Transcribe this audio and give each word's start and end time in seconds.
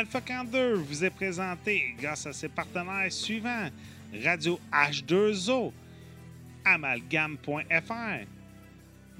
Alpha 0.00 0.22
42 0.22 0.76
vous 0.76 1.04
est 1.04 1.10
présenté 1.10 1.94
grâce 2.00 2.24
à 2.24 2.32
ses 2.32 2.48
partenaires 2.48 3.12
suivants 3.12 3.68
Radio 4.24 4.58
H2O, 4.72 5.72
Amalgam.fr, 6.64 8.24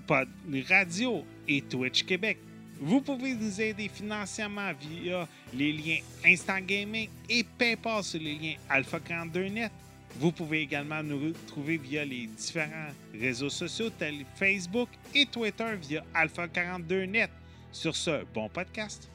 Pod 0.07 0.29
Radio 0.71 1.23
et 1.47 1.61
Twitch 1.61 2.03
Québec. 2.05 2.39
Vous 2.81 3.03
pouvez 3.03 3.35
nous 3.35 3.61
aider 3.61 3.91
financièrement 3.93 4.73
via 4.73 5.29
les 5.53 5.71
liens 5.71 5.99
Instant 6.25 6.61
Gaming 6.63 7.11
et 7.29 7.45
PayPal 7.59 8.03
sur 8.03 8.19
les 8.19 8.37
liens 8.37 8.55
Alpha 8.71 9.01
42net. 9.01 9.73
Vous 10.17 10.33
pouvez 10.33 10.63
également 10.63 11.03
nous 11.03 11.27
retrouver 11.27 11.77
via 11.77 12.07
les 12.07 12.27
différents 12.27 12.89
réseaux 13.13 13.51
sociaux 13.51 13.91
tels 13.91 14.25
Facebook 14.35 14.89
et 15.15 15.27
Twitter 15.27 15.77
via 15.79 16.03
Alpha 16.15 16.47
42net. 16.47 17.29
Sur 17.71 17.95
ce, 17.95 18.25
bon 18.33 18.49
podcast. 18.49 19.11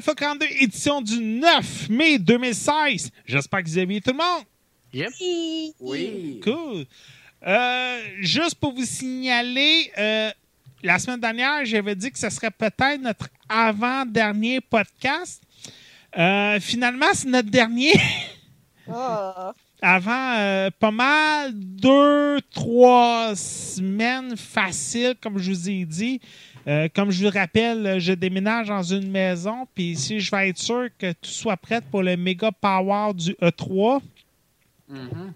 Alpha 0.00 0.14
42, 0.14 0.46
édition 0.60 1.02
du 1.02 1.20
9 1.20 1.90
mai 1.90 2.18
2016. 2.18 3.10
J'espère 3.26 3.62
que 3.62 3.68
vous 3.68 3.76
avez 3.76 3.84
bien 3.84 4.00
tout 4.00 4.12
le 4.12 4.16
monde. 4.16 4.44
Yep. 4.94 5.74
Oui. 5.78 6.40
Cool. 6.42 6.86
Euh, 7.46 8.00
juste 8.20 8.54
pour 8.54 8.72
vous 8.72 8.86
signaler, 8.86 9.92
euh, 9.98 10.30
la 10.82 10.98
semaine 10.98 11.20
dernière, 11.20 11.66
j'avais 11.66 11.94
dit 11.94 12.10
que 12.10 12.18
ce 12.18 12.30
serait 12.30 12.50
peut-être 12.50 13.02
notre 13.02 13.28
avant-dernier 13.46 14.62
podcast. 14.62 15.42
Euh, 16.16 16.58
finalement, 16.60 17.12
c'est 17.12 17.28
notre 17.28 17.50
dernier. 17.50 17.92
Ah. 18.90 19.52
Avant 19.82 20.34
euh, 20.38 20.70
pas 20.78 20.90
mal, 20.90 21.52
deux, 21.54 22.38
trois 22.54 23.34
semaines 23.36 24.34
faciles, 24.34 25.14
comme 25.20 25.38
je 25.38 25.52
vous 25.52 25.68
ai 25.68 25.84
dit. 25.84 26.20
Euh, 26.66 26.88
comme 26.94 27.10
je 27.10 27.24
vous 27.24 27.30
rappelle, 27.32 27.98
je 28.00 28.12
déménage 28.12 28.68
dans 28.68 28.82
une 28.82 29.10
maison, 29.10 29.66
puis 29.74 29.96
si 29.96 30.20
je 30.20 30.30
vais 30.30 30.50
être 30.50 30.58
sûr 30.58 30.88
que 30.98 31.12
tout 31.12 31.30
soit 31.30 31.56
prêt 31.56 31.80
pour 31.80 32.02
le 32.02 32.16
méga 32.16 32.52
power 32.52 33.14
du 33.14 33.32
E3, 33.40 34.00
Mhm. 34.88 35.32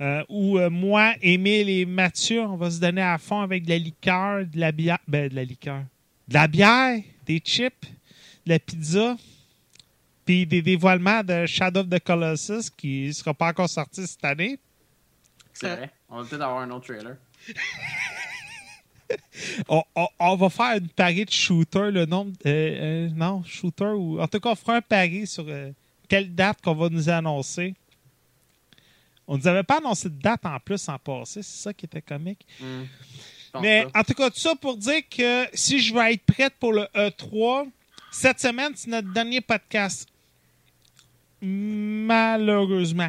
euh, 0.00 0.24
où 0.28 0.58
euh, 0.58 0.70
moi, 0.70 1.14
Émile 1.20 1.68
et 1.68 1.84
Mathieu, 1.84 2.40
on 2.42 2.56
va 2.56 2.70
se 2.70 2.80
donner 2.80 3.02
à 3.02 3.18
fond 3.18 3.40
avec 3.40 3.64
de 3.64 3.70
la 3.70 3.78
liqueur, 3.78 4.46
de 4.46 4.58
la 4.58 4.72
bière, 4.72 4.98
ben, 5.06 5.28
de 5.28 5.34
la 5.34 5.44
liqueur, 5.44 5.82
de 6.28 6.34
la 6.34 6.46
bière, 6.48 7.00
des 7.26 7.38
chips, 7.44 7.84
de 8.46 8.50
la 8.52 8.58
pizza, 8.58 9.16
puis 10.24 10.46
des 10.46 10.62
dévoilements 10.62 11.22
de 11.22 11.44
Shadow 11.46 11.80
of 11.80 11.88
the 11.90 11.98
Colossus 11.98 12.70
qui 12.74 13.08
ne 13.08 13.12
sera 13.12 13.34
pas 13.34 13.48
encore 13.48 13.68
sorti 13.68 14.06
cette 14.06 14.24
année. 14.24 14.58
C'est 15.52 15.74
vrai. 15.76 15.90
On 16.08 16.22
va 16.22 16.28
peut-être 16.28 16.42
avoir 16.42 16.60
un 16.60 16.70
autre 16.70 16.86
trailer. 16.86 17.16
On, 19.68 19.82
on- 19.96 20.08
on 20.20 20.36
va 20.36 20.48
faire 20.50 20.76
une 20.76 20.88
pari 20.88 21.24
de 21.24 21.30
shooter, 21.30 21.90
le 21.90 22.06
nombre. 22.06 22.32
euh, 22.46 22.48
euh, 22.50 23.08
non, 23.14 23.42
shooter 23.44 23.84
ou. 23.96 24.20
En 24.20 24.28
tout 24.28 24.38
cas, 24.40 24.50
on 24.50 24.54
fera 24.54 24.76
un 24.76 24.80
pari 24.80 25.26
sur 25.26 25.44
euh, 25.48 25.70
quelle 26.08 26.34
date 26.34 26.60
qu'on 26.62 26.74
va 26.74 26.88
nous 26.88 27.08
annoncer. 27.08 27.74
On 29.26 29.36
nous 29.38 29.46
avait 29.46 29.62
pas 29.62 29.78
annoncé 29.78 30.08
de 30.08 30.20
date 30.20 30.44
en 30.44 30.58
plus 30.60 30.88
en 30.88 30.98
passé, 30.98 31.42
c'est 31.42 31.62
ça 31.62 31.72
qui 31.74 31.86
était 31.86 32.02
comique. 32.02 32.44
Hmm. 32.60 32.82
Mais 33.60 33.86
en 33.94 34.02
tout 34.04 34.14
cas, 34.14 34.30
tout 34.30 34.38
ça 34.38 34.54
pour 34.54 34.76
dire 34.76 35.02
que 35.08 35.46
si 35.54 35.80
je 35.80 35.92
vais 35.94 36.14
être 36.14 36.22
prête 36.24 36.54
pour 36.60 36.72
le 36.72 36.82
E3, 36.94 37.68
cette 38.12 38.40
semaine, 38.40 38.72
c'est 38.76 38.90
notre 38.90 39.12
dernier 39.12 39.40
podcast. 39.40 40.08
Malheureusement. 41.42 43.08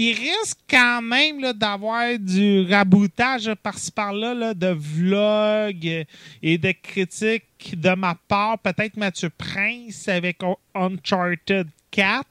Il 0.00 0.14
risque 0.14 0.60
quand 0.70 1.02
même 1.02 1.40
là, 1.40 1.52
d'avoir 1.52 2.16
du 2.20 2.64
raboutage 2.70 3.52
par-ci 3.64 3.90
par-là 3.90 4.32
là, 4.32 4.54
de 4.54 4.68
vlogs 4.68 6.06
et 6.40 6.56
de 6.56 6.70
critiques 6.70 7.74
de 7.76 7.96
ma 7.96 8.14
part. 8.14 8.60
Peut-être 8.60 8.96
Mathieu 8.96 9.28
Prince 9.28 10.06
avec 10.06 10.40
Un- 10.44 10.54
Uncharted 10.72 11.66
4. 11.90 12.24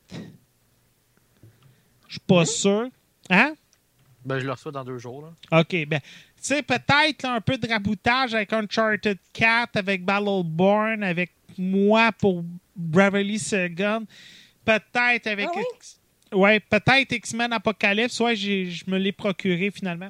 Je 2.08 2.12
suis 2.12 2.20
pas 2.26 2.46
sûr. 2.46 2.88
Hein? 3.30 3.54
Ben, 4.24 4.40
je 4.40 4.46
le 4.46 4.54
reçois 4.54 4.72
dans 4.72 4.86
deux 4.86 4.98
jours. 4.98 5.24
Là. 5.24 5.60
OK, 5.60 5.86
ben, 5.88 6.00
tu 6.00 6.06
sais, 6.38 6.64
peut-être 6.64 7.24
là, 7.24 7.34
un 7.34 7.42
peu 7.42 7.58
de 7.58 7.68
raboutage 7.68 8.34
avec 8.34 8.54
Uncharted 8.54 9.18
4, 9.34 9.76
avec 9.76 10.06
Battleborn, 10.06 11.04
avec 11.04 11.32
moi 11.58 12.14
pour 12.14 12.46
Bravely 12.78 13.40
Second. 13.40 14.06
Peut-être 14.64 15.28
avec. 15.28 15.50
Ah? 15.54 15.60
Ouais, 16.34 16.60
peut-être 16.60 17.12
X-Men 17.12 17.54
Apocalypse. 17.54 18.20
Ouais, 18.20 18.36
je 18.36 18.84
me 18.90 18.98
l'ai 18.98 19.12
procuré 19.12 19.72
finalement. 19.72 20.10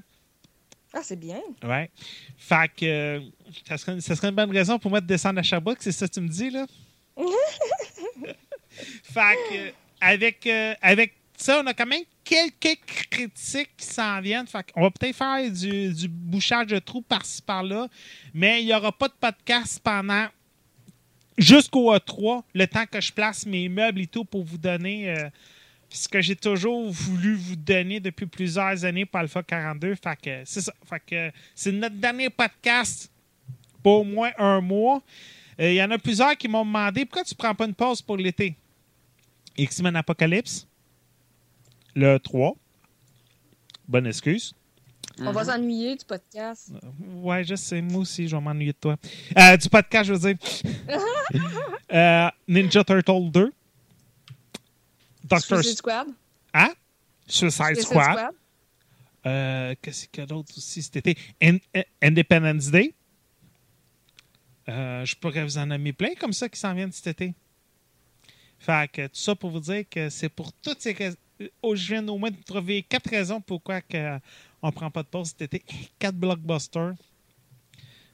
Ah, 0.93 1.01
c'est 1.03 1.19
bien. 1.19 1.39
Ouais. 1.63 1.89
Fait 2.37 2.69
que. 2.75 2.85
euh, 2.85 3.19
ça, 3.67 3.77
serait, 3.77 3.99
ça 4.01 4.15
serait 4.15 4.29
une 4.29 4.35
bonne 4.35 4.51
raison 4.51 4.79
pour 4.79 4.89
moi 4.89 5.01
de 5.01 5.05
descendre 5.05 5.39
à 5.39 5.43
Sherbrooke, 5.43 5.77
c'est 5.81 5.91
ça 5.91 6.07
que 6.07 6.13
tu 6.13 6.21
me 6.21 6.27
dis, 6.29 6.49
là? 6.49 6.65
fait 9.03 9.35
que. 9.49 9.55
euh, 9.67 9.71
Avec, 10.01 10.45
euh, 10.47 10.73
avec 10.81 11.13
ça, 11.35 11.61
on 11.63 11.67
a 11.67 11.73
quand 11.73 11.85
même 11.85 12.03
quelques 12.23 12.79
critiques 13.09 13.69
qui 13.77 13.85
s'en 13.85 14.21
viennent. 14.21 14.47
Fait 14.47 14.65
on 14.75 14.81
va 14.83 14.91
peut-être 14.91 15.15
faire 15.15 15.51
du, 15.51 15.93
du 15.93 16.07
bouchage 16.07 16.67
de 16.67 16.79
trous 16.79 17.01
par-ci 17.01 17.41
par-là, 17.41 17.87
mais 18.33 18.61
il 18.61 18.65
n'y 18.67 18.73
aura 18.73 18.91
pas 18.91 19.07
de 19.07 19.13
podcast 19.19 19.79
pendant 19.83 20.27
jusqu'au 21.37 21.93
E3, 21.95 22.41
le 22.55 22.65
temps 22.67 22.85
que 22.85 22.99
je 22.99 23.11
place 23.13 23.45
mes 23.45 23.69
meubles 23.69 24.01
et 24.01 24.07
tout 24.07 24.25
pour 24.25 24.43
vous 24.43 24.57
donner 24.57 25.13
ce 25.89 26.07
que 26.07 26.21
j'ai 26.21 26.35
toujours 26.35 26.89
voulu 26.91 27.35
vous 27.35 27.55
donner 27.55 27.99
depuis 27.99 28.25
plusieurs 28.25 28.83
années 28.85 29.05
pour 29.05 29.19
Alpha 29.19 29.41
42. 29.43 29.95
Fait 29.95 30.15
que 30.21 30.41
c'est 30.45 30.61
ça. 30.61 30.73
Fait 30.85 31.01
que 31.05 31.31
c'est 31.55 31.71
notre 31.71 31.95
dernier 31.95 32.29
podcast 32.29 33.09
pour 33.81 34.01
au 34.01 34.03
moins 34.03 34.31
un 34.37 34.61
mois. 34.61 35.01
Euh, 35.59 35.71
Il 35.71 35.75
y 35.75 35.83
en 35.83 35.89
a 35.91 35.97
plusieurs 35.97 36.35
qui 36.37 36.47
m'ont 36.47 36.65
demandé 36.65 37.05
pourquoi 37.05 37.23
tu 37.23 37.33
prends 37.35 37.55
pas 37.55 37.65
une 37.65 37.73
pause 37.73 38.01
pour 38.01 38.17
l'été? 38.17 38.55
X-Men 39.57 39.95
Apocalypse, 39.95 40.67
le 41.95 42.17
3. 42.19 42.55
Bonne 43.87 44.05
excuse. 44.05 44.53
On 45.19 45.31
va 45.31 45.45
s'ennuyer 45.45 45.95
du 45.95 46.05
podcast. 46.05 46.71
Ouais, 47.15 47.43
je 47.43 47.55
sais, 47.55 47.81
moi 47.81 48.01
aussi, 48.01 48.27
je 48.27 48.35
vais 48.35 48.41
m'ennuyer 48.41 48.73
de 48.73 48.77
toi. 48.77 48.97
Euh, 49.35 49.57
du 49.57 49.67
podcast, 49.67 50.05
je 50.09 50.13
veux 50.13 50.19
dire. 50.33 50.37
Euh, 51.93 52.27
Ninja 52.49 52.83
Turtle 52.83 53.31
2. 53.31 53.53
Doctor. 55.27 55.61
Suicide 55.63 55.77
Squad? 55.77 56.07
Hein? 56.53 56.73
Suicide 57.27 57.75
Suicide 57.75 57.83
Squad. 57.85 58.33
Euh, 59.25 59.75
Qu'est-ce 59.81 60.07
qu'il 60.07 60.21
y 60.21 60.23
a 60.23 60.25
d'autre 60.27 60.53
aussi 60.57 60.81
cet 60.81 60.95
été? 60.97 61.17
In- 61.41 61.57
In- 61.75 61.83
Independence 62.01 62.71
Day. 62.71 62.93
Euh, 64.69 65.05
je 65.05 65.15
pourrais 65.15 65.43
vous 65.43 65.57
en 65.57 65.65
nommer 65.65 65.93
plein 65.93 66.13
comme 66.19 66.33
ça 66.33 66.49
qui 66.49 66.59
s'en 66.59 66.73
viennent 66.73 66.91
cet 66.91 67.07
été. 67.07 67.33
Fait 68.59 68.89
que 68.91 69.07
tout 69.07 69.15
ça 69.15 69.35
pour 69.35 69.51
vous 69.51 69.59
dire 69.59 69.83
que 69.89 70.09
c'est 70.09 70.29
pour 70.29 70.51
toutes 70.53 70.81
ces 70.81 70.93
raisons. 70.93 71.17
Oh, 71.61 71.75
je 71.75 71.87
viens 71.87 72.07
au 72.07 72.17
moins 72.17 72.31
de 72.31 72.41
trouver 72.43 72.81
quatre 72.83 73.09
raisons 73.09 73.39
pourquoi 73.39 73.81
que 73.81 74.17
on 74.61 74.71
prend 74.71 74.89
pas 74.89 75.03
de 75.03 75.07
pause 75.07 75.27
cet 75.37 75.41
été. 75.53 75.63
Quatre 75.99 76.15
blockbusters. 76.17 76.95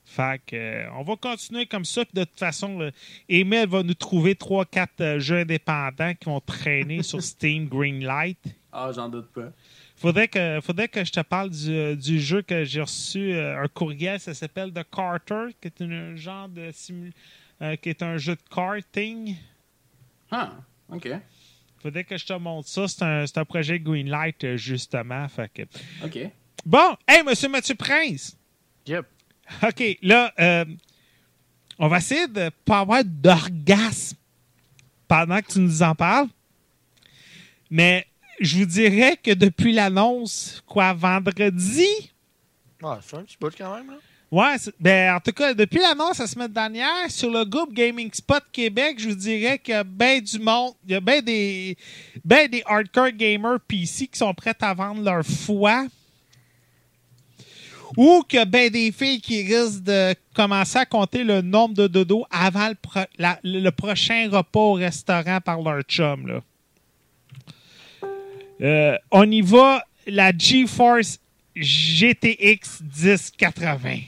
Fait 0.06 0.42
que, 0.46 0.56
euh, 0.56 0.90
on 0.96 1.04
va 1.04 1.16
continuer 1.16 1.66
comme 1.66 1.86
ça. 1.86 2.04
Puis 2.06 2.14
de 2.14 2.24
toute 2.26 2.38
façon, 2.38 2.78
là, 2.78 2.92
Emile 3.30 3.68
va 3.68 3.84
nous 3.84 3.94
trouver 3.94 4.36
trois, 4.36 4.66
quatre 4.66 5.00
euh, 5.02 5.20
jeux 5.20 5.40
indépendants 5.40 6.14
qui 6.14 6.26
vont 6.26 6.42
traîner 6.42 7.04
sur 7.04 7.22
Steam 7.24 7.68
Greenlight. 7.68 8.38
Ah, 8.72 8.92
j'en 8.94 9.08
doute 9.10 9.32
pas. 9.32 9.52
Faudrait 9.96 10.28
que, 10.28 10.60
faudrait 10.62 10.88
que 10.90 11.06
je 11.06 11.12
te 11.12 11.22
parle 11.22 11.50
du, 11.52 11.96
du 11.96 12.20
jeu 12.20 12.42
que 12.42 12.64
j'ai 12.66 12.82
reçu, 12.82 13.34
euh, 13.34 13.64
un 13.64 13.68
courriel, 13.68 14.20
ça 14.20 14.34
s'appelle 14.34 14.74
The 14.74 14.84
Carter, 14.92 15.46
qui 15.62 15.68
est 15.68 15.82
un 15.82 16.16
genre 16.16 16.50
de 16.50 16.72
simu- 16.72 17.14
euh, 17.62 17.76
qui 17.78 17.90
est 17.90 18.02
un 18.04 18.18
jeu 18.18 18.36
de 18.36 18.42
karting. 18.54 19.36
Ah, 20.32 20.54
ok. 20.90 21.08
Faudrait 21.82 22.04
que 22.04 22.18
je 22.18 22.26
te 22.26 22.34
montre 22.34 22.68
ça. 22.68 22.88
C'est 22.88 23.04
un, 23.04 23.26
c'est 23.28 23.38
un 23.38 23.46
projet 23.46 23.80
Greenlight, 23.80 24.44
euh, 24.44 24.58
justement. 24.58 25.28
Fait 25.30 25.50
que... 25.54 25.62
Ok. 26.04 26.18
Bon, 26.66 26.96
hey, 27.08 27.24
monsieur 27.24 27.48
Mathieu 27.50 27.76
Prince! 27.76 28.38
Yep. 28.88 29.06
OK, 29.62 29.98
là, 30.02 30.34
euh, 30.40 30.66
on 31.80 31.88
va 31.88 31.98
essayer 31.98 32.28
de 32.28 32.50
pas 32.66 32.80
avoir 32.80 33.04
d'orgasme 33.04 34.18
pendant 35.08 35.40
que 35.42 35.52
tu 35.52 35.60
nous 35.60 35.84
en 35.84 35.94
parles. 35.94 36.28
Mais 37.70 38.06
je 38.40 38.58
vous 38.58 38.66
dirais 38.66 39.18
que 39.22 39.32
depuis 39.32 39.74
l'annonce, 39.74 40.62
quoi, 40.66 40.94
vendredi? 40.94 42.12
Ouais, 42.82 42.96
c'est 43.02 43.18
un 43.18 43.24
petit 43.24 43.38
bout 43.40 43.54
quand 43.58 43.76
même. 43.76 43.92
Là. 43.92 43.98
Ouais, 44.34 44.56
ben, 44.80 45.16
en 45.16 45.20
tout 45.20 45.32
cas, 45.32 45.54
depuis 45.54 45.80
l'annonce 45.80 46.18
la 46.18 46.26
semaine 46.26 46.52
dernière, 46.52 47.10
sur 47.10 47.30
le 47.30 47.46
groupe 47.46 47.72
Gaming 47.72 48.12
Spot 48.12 48.44
Québec, 48.52 48.96
je 48.98 49.10
vous 49.10 49.16
dirais 49.16 49.60
qu'il 49.60 49.76
y 49.76 49.78
a 49.78 49.84
bien 49.84 50.20
du 50.20 50.40
monde, 50.40 50.74
il 50.84 50.94
y 50.94 50.96
a 50.96 51.00
bien 51.00 51.22
des, 51.22 51.78
ben 52.26 52.48
des 52.48 52.64
hardcore 52.66 53.12
gamers 53.12 53.60
PC 53.68 54.08
qui 54.08 54.18
sont 54.18 54.34
prêts 54.34 54.56
à 54.60 54.74
vendre 54.74 55.04
leur 55.04 55.24
foi. 55.24 55.86
Ou 57.98 58.24
a 58.38 58.46
bien 58.46 58.70
des 58.70 58.92
filles 58.92 59.22
qui 59.22 59.44
risquent 59.44 59.84
de 59.84 60.16
commencer 60.36 60.80
à 60.80 60.86
compter 60.86 61.24
le 61.24 61.42
nombre 61.42 61.76
de 61.76 61.88
dodo 61.88 62.26
avant 62.32 62.70
le, 62.70 63.34
le 63.44 63.70
prochain 63.70 64.30
repas 64.32 64.60
au 64.60 64.74
restaurant 64.74 65.40
par 65.42 65.62
leur 65.62 65.82
chum. 65.84 66.28
Là. 66.28 66.42
Euh, 68.62 68.98
on 69.12 69.30
y 69.30 69.42
va, 69.42 69.84
la 70.08 70.32
GeForce 70.36 71.20
GTX 71.56 72.82
1080. 72.82 74.00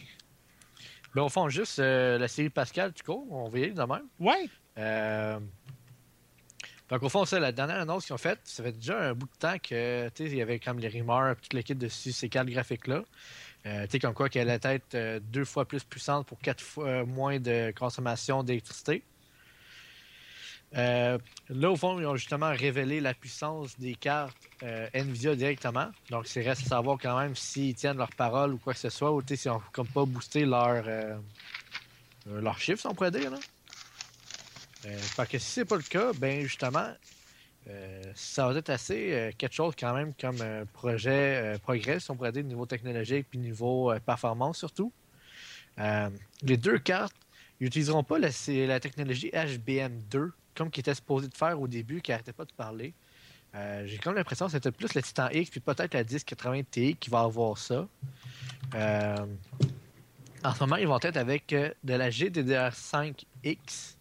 Ben, 1.14 1.22
au 1.22 1.30
fond, 1.30 1.50
juste 1.50 1.80
euh, 1.80 2.18
la 2.18 2.28
série 2.28 2.50
Pascal, 2.50 2.94
tu 2.94 3.04
cours, 3.04 3.26
on 3.32 3.50
va 3.50 3.60
y 3.60 3.64
aller 3.64 3.72
de 3.74 3.82
même. 3.82 4.08
Ouais. 4.20 4.50
Euh, 4.78 5.40
donc, 6.90 7.04
au 7.04 7.10
fond, 7.10 7.26
ça, 7.26 7.40
la 7.40 7.52
dernière 7.52 7.80
annonce 7.80 8.06
qu'ils 8.06 8.14
ont 8.14 8.18
faite, 8.18 8.40
ça 8.44 8.64
fait 8.64 8.74
déjà 8.74 9.00
un 9.00 9.14
bout 9.14 9.26
de 9.26 9.40
temps 9.40 9.58
que, 9.58 10.10
tu 10.10 10.24
sais, 10.24 10.30
il 10.30 10.38
y 10.38 10.42
avait 10.42 10.60
comme 10.60 10.80
les 10.80 10.88
rumeurs, 10.88 11.36
toute 11.42 11.54
l'équipe 11.54 11.78
dessus 11.78 12.12
ces 12.12 12.30
cartes 12.30 12.48
graphiques-là. 12.48 13.04
Tu 13.66 13.72
sais, 13.90 14.00
comme 14.00 14.14
quoi 14.14 14.30
qu'elle 14.30 14.50
allait 14.50 14.76
être 14.76 15.20
deux 15.32 15.46
fois 15.46 15.66
plus 15.66 15.84
puissante 15.84 16.28
pour 16.28 16.40
quatre 16.40 16.62
fois 16.62 17.04
moins 17.04 17.40
de 17.40 17.74
consommation 17.76 18.44
d'électricité. 18.44 19.04
Euh, 20.78 21.18
là, 21.50 21.72
au 21.72 21.76
fond, 21.76 22.00
ils 22.00 22.06
ont 22.06 22.16
justement 22.16 22.50
révélé 22.50 23.00
la 23.00 23.14
puissance 23.14 23.80
des 23.80 23.96
cartes 23.96 24.36
euh, 24.64 24.90
Nvidia 24.94 25.36
directement. 25.36 25.88
Donc, 26.10 26.28
c'est 26.28 26.42
reste 26.42 26.64
à 26.66 26.70
savoir 26.70 26.98
quand 27.02 27.18
même 27.18 27.36
s'ils 27.36 27.76
tiennent 27.76 27.98
leur 27.98 28.12
parole 28.12 28.54
ou 28.54 28.58
quoi 28.58 28.74
que 28.74 28.80
ce 28.80 28.90
soit, 28.90 29.12
ou 29.12 29.22
s'ils 29.26 29.52
n'ont 29.52 29.62
comme 29.72 29.88
pas 29.88 30.06
boosté 30.06 30.46
leur, 30.46 30.84
euh, 30.88 31.18
leur 32.28 32.60
chiffre, 32.60 32.82
si 32.82 32.88
on 32.88 32.94
pourrait 32.94 33.12
dire. 33.12 33.32
Là. 33.32 33.38
parce 35.16 35.30
que 35.30 35.38
si 35.38 35.52
c'est 35.52 35.66
pas 35.66 35.78
le 35.78 35.84
cas, 35.84 36.12
ben 36.14 36.42
justement, 36.42 36.92
ça 38.14 38.48
va 38.48 38.58
être 38.58 38.70
assez 38.70 39.34
quelque 39.38 39.54
chose 39.54 39.74
quand 39.80 39.94
même 39.94 40.14
comme 40.20 40.40
un 40.42 40.66
projet 40.66 41.58
progrès, 41.64 42.00
si 42.00 42.12
on 42.12 42.16
pourrait 42.16 42.32
dire, 42.32 42.44
niveau 42.44 42.66
technologique 42.66 43.28
puis 43.30 43.40
niveau 43.40 43.92
performance 44.06 44.60
surtout. 44.60 44.92
les 45.78 46.58
deux 46.58 46.78
cartes, 46.78 47.16
n'utiliseront 47.60 48.04
pas 48.04 48.20
la, 48.20 48.80
technologie 48.80 49.30
HBM2 49.30 50.32
comme 50.56 50.72
qui 50.72 50.80
était 50.80 50.96
supposé 50.96 51.28
de 51.28 51.36
faire 51.36 51.60
au 51.60 51.68
début, 51.68 52.02
qui 52.02 52.12
n'arrêtait 52.12 52.34
pas 52.34 52.46
de 52.46 52.54
parler. 52.54 52.94
Euh, 53.56 53.86
j'ai 53.86 53.98
comme 53.98 54.16
l'impression 54.16 54.46
que 54.46 54.54
c'était 54.54 54.72
plus 54.72 54.94
le 54.94 55.02
Titan 55.02 55.30
X, 55.30 55.50
puis 55.50 55.60
peut-être 55.60 55.94
la 55.94 56.04
1080 56.04 56.64
Ti 56.72 56.96
qui 56.96 57.10
va 57.10 57.22
avoir 57.22 57.58
ça. 57.58 57.88
Euh, 58.74 59.26
en 60.44 60.54
ce 60.54 60.60
moment, 60.62 60.76
ils 60.78 60.88
vont 60.88 61.00
être 61.02 61.18
avec 61.18 61.52
euh, 61.54 61.72
de 61.84 61.94
la 61.94 62.10
GDDR5X. 62.10 63.96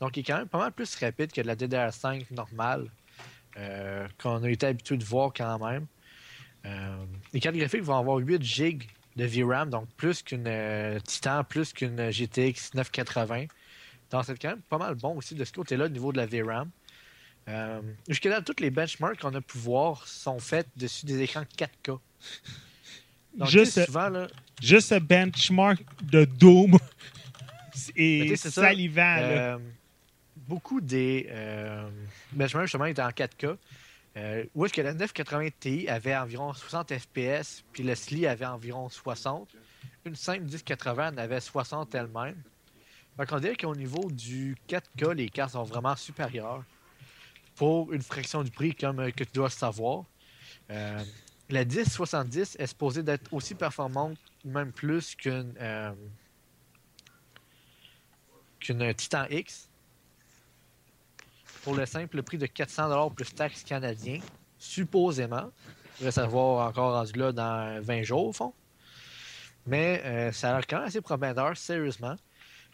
Donc, 0.00 0.16
il 0.16 0.20
est 0.20 0.22
quand 0.22 0.38
même 0.38 0.48
pas 0.48 0.58
mal 0.58 0.72
plus 0.72 0.94
rapide 0.96 1.32
que 1.32 1.40
de 1.40 1.46
la 1.46 1.56
DDR5 1.56 2.32
normale, 2.32 2.90
qu'on 4.18 4.42
a 4.42 4.50
été 4.50 4.66
habitué 4.66 4.96
de 4.96 5.04
voir 5.04 5.32
quand 5.36 5.58
même. 5.58 5.86
les 7.32 7.40
cartes 7.40 7.56
graphiques 7.56 7.82
vont 7.82 7.98
avoir 7.98 8.18
8 8.18 8.42
GB 8.42 8.86
de 9.16 9.24
VRAM, 9.24 9.70
donc 9.70 9.88
plus 9.96 10.22
qu'une 10.22 10.48
Titan, 11.04 11.44
plus 11.44 11.72
qu'une 11.72 12.10
GTX 12.10 12.74
980. 12.74 13.46
Donc, 14.10 14.24
c'est 14.24 14.40
quand 14.40 14.50
même 14.50 14.62
pas 14.68 14.78
mal 14.78 14.94
bon 14.94 15.16
aussi 15.16 15.34
de 15.34 15.44
ce 15.44 15.52
côté-là 15.52 15.86
au 15.86 15.88
niveau 15.88 16.12
de 16.12 16.18
la 16.18 16.26
VRAM. 16.26 16.70
Euh, 17.48 17.80
Jusqu'à 18.08 18.28
là, 18.30 18.42
toutes 18.42 18.60
les 18.60 18.70
benchmarks 18.70 19.20
qu'on 19.20 19.34
a 19.34 19.40
pu 19.40 19.58
voir 19.58 20.06
sont 20.06 20.38
faites 20.38 20.68
dessus 20.76 21.06
des 21.06 21.20
écrans 21.22 21.44
4K. 21.56 21.98
Donc, 23.36 23.48
juste, 23.48 23.84
souvent, 23.84 24.08
là, 24.08 24.26
juste 24.60 24.88
ce 24.88 24.98
benchmark 24.98 25.82
de 26.02 26.24
Doom 26.24 26.76
et 27.96 28.36
salivant. 28.36 29.58
Beaucoup 30.50 30.80
des 30.80 31.28
euh, 31.30 31.88
benchmarks 32.32 32.66
justement 32.66 32.86
étaient 32.86 33.00
en 33.02 33.10
4K. 33.10 33.56
Euh, 34.16 34.44
où 34.56 34.66
est-ce 34.66 34.74
que 34.74 34.80
la 34.80 34.94
980 34.94 35.48
Ti 35.60 35.88
avait 35.88 36.16
environ 36.16 36.52
60 36.52 36.92
FPS, 36.98 37.62
puis 37.72 37.84
le 37.84 37.94
SLI 37.94 38.26
avait 38.26 38.46
environ 38.46 38.88
60. 38.88 39.48
Une 40.04 40.16
simple 40.16 40.46
1080 40.46 41.14
en 41.14 41.18
avait 41.18 41.38
60 41.38 41.94
elle-même. 41.94 42.34
Donc, 43.16 43.28
on 43.30 43.38
dirait 43.38 43.54
qu'au 43.54 43.76
niveau 43.76 44.10
du 44.10 44.56
4K, 44.68 45.12
les 45.12 45.28
cartes 45.28 45.52
sont 45.52 45.62
vraiment 45.62 45.94
supérieures 45.94 46.64
pour 47.54 47.92
une 47.92 48.02
fraction 48.02 48.42
du 48.42 48.50
prix, 48.50 48.74
comme 48.74 48.98
euh, 48.98 49.10
que 49.12 49.22
tu 49.22 49.32
dois 49.34 49.50
savoir. 49.50 50.04
Euh, 50.70 50.98
la 51.48 51.64
1070 51.64 52.56
est 52.58 52.66
supposée 52.66 53.04
d'être 53.04 53.32
aussi 53.32 53.54
performante, 53.54 54.18
même 54.44 54.72
plus 54.72 55.14
qu'une 55.14 55.54
euh, 55.60 55.92
qu'une 58.58 58.92
Titan 58.94 59.26
X. 59.30 59.69
Pour 61.62 61.74
le 61.74 61.86
simple 61.86 62.22
prix 62.22 62.38
de 62.38 62.46
400$ 62.46 63.14
plus 63.14 63.34
taxes 63.34 63.64
canadiens, 63.64 64.20
supposément. 64.58 65.50
Vais 66.00 66.10
savoir 66.10 66.68
encore 66.68 66.94
rendu 66.94 67.18
là 67.18 67.32
dans 67.32 67.82
20 67.82 68.02
jours, 68.02 68.28
au 68.28 68.32
fond. 68.32 68.54
Mais 69.66 70.32
ça 70.32 70.50
a 70.50 70.52
l'air 70.54 70.66
quand 70.66 70.78
même 70.78 70.86
assez 70.86 71.02
prometteur, 71.02 71.56
sérieusement. 71.56 72.16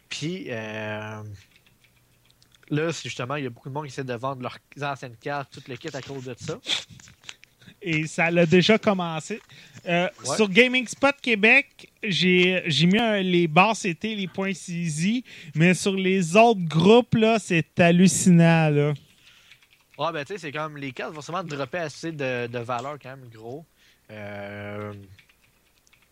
Puis 0.09 0.45
euh, 0.49 1.23
là, 2.69 2.91
justement, 2.91 3.35
il 3.35 3.43
y 3.43 3.47
a 3.47 3.49
beaucoup 3.49 3.69
de 3.69 3.73
monde 3.73 3.85
qui 3.85 3.91
essaie 3.91 4.03
de 4.03 4.13
vendre 4.13 4.41
leurs 4.41 4.57
anciennes 4.81 5.17
cartes, 5.17 5.51
toutes 5.51 5.67
les 5.67 5.77
kits 5.77 5.89
à 5.93 6.01
cause 6.01 6.25
de 6.25 6.35
ça. 6.37 6.59
Et 7.89 8.05
ça 8.05 8.29
l'a 8.29 8.45
déjà 8.45 8.77
commencé. 8.77 9.39
Euh, 9.87 10.09
sur 10.35 10.49
Gaming 10.49 10.85
Spot 10.85 11.15
Québec, 11.21 11.89
j'ai 12.03 12.61
mis 12.81 13.23
les 13.23 13.47
bars, 13.47 13.77
c'était 13.77 14.13
les 14.13 14.27
points 14.27 14.53
saisis, 14.53 15.23
mais 15.55 15.73
sur 15.73 15.93
les 15.93 16.35
autres 16.35 16.65
groupes, 16.67 17.15
là, 17.15 17.39
c'est 17.39 17.79
hallucinant. 17.79 18.69
Là. 18.69 18.93
Ouais, 19.97 20.11
ben 20.11 20.25
tu 20.25 20.33
sais, 20.33 20.37
c'est 20.37 20.51
comme 20.51 20.75
les 20.75 20.91
cartes 20.91 21.13
vont 21.13 21.21
sûrement 21.21 21.45
dropper 21.45 21.77
assez 21.77 22.11
de, 22.11 22.47
de 22.47 22.59
valeur 22.59 22.97
quand 23.01 23.11
même 23.11 23.29
gros. 23.33 23.65
Euh, 24.11 24.91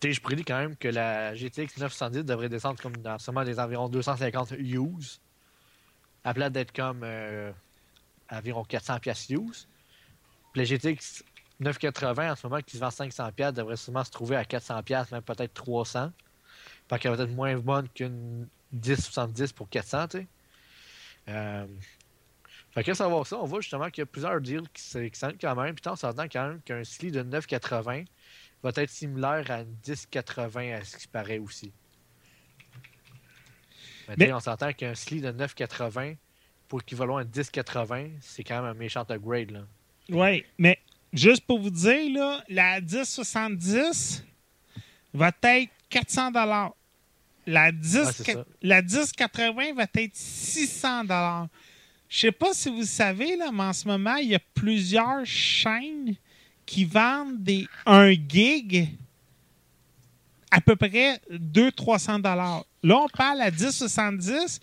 je 0.02 0.20
prédis 0.20 0.44
quand 0.44 0.58
même 0.58 0.76
que 0.76 0.88
la 0.88 1.34
GTX 1.34 1.78
910 1.78 2.24
devrait 2.24 2.48
descendre 2.48 2.80
comme 2.80 2.96
dans 2.96 3.18
seulement 3.18 3.44
des 3.44 3.60
environs 3.60 3.90
250 3.90 4.52
use. 4.52 5.20
À 6.24 6.32
place 6.32 6.52
d'être 6.52 6.72
comme 6.72 7.02
euh, 7.04 7.52
environ 8.30 8.64
400 8.64 8.98
pièces 9.00 9.28
use. 9.28 9.68
Puis 10.54 10.62
la 10.62 10.64
GTX 10.64 11.22
980 11.60 12.32
en 12.32 12.36
ce 12.36 12.46
moment 12.46 12.62
qui 12.62 12.76
se 12.76 12.80
vend 12.80 12.90
500 12.90 13.32
pièces 13.32 13.52
devrait 13.54 13.76
sûrement 13.76 14.04
se 14.04 14.10
trouver 14.10 14.36
à 14.36 14.44
400 14.44 14.82
pièces, 14.82 15.10
même 15.10 15.22
peut-être 15.22 15.54
300. 15.54 16.12
Parce 16.88 17.02
qu'elle 17.02 17.14
va 17.14 17.24
être 17.24 17.30
moins 17.30 17.56
bonne 17.56 17.88
qu'une 17.88 18.48
1070 18.72 19.52
pour 19.52 19.68
400, 19.68 20.08
tu 20.08 20.18
sais. 20.18 20.26
Euh, 21.28 21.66
fait 22.72 22.84
que 22.84 22.94
savoir 22.94 23.26
ça, 23.26 23.38
on 23.38 23.46
voit 23.46 23.60
justement 23.60 23.88
qu'il 23.90 24.02
y 24.02 24.04
a 24.04 24.06
plusieurs 24.06 24.40
deals 24.40 24.68
qui 24.72 24.82
s'enlèvent 24.82 25.38
quand 25.40 25.56
même. 25.56 25.74
Puis 25.74 25.90
on 25.90 25.96
s'entend 25.96 26.24
quand 26.24 26.48
même 26.48 26.60
qu'un 26.60 26.84
SLI 26.84 27.10
de 27.10 27.22
980 27.22 28.04
va 28.62 28.70
être 28.74 28.90
similaire 28.90 29.50
à 29.50 29.60
une 29.60 29.74
1080 29.86 30.74
à 30.74 30.84
ce 30.84 30.98
qui 30.98 31.08
paraît 31.08 31.38
aussi. 31.38 31.72
Mais, 34.18 34.32
on 34.32 34.40
s'entend 34.40 34.72
qu'un 34.72 34.94
SLI 34.94 35.20
de 35.20 35.32
980 35.32 36.14
pour 36.68 36.80
équivalent 36.80 37.16
à 37.16 37.24
1080, 37.24 38.08
c'est 38.20 38.44
quand 38.44 38.56
même 38.56 38.70
un 38.70 38.74
méchant 38.74 39.04
upgrade. 39.08 39.50
Là. 39.50 39.60
Oui, 40.10 40.44
mais 40.58 40.78
juste 41.12 41.44
pour 41.46 41.60
vous 41.60 41.70
dire, 41.70 42.12
là, 42.12 42.44
la 42.48 42.80
1070 42.80 44.24
va 45.14 45.30
être 45.42 45.70
400 45.88 46.32
la 47.46 47.70
10, 47.70 48.22
la 48.62 48.82
1080 48.82 49.74
va 49.74 49.86
être 49.94 50.16
600 50.16 51.04
Je 52.08 52.18
sais 52.18 52.32
pas 52.32 52.52
si 52.52 52.70
vous 52.70 52.84
savez, 52.84 53.36
là, 53.36 53.50
mais 53.52 53.62
en 53.64 53.72
ce 53.72 53.86
moment, 53.86 54.16
il 54.16 54.28
y 54.28 54.34
a 54.34 54.40
plusieurs 54.54 55.24
chaînes 55.24 56.16
qui 56.64 56.84
vendent 56.84 57.42
des 57.42 57.68
1 57.86 58.12
gig 58.28 58.88
à 60.50 60.60
peu 60.60 60.74
près 60.74 61.20
200-300 61.30 62.16
dollars. 62.16 62.64
Là, 62.82 62.98
on 62.98 63.08
parle 63.08 63.40
à 63.42 63.50
10,70, 63.50 64.60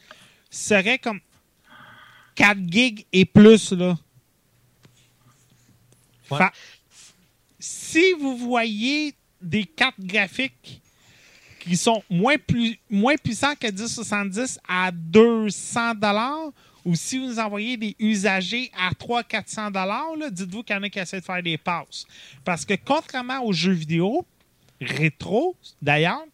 serait 0.49 0.99
comme 0.99 1.19
4 2.35 2.57
gigs 2.67 3.05
et 3.13 3.25
plus. 3.25 3.71
Là. 3.71 3.97
Si 7.59 8.13
vous 8.19 8.37
voyez 8.37 9.13
des 9.41 9.63
cartes 9.65 9.99
graphiques 9.99 10.81
qui 11.59 11.77
sont 11.77 12.03
moins, 12.09 12.37
plus, 12.37 12.77
moins 12.89 13.15
que 13.15 13.71
1070 13.71 14.59
à 14.67 14.91
200 14.91 15.95
dollars, 15.95 16.51
ou 16.83 16.95
si 16.95 17.17
vous 17.17 17.39
envoyez 17.39 17.77
des 17.77 17.95
usagers 17.99 18.69
à 18.77 18.91
300-400 18.91 19.71
dollars, 19.71 20.29
dites-vous 20.29 20.63
qu'il 20.63 20.75
y 20.75 20.79
en 20.79 20.83
a 20.83 20.89
qui 20.89 20.99
essaient 20.99 21.21
de 21.21 21.25
faire 21.25 21.41
des 21.41 21.57
passes. 21.57 22.05
Parce 22.43 22.65
que 22.65 22.73
contrairement 22.73 23.41
aux 23.43 23.53
jeux 23.53 23.71
vidéo, 23.71 24.25
rétro 24.81 25.55
d'ailleurs, 25.81 26.25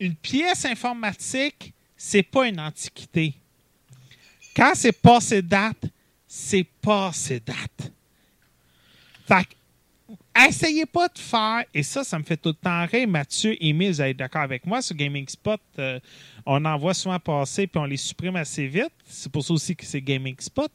une 0.00 0.16
pièce 0.16 0.64
informatique, 0.64 1.72
c'est 1.96 2.24
pas 2.24 2.48
une 2.48 2.60
antiquité. 2.60 3.34
Quand 4.54 4.72
c'est 4.74 4.92
passé 4.92 5.42
date, 5.42 5.84
c'est 6.26 6.66
passé 6.82 7.40
date. 7.40 7.92
Fait 9.26 9.44
que, 9.44 10.48
essayez 10.48 10.86
pas 10.86 11.08
de 11.08 11.18
faire, 11.18 11.64
et 11.74 11.82
ça, 11.82 12.04
ça 12.04 12.18
me 12.18 12.24
fait 12.24 12.36
tout 12.36 12.50
le 12.50 12.54
temps 12.54 12.86
rire. 12.86 13.08
Mathieu 13.08 13.52
et 13.52 13.68
Emile, 13.68 13.92
vous 13.92 14.02
êtes 14.02 14.16
d'accord 14.16 14.42
avec 14.42 14.66
moi, 14.66 14.82
sur 14.82 14.96
Gaming 14.96 15.28
Spot, 15.28 15.60
euh, 15.78 15.98
on 16.44 16.64
en 16.64 16.76
voit 16.78 16.94
souvent 16.94 17.18
passer 17.18 17.66
puis 17.66 17.80
on 17.80 17.84
les 17.84 17.96
supprime 17.96 18.36
assez 18.36 18.66
vite. 18.66 18.92
C'est 19.04 19.30
pour 19.30 19.44
ça 19.44 19.52
aussi 19.52 19.74
que 19.74 19.84
c'est 19.84 20.00
Gaming 20.00 20.36
Spot. 20.38 20.72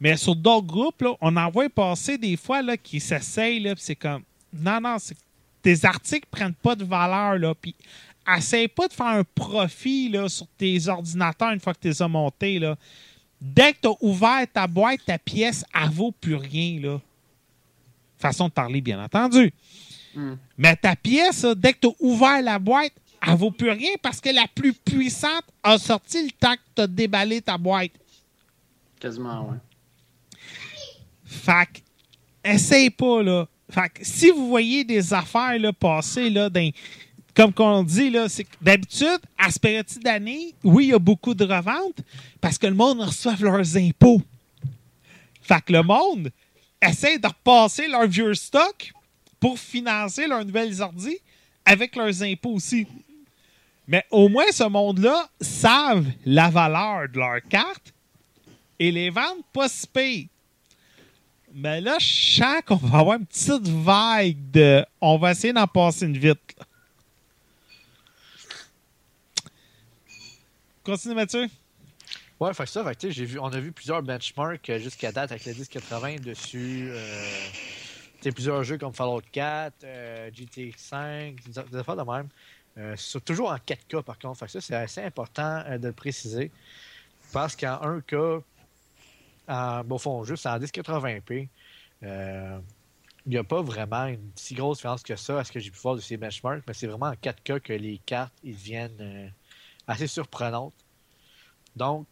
Mais 0.00 0.16
sur 0.16 0.36
d'autres 0.36 0.66
groupes, 0.66 1.02
là, 1.02 1.14
on 1.20 1.36
en 1.36 1.50
voit 1.50 1.68
passer 1.68 2.18
des 2.18 2.36
fois 2.36 2.62
là, 2.62 2.76
qui 2.76 3.00
s'essayent, 3.00 3.62
puis 3.62 3.74
c'est 3.78 3.96
comme. 3.96 4.22
Non, 4.52 4.80
non, 4.80 4.96
tes 5.60 5.84
articles 5.84 6.28
prennent 6.30 6.54
pas 6.54 6.74
de 6.76 6.84
valeur, 6.84 7.38
là, 7.38 7.54
puis 7.54 7.74
essaye 8.36 8.68
pas 8.68 8.88
de 8.88 8.92
faire 8.92 9.06
un 9.06 9.24
profit 9.24 10.08
là, 10.08 10.28
sur 10.28 10.46
tes 10.58 10.88
ordinateurs 10.88 11.52
une 11.52 11.60
fois 11.60 11.74
que 11.74 11.80
tu 11.80 11.88
les 11.88 12.02
as 12.02 12.08
montés. 12.08 12.58
Là. 12.58 12.76
Dès 13.40 13.72
que 13.72 13.78
tu 13.82 13.88
as 13.88 13.94
ouvert 14.00 14.46
ta 14.52 14.66
boîte, 14.66 15.00
ta 15.04 15.18
pièce, 15.18 15.64
elle 15.74 15.90
vaut 15.90 16.12
plus 16.12 16.36
rien. 16.36 16.80
Là. 16.80 17.00
Façon 18.18 18.48
de 18.48 18.52
parler, 18.52 18.80
bien 18.80 19.02
entendu. 19.02 19.52
Hmm. 20.14 20.34
Mais 20.56 20.76
ta 20.76 20.96
pièce, 20.96 21.44
dès 21.56 21.74
que 21.74 21.80
tu 21.80 21.86
as 21.88 21.96
ouvert 22.00 22.42
la 22.42 22.58
boîte, 22.58 22.92
elle 23.26 23.34
vaut 23.34 23.50
plus 23.50 23.70
rien 23.70 23.90
parce 24.02 24.20
que 24.20 24.30
la 24.30 24.46
plus 24.54 24.72
puissante 24.72 25.44
a 25.62 25.78
sorti 25.78 26.24
le 26.24 26.30
temps 26.30 26.54
que 26.54 26.60
tu 26.74 26.82
as 26.82 26.86
déballé 26.86 27.42
ta 27.42 27.58
boîte. 27.58 27.92
Quasiment, 28.98 29.50
ouais. 29.50 29.58
Fait 31.24 31.68
que, 31.72 31.80
essaye 32.48 32.90
pas, 32.90 33.22
là. 33.22 33.46
Fait 33.68 33.88
que, 33.88 34.00
si 34.02 34.30
vous 34.30 34.48
voyez 34.48 34.84
des 34.84 35.12
affaires 35.12 35.58
là, 35.58 35.72
passer 35.72 36.30
là, 36.30 36.48
dans, 36.48 36.70
comme 37.34 37.52
on 37.58 37.82
dit, 37.82 38.10
là, 38.10 38.28
c'est 38.28 38.46
d'habitude, 38.62 39.20
à 39.36 39.50
ce 39.50 39.58
période 39.58 39.86
d'année, 40.02 40.54
oui, 40.64 40.86
il 40.86 40.90
y 40.90 40.94
a 40.94 40.98
beaucoup 40.98 41.34
de 41.34 41.44
reventes 41.44 42.00
parce 42.40 42.56
que 42.56 42.66
le 42.66 42.74
monde 42.74 43.00
reçoit 43.00 43.36
leurs 43.40 43.76
impôts. 43.76 44.22
Fait 45.42 45.62
que 45.62 45.72
le 45.72 45.82
monde 45.82 46.30
essaie 46.88 47.18
de 47.18 47.26
repasser 47.26 47.88
leur 47.88 48.06
vieux 48.06 48.34
stock 48.34 48.92
pour 49.40 49.58
financer 49.58 50.26
leurs 50.26 50.44
nouvelles 50.44 50.80
ordi 50.80 51.16
avec 51.64 51.96
leurs 51.96 52.22
impôts 52.22 52.54
aussi. 52.54 52.86
Mais 53.86 54.04
au 54.10 54.28
moins, 54.28 54.50
ce 54.50 54.64
monde-là 54.64 55.28
savent 55.40 56.06
la 56.24 56.50
valeur 56.50 57.08
de 57.08 57.18
leur 57.18 57.40
carte 57.48 57.92
et 58.78 58.90
les 58.90 59.10
vendent 59.10 59.44
pas 59.52 59.68
si 59.68 59.86
pire. 59.86 60.26
Mais 61.54 61.80
là, 61.80 61.96
je 61.98 62.34
sens 62.36 62.62
qu'on 62.66 62.76
va 62.76 62.98
avoir 62.98 63.18
une 63.18 63.26
petite 63.26 63.66
vague 63.68 64.50
de. 64.50 64.84
On 65.00 65.16
va 65.16 65.30
essayer 65.30 65.52
d'en 65.52 65.66
passer 65.66 66.04
une 66.04 66.18
vite. 66.18 66.54
Continue, 70.84 71.14
Mathieu. 71.14 71.48
Ouais, 72.38 72.52
fait 72.52 72.66
ça, 72.66 72.84
fait 72.84 73.10
j'ai 73.10 73.24
vu, 73.24 73.38
on 73.38 73.46
a 73.46 73.60
vu 73.60 73.72
plusieurs 73.72 74.02
benchmarks 74.02 74.68
euh, 74.68 74.78
jusqu'à 74.78 75.10
date 75.10 75.32
avec 75.32 75.46
le 75.46 75.54
1080 75.54 76.16
dessus. 76.16 76.88
Euh, 76.90 77.50
plusieurs 78.30 78.62
jeux 78.64 78.76
comme 78.76 78.92
Fallout 78.92 79.22
4, 79.32 79.84
euh, 79.84 80.30
GTA 80.34 80.76
5, 80.76 81.36
des 81.70 81.78
affaires 81.78 81.96
de 81.96 82.02
même. 82.02 82.28
Euh, 82.78 82.94
toujours 83.24 83.50
en 83.50 83.56
4K 83.56 84.02
par 84.02 84.18
contre. 84.18 84.38
Fait 84.38 84.46
que 84.46 84.52
ça, 84.52 84.60
c'est 84.60 84.74
assez 84.74 85.02
important 85.02 85.62
euh, 85.66 85.78
de 85.78 85.88
le 85.88 85.92
préciser. 85.92 86.50
Parce 87.32 87.56
qu'en 87.56 87.80
1K, 87.80 88.42
en, 89.48 89.84
bon, 89.84 89.98
fond, 89.98 90.24
juste 90.24 90.46
en 90.46 90.58
1080p, 90.58 91.48
euh, 92.02 92.58
il 93.24 93.30
n'y 93.30 93.38
a 93.38 93.44
pas 93.44 93.62
vraiment 93.62 94.06
une 94.06 94.30
si 94.36 94.54
grosse 94.54 94.78
différence 94.78 95.02
que 95.02 95.16
ça 95.16 95.38
à 95.40 95.44
ce 95.44 95.50
que 95.50 95.58
j'ai 95.58 95.70
pu 95.70 95.78
voir 95.78 95.96
de 95.96 96.00
ces 96.00 96.16
benchmarks, 96.16 96.62
mais 96.66 96.74
c'est 96.74 96.86
vraiment 96.86 97.06
en 97.06 97.14
4K 97.14 97.60
que 97.60 97.72
les 97.72 97.98
cartes 97.98 98.34
ils 98.44 98.54
deviennent 98.54 99.32
assez 99.86 100.06
surprenantes. 100.06 100.74
Donc, 101.74 102.06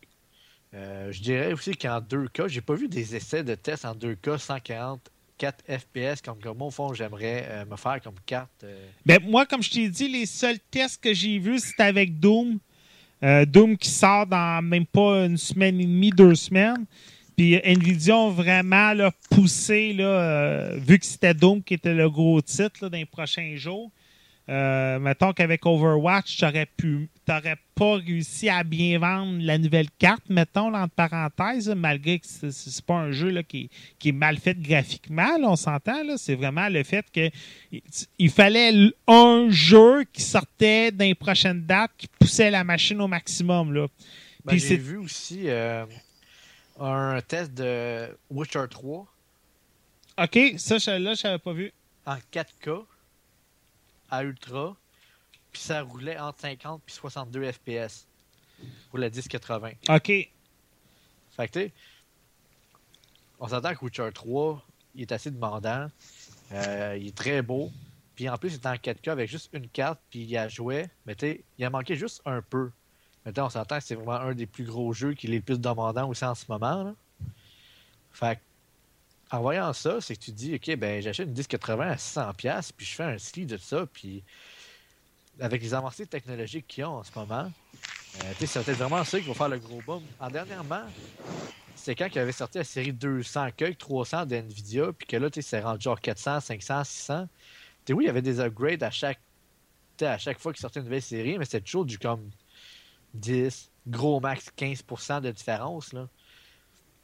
euh, 0.74 1.12
je 1.12 1.22
dirais 1.22 1.52
aussi 1.52 1.76
qu'en 1.76 2.00
2K, 2.00 2.48
j'ai 2.48 2.60
pas 2.60 2.74
vu 2.74 2.88
des 2.88 3.14
essais 3.14 3.44
de 3.44 3.54
tests 3.54 3.84
en 3.84 3.94
2K 3.94 4.38
144 4.38 5.64
FPS 5.68 6.20
comme, 6.20 6.38
comme 6.40 6.62
au 6.62 6.70
fond 6.70 6.92
j'aimerais 6.94 7.46
euh, 7.48 7.64
me 7.64 7.76
faire 7.76 8.00
comme 8.02 8.14
carte. 8.26 8.50
euh. 8.64 8.88
Ben, 9.06 9.20
moi, 9.22 9.46
comme 9.46 9.62
je 9.62 9.70
t'ai 9.70 9.88
dit, 9.88 10.08
les 10.08 10.26
seuls 10.26 10.58
tests 10.70 11.02
que 11.02 11.14
j'ai 11.14 11.38
vus, 11.38 11.60
c'était 11.60 11.84
avec 11.84 12.18
Doom. 12.18 12.58
Doom 13.46 13.78
qui 13.78 13.88
sort 13.88 14.26
dans 14.26 14.62
même 14.62 14.84
pas 14.84 15.24
une 15.24 15.38
semaine 15.38 15.80
et 15.80 15.86
demie, 15.86 16.10
deux 16.10 16.34
semaines. 16.34 16.84
Puis 17.34 17.54
Nvidia 17.54 18.18
ont 18.18 18.28
vraiment 18.28 18.92
là, 18.92 19.12
poussé, 19.30 19.94
là, 19.94 20.74
vu 20.76 20.98
que 20.98 21.06
c'était 21.06 21.32
Doom 21.32 21.62
qui 21.62 21.72
était 21.72 21.94
le 21.94 22.10
gros 22.10 22.42
titre 22.42 22.90
dans 22.90 22.98
les 22.98 23.06
prochains 23.06 23.56
jours. 23.56 23.90
Euh, 24.50 24.98
mettons 24.98 25.32
qu'avavec 25.32 25.64
Overwatch, 25.64 26.36
tu 26.36 26.44
n'aurais 27.26 27.56
pas 27.74 27.94
réussi 27.96 28.50
à 28.50 28.62
bien 28.62 28.98
vendre 28.98 29.38
la 29.40 29.56
nouvelle 29.56 29.90
carte, 29.98 30.24
mettons, 30.28 30.68
là, 30.68 30.82
entre 30.82 30.94
parenthèses, 30.94 31.68
là, 31.70 31.74
malgré 31.74 32.18
que 32.18 32.26
c'est- 32.26 32.50
c'est 32.50 32.84
pas 32.84 32.94
un 32.96 33.10
jeu 33.10 33.30
là, 33.30 33.42
qui, 33.42 33.62
est- 33.62 33.70
qui 33.98 34.10
est 34.10 34.12
mal 34.12 34.36
fait 34.36 34.60
graphiquement, 34.60 35.38
là, 35.38 35.48
on 35.48 35.56
s'entend. 35.56 36.02
là. 36.04 36.16
C'est 36.18 36.34
vraiment 36.34 36.68
le 36.68 36.82
fait 36.82 37.06
que 37.10 37.30
il- 38.18 38.30
fallait 38.30 38.90
un 39.08 39.46
jeu 39.48 40.04
qui 40.12 40.20
sortait 40.20 40.92
dans 40.92 41.06
les 41.06 41.14
prochaines 41.14 41.62
dates 41.62 41.92
qui 41.96 42.06
poussait 42.18 42.50
la 42.50 42.64
machine 42.64 43.00
au 43.00 43.08
maximum. 43.08 43.72
Là. 43.72 43.86
Ben, 44.44 44.50
Puis 44.52 44.58
j'ai 44.60 44.68
c'est- 44.68 44.76
vu 44.76 44.98
aussi 44.98 45.44
euh, 45.48 45.86
un 46.78 47.18
test 47.22 47.54
de 47.54 48.14
Witcher 48.30 48.64
3 48.68 49.06
OK, 50.18 50.38
ça, 50.58 50.76
là, 50.98 51.14
je 51.14 51.26
n'avais 51.26 51.38
pas 51.38 51.52
vu. 51.54 51.72
en 52.06 52.16
4K 52.30 52.84
à 54.14 54.24
Ultra, 54.24 54.76
puis 55.52 55.62
ça 55.62 55.82
roulait 55.82 56.18
entre 56.18 56.40
50 56.40 56.82
et 56.86 56.90
62 56.90 57.52
FPS 57.52 58.06
pour 58.90 58.98
la 58.98 59.10
1080. 59.10 59.70
OK. 59.88 60.12
Fait 61.36 61.48
que, 61.48 61.70
on 63.40 63.48
s'entend 63.48 63.74
que 63.74 63.84
Witcher 63.84 64.10
3, 64.12 64.62
il 64.94 65.02
est 65.02 65.12
assez 65.12 65.30
demandant. 65.30 65.88
Euh, 66.52 66.96
il 66.98 67.08
est 67.08 67.16
très 67.16 67.42
beau. 67.42 67.70
Puis 68.14 68.28
en 68.28 68.36
plus, 68.36 68.54
il 68.54 68.54
est 68.54 68.66
en 68.66 68.74
4K 68.74 69.10
avec 69.10 69.28
juste 69.28 69.50
une 69.52 69.68
carte, 69.68 70.00
puis 70.10 70.20
il 70.20 70.36
a 70.36 70.48
joué. 70.48 70.88
Mais 71.06 71.14
tu 71.14 71.26
sais, 71.26 71.44
il 71.58 71.64
a 71.64 71.70
manqué 71.70 71.96
juste 71.96 72.22
un 72.24 72.42
peu. 72.42 72.70
Maintenant, 73.26 73.46
on 73.46 73.50
s'entend 73.50 73.78
que 73.78 73.84
c'est 73.84 73.94
vraiment 73.94 74.12
un 74.12 74.34
des 74.34 74.46
plus 74.46 74.64
gros 74.64 74.92
jeux 74.92 75.14
qui 75.14 75.26
est 75.26 75.30
le 75.30 75.40
plus 75.40 75.58
demandant 75.58 76.08
aussi 76.08 76.24
en 76.24 76.34
ce 76.34 76.44
moment. 76.48 76.84
Là. 76.84 76.94
Fait 78.12 78.36
que, 78.36 78.40
en 79.34 79.40
voyant 79.40 79.72
ça, 79.72 80.00
c'est 80.00 80.16
que 80.16 80.20
tu 80.20 80.32
dis, 80.32 80.54
OK, 80.54 80.76
ben 80.76 81.02
j'achète 81.02 81.26
une 81.26 81.34
1080 81.34 81.88
à 81.90 81.96
600$, 81.96 82.70
puis 82.76 82.86
je 82.86 82.94
fais 82.94 83.04
un 83.04 83.18
sleeve 83.18 83.46
de 83.46 83.56
ça, 83.56 83.86
puis 83.92 84.22
avec 85.40 85.60
les 85.62 85.74
avancées 85.74 86.06
technologiques 86.06 86.66
qu'ils 86.68 86.84
ont 86.84 86.98
en 86.98 87.02
ce 87.04 87.10
moment, 87.16 87.50
euh, 88.22 88.32
c'est 88.38 88.64
peut-être 88.64 88.78
vraiment 88.78 89.02
ça 89.02 89.18
qui 89.18 89.26
va 89.26 89.34
faire 89.34 89.48
le 89.48 89.58
gros 89.58 89.82
boom. 89.84 90.02
En 90.20 90.30
dernièrement, 90.30 90.84
c'est 91.74 91.96
quand 91.96 92.08
il 92.14 92.18
avait 92.18 92.32
sorti 92.32 92.58
la 92.58 92.64
série 92.64 92.92
200 92.92 93.48
que 93.56 93.72
300 93.72 94.26
de 94.26 94.36
Nvidia, 94.36 94.92
puis 94.92 95.06
que 95.06 95.16
là, 95.16 95.28
tu 95.30 95.42
c'est 95.42 95.60
rendu 95.60 95.82
genre 95.82 96.00
400, 96.00 96.40
500, 96.40 96.84
600. 96.84 97.28
Tu 97.84 97.92
oui, 97.92 98.04
il 98.04 98.06
y 98.06 98.10
avait 98.10 98.22
des 98.22 98.38
upgrades 98.38 98.84
à 98.84 98.90
chaque, 98.90 99.20
à 100.00 100.18
chaque 100.18 100.38
fois 100.38 100.52
qu'il 100.52 100.60
sortait 100.60 100.78
une 100.78 100.86
nouvelle 100.86 101.02
série, 101.02 101.38
mais 101.38 101.44
c'était 101.44 101.60
toujours 101.60 101.84
du 101.84 101.98
comme 101.98 102.30
10, 103.14 103.70
gros 103.88 104.20
max 104.20 104.50
15% 104.56 105.20
de 105.22 105.32
différence. 105.32 105.92
Là. 105.92 106.08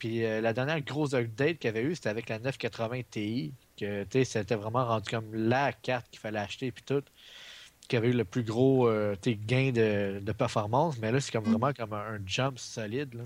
Puis 0.01 0.25
euh, 0.25 0.41
la 0.41 0.53
dernière 0.53 0.81
grosse 0.81 1.15
update 1.15 1.59
qu'il 1.59 1.69
y 1.69 1.79
avait 1.79 1.83
eu, 1.83 1.95
c'était 1.95 2.09
avec 2.09 2.29
la 2.29 2.41
980 2.41 3.03
Ti, 3.09 3.53
que 3.79 4.05
c'était 4.25 4.57
vraiment 4.57 4.85
rendu 4.85 5.09
comme 5.09 5.33
la 5.33 5.73
carte 5.73 6.07
qu'il 6.11 6.19
fallait 6.19 6.41
acheter, 6.41 6.73
puis 6.73 6.83
tout 6.85 7.05
qui 7.91 7.97
avait 7.97 8.09
eu 8.09 8.13
le 8.13 8.25
plus 8.25 8.45
gros 8.45 8.89
euh, 8.89 9.17
gain 9.27 9.73
de, 9.73 10.21
de 10.21 10.33
performance, 10.33 10.97
mais 10.99 11.11
là, 11.11 11.21
c'est 11.21 11.33
comme 11.33 11.45
vraiment 11.45 11.73
comme 11.73 11.93
un, 11.93 12.15
un 12.15 12.21
jump 12.25 12.57
solide. 12.57 13.15
Là. 13.15 13.25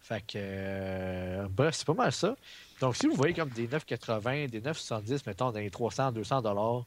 Fait 0.00 0.20
que, 0.20 0.34
euh, 0.36 1.48
bref, 1.48 1.76
c'est 1.76 1.86
pas 1.86 1.94
mal 1.94 2.12
ça. 2.12 2.36
Donc, 2.80 2.96
si 2.96 3.06
vous 3.06 3.14
voyez 3.14 3.34
comme 3.34 3.50
des 3.50 3.68
9,80, 3.68 4.48
des 4.50 4.60
9,70, 4.60 5.22
mettons, 5.26 5.52
dans 5.52 5.58
les 5.58 5.70
300, 5.70 6.10
200 6.10 6.42
dollars, 6.42 6.84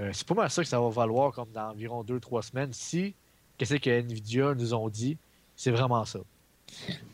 euh, 0.00 0.10
c'est 0.12 0.26
pas 0.26 0.34
mal 0.34 0.50
ça 0.50 0.62
que 0.62 0.68
ça 0.68 0.80
va 0.80 0.88
valoir 0.88 1.32
comme 1.32 1.50
dans 1.52 1.70
environ 1.70 2.02
2-3 2.02 2.42
semaines. 2.42 2.72
Si, 2.72 3.14
qu'est-ce 3.58 3.76
que 3.76 3.90
Nvidia 3.90 4.54
nous 4.54 4.72
ont 4.72 4.88
dit, 4.88 5.18
c'est 5.54 5.70
vraiment 5.70 6.04
ça. 6.06 6.20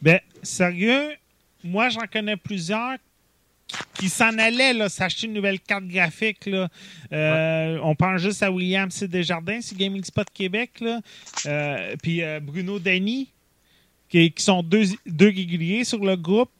Ben, 0.02 0.20
sérieux, 0.42 1.14
moi, 1.64 1.88
j'en 1.88 2.06
connais 2.10 2.36
plusieurs 2.36 2.96
qui, 3.94 4.08
s'en 4.08 4.38
allaient 4.38 4.88
s'acheter 4.88 5.26
une 5.26 5.32
nouvelle 5.32 5.60
carte 5.60 5.84
graphique. 5.84 6.46
Là. 6.46 6.68
Euh, 7.12 7.78
On 7.82 7.94
pense 7.94 8.20
juste 8.20 8.42
à 8.42 8.50
William 8.50 8.90
C. 8.90 9.08
Desjardins, 9.08 9.60
c'est 9.60 9.76
Gaming 9.76 10.04
Spot 10.04 10.26
Québec. 10.32 10.82
Euh, 11.46 11.96
puis 12.02 12.22
euh, 12.22 12.40
Bruno 12.40 12.78
Denis, 12.78 13.32
qui, 14.08 14.32
sont 14.38 14.62
deux, 14.62 14.84
deux 15.04 15.26
réguliers 15.26 15.84
sur 15.84 16.04
le 16.04 16.16
groupe. 16.16 16.50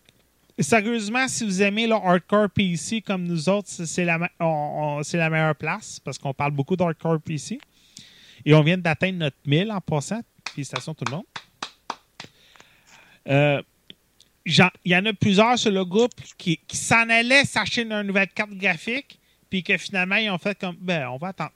Sérieusement, 0.58 1.28
si 1.28 1.44
vous 1.44 1.62
aimez 1.62 1.86
le 1.86 1.94
hardcore 1.94 2.48
PC 2.50 3.02
comme 3.02 3.24
nous 3.24 3.48
autres, 3.48 3.68
c'est- 3.68 4.04
la, 4.04 4.18
la 4.18 5.30
meilleure 5.30 5.54
place 5.54 6.00
parce 6.00 6.16
qu'on 6.18 6.32
parle 6.32 6.52
beaucoup 6.52 6.76
d'hardcore 6.76 7.20
PC. 7.20 7.58
Et 8.44 8.54
on 8.54 8.62
vient 8.62 8.78
d'atteindre 8.78 9.18
notre 9.18 9.36
1000 9.46 9.70
en 9.70 9.80
passant. 9.80 10.22
Félicitations 10.54 10.94
tout 10.94 11.04
le 11.04 11.16
monde. 11.16 11.24
Euh, 13.28 13.62
Il 14.44 14.70
y 14.84 14.94
en 14.96 15.04
a 15.06 15.12
plusieurs 15.12 15.58
sur 15.58 15.70
le 15.72 15.84
groupe 15.84 16.12
qui, 16.38 16.58
qui 16.68 16.76
s'en 16.76 17.08
allaient 17.10 17.44
s'acheter 17.44 17.82
une 17.82 18.02
nouvelle 18.02 18.28
carte 18.28 18.52
graphique, 18.52 19.18
puis 19.50 19.62
que 19.62 19.76
finalement, 19.76 20.16
ils 20.16 20.30
ont 20.30 20.38
fait 20.38 20.56
comme, 20.58 20.76
ben, 20.80 21.08
on 21.08 21.16
va 21.16 21.28
attendre. 21.28 21.50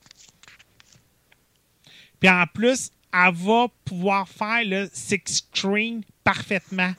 Puis 2.19 2.29
en 2.29 2.45
plus, 2.53 2.91
elle 3.12 3.35
va 3.35 3.67
pouvoir 3.85 4.29
faire 4.29 4.62
le 4.65 4.89
six 4.93 5.21
screen 5.27 6.03
parfaitement, 6.25 6.93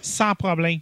sans 0.00 0.34
problème. 0.34 0.80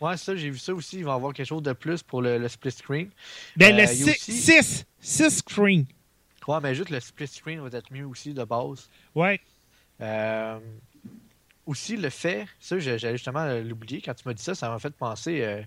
Ouais, 0.00 0.16
ça, 0.16 0.34
j'ai 0.36 0.50
vu 0.50 0.58
ça 0.58 0.72
aussi. 0.72 0.98
Ils 0.98 1.04
vont 1.04 1.12
avoir 1.12 1.32
quelque 1.34 1.46
chose 1.46 1.62
de 1.62 1.72
plus 1.72 2.02
pour 2.02 2.22
le, 2.22 2.38
le 2.38 2.48
split 2.48 2.70
screen. 2.70 3.10
Ben, 3.56 3.74
Euh, 3.74 3.78
le 3.78 3.82
il 3.92 4.06
y 4.06 4.10
a 4.10 4.14
6 4.14 4.84
aussi- 5.00 5.30
screen. 5.38 5.86
Ouais, 6.46 6.58
mais 6.62 6.74
juste 6.74 6.90
le 6.90 7.00
split 7.00 7.26
screen 7.26 7.60
va 7.60 7.76
être 7.76 7.92
mieux 7.92 8.06
aussi 8.06 8.32
de 8.32 8.44
base. 8.44 8.88
Ouais. 9.14 9.40
Euh, 10.00 10.58
aussi, 11.68 11.98
le 11.98 12.08
fait, 12.08 12.46
ça, 12.58 12.78
j'allais 12.78 13.18
justement 13.18 13.46
l'oublier 13.60 14.00
quand 14.00 14.14
tu 14.14 14.26
m'as 14.26 14.32
dit 14.32 14.42
ça, 14.42 14.54
ça 14.54 14.70
m'a 14.70 14.78
fait 14.78 14.94
penser 14.94 15.42
euh, 15.42 15.62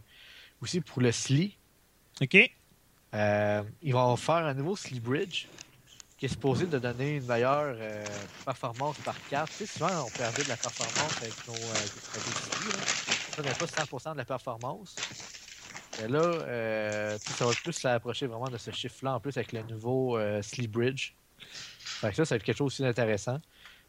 aussi 0.60 0.82
pour 0.82 1.00
le 1.00 1.12
SLI. 1.12 1.56
OK. 2.20 2.38
Euh, 3.14 3.64
ils 3.84 3.94
vont 3.94 4.16
faire 4.16 4.38
un 4.38 4.56
nouveau 4.56 4.76
SLI 4.76 5.00
Bridge 5.00 5.46
qui 6.18 6.26
est 6.26 6.30
supposé 6.30 6.66
de 6.66 6.80
donner 6.80 7.18
une 7.18 7.26
meilleure 7.26 7.76
euh, 7.78 8.06
performance 8.44 8.98
par 9.06 9.16
carte. 9.30 9.52
Tu 9.52 9.66
sais, 9.66 9.78
souvent, 9.78 10.06
on 10.06 10.10
perdait 10.10 10.44
de 10.44 10.50
la 10.50 10.58
performance 10.58 11.18
avec 11.22 11.48
nos, 11.48 11.54
euh, 11.54 11.86
SLI, 12.16 12.72
là. 12.72 12.86
Ça 13.36 13.42
n'est 13.44 13.54
pas 13.54 13.66
100% 13.66 14.14
de 14.14 14.18
la 14.18 14.26
performance. 14.26 14.96
Mais 16.00 16.08
là, 16.08 16.20
euh, 16.20 17.18
ça 17.20 17.46
va 17.46 17.52
plus 17.54 17.74
s'approcher 17.74 18.26
vraiment 18.26 18.50
de 18.50 18.58
ce 18.58 18.72
chiffre-là, 18.72 19.16
en 19.16 19.20
plus 19.20 19.38
avec 19.38 19.52
le 19.52 19.62
nouveau 19.64 20.18
euh, 20.18 20.42
SLI 20.42 20.68
Bridge. 20.68 21.14
Fait 21.40 22.10
que 22.10 22.16
ça, 22.16 22.26
ça 22.26 22.34
va 22.34 22.38
être 22.38 22.44
quelque 22.44 22.58
chose 22.58 22.74
aussi 22.74 22.82
d'intéressant. 22.82 23.40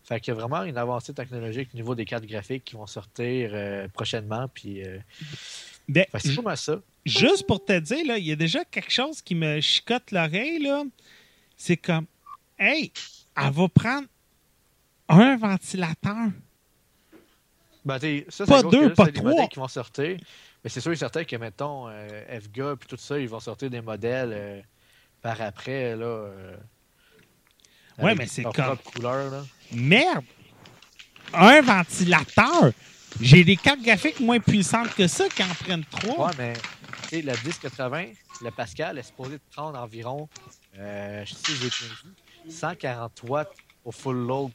Fait 0.04 0.21
qu'il 0.21 0.35
y 0.35 0.37
a 0.37 0.40
vraiment 0.40 0.64
une 0.64 0.76
avancée 0.78 1.14
technologique 1.14 1.68
au 1.75 1.76
niveau 1.76 1.94
des 1.94 2.04
cartes 2.04 2.25
graphiques 2.26 2.64
qui 2.64 2.75
vont 2.75 2.87
sortir 2.87 3.50
euh, 3.54 3.87
prochainement. 3.88 4.49
Puis, 4.52 4.82
euh, 4.85 4.99
Ben, 5.88 6.04
c'est 6.18 6.35
pas 6.35 6.42
mal 6.42 6.56
ça. 6.56 6.80
juste 7.04 7.47
pour 7.47 7.64
te 7.64 7.78
dire, 7.78 8.04
là, 8.06 8.18
il 8.18 8.26
y 8.26 8.32
a 8.32 8.37
déjà 8.37 8.64
quelque 8.64 8.90
chose 8.90 9.23
qui 9.23 9.35
me 9.35 9.61
chicote 9.61 10.11
l'oreille. 10.11 10.59
là. 10.61 10.82
C'est 11.56 11.76
comme, 11.76 12.06
hey, 12.59 12.90
elle 13.37 13.52
va 13.52 13.68
prendre 13.68 14.09
un 15.09 15.37
ventilateur. 15.37 16.28
Ben, 17.85 17.99
ça, 18.28 18.44
c'est 18.44 18.47
Pas 18.47 18.62
deux, 18.62 18.92
pas 18.94 19.06
trois. 19.06 19.30
modèles 19.30 19.49
qui 19.49 19.59
vont 19.59 19.68
sortir. 19.68 20.16
Mais 20.64 20.71
c'est 20.71 20.80
sûr 20.80 20.92
et 20.92 20.97
certain 20.97 21.25
que, 21.25 21.37
mettons, 21.37 21.88
euh, 21.88 22.40
FGA 22.40 22.76
puis 22.76 22.88
tout 22.88 22.97
ça, 22.97 23.18
ils 23.18 23.28
vont 23.28 23.40
sortir 23.40 23.68
des 23.71 23.80
modèles 23.80 24.64
par 25.21 25.40
après, 25.40 25.94
là. 25.97 26.28
Ouais, 27.99 28.14
mais 28.14 28.26
c'est 28.26 28.42
comme- 28.42 28.78
couleur, 28.78 29.30
là. 29.30 29.44
Merde! 29.74 30.24
Un 31.32 31.60
ventilateur! 31.62 32.72
J'ai 33.20 33.44
des 33.44 33.56
cartes 33.56 33.82
graphiques 33.82 34.20
moins 34.20 34.40
puissantes 34.40 34.94
que 34.94 35.06
ça 35.06 35.28
qui 35.28 35.42
en 35.42 35.54
prennent 35.54 35.84
trois. 35.84 36.28
Ouais, 36.28 36.34
mais, 36.38 36.52
tu 37.02 37.08
sais, 37.08 37.22
la 37.22 37.34
1080, 37.34 38.06
le 38.42 38.50
Pascal 38.50 38.98
est 38.98 39.02
supposé 39.02 39.38
prendre 39.54 39.78
environ, 39.78 40.28
euh, 40.78 41.24
je 41.24 41.34
sais, 41.34 41.52
j'ai 41.52 41.68
bien 41.68 41.88
vu, 42.04 42.50
140 42.50 43.22
watts 43.24 43.52
au 43.84 43.92
full 43.92 44.16
load. 44.26 44.52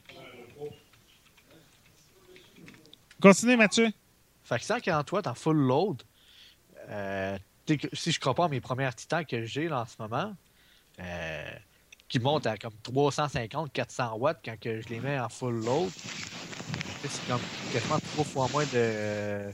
Continue, 3.20 3.56
Mathieu. 3.56 3.88
Fait 4.44 4.58
que 4.58 4.64
140 4.64 5.12
watts 5.12 5.26
en 5.26 5.34
full 5.34 5.56
load, 5.56 6.02
euh, 6.88 7.38
si 7.92 8.12
je 8.12 8.20
crois 8.20 8.34
pas 8.34 8.46
à 8.46 8.48
mes 8.48 8.60
premiers 8.60 8.92
titans 8.94 9.24
que 9.24 9.44
j'ai 9.44 9.68
là 9.68 9.82
en 9.82 9.86
ce 9.86 9.96
moment, 9.98 10.34
euh, 11.00 11.50
qui 12.08 12.18
montent 12.18 12.46
à 12.46 12.56
comme 12.56 12.74
350, 12.82 13.72
400 13.72 14.16
watts 14.16 14.40
quand 14.44 14.58
que 14.58 14.80
je 14.80 14.88
les 14.88 15.00
mets 15.00 15.18
en 15.18 15.28
full 15.28 15.64
load, 15.64 15.90
c'est 17.02 17.26
comme 17.26 17.40
quasiment 17.72 17.98
trois 17.98 18.24
fois 18.24 18.48
moins 18.52 18.64
de 18.72 19.50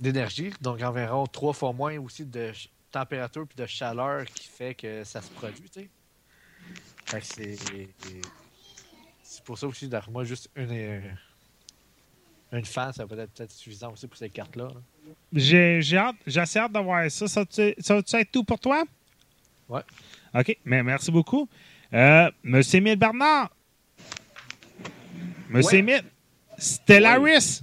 d'énergie, 0.00 0.52
donc 0.60 0.82
environ 0.82 1.26
trois 1.26 1.52
fois 1.52 1.72
moins 1.72 1.96
aussi 1.98 2.24
de 2.24 2.52
température 2.90 3.46
puis 3.46 3.56
de 3.56 3.66
chaleur 3.66 4.24
qui 4.24 4.48
fait 4.48 4.74
que 4.74 5.04
ça 5.04 5.22
se 5.22 5.30
produit, 5.30 5.70
c'est 7.20 7.58
c'est 9.22 9.44
pour 9.44 9.58
ça 9.58 9.66
aussi 9.66 9.88
d'avoir 9.88 10.10
moi 10.10 10.24
juste 10.24 10.50
une 10.56 10.72
euh, 10.72 11.00
une 12.52 12.64
fan, 12.64 12.92
ça 12.92 13.06
peut 13.06 13.18
être 13.18 13.32
peut-être 13.32 13.52
suffisant 13.52 13.92
aussi 13.92 14.06
pour 14.06 14.16
ces 14.16 14.28
cartes-là. 14.28 14.68
là. 14.68 15.14
J'ai 15.32 15.96
hâte, 15.96 16.16
j'ai 16.26 16.40
assez 16.40 16.58
hâte 16.58 16.72
de 16.72 16.78
voir 16.78 17.10
ça. 17.10 17.26
Ça 17.26 17.40
va-tu 17.40 17.74
ça 17.78 17.94
va-tu 17.94 18.16
être 18.16 18.30
tout 18.30 18.44
pour 18.44 18.58
toi? 18.58 18.84
Ouais. 19.68 19.80
OK, 20.34 20.56
mais 20.64 20.82
merci 20.82 21.10
beaucoup. 21.10 21.48
Euh, 21.92 22.30
Monsieur 22.42 22.78
Émile 22.78 22.96
Bernard. 22.96 23.50
Monsieur 25.50 25.72
Ouais. 25.72 25.78
Émile. 25.80 26.04
Stellaris. 26.58 27.62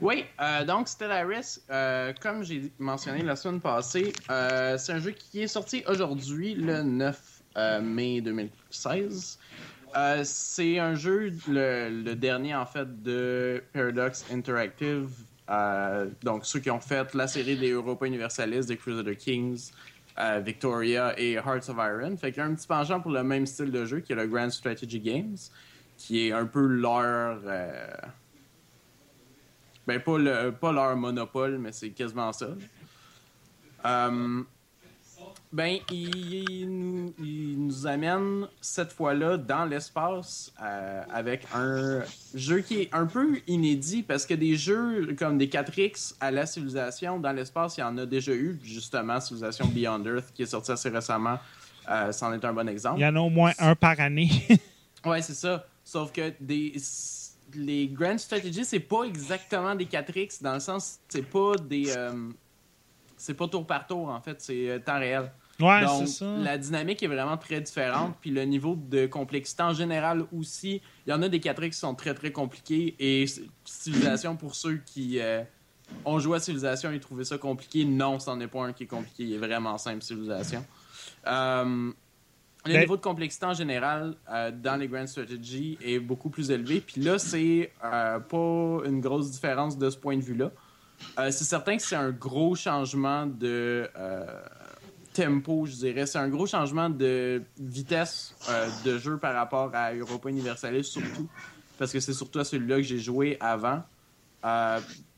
Oui, 0.00 0.24
euh, 0.40 0.64
donc 0.64 0.88
Stellaris, 0.88 1.58
euh, 1.70 2.12
comme 2.20 2.44
j'ai 2.44 2.70
mentionné 2.78 3.22
la 3.22 3.34
semaine 3.34 3.60
passée, 3.60 4.12
c'est 4.28 4.92
un 4.92 5.00
jeu 5.00 5.10
qui 5.10 5.42
est 5.42 5.48
sorti 5.48 5.82
aujourd'hui, 5.88 6.54
le 6.54 6.82
9 6.82 7.20
euh, 7.56 7.80
mai 7.80 8.20
2016. 8.20 9.38
Euh, 9.96 10.20
c'est 10.22 10.78
un 10.78 10.94
jeu, 10.94 11.32
le, 11.48 11.88
le 12.04 12.14
dernier 12.14 12.54
en 12.54 12.66
fait, 12.66 13.02
de 13.02 13.62
Paradox 13.72 14.24
Interactive. 14.32 15.08
Donc 16.22 16.46
ceux 16.46 16.60
qui 16.60 16.70
ont 16.70 16.80
fait 16.80 17.12
la 17.14 17.26
série 17.26 17.56
des 17.56 17.70
Europa 17.70 18.06
Universalis, 18.06 18.66
des 18.66 18.76
Crusader 18.76 19.16
Kings, 19.16 19.70
euh, 20.18 20.40
Victoria 20.44 21.18
et 21.18 21.34
Hearts 21.34 21.68
of 21.68 21.76
Iron. 21.78 22.16
Fait 22.16 22.32
qu'il 22.32 22.38
y 22.42 22.46
a 22.46 22.48
un 22.48 22.54
petit 22.54 22.66
penchant 22.66 23.00
pour 23.00 23.12
le 23.12 23.22
même 23.22 23.46
style 23.46 23.70
de 23.70 23.84
jeu 23.84 24.00
qui 24.00 24.12
est 24.12 24.16
le 24.16 24.26
Grand 24.26 24.50
Strategy 24.50 25.00
Games, 25.00 25.36
qui 25.96 26.26
est 26.28 26.32
un 26.32 26.46
peu 26.46 26.66
leur... 26.66 27.40
euh, 27.44 27.86
ben, 29.86 30.00
pas, 30.00 30.18
le, 30.18 30.50
pas 30.50 30.72
leur 30.72 30.96
monopole, 30.96 31.58
mais 31.58 31.72
c'est 31.72 31.90
quasiment 31.90 32.32
ça. 32.32 32.48
Euh, 33.86 34.42
ben, 35.52 35.78
il, 35.90 36.68
nous, 36.68 37.14
il 37.18 37.58
nous 37.58 37.86
amène 37.86 38.46
cette 38.60 38.92
fois-là 38.92 39.38
dans 39.38 39.64
l'espace 39.64 40.52
euh, 40.62 41.02
avec 41.12 41.46
un 41.54 42.02
jeu 42.34 42.60
qui 42.60 42.82
est 42.82 42.94
un 42.94 43.06
peu 43.06 43.40
inédit 43.46 44.02
parce 44.02 44.26
que 44.26 44.34
des 44.34 44.56
jeux 44.56 45.14
comme 45.18 45.38
des 45.38 45.46
4X 45.46 46.14
à 46.20 46.30
la 46.30 46.44
civilisation 46.44 47.18
dans 47.18 47.32
l'espace, 47.32 47.78
il 47.78 47.80
y 47.80 47.84
en 47.84 47.96
a 47.96 48.04
déjà 48.04 48.32
eu. 48.32 48.58
Justement, 48.62 49.20
Civilisation 49.20 49.66
Beyond 49.66 50.04
Earth 50.04 50.32
qui 50.34 50.42
est 50.42 50.46
sorti 50.46 50.70
assez 50.70 50.90
récemment, 50.90 51.38
euh, 51.90 52.12
c'en 52.12 52.32
est 52.32 52.44
un 52.44 52.52
bon 52.52 52.68
exemple. 52.68 53.00
Il 53.00 53.04
y 53.04 53.06
en 53.06 53.16
a 53.16 53.20
au 53.20 53.30
moins 53.30 53.52
un 53.58 53.74
par 53.74 53.98
année. 54.00 54.30
Ouais, 55.06 55.22
c'est 55.22 55.34
ça. 55.34 55.64
Sauf 55.84 56.10
que 56.10 56.32
des 56.40 56.74
les 57.54 57.88
Grand 57.88 58.18
Strategy, 58.18 58.64
c'est 58.64 58.80
pas 58.80 59.04
exactement 59.04 59.74
des 59.74 59.86
4X 59.86 60.42
dans 60.42 60.54
le 60.54 60.60
sens 60.60 60.98
c'est 61.08 61.22
pas 61.22 61.54
des 61.56 61.90
euh, 61.96 62.30
c'est 63.18 63.34
pas 63.34 63.48
tour 63.48 63.66
par 63.66 63.86
tour 63.86 64.08
en 64.08 64.20
fait, 64.20 64.40
c'est 64.40 64.70
euh, 64.70 64.78
temps 64.78 64.98
réel. 64.98 65.30
ouais, 65.60 65.84
Donc 65.84 66.06
c'est 66.06 66.24
ça. 66.24 66.36
la 66.38 66.56
dynamique 66.56 67.02
est 67.02 67.08
vraiment 67.08 67.36
très 67.36 67.60
différente 67.60 68.14
puis 68.20 68.30
le 68.30 68.44
niveau 68.44 68.76
de 68.76 69.06
complexité 69.06 69.62
en 69.62 69.74
général 69.74 70.24
aussi, 70.36 70.80
il 71.06 71.10
y 71.10 71.12
en 71.12 71.22
a 71.22 71.28
des 71.28 71.38
4X 71.40 71.70
qui 71.70 71.78
sont 71.78 71.94
très 71.94 72.14
très 72.14 72.32
compliqués 72.32 72.94
et 72.98 73.26
Civilisation 73.64 74.36
pour 74.36 74.54
ceux 74.54 74.78
qui 74.78 75.20
euh, 75.20 75.42
ont 76.04 76.18
joué 76.18 76.36
à 76.36 76.40
Civilisation 76.40 76.90
et 76.92 77.00
trouvé 77.00 77.24
ça 77.24 77.38
compliqué, 77.38 77.84
non, 77.84 78.18
c'en 78.18 78.40
est 78.40 78.46
pas 78.46 78.64
un 78.64 78.72
qui 78.72 78.84
est 78.84 78.88
compliqué, 78.88 79.24
il 79.24 79.34
est 79.34 79.38
vraiment 79.38 79.76
simple 79.78 80.02
Civilisation. 80.02 80.64
Euh, 81.26 81.92
le 82.66 82.80
niveau 82.80 82.96
de 82.96 83.02
complexité 83.02 83.46
en 83.46 83.54
général 83.54 84.14
euh, 84.30 84.50
dans 84.50 84.76
les 84.76 84.88
Grand 84.88 85.06
Strategy 85.06 85.78
est 85.82 85.98
beaucoup 85.98 86.28
plus 86.28 86.50
élevé. 86.50 86.80
Puis 86.80 87.00
là, 87.00 87.18
c'est 87.18 87.72
pas 87.80 88.80
une 88.84 89.00
grosse 89.00 89.30
différence 89.30 89.78
de 89.78 89.88
ce 89.90 89.96
point 89.96 90.16
de 90.16 90.22
vue-là. 90.22 90.50
Euh, 91.18 91.30
c'est 91.30 91.44
certain 91.44 91.76
que 91.76 91.82
c'est 91.82 91.96
un 91.96 92.10
gros 92.10 92.54
changement 92.54 93.26
de 93.26 93.88
euh, 93.96 94.24
tempo, 95.12 95.66
je 95.66 95.72
dirais. 95.72 96.06
C'est 96.06 96.18
un 96.18 96.28
gros 96.28 96.46
changement 96.46 96.90
de 96.90 97.42
vitesse 97.58 98.34
euh, 98.48 98.68
de 98.84 98.98
jeu 98.98 99.18
par 99.18 99.34
rapport 99.34 99.70
à 99.74 99.92
Europa 99.92 100.28
Universalis, 100.28 100.84
surtout. 100.84 101.28
Parce 101.78 101.92
que 101.92 102.00
c'est 102.00 102.12
surtout 102.12 102.38
à 102.38 102.44
celui-là 102.44 102.76
que 102.76 102.82
j'ai 102.82 102.98
joué 102.98 103.36
avant. 103.40 103.82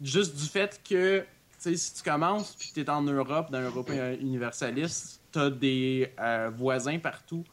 Juste 0.01 0.37
du 0.37 0.47
fait 0.47 0.81
que, 0.89 1.25
si 1.59 1.95
tu 1.95 2.03
commences 2.03 2.55
puis 2.55 2.71
tu 2.75 2.81
es 2.81 2.91
en 2.91 3.03
Europe, 3.03 3.51
dans 3.51 3.61
Europa 3.61 4.15
Universalis, 4.15 5.21
tu 5.33 5.39
as 5.39 5.51
des 5.51 6.11
voisins 6.55 6.99
partout 6.99 7.45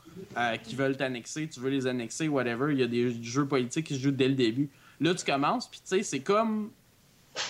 qui 0.64 0.76
veulent 0.76 0.98
t'annexer, 0.98 1.48
tu 1.48 1.60
veux 1.60 1.70
les 1.70 1.88
annexer, 1.88 2.28
whatever. 2.28 2.74
Il 2.74 2.80
y 2.80 2.84
a 2.84 2.88
des 2.88 3.24
jeux 3.24 3.46
politiques 3.46 3.88
qui 3.88 3.96
se 3.96 4.02
jouent 4.02 4.12
dès 4.12 4.28
le 4.28 4.36
début. 4.36 4.70
Là, 5.00 5.14
tu 5.14 5.24
commences, 5.24 5.70
puis 5.70 5.80
tu 5.80 5.88
sais, 5.88 6.04
c'est 6.04 6.22
comme 6.22 6.72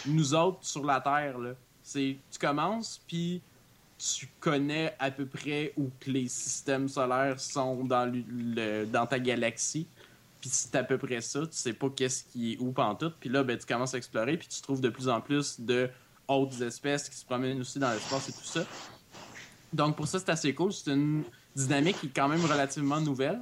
nous 0.06 0.34
autres 0.34 0.60
sur 0.62 0.86
la 0.86 1.02
Terre. 1.02 1.38
Là. 1.38 1.52
C'est, 1.84 2.18
tu 2.32 2.40
commences, 2.40 3.02
puis 3.08 3.42
tu 3.98 4.28
connais 4.40 4.96
à 5.00 5.10
peu 5.10 5.26
près 5.26 5.74
où 5.78 5.90
que 6.00 6.12
les 6.12 6.28
systèmes 6.28 6.88
solaires 6.88 7.40
sont 7.40 7.84
dans, 7.84 8.06
le- 8.06 8.86
dans 8.86 9.08
ta 9.08 9.20
galaxie. 9.20 9.88
Puis 10.40 10.52
c'est 10.52 10.76
à 10.76 10.84
peu 10.84 10.98
près 11.00 11.22
ça. 11.22 11.42
Tu 11.42 11.58
sais 11.58 11.74
pas 11.74 11.90
qu'est-ce 11.90 12.24
qui 12.26 12.54
est 12.54 12.58
où 12.60 12.72
pantoute. 12.72 13.16
Puis 13.20 13.30
là, 13.30 13.44
ben, 13.44 13.58
tu 13.58 13.66
commences 13.66 13.96
à 13.96 13.98
explorer, 13.98 14.38
puis 14.38 14.48
tu 14.48 14.62
trouves 14.62 14.82
de 14.82 14.90
plus 14.90 15.10
en 15.10 15.20
plus 15.20 15.60
de 15.60 15.90
autres 16.28 16.62
espèces 16.62 17.10
qui 17.10 17.16
se 17.16 17.26
promènent 17.26 17.60
aussi 17.60 17.80
dans 17.80 17.90
l'espace 17.90 18.30
et 18.30 18.34
tout 18.34 18.44
ça. 18.44 18.66
Donc 19.74 19.96
pour 19.96 20.08
ça, 20.08 20.20
c'est 20.20 20.30
assez 20.30 20.54
cool. 20.54 20.72
C'est 20.74 20.92
une 20.92 21.24
dynamique 21.56 22.00
qui 22.00 22.08
est 22.08 22.16
quand 22.16 22.28
même 22.28 22.44
relativement 22.46 23.00
nouvelle. 23.02 23.40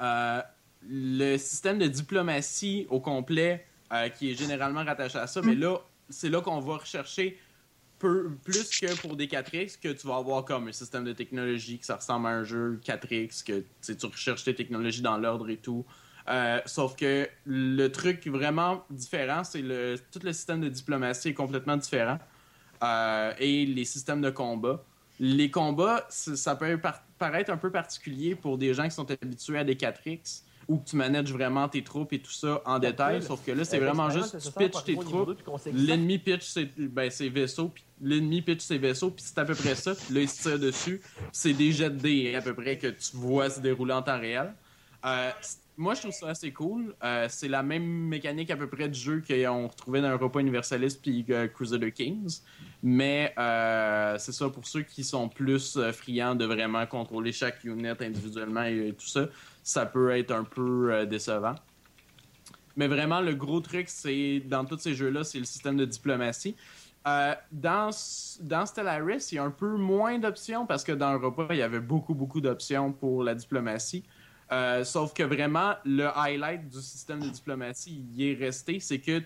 Euh, 0.00 0.42
le 0.86 1.38
système 1.38 1.78
de 1.78 1.86
diplomatie 1.86 2.86
au 2.90 3.00
complet, 3.00 3.66
euh, 3.94 4.08
qui 4.08 4.30
est 4.30 4.34
généralement 4.34 4.84
rattaché 4.84 5.18
à 5.18 5.26
ça, 5.26 5.40
mais 5.42 5.54
là, 5.54 5.78
c'est 6.08 6.28
là 6.28 6.40
qu'on 6.40 6.60
va 6.60 6.78
rechercher 6.78 7.38
plus 7.98 8.68
que 8.68 9.00
pour 9.00 9.16
des 9.16 9.26
4X, 9.26 9.80
que 9.80 9.88
tu 9.88 10.06
vas 10.06 10.16
avoir 10.16 10.44
comme 10.44 10.68
un 10.68 10.72
système 10.72 11.04
de 11.04 11.12
technologie 11.12 11.78
que 11.78 11.86
ça 11.86 11.96
ressemble 11.96 12.26
à 12.26 12.30
un 12.30 12.44
jeu 12.44 12.78
4X, 12.84 13.44
que 13.44 13.64
tu 13.80 14.06
recherches 14.06 14.44
tes 14.44 14.54
technologies 14.54 15.00
dans 15.00 15.16
l'ordre 15.16 15.48
et 15.48 15.56
tout. 15.56 15.86
Euh, 16.28 16.60
sauf 16.64 16.96
que 16.96 17.28
le 17.44 17.88
truc 17.88 18.26
vraiment 18.26 18.84
différent, 18.90 19.44
c'est 19.44 19.62
le 19.62 19.96
tout 20.10 20.20
le 20.22 20.32
système 20.32 20.60
de 20.60 20.68
diplomatie 20.68 21.28
est 21.28 21.34
complètement 21.34 21.76
différent. 21.76 22.18
Euh, 22.82 23.32
et 23.38 23.66
les 23.66 23.84
systèmes 23.84 24.20
de 24.20 24.30
combat. 24.30 24.82
Les 25.20 25.50
combats, 25.50 26.06
ça 26.08 26.56
peut 26.56 26.78
par- 26.78 27.02
paraître 27.18 27.50
un 27.50 27.56
peu 27.56 27.70
particulier 27.70 28.34
pour 28.34 28.58
des 28.58 28.74
gens 28.74 28.84
qui 28.84 28.90
sont 28.90 29.10
habitués 29.10 29.58
à 29.58 29.64
des 29.64 29.76
4X 29.76 30.43
où 30.68 30.80
tu 30.84 30.96
manages 30.96 31.32
vraiment 31.32 31.68
tes 31.68 31.82
troupes 31.82 32.12
et 32.12 32.18
tout 32.18 32.32
ça 32.32 32.62
en 32.64 32.78
détail. 32.78 33.22
Sauf 33.22 33.44
que 33.44 33.52
là, 33.52 33.64
c'est 33.64 33.78
vraiment 33.78 34.10
juste 34.10 34.38
tu 34.38 34.52
pitches 34.52 34.84
tes 34.84 34.96
troupes, 34.96 35.40
l'ennemi 35.72 36.18
pitch 36.18 36.44
ses, 36.44 36.70
ben, 36.76 37.10
ses 37.10 37.28
vaisseaux, 37.28 37.68
puis 37.68 37.84
l'ennemi 38.00 38.42
pitch 38.42 38.60
ses 38.60 38.78
vaisseaux, 38.78 39.10
puis 39.10 39.24
c'est 39.26 39.38
à 39.38 39.44
peu 39.44 39.54
près 39.54 39.74
ça. 39.74 39.94
Puis 39.94 40.14
là, 40.14 40.20
il 40.20 40.28
se 40.28 40.42
tire 40.42 40.58
dessus. 40.58 41.00
C'est 41.32 41.52
des 41.52 41.72
jets 41.72 41.90
de 41.90 41.96
dés 41.96 42.34
à 42.34 42.42
peu 42.42 42.54
près 42.54 42.78
que 42.78 42.88
tu 42.88 43.16
vois 43.16 43.50
se 43.50 43.60
dérouler 43.60 43.94
en 43.94 44.02
temps 44.02 44.18
réel. 44.18 44.54
Euh, 45.04 45.30
moi, 45.76 45.94
je 45.94 46.00
trouve 46.02 46.12
ça 46.12 46.28
assez 46.28 46.52
cool. 46.52 46.94
Euh, 47.02 47.26
c'est 47.28 47.48
la 47.48 47.62
même 47.62 47.84
mécanique 47.84 48.50
à 48.50 48.56
peu 48.56 48.68
près 48.68 48.88
du 48.88 48.98
jeu 48.98 49.22
qu'on 49.26 49.66
retrouvait 49.66 50.00
dans 50.00 50.10
Europa 50.10 50.38
Universalis 50.38 50.96
puis 51.00 51.24
euh, 51.30 51.48
Crusader 51.48 51.90
Kings. 51.90 52.40
Mais 52.82 53.34
euh, 53.38 54.16
c'est 54.18 54.32
ça, 54.32 54.48
pour 54.50 54.66
ceux 54.66 54.82
qui 54.82 55.02
sont 55.02 55.28
plus 55.28 55.78
friands 55.92 56.36
de 56.36 56.44
vraiment 56.44 56.86
contrôler 56.86 57.32
chaque 57.32 57.64
unit 57.64 57.88
individuellement 57.88 58.64
et, 58.64 58.88
et 58.88 58.92
tout 58.92 59.06
ça, 59.06 59.26
ça 59.64 59.86
peut 59.86 60.16
être 60.16 60.30
un 60.30 60.44
peu 60.44 60.92
euh, 60.92 61.06
décevant. 61.06 61.54
Mais 62.76 62.86
vraiment, 62.86 63.20
le 63.20 63.34
gros 63.34 63.60
truc, 63.60 63.88
c'est 63.88 64.40
dans 64.40 64.64
tous 64.64 64.78
ces 64.78 64.94
jeux-là, 64.94 65.24
c'est 65.24 65.38
le 65.38 65.44
système 65.44 65.76
de 65.76 65.84
diplomatie. 65.84 66.54
Euh, 67.06 67.34
dans, 67.50 67.90
dans 68.40 68.66
Stellaris, 68.66 69.28
il 69.32 69.34
y 69.36 69.38
a 69.38 69.44
un 69.44 69.50
peu 69.50 69.76
moins 69.76 70.18
d'options 70.18 70.66
parce 70.66 70.84
que 70.84 70.92
dans 70.92 71.12
Europa, 71.12 71.48
il 71.50 71.56
y 71.56 71.62
avait 71.62 71.80
beaucoup, 71.80 72.14
beaucoup 72.14 72.40
d'options 72.40 72.92
pour 72.92 73.22
la 73.22 73.34
diplomatie. 73.34 74.04
Euh, 74.52 74.84
sauf 74.84 75.14
que 75.14 75.22
vraiment, 75.22 75.74
le 75.84 76.06
highlight 76.16 76.68
du 76.68 76.80
système 76.80 77.20
de 77.20 77.28
diplomatie, 77.28 78.04
il 78.14 78.22
est 78.22 78.34
resté, 78.34 78.80
c'est 78.80 79.00
que 79.00 79.22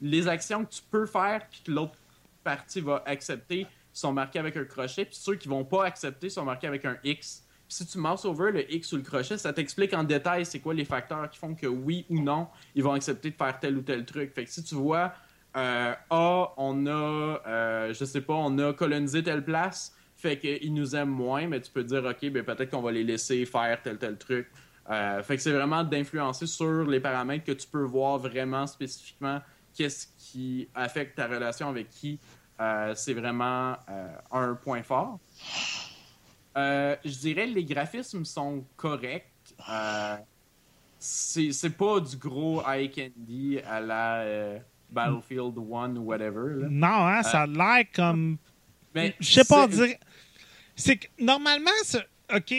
les 0.00 0.28
actions 0.28 0.64
que 0.64 0.70
tu 0.70 0.82
peux 0.90 1.06
faire 1.06 1.46
puis 1.48 1.62
que 1.64 1.70
l'autre 1.70 1.96
partie 2.42 2.80
va 2.80 3.02
accepter 3.06 3.66
sont 3.92 4.12
marquées 4.12 4.38
avec 4.38 4.56
un 4.56 4.64
crochet, 4.64 5.06
puis 5.06 5.16
ceux 5.16 5.36
qui 5.36 5.48
vont 5.48 5.64
pas 5.64 5.86
accepter 5.86 6.28
sont 6.28 6.44
marqués 6.44 6.66
avec 6.66 6.84
un 6.84 6.96
X. 7.02 7.45
Si 7.68 7.86
tu 7.86 7.98
mouse 7.98 8.24
over 8.24 8.52
le 8.52 8.72
X 8.72 8.92
ou 8.92 8.96
le 8.96 9.02
crochet, 9.02 9.38
ça 9.38 9.52
t'explique 9.52 9.92
en 9.92 10.04
détail 10.04 10.46
c'est 10.46 10.60
quoi 10.60 10.74
les 10.74 10.84
facteurs 10.84 11.28
qui 11.30 11.38
font 11.38 11.54
que 11.54 11.66
oui 11.66 12.06
ou 12.08 12.20
non, 12.20 12.48
ils 12.74 12.82
vont 12.82 12.92
accepter 12.92 13.30
de 13.30 13.36
faire 13.36 13.58
tel 13.58 13.76
ou 13.76 13.82
tel 13.82 14.04
truc. 14.04 14.32
Fait 14.32 14.44
que 14.44 14.50
si 14.50 14.62
tu 14.62 14.76
vois 14.76 15.12
euh, 15.56 15.94
A, 16.10 16.52
on 16.58 16.86
a, 16.86 17.40
euh, 17.46 17.92
je 17.94 18.04
sais 18.04 18.20
pas, 18.20 18.34
on 18.34 18.58
a 18.58 18.72
colonisé 18.72 19.22
telle 19.22 19.44
place, 19.44 19.94
fait 20.16 20.38
qu'ils 20.38 20.72
nous 20.74 20.94
aiment 20.94 21.10
moins, 21.10 21.46
mais 21.48 21.60
tu 21.60 21.70
peux 21.70 21.82
dire, 21.82 22.04
OK, 22.04 22.30
ben 22.30 22.44
peut-être 22.44 22.70
qu'on 22.70 22.82
va 22.82 22.92
les 22.92 23.04
laisser 23.04 23.44
faire 23.46 23.80
tel 23.82 23.98
tel 23.98 24.16
truc. 24.16 24.48
Euh, 24.88 25.22
fait 25.22 25.36
que 25.36 25.42
c'est 25.42 25.52
vraiment 25.52 25.82
d'influencer 25.82 26.46
sur 26.46 26.84
les 26.84 27.00
paramètres 27.00 27.44
que 27.44 27.52
tu 27.52 27.66
peux 27.66 27.82
voir 27.82 28.18
vraiment 28.18 28.66
spécifiquement 28.66 29.40
qu'est-ce 29.74 30.06
qui 30.18 30.68
affecte 30.74 31.16
ta 31.16 31.26
relation 31.26 31.68
avec 31.68 31.90
qui. 31.90 32.20
Euh, 32.60 32.94
c'est 32.94 33.12
vraiment 33.12 33.76
un 34.30 34.54
point 34.54 34.82
fort. 34.82 35.18
Euh, 36.56 36.96
je 37.04 37.18
dirais 37.18 37.46
les 37.46 37.64
graphismes 37.64 38.24
sont 38.24 38.64
corrects. 38.76 39.26
Euh, 39.70 40.16
c'est 40.98 41.76
pas 41.76 42.00
du 42.00 42.16
gros 42.16 42.62
eye 42.66 42.90
candy 42.90 43.58
à 43.60 43.80
la 43.80 44.16
euh, 44.20 44.58
Battlefield 44.90 45.54
1 45.58 45.96
ou 45.96 46.04
whatever. 46.04 46.62
là. 46.62 46.66
Non, 46.70 47.06
hein, 47.06 47.22
ça 47.22 47.42
a 47.42 47.46
l'air 47.46 47.84
comme. 47.94 48.38
Mais 48.94 49.14
Je 49.20 49.32
sais 49.32 49.44
pas 49.44 49.68
dire. 49.68 49.96
C'est 50.74 50.96
que 50.96 51.06
normalement, 51.18 51.70
OK, 52.34 52.54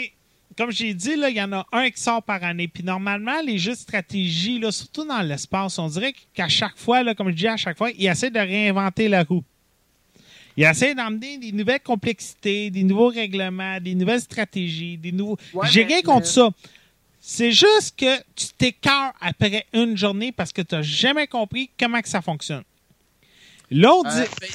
comme 0.58 0.72
j'ai 0.72 0.94
dit, 0.94 1.12
il 1.12 1.36
y 1.36 1.42
en 1.42 1.54
a 1.54 1.66
un 1.72 1.90
qui 1.90 2.02
sort 2.02 2.24
par 2.24 2.44
année. 2.44 2.68
Puis 2.68 2.84
normalement, 2.84 3.42
les 3.46 3.58
jeux 3.58 3.74
de 3.74 3.78
stratégie, 3.78 4.60
là, 4.60 4.72
surtout 4.72 5.06
dans 5.06 5.22
l'espace, 5.22 5.78
on 5.78 5.88
dirait 5.88 6.14
qu'à 6.34 6.48
chaque 6.48 6.78
fois, 6.78 7.04
là, 7.04 7.14
comme 7.14 7.30
je 7.30 7.36
dis 7.36 7.48
à 7.48 7.58
chaque 7.58 7.78
fois, 7.78 7.92
ils 7.92 8.08
essaient 8.08 8.32
de 8.32 8.40
réinventer 8.40 9.08
la 9.08 9.24
roue. 9.24 9.44
Ils 10.58 10.64
essaient 10.64 10.96
d'emmener 10.96 11.38
des 11.38 11.52
nouvelles 11.52 11.80
complexités, 11.80 12.72
des 12.72 12.84
nouveaux 12.84 13.10
règlements, 13.10 13.80
des 13.80 13.94
nouvelles 13.94 14.22
stratégies, 14.22 14.98
des 14.98 15.12
nouveaux. 15.12 15.38
Ouais, 15.54 15.68
j'ai 15.70 15.84
rien 15.84 16.02
contre 16.02 16.22
mais- 16.22 16.26
ça. 16.26 16.50
C'est 17.22 17.52
juste 17.52 17.96
que 17.98 18.18
tu 18.36 18.48
t'écœures 18.58 19.14
après 19.22 19.66
une 19.74 19.96
journée 19.96 20.32
parce 20.32 20.52
que 20.52 20.62
tu 20.62 20.74
n'as 20.76 20.82
jamais 20.82 21.28
compris 21.28 21.70
comment 21.80 22.02
que 22.02 22.10
ça 22.10 22.22
fonctionne. 22.22 22.64
Là, 23.70 23.94
on 23.94 24.04
dit. 24.04 24.10
Euh, 24.10 24.26
ben, 24.42 24.50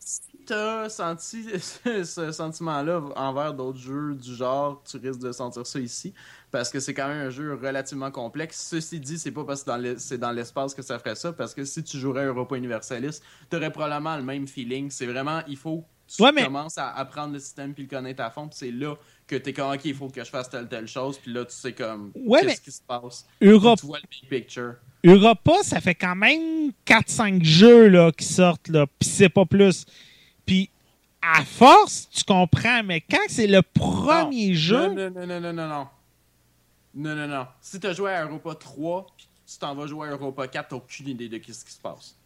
si 0.00 0.20
t'as 0.46 0.88
senti 0.88 1.44
ce, 2.04 2.32
sentiment-là 2.32 3.02
envers 3.16 3.52
d'autres 3.54 3.78
jeux 3.78 4.14
du 4.14 4.34
genre, 4.34 4.82
tu 4.88 4.96
risques 4.98 5.20
de 5.20 5.32
sentir 5.32 5.66
ça 5.66 5.78
ici, 5.80 6.14
parce 6.50 6.70
que 6.70 6.80
c'est 6.80 6.94
quand 6.94 7.08
même 7.08 7.26
un 7.26 7.30
jeu 7.30 7.54
relativement 7.54 8.10
complexe. 8.10 8.66
Ceci 8.70 9.00
dit, 9.00 9.18
c'est 9.18 9.30
pas 9.32 9.44
parce 9.44 9.62
que 9.64 9.96
c'est 9.98 10.18
dans 10.18 10.32
l'espace 10.32 10.74
que 10.74 10.82
ça 10.82 10.98
ferait 10.98 11.14
ça, 11.16 11.32
parce 11.32 11.54
que 11.54 11.64
si 11.64 11.82
tu 11.82 11.98
jouerais 11.98 12.24
Europa 12.26 12.56
Universalis, 12.56 13.20
t'aurais 13.50 13.70
probablement 13.70 14.16
le 14.16 14.22
même 14.22 14.46
feeling. 14.48 14.90
C'est 14.90 15.06
vraiment, 15.06 15.40
il 15.48 15.56
faut 15.56 15.78
que 15.80 16.14
tu 16.16 16.22
Ouais, 16.22 16.30
mais- 16.32 16.44
commences 16.44 16.78
à 16.78 16.90
apprendre 16.92 17.32
le 17.32 17.40
système 17.40 17.74
puis 17.74 17.82
le 17.82 17.88
connaître 17.88 18.22
à 18.22 18.30
fond, 18.30 18.46
puis 18.48 18.56
c'est 18.58 18.70
là 18.70 18.94
que 19.26 19.34
t'es 19.34 19.52
comme, 19.52 19.72
ok, 19.72 19.80
il 19.84 19.94
faut 19.94 20.08
que 20.08 20.22
je 20.22 20.30
fasse 20.30 20.48
telle 20.48 20.68
telle 20.68 20.86
chose, 20.86 21.18
puis 21.18 21.32
là, 21.32 21.44
tu 21.44 21.52
sais 21.54 21.72
comme, 21.72 22.12
Ouais, 22.14 22.40
qu'est-ce 22.42 22.50
mais- 22.52 22.58
qui 22.64 22.70
se 22.72 22.80
passe? 22.86 23.26
Europe, 23.42 23.80
Tu 23.80 23.86
vois 23.86 23.98
le 23.98 24.08
big 24.08 24.28
picture. 24.28 24.74
Europa, 25.04 25.52
ça 25.62 25.80
fait 25.80 25.94
quand 25.96 26.14
même 26.16 26.70
4-5 26.84 27.42
jeux 27.44 27.88
là, 27.88 28.10
qui 28.12 28.24
sortent, 28.24 28.68
là, 28.68 28.86
puis 28.86 29.08
c'est 29.08 29.28
pas 29.28 29.44
plus. 29.44 29.84
Puis 30.46 30.70
à 31.20 31.44
force, 31.44 32.08
tu 32.10 32.22
comprends, 32.24 32.82
mais 32.84 33.00
quand 33.00 33.18
c'est 33.28 33.46
le 33.48 33.62
premier 33.62 34.48
Non. 34.50 34.54
jeu, 34.54 34.88
Non, 34.94 35.10
non, 35.10 35.10
non, 35.10 35.26
non, 35.26 35.40
non, 35.40 35.52
non, 35.52 35.68
non. 35.68 35.88
Non, 37.14 37.26
non. 37.28 37.46
Si 37.60 37.78
t'as 37.80 37.92
joué 37.92 38.12
à 38.12 38.24
Europa 38.24 38.54
3, 38.54 39.06
puis 39.16 39.28
tu 39.46 39.58
t'en 39.58 39.74
vas 39.74 39.86
jouer 39.86 40.08
à 40.08 40.12
Europa 40.12 40.48
4, 40.48 40.68
t'as 40.68 40.76
aucune 40.76 41.08
idée 41.08 41.28
de 41.28 41.36
ce 41.52 41.64
qui 41.64 41.72
se 41.72 41.80
passe. 41.80 42.16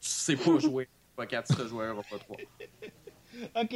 Tu 0.00 0.08
sais 0.08 0.36
pas 0.36 0.58
jouer 0.60 0.84
à 0.84 1.20
Europa 1.22 1.26
4 1.26 1.46
si 1.48 1.56
t'as 1.56 1.66
joué 1.66 1.84
à 1.86 1.88
Europa 1.88 2.16
3. 2.18 2.36
OK, 3.62 3.68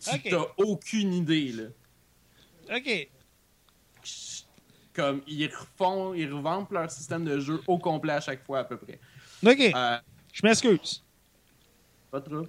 Tu 0.00 0.30
t'as 0.30 0.46
aucune 0.56 1.12
idée, 1.12 1.52
là. 1.52 1.64
OK. 2.76 3.08
Comme, 4.92 5.22
ils 5.26 5.46
refont, 5.46 6.14
ils 6.14 6.32
revampent 6.32 6.72
leur 6.72 6.90
système 6.90 7.24
de 7.24 7.38
jeu 7.38 7.60
au 7.66 7.78
complet 7.78 8.14
à 8.14 8.20
chaque 8.20 8.44
fois, 8.44 8.60
à 8.60 8.64
peu 8.64 8.76
près. 8.76 8.98
OK, 9.46 9.72
Euh, 9.74 9.98
je 10.32 10.40
m'excuse. 10.46 11.04
Pas 12.10 12.20
trop. 12.20 12.46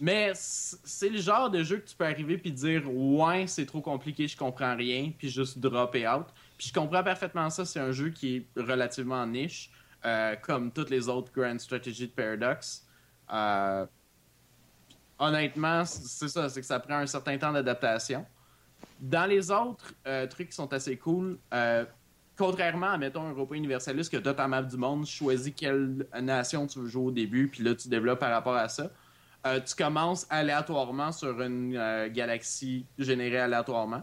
Mais 0.00 0.32
c'est 0.34 1.08
le 1.08 1.18
genre 1.18 1.50
de 1.50 1.62
jeu 1.62 1.78
que 1.78 1.88
tu 1.88 1.96
peux 1.96 2.04
arriver 2.04 2.38
puis 2.38 2.52
dire 2.52 2.82
ouais 2.90 3.46
c'est 3.46 3.66
trop 3.66 3.80
compliqué 3.80 4.26
je 4.28 4.36
comprends 4.36 4.76
rien 4.76 5.12
puis 5.16 5.28
juste 5.28 5.58
dropper 5.58 6.08
out. 6.08 6.26
Puis 6.56 6.68
je 6.68 6.72
comprends 6.72 7.02
parfaitement 7.02 7.50
ça 7.50 7.64
c'est 7.64 7.80
un 7.80 7.92
jeu 7.92 8.10
qui 8.10 8.36
est 8.36 8.46
relativement 8.60 9.26
niche 9.26 9.70
euh, 10.04 10.36
comme 10.36 10.72
toutes 10.72 10.90
les 10.90 11.08
autres 11.08 11.32
Grand 11.32 11.58
Strategy 11.58 12.06
de 12.06 12.12
Paradox. 12.12 12.86
Euh, 13.32 13.86
honnêtement 15.18 15.84
c'est 15.84 16.28
ça 16.28 16.48
c'est 16.48 16.60
que 16.60 16.66
ça 16.66 16.80
prend 16.80 16.96
un 16.96 17.06
certain 17.06 17.36
temps 17.36 17.52
d'adaptation. 17.52 18.24
Dans 19.00 19.28
les 19.28 19.50
autres 19.50 19.92
euh, 20.06 20.26
trucs 20.26 20.50
qui 20.50 20.54
sont 20.54 20.72
assez 20.72 20.96
cool, 20.96 21.38
contrairement 22.36 22.90
à, 22.90 22.98
mettons, 22.98 23.28
Europa 23.28 23.54
Universalis, 23.54 24.08
que 24.08 24.16
tu 24.16 24.28
as 24.28 24.34
ta 24.34 24.48
map 24.48 24.62
du 24.62 24.76
monde, 24.76 25.06
choisis 25.06 25.52
quelle 25.54 26.06
nation 26.20 26.66
tu 26.66 26.80
veux 26.80 26.88
jouer 26.88 27.04
au 27.04 27.10
début, 27.10 27.48
puis 27.48 27.62
là, 27.62 27.74
tu 27.74 27.88
développes 27.88 28.20
par 28.20 28.30
rapport 28.30 28.56
à 28.56 28.68
ça. 28.68 28.90
Euh, 29.44 29.60
tu 29.60 29.74
commences 29.74 30.26
aléatoirement 30.30 31.10
sur 31.10 31.40
une 31.40 31.76
euh, 31.76 32.08
galaxie 32.08 32.86
générée 32.98 33.38
aléatoirement. 33.38 34.02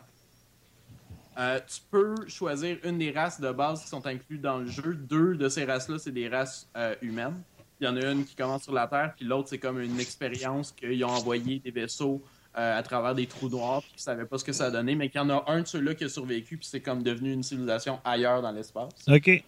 Euh, 1.38 1.60
tu 1.66 1.80
peux 1.90 2.28
choisir 2.28 2.78
une 2.84 2.98
des 2.98 3.12
races 3.12 3.40
de 3.40 3.50
base 3.52 3.84
qui 3.84 3.88
sont 3.88 4.06
incluses 4.06 4.42
dans 4.42 4.58
le 4.58 4.68
jeu. 4.68 4.96
Deux 4.96 5.36
de 5.36 5.48
ces 5.48 5.64
races-là, 5.64 5.98
c'est 5.98 6.12
des 6.12 6.28
races 6.28 6.70
humaines. 7.02 7.42
Il 7.80 7.86
y 7.86 7.88
en 7.88 7.96
a 7.96 8.12
une 8.12 8.26
qui 8.26 8.36
commence 8.36 8.64
sur 8.64 8.74
la 8.74 8.88
Terre, 8.88 9.14
puis 9.16 9.26
l'autre, 9.26 9.48
c'est 9.48 9.58
comme 9.58 9.80
une 9.80 10.02
expérience 10.02 10.74
qu'ils 10.74 11.06
ont 11.06 11.10
envoyé 11.10 11.60
des 11.60 11.72
vaisseaux 11.72 12.22
à 12.54 12.84
travers 12.84 13.16
des 13.16 13.26
trous 13.26 13.48
noirs, 13.48 13.82
puis 13.82 13.92
qu'ils 13.92 14.02
savaient 14.02 14.26
pas 14.26 14.38
ce 14.38 14.44
que 14.44 14.52
ça 14.52 14.66
a 14.66 14.72
donné, 14.72 14.96
mais 14.96 15.08
qu'il 15.08 15.22
y 15.22 15.24
en 15.24 15.30
a 15.30 15.46
un 15.48 15.62
de 15.62 15.68
ceux-là 15.68 15.96
qui 15.96 16.04
a 16.04 16.10
survécu, 16.10 16.58
puis 16.58 16.68
c'est 16.68 16.82
comme 16.82 17.04
devenu 17.04 17.32
une 17.32 17.44
civilisation 17.44 18.02
ailleurs 18.04 18.42
dans 18.42 18.52
l'espace. 18.52 18.92
OK. 19.08 19.24
Puis 19.24 19.44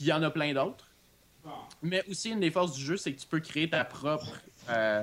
il 0.00 0.06
y 0.06 0.12
en 0.12 0.22
a 0.22 0.30
plein 0.30 0.52
d'autres. 0.52 0.85
Mais 1.82 2.02
aussi, 2.08 2.30
une 2.30 2.40
des 2.40 2.50
forces 2.50 2.74
du 2.74 2.82
jeu, 2.82 2.96
c'est 2.96 3.12
que 3.12 3.20
tu 3.20 3.26
peux 3.26 3.40
créer 3.40 3.68
ta 3.68 3.84
propre 3.84 4.40
euh, 4.68 5.02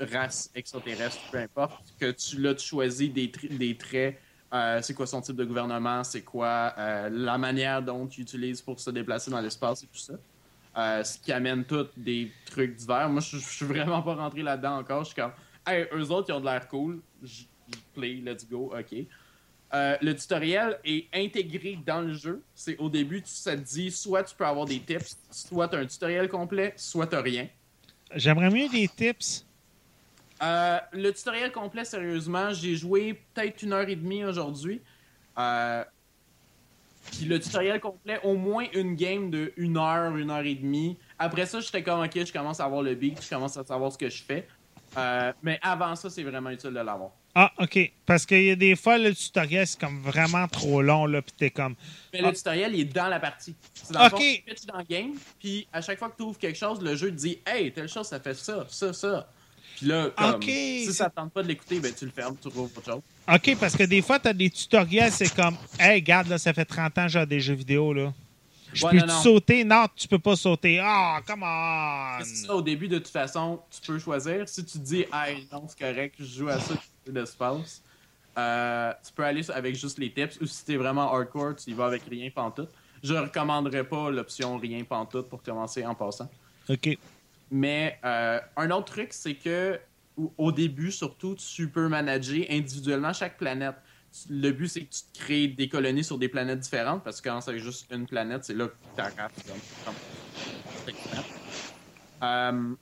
race 0.00 0.50
extraterrestre, 0.54 1.18
peu 1.30 1.38
importe. 1.38 1.82
Que 1.98 2.10
tu, 2.10 2.40
là, 2.40 2.54
tu 2.54 2.66
choisis 2.66 3.12
des, 3.12 3.28
des 3.50 3.76
traits. 3.76 4.18
euh, 4.52 4.80
c'est 4.82 4.94
quoi 4.94 5.06
son 5.06 5.20
type 5.20 5.36
de 5.36 5.44
gouvernement, 5.44 6.04
c'est 6.04 6.22
quoi 6.22 6.74
euh, 6.78 7.08
la 7.10 7.38
manière 7.38 7.82
dont 7.82 8.06
tu 8.06 8.20
utilises 8.20 8.62
pour 8.62 8.78
se 8.78 8.90
déplacer 8.90 9.30
dans 9.30 9.40
l'espace 9.40 9.82
et 9.82 9.86
tout 9.86 9.98
ça? 9.98 10.14
Ce 10.76 11.18
qui 11.18 11.32
amène 11.32 11.64
tout 11.64 11.86
des 11.96 12.32
trucs 12.46 12.74
divers. 12.74 13.08
Moi, 13.08 13.20
je 13.20 13.36
suis 13.38 13.64
vraiment 13.64 14.02
pas 14.02 14.14
rentré 14.14 14.42
là-dedans 14.42 14.78
encore. 14.78 15.04
Je 15.04 15.12
suis 15.12 15.14
comme, 15.14 15.32
hey, 15.66 15.86
eux 15.92 16.10
autres, 16.10 16.30
ils 16.30 16.32
ont 16.32 16.40
de 16.40 16.46
l'air 16.46 16.66
cool. 16.68 17.00
Je 17.22 17.44
play, 17.94 18.14
let's 18.14 18.44
go, 18.48 18.74
ok. 18.76 19.06
Euh, 19.74 19.96
le 20.00 20.14
tutoriel 20.14 20.78
est 20.84 21.08
intégré 21.12 21.76
dans 21.84 22.00
le 22.00 22.14
jeu. 22.14 22.42
C'est 22.54 22.76
au 22.78 22.88
début, 22.88 23.22
tu, 23.22 23.30
ça 23.30 23.56
te 23.56 23.62
dit 23.62 23.90
soit 23.90 24.22
tu 24.22 24.34
peux 24.36 24.46
avoir 24.46 24.66
des 24.66 24.78
tips, 24.78 25.18
soit 25.32 25.66
tu 25.66 25.74
as 25.74 25.80
un 25.80 25.86
tutoriel 25.86 26.28
complet, 26.28 26.72
soit 26.76 27.08
tu 27.08 27.16
rien. 27.16 27.48
J'aimerais 28.14 28.50
mieux 28.50 28.68
des 28.68 28.86
tips. 28.86 29.44
Euh, 30.42 30.78
le 30.92 31.10
tutoriel 31.10 31.50
complet, 31.50 31.84
sérieusement, 31.84 32.52
j'ai 32.52 32.76
joué 32.76 33.20
peut-être 33.34 33.62
une 33.62 33.72
heure 33.72 33.88
et 33.88 33.96
demie 33.96 34.24
aujourd'hui. 34.24 34.80
Euh, 35.38 35.82
Puis 37.10 37.24
le 37.24 37.40
tutoriel 37.40 37.80
complet, 37.80 38.20
au 38.22 38.36
moins 38.36 38.66
une 38.74 38.94
game 38.94 39.28
de 39.30 39.52
une 39.56 39.76
heure, 39.76 40.16
une 40.16 40.30
heure 40.30 40.44
et 40.44 40.54
demie. 40.54 40.96
Après 41.18 41.46
ça, 41.46 41.58
j'étais 41.58 41.82
comme, 41.82 42.00
ok, 42.00 42.24
je 42.24 42.32
commence 42.32 42.60
à 42.60 42.66
avoir 42.66 42.82
le 42.82 42.94
beat, 42.94 43.20
je 43.20 43.28
commence 43.28 43.56
à 43.56 43.64
savoir 43.64 43.90
ce 43.90 43.98
que 43.98 44.08
je 44.08 44.22
fais. 44.22 44.46
Mais 45.42 45.58
avant 45.62 45.96
ça, 45.96 46.08
c'est 46.10 46.22
vraiment 46.22 46.50
utile 46.50 46.70
de 46.70 46.80
l'avoir. 46.80 47.10
Ah, 47.34 47.52
OK. 47.58 47.92
Parce 48.06 48.24
qu'il 48.26 48.42
y 48.44 48.50
a 48.50 48.56
des 48.56 48.76
fois, 48.76 48.96
le 48.96 49.12
tutoriel, 49.14 49.66
c'est 49.66 49.80
comme 49.80 50.00
vraiment 50.00 50.46
trop 50.46 50.82
long, 50.82 51.06
là, 51.06 51.20
puis 51.20 51.32
t'es 51.36 51.50
comme... 51.50 51.74
Mais 52.12 52.20
Ah. 52.22 52.28
le 52.30 52.36
tutoriel, 52.36 52.74
il 52.74 52.80
est 52.82 52.84
dans 52.84 53.08
la 53.08 53.18
partie. 53.18 53.54
C'est 53.74 53.92
dans 53.92 54.04
le 54.04 54.10
fond, 54.10 54.16
Ok. 54.16 54.42
tu 54.56 54.66
dans 54.66 54.78
le 54.78 54.84
game, 54.84 55.12
puis 55.40 55.66
à 55.72 55.80
chaque 55.80 55.98
fois 55.98 56.10
que 56.10 56.16
tu 56.16 56.22
ouvres 56.22 56.38
quelque 56.38 56.58
chose, 56.58 56.80
le 56.80 56.94
jeu 56.94 57.10
te 57.10 57.16
dit 57.16 57.38
Hey, 57.46 57.72
telle 57.72 57.88
chose, 57.88 58.06
ça 58.06 58.20
fait 58.20 58.34
ça, 58.34 58.64
ça, 58.68 58.92
ça. 58.92 59.28
Puis 59.76 59.86
là, 59.86 60.10
comme, 60.16 60.34
Ok. 60.36 60.44
si 60.44 60.92
ça 60.94 61.10
te 61.10 61.16
tente 61.16 61.32
pas 61.32 61.42
de 61.42 61.48
l'écouter, 61.48 61.80
ben 61.80 61.92
tu 61.92 62.04
le 62.04 62.12
fermes, 62.12 62.36
tu 62.40 62.48
trouves 62.48 62.70
autre 62.76 62.84
chose. 62.84 63.02
OK, 63.28 63.56
parce 63.58 63.76
que 63.76 63.82
des 63.82 64.00
fois, 64.02 64.20
t'as 64.20 64.32
des 64.32 64.50
tutoriels, 64.50 65.10
c'est 65.10 65.34
comme... 65.34 65.56
Hey, 65.80 65.96
regarde, 65.96 66.28
là, 66.28 66.38
ça 66.38 66.52
fait 66.54 66.64
30 66.64 66.96
ans 66.98 67.02
que 67.06 67.08
j'ai 67.12 67.26
des 67.26 67.40
jeux 67.40 67.54
vidéo, 67.54 67.92
là. 67.92 68.12
Je 68.72 68.84
Ouais, 68.84 68.92
peux 68.92 68.98
non, 68.98 69.06
non. 69.06 69.22
sauter? 69.22 69.64
Non, 69.64 69.86
tu 69.96 70.06
peux 70.08 70.18
pas 70.18 70.34
sauter. 70.36 70.80
Ah, 70.82 71.20
come 71.26 71.42
on! 71.44 72.24
C'est 72.24 72.46
ça, 72.46 72.54
au 72.54 72.62
début, 72.62 72.86
de 72.88 72.98
toute 72.98 73.08
façon, 73.08 73.60
tu 73.70 73.80
peux 73.86 73.98
choisir. 73.98 74.48
Si 74.48 74.64
tu 74.64 74.78
dis 74.78 75.04
Hey, 75.12 75.46
non, 75.52 75.64
c'est 75.68 75.78
correct, 75.78 76.14
je 76.18 76.24
joue 76.24 76.48
à 76.48 76.58
ça, 76.60 76.74
d'espace, 77.12 77.82
euh, 78.38 78.92
tu 79.04 79.12
peux 79.12 79.24
aller 79.24 79.48
avec 79.50 79.76
juste 79.76 79.98
les 79.98 80.12
tips, 80.12 80.40
ou 80.40 80.46
si 80.46 80.64
t'es 80.64 80.76
vraiment 80.76 81.12
hardcore, 81.12 81.56
tu 81.56 81.70
y 81.70 81.74
vas 81.74 81.86
avec 81.86 82.04
rien 82.04 82.30
pantoute. 82.30 82.70
Je 83.02 83.14
recommanderais 83.14 83.86
pas 83.88 84.10
l'option 84.10 84.58
rien 84.58 84.84
pantoute 84.84 85.28
pour 85.28 85.42
commencer 85.42 85.84
en 85.86 85.94
passant. 85.94 86.28
OK. 86.68 86.98
Mais 87.50 87.98
euh, 88.04 88.40
un 88.56 88.70
autre 88.70 88.92
truc, 88.92 89.12
c'est 89.12 89.36
que 89.36 89.78
au- 90.16 90.52
début, 90.52 90.90
surtout, 90.90 91.34
tu 91.34 91.70
peux 91.70 91.88
manager 91.88 92.44
individuellement 92.50 93.12
chaque 93.12 93.36
planète. 93.36 93.76
Le 94.28 94.50
but, 94.52 94.68
c'est 94.68 94.86
que 94.86 94.94
tu 94.94 95.02
te 95.12 95.18
crées 95.18 95.48
des 95.48 95.68
colonies 95.68 96.04
sur 96.04 96.18
des 96.18 96.28
planètes 96.28 96.60
différentes, 96.60 97.02
parce 97.04 97.20
que 97.20 97.28
quand 97.28 97.40
c'est 97.40 97.58
juste 97.58 97.90
une 97.90 98.06
planète, 98.06 98.44
c'est 98.44 98.54
là 98.54 98.68
que 98.68 98.74
tu 98.94 99.00
arraches. 99.02 99.32
Euh, 102.22 102.76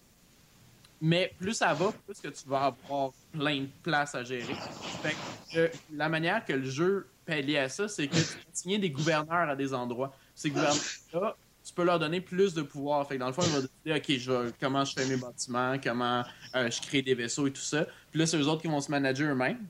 mais 1.03 1.35
plus 1.39 1.53
ça 1.55 1.75
va, 1.75 1.93
plus 2.07 2.19
que 2.21 2.29
tu 2.29 2.49
vas 2.49 2.67
avoir 2.67 3.11
plein 3.33 3.61
de 3.63 3.69
places 3.83 4.15
à 4.15 4.23
gérer. 4.25 4.55
Fait 5.03 5.15
que, 5.53 5.59
euh, 5.59 5.69
la 5.93 6.09
manière 6.09 6.45
que 6.45 6.53
le 6.55 6.65
jeu 6.65 7.07
pallie 7.27 7.59
à 7.59 7.69
ça, 7.69 7.89
c'est 7.89 8.07
que 8.09 8.15
tu 8.15 8.21
peux 8.23 8.41
signer 8.53 8.79
des 8.79 8.91
gouverneurs 8.91 9.51
à 9.51 9.57
des 9.57 9.75
endroits. 9.75 10.15
Ces 10.35 10.51
gouverneurs-là, 10.51 11.37
tu 11.65 11.73
peux 11.75 11.85
leur 11.85 11.99
donner 11.99 12.21
plus 12.21 12.55
de 12.55 12.63
pouvoir. 12.63 13.07
Fait 13.07 13.15
que 13.17 13.21
dans 13.21 13.27
le 13.27 13.33
fond, 13.33 13.43
ils 13.43 13.51
vont 13.53 13.61
décider, 13.85 13.93
OK, 14.15 14.19
je 14.19 14.33
vais- 14.33 14.53
comment 14.61 14.85
je 14.85 14.93
fais 14.95 15.07
mes 15.07 15.17
bâtiments, 15.17 15.77
comment 15.83 16.23
euh, 16.55 16.71
je 16.71 16.81
crée 16.81 17.03
des 17.03 17.15
vaisseaux 17.15 17.47
et 17.47 17.53
tout 17.53 17.61
ça. 17.61 17.85
Puis 18.11 18.19
là, 18.21 18.27
c'est 18.27 18.37
eux 18.39 18.47
autres 18.49 18.63
qui 18.63 18.69
vont 18.69 18.81
se 18.81 18.91
manager 18.91 19.31
eux-mêmes. 19.33 19.65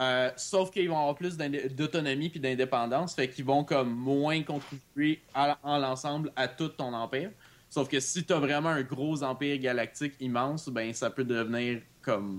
Euh, 0.00 0.30
sauf 0.36 0.70
qu'ils 0.70 0.88
vont 0.90 0.98
avoir 0.98 1.14
plus 1.14 1.36
d'autonomie 1.38 2.28
puis 2.28 2.38
d'indépendance, 2.38 3.14
fait 3.14 3.30
qu'ils 3.30 3.44
vont 3.46 3.64
comme 3.64 3.90
moins 3.94 4.42
contribuer 4.42 5.22
à- 5.34 5.56
en 5.62 5.78
l'ensemble 5.78 6.30
à 6.36 6.48
tout 6.48 6.68
ton 6.68 6.92
empire. 6.92 7.30
Sauf 7.68 7.88
que 7.88 8.00
si 8.00 8.24
tu 8.24 8.32
as 8.32 8.38
vraiment 8.38 8.70
un 8.70 8.82
gros 8.82 9.22
empire 9.22 9.58
galactique 9.58 10.14
immense, 10.20 10.68
ben 10.68 10.92
ça 10.92 11.10
peut 11.10 11.24
devenir 11.24 11.82
comme 12.02 12.38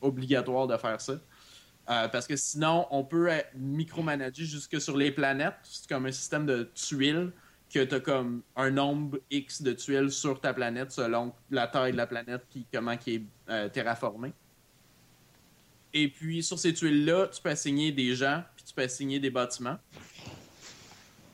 obligatoire 0.00 0.66
de 0.66 0.76
faire 0.76 1.00
ça. 1.00 1.14
Euh, 1.88 2.08
parce 2.08 2.26
que 2.26 2.36
sinon, 2.36 2.86
on 2.90 3.04
peut 3.04 3.30
micromanager 3.56 4.44
jusque 4.44 4.80
sur 4.80 4.96
les 4.96 5.10
planètes. 5.10 5.54
C'est 5.62 5.88
comme 5.88 6.06
un 6.06 6.12
système 6.12 6.46
de 6.46 6.70
tuiles 6.74 7.32
que 7.72 7.84
tu 7.84 7.94
as 7.94 8.00
comme 8.00 8.42
un 8.56 8.70
nombre 8.70 9.18
X 9.30 9.62
de 9.62 9.72
tuiles 9.72 10.10
sur 10.10 10.40
ta 10.40 10.52
planète 10.52 10.90
selon 10.90 11.32
la 11.50 11.66
taille 11.68 11.92
de 11.92 11.96
la 11.96 12.06
planète 12.06 12.42
puis 12.50 12.66
comment 12.72 12.96
qui 12.96 13.14
est 13.14 13.22
euh, 13.48 13.68
terraformé. 13.68 14.32
Et 15.92 16.08
puis, 16.08 16.42
sur 16.42 16.58
ces 16.58 16.72
tuiles-là, 16.72 17.28
tu 17.28 17.40
peux 17.42 17.48
assigner 17.48 17.90
des 17.92 18.14
gens 18.14 18.42
puis 18.54 18.64
tu 18.64 18.74
peux 18.74 18.82
assigner 18.82 19.18
des 19.18 19.30
bâtiments. 19.30 19.78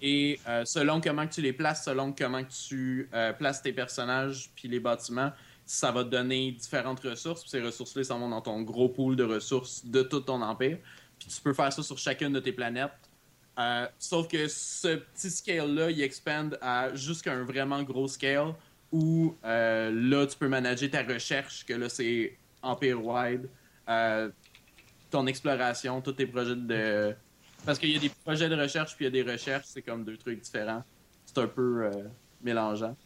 Et 0.03 0.39
euh, 0.47 0.65
selon 0.65 1.01
comment 1.01 1.27
tu 1.27 1.41
les 1.41 1.53
places, 1.53 1.85
selon 1.85 2.13
comment 2.13 2.45
tu 2.45 3.09
euh, 3.15 3.33
places 3.33 3.63
tes 3.63 3.73
personnages 3.73 4.51
puis 4.55 4.69
les 4.69 4.81
bâtiments, 4.81 5.33
ça 5.65 5.91
va 5.91 6.05
te 6.05 6.11
donner 6.11 6.53
différentes 6.53 7.01
ressources. 7.01 7.45
Ces 7.47 7.61
ressources-là 7.61 8.05
s'en 8.05 8.19
vont 8.19 8.29
dans 8.29 8.41
ton 8.41 8.63
gros 8.63 8.89
pool 8.89 9.17
de 9.17 9.25
ressources 9.25 9.85
de 9.85 10.03
tout 10.03 10.21
ton 10.21 10.43
empire. 10.43 10.79
Puis 11.19 11.29
tu 11.29 11.41
peux 11.41 11.55
faire 11.55 11.73
ça 11.73 11.83
sur 11.83 11.99
chacune 11.99 12.33
de 12.33 12.41
tes 12.41 12.53
planètes. 12.53 12.93
Euh, 13.59 13.87
sauf 13.99 14.29
que 14.29 14.49
ce 14.49 14.97
petit 14.97 15.31
scale-là, 15.31 15.91
il 15.91 16.03
expand 16.03 16.59
à 16.61 16.95
jusqu'à 16.95 17.33
un 17.33 17.45
vraiment 17.45 17.83
gros 17.83 18.07
scale 18.07 18.55
où 18.93 19.35
là, 19.43 20.27
tu 20.27 20.37
peux 20.39 20.49
manager 20.49 20.91
ta 20.91 21.03
recherche, 21.03 21.65
que 21.67 21.73
là, 21.73 21.89
c'est 21.89 22.37
empire-wide, 22.63 23.49
ton 25.11 25.27
exploration, 25.27 26.01
tous 26.01 26.13
tes 26.13 26.27
projets 26.27 26.55
de... 26.55 27.15
Parce 27.67 27.81
qu'il 27.81 27.91
y 27.91 27.97
a 27.97 27.99
des 27.99 28.09
projets 28.09 28.49
de 28.49 28.55
recherche 28.55 28.95
puis 28.95 29.07
il 29.07 29.15
y 29.15 29.21
a 29.21 29.25
des 29.25 29.31
recherches, 29.31 29.67
c'est 29.67 29.83
comme 29.83 30.05
deux 30.05 30.17
trucs 30.17 30.41
différents. 30.41 30.85
C'est 31.25 31.39
un 31.39 31.49
peu 31.49 31.87
euh, 31.87 31.91
mélangeant. 32.41 32.97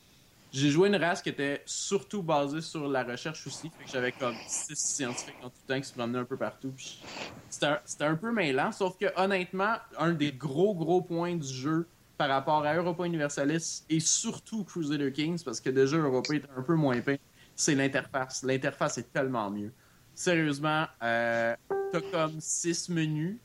J'ai 0.52 0.68
joué 0.68 0.88
une 0.88 0.96
race 0.96 1.22
qui 1.22 1.30
était 1.30 1.62
surtout 1.64 2.22
basée 2.22 2.60
sur 2.60 2.86
la 2.86 3.02
recherche 3.04 3.46
aussi. 3.46 3.70
Fait 3.70 3.84
que 3.84 3.90
j'avais 3.90 4.12
comme 4.12 4.34
six 4.46 4.76
scientifiques 4.76 5.36
en 5.42 5.48
tout 5.48 5.56
temps 5.66 5.80
qui 5.80 5.88
se 5.88 5.94
promenaient 5.94 6.18
un 6.18 6.24
peu 6.24 6.36
partout. 6.36 6.72
puis 6.76 7.02
C'était 7.48 7.66
un, 7.66 7.78
c'était 7.86 8.04
un 8.04 8.16
peu 8.16 8.32
mêlant, 8.32 8.70
sauf 8.70 8.98
que 8.98 9.06
honnêtement, 9.16 9.76
un 9.96 10.12
des 10.12 10.32
gros 10.32 10.74
gros 10.74 11.00
points 11.00 11.36
du 11.36 11.48
jeu 11.48 11.86
par 12.18 12.28
rapport 12.28 12.62
à 12.64 12.74
Europa 12.74 13.06
Universalis 13.06 13.84
et 13.88 14.00
surtout 14.00 14.64
Crusader 14.64 15.10
Kings, 15.10 15.42
parce 15.42 15.60
que 15.60 15.70
déjà 15.70 15.96
Europa 15.96 16.34
est 16.34 16.44
un 16.54 16.62
peu 16.62 16.74
moins 16.74 17.00
peint, 17.00 17.16
c'est 17.56 17.74
l'interface. 17.74 18.42
L'interface 18.42 18.98
est 18.98 19.10
tellement 19.10 19.50
mieux. 19.50 19.72
Sérieusement, 20.14 20.86
euh, 21.02 21.54
t'as 21.92 22.00
comme 22.12 22.40
six 22.40 22.90
menus 22.90 23.38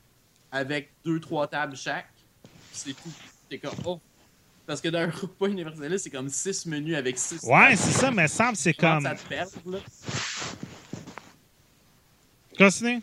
avec 0.55 0.93
deux, 1.03 1.19
trois 1.19 1.47
tables 1.47 1.75
chaque. 1.75 2.07
C'est 2.71 2.93
tout. 2.93 3.11
C'est 3.49 3.57
comme, 3.59 3.75
oh. 3.83 3.99
Parce 4.65 4.81
que 4.81 4.87
dans 4.87 5.01
Europa 5.05 5.47
Universalis, 5.47 5.99
c'est 5.99 6.09
comme 6.09 6.29
six 6.29 6.65
menus 6.65 6.95
avec 6.95 7.17
six 7.17 7.43
Ouais, 7.43 7.75
c'est 7.75 7.91
ça, 7.91 8.09
mais 8.09 8.27
semble 8.27 8.55
c'est 8.55 8.73
comme... 8.73 9.03
ça 9.03 9.15
te 9.15 9.27
perd, 9.27 9.49
là? 9.65 9.77
Continue. 12.57 13.01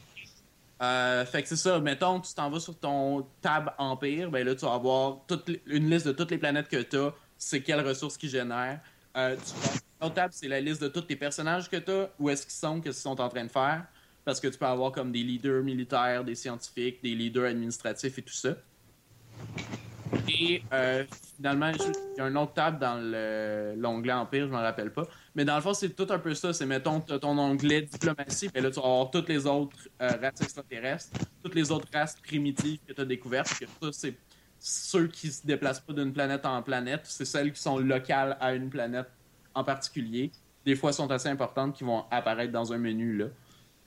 Euh, 0.81 1.25
fait 1.27 1.43
que 1.43 1.49
c'est 1.49 1.57
ça, 1.57 1.79
mettons, 1.79 2.21
tu 2.21 2.35
t'en 2.35 2.51
vas 2.51 2.59
sur 2.59 2.77
ton 2.77 3.25
tab 3.41 3.73
Empire, 3.79 4.31
ben 4.31 4.45
là, 4.45 4.55
tu 4.55 4.65
vas 4.65 4.75
avoir 4.75 5.19
toute 5.29 5.49
une 5.67 5.89
liste 5.89 6.07
de 6.07 6.13
toutes 6.13 6.31
les 6.33 6.39
planètes 6.39 6.69
que 6.69 6.83
tu 6.83 6.97
as, 6.97 7.13
c'est 7.39 7.63
quelles 7.63 7.87
ressources 7.87 8.17
qu'ils 8.17 8.31
génèrent. 8.31 8.81
Euh, 9.17 9.37
tu 9.37 9.55
vas- 9.61 9.75
L'autre 10.01 10.15
tab, 10.15 10.31
c'est 10.33 10.49
la 10.49 10.61
liste 10.61 10.83
de 10.83 10.89
tous 10.89 11.03
tes 11.03 11.15
personnages 11.15 11.71
que 11.71 11.77
tu 11.77 11.93
as, 11.93 12.11
où 12.19 12.29
est-ce 12.31 12.43
qu'ils 12.45 12.55
sont, 12.55 12.81
qu'est-ce 12.81 12.97
qu'ils 12.97 13.03
sont 13.03 13.21
en 13.21 13.29
train 13.29 13.45
de 13.45 13.51
faire. 13.51 13.85
Parce 14.25 14.41
que 14.41 14.49
tu 14.49 14.59
peux 14.59 14.67
avoir 14.67 14.93
comme 14.93 15.11
des 15.11 15.23
leaders 15.23 15.63
militaires, 15.63 16.25
des 16.25 16.35
scientifiques, 16.35 17.03
des 17.03 17.15
leaders 17.15 17.47
administratifs 17.47 18.19
et 18.19 18.23
tout 18.23 18.33
ça. 18.33 18.55
Et 20.29 20.63
euh, 20.73 21.05
finalement, 21.37 21.71
il 21.71 22.19
y 22.19 22.21
a 22.21 22.25
un 22.25 22.37
autre 22.37 22.53
tab 22.53 22.79
dans 22.79 22.97
le- 23.01 23.75
l'onglet 23.77 24.13
Empire, 24.13 24.47
je 24.47 24.53
m'en 24.53 24.61
rappelle 24.61 24.93
pas. 24.93 25.07
Mais 25.35 25.45
dans 25.45 25.57
le 25.57 25.63
fond, 25.63 25.75
c'est 25.75 25.91
tout 25.91 26.07
un 26.11 26.19
peu 26.19 26.35
ça. 26.35 26.53
C'est, 26.53 26.67
mettons, 26.67 27.01
t'as 27.01 27.19
ton 27.19 27.37
onglet 27.39 27.83
diplomatie, 27.83 28.49
puis 28.49 28.63
là, 28.63 28.71
tu 28.71 28.77
vas 28.79 28.87
avoir 28.87 29.11
toutes 29.11 29.29
les 29.29 29.47
autres 29.47 29.77
euh, 30.01 30.09
races 30.21 30.41
extraterrestres, 30.41 31.19
toutes 31.43 31.55
les 31.55 31.71
autres 31.73 31.89
races 31.93 32.17
primitives 32.17 32.79
que 32.87 32.93
tu 32.93 33.01
as 33.01 33.05
découvertes. 33.05 33.59
Que 33.59 33.67
ça, 33.67 33.89
c'est 33.93 34.15
ceux 34.59 35.09
qui 35.09 35.33
se 35.33 35.45
déplacent 35.45 35.81
pas 35.81 35.93
d'une 35.93 36.13
planète 36.13 36.47
en 36.47 36.63
planète. 36.63 37.01
C'est 37.05 37.25
celles 37.25 37.53
qui 37.53 37.61
sont 37.61 37.79
locales 37.79 38.37
à 38.41 38.55
une 38.55 38.71
planète 38.71 39.09
en 39.55 39.65
particulier. 39.65 40.31
Des 40.65 40.77
fois, 40.77 40.93
sont 40.93 41.11
assez 41.11 41.29
importantes 41.29 41.75
qui 41.75 41.83
vont 41.85 42.05
apparaître 42.11 42.53
dans 42.53 42.73
un 42.73 42.79
menu, 42.79 43.17
là. 43.17 43.27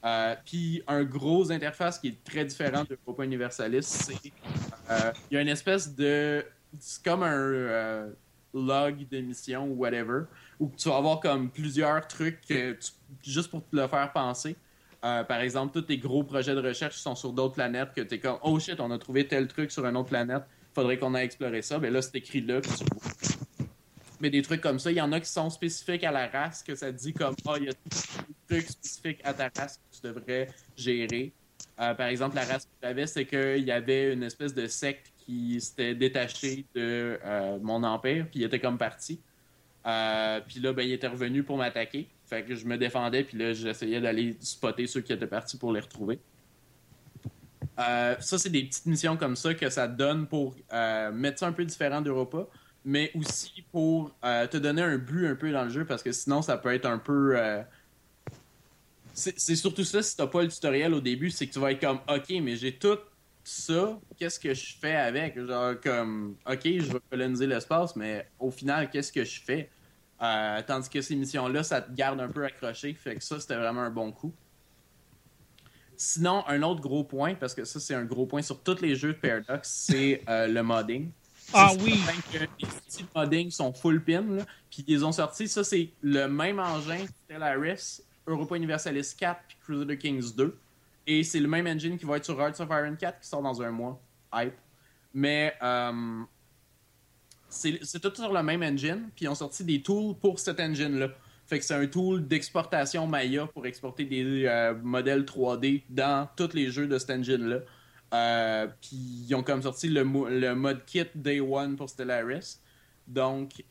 Euh, 0.05 0.35
Puis 0.45 0.83
un 0.87 1.03
gros 1.03 1.51
interface 1.51 1.97
qui 1.99 2.09
est 2.09 2.23
très 2.23 2.45
différent 2.45 2.83
de 2.83 2.97
Europa 3.07 3.23
Universalis, 3.23 3.83
c'est 3.83 4.31
euh, 4.91 5.11
y 5.31 5.37
a 5.37 5.41
une 5.41 5.47
espèce 5.47 5.95
de 5.95 6.45
c'est 6.79 7.03
comme 7.03 7.23
un 7.23 7.31
euh, 7.33 8.09
log 8.53 9.07
de 9.09 9.19
mission 9.21 9.65
ou 9.67 9.73
whatever 9.75 10.23
où 10.59 10.71
tu 10.77 10.89
vas 10.89 10.97
avoir 10.97 11.19
comme 11.19 11.49
plusieurs 11.49 12.07
trucs 12.07 12.41
tu- 12.41 12.77
juste 13.23 13.49
pour 13.49 13.61
te 13.67 13.75
le 13.75 13.87
faire 13.87 14.11
penser. 14.13 14.55
Euh, 15.03 15.23
par 15.23 15.39
exemple, 15.39 15.73
tous 15.73 15.81
tes 15.83 15.97
gros 15.97 16.23
projets 16.23 16.53
de 16.55 16.61
recherche 16.61 16.95
sont 16.97 17.15
sur 17.15 17.31
d'autres 17.33 17.53
planètes 17.55 17.93
que 17.95 18.01
tu 18.01 18.15
es 18.15 18.19
comme 18.19 18.37
oh 18.43 18.59
shit, 18.59 18.79
on 18.79 18.91
a 18.91 18.97
trouvé 18.97 19.27
tel 19.27 19.47
truc 19.47 19.71
sur 19.71 19.85
une 19.85 19.97
autre 19.97 20.09
planète, 20.09 20.43
faudrait 20.73 20.97
qu'on 20.97 21.13
aille 21.15 21.25
explorer 21.25 21.61
ça. 21.61 21.79
Ben 21.79 21.91
là, 21.93 22.01
c'est 22.01 22.15
écrit 22.15 22.41
là. 22.41 22.59
Mais 24.21 24.29
des 24.29 24.41
trucs 24.41 24.61
comme 24.61 24.79
ça, 24.79 24.91
il 24.91 24.97
y 24.97 25.01
en 25.01 25.11
a 25.11 25.19
qui 25.19 25.29
sont 25.29 25.49
spécifiques 25.49 26.03
à 26.05 26.11
la 26.11 26.27
race, 26.27 26.63
que 26.63 26.73
ça 26.73 26.91
dit 26.91 27.13
comme 27.13 27.35
Ah, 27.47 27.53
il 27.57 27.65
y 27.65 27.69
a 27.69 27.71
des 27.71 28.55
trucs 28.61 28.69
spécifiques 28.69 29.19
à 29.23 29.33
ta 29.33 29.49
race 29.55 29.79
devrais 30.07 30.47
gérer. 30.75 31.33
Euh, 31.79 31.93
par 31.93 32.07
exemple, 32.07 32.35
la 32.35 32.45
race 32.45 32.65
que 32.65 32.71
j'avais, 32.81 33.07
c'est 33.07 33.25
qu'il 33.25 33.63
y 33.63 33.71
avait 33.71 34.13
une 34.13 34.23
espèce 34.23 34.53
de 34.53 34.67
secte 34.67 35.11
qui 35.17 35.59
s'était 35.59 35.95
détachée 35.95 36.65
de 36.73 37.19
euh, 37.23 37.57
mon 37.61 37.83
empire, 37.83 38.27
puis 38.29 38.41
il 38.41 38.43
était 38.43 38.59
comme 38.59 38.77
parti. 38.77 39.19
Euh, 39.85 40.39
puis 40.47 40.59
là, 40.59 40.73
ben, 40.73 40.83
il 40.83 40.93
était 40.93 41.07
revenu 41.07 41.43
pour 41.43 41.57
m'attaquer. 41.57 42.09
Fait 42.25 42.43
que 42.43 42.55
je 42.55 42.65
me 42.65 42.77
défendais, 42.77 43.23
puis 43.23 43.37
là, 43.37 43.53
j'essayais 43.53 43.99
d'aller 43.99 44.37
spotter 44.39 44.87
ceux 44.87 45.01
qui 45.01 45.13
étaient 45.13 45.27
partis 45.27 45.57
pour 45.57 45.71
les 45.73 45.81
retrouver. 45.81 46.19
Ça, 47.77 48.37
c'est 48.37 48.49
des 48.49 48.63
petites 48.63 48.85
missions 48.85 49.17
comme 49.17 49.35
ça 49.35 49.53
que 49.53 49.69
ça 49.69 49.87
donne 49.87 50.27
pour 50.27 50.55
mettre 51.13 51.39
ça 51.39 51.47
un 51.47 51.51
peu 51.51 51.65
différent 51.65 52.01
d'Europa, 52.01 52.47
mais 52.85 53.11
aussi 53.15 53.65
pour 53.69 54.15
te 54.21 54.57
donner 54.57 54.81
un 54.81 54.97
but 54.97 55.27
un 55.27 55.35
peu 55.35 55.51
dans 55.51 55.65
le 55.65 55.69
jeu, 55.69 55.85
parce 55.85 56.01
que 56.01 56.13
sinon, 56.13 56.41
ça 56.41 56.57
peut 56.57 56.73
être 56.73 56.85
un 56.85 56.97
peu. 56.97 57.35
C'est 59.15 59.55
surtout 59.55 59.85
ça, 59.85 60.03
si 60.03 60.17
t'as 60.17 60.27
pas 60.27 60.43
le 60.43 60.49
tutoriel 60.49 60.93
au 60.93 60.99
début, 60.99 61.31
c'est 61.31 61.47
que 61.47 61.53
tu 61.53 61.59
vas 61.59 61.71
être 61.71 61.79
comme, 61.79 61.99
ok, 62.09 62.41
mais 62.41 62.57
j'ai 62.57 62.75
tout 62.75 62.97
ça, 63.45 63.97
qu'est-ce 64.17 64.37
que 64.37 64.53
je 64.53 64.75
fais 64.77 64.95
avec? 64.95 65.39
Genre, 65.39 65.79
comme, 65.81 66.35
OK, 66.45 66.61
je 66.63 66.91
vais 66.91 66.99
coloniser 67.09 67.47
l'espace, 67.47 67.95
mais 67.95 68.27
au 68.39 68.51
final, 68.51 68.89
qu'est-ce 68.89 69.13
que 69.13 69.23
je 69.23 69.41
fais? 69.41 69.69
Euh, 70.21 70.61
tandis 70.67 70.89
que 70.89 71.01
ces 71.01 71.15
missions-là, 71.15 71.63
ça 71.63 71.81
te 71.81 71.93
garde 71.93 72.19
un 72.19 72.27
peu 72.27 72.43
accroché. 72.43 72.93
Fait 72.93 73.15
que 73.15 73.23
ça, 73.23 73.39
c'était 73.39 73.55
vraiment 73.55 73.81
un 73.81 73.89
bon 73.89 74.11
coup. 74.11 74.33
Sinon, 75.95 76.43
un 76.47 76.61
autre 76.63 76.81
gros 76.81 77.05
point, 77.05 77.35
parce 77.35 77.53
que 77.53 77.63
ça, 77.63 77.79
c'est 77.79 77.95
un 77.95 78.03
gros 78.03 78.25
point 78.25 78.41
sur 78.41 78.61
tous 78.61 78.81
les 78.81 78.95
jeux 78.95 79.13
de 79.13 79.17
Paradox, 79.17 79.69
c'est 79.69 80.23
euh, 80.27 80.47
le 80.47 80.61
modding. 80.61 81.11
Ah 81.53 81.71
oui. 81.79 82.01
que 82.33 82.39
les 82.39 82.47
de 82.47 83.07
modding 83.15 83.51
sont 83.51 83.71
full 83.71 84.03
pin, 84.03 84.21
là, 84.21 84.45
puis 84.69 84.83
ils 84.87 85.05
ont 85.05 85.11
sorti, 85.11 85.47
ça, 85.47 85.63
c'est 85.63 85.89
le 86.01 86.27
même 86.27 86.59
engin 86.59 87.05
Stellaris, 87.23 88.01
Europa 88.27 88.55
Universalis 88.55 89.13
4 89.17 89.41
puis 89.47 89.57
Crusader 89.61 89.97
Kings 89.97 90.35
2. 90.35 90.57
Et 91.07 91.23
c'est 91.23 91.39
le 91.39 91.47
même 91.47 91.67
engine 91.67 91.97
qui 91.97 92.05
va 92.05 92.17
être 92.17 92.25
sur 92.25 92.39
Hearts 92.39 92.59
of 92.59 92.69
Iron 92.69 92.95
4 92.95 93.19
qui 93.19 93.27
sort 93.27 93.41
dans 93.41 93.61
un 93.61 93.71
mois. 93.71 94.01
Hype. 94.33 94.55
Mais 95.13 95.53
euh, 95.61 96.23
c'est 97.47 97.99
tout 98.01 98.13
sur 98.13 98.33
le 98.33 98.43
même 98.43 98.63
engine, 98.63 99.09
puis 99.15 99.25
ils 99.25 99.29
ont 99.29 99.35
sorti 99.35 99.63
des 99.63 99.81
tools 99.81 100.15
pour 100.19 100.39
cet 100.39 100.59
engine-là. 100.59 101.09
Fait 101.47 101.59
que 101.59 101.65
c'est 101.65 101.75
un 101.75 101.85
tool 101.85 102.27
d'exportation 102.27 103.05
Maya 103.05 103.45
pour 103.45 103.65
exporter 103.67 104.03
des 104.03 104.45
euh, 104.45 104.73
modèles 104.81 105.23
3D 105.23 105.83
dans 105.89 106.27
tous 106.35 106.53
les 106.53 106.71
jeux 106.71 106.87
de 106.87 106.97
cet 106.97 107.11
engine-là. 107.11 107.59
Euh, 108.13 108.67
puis 108.81 109.25
ils 109.27 109.35
ont 109.35 109.43
comme 109.43 109.61
sorti 109.61 109.87
le, 109.89 110.03
le 110.03 110.53
mode 110.53 110.83
kit 110.85 111.05
Day 111.13 111.39
One 111.39 111.75
pour 111.75 111.89
Stellaris. 111.89 112.57
Donc, 113.07 113.63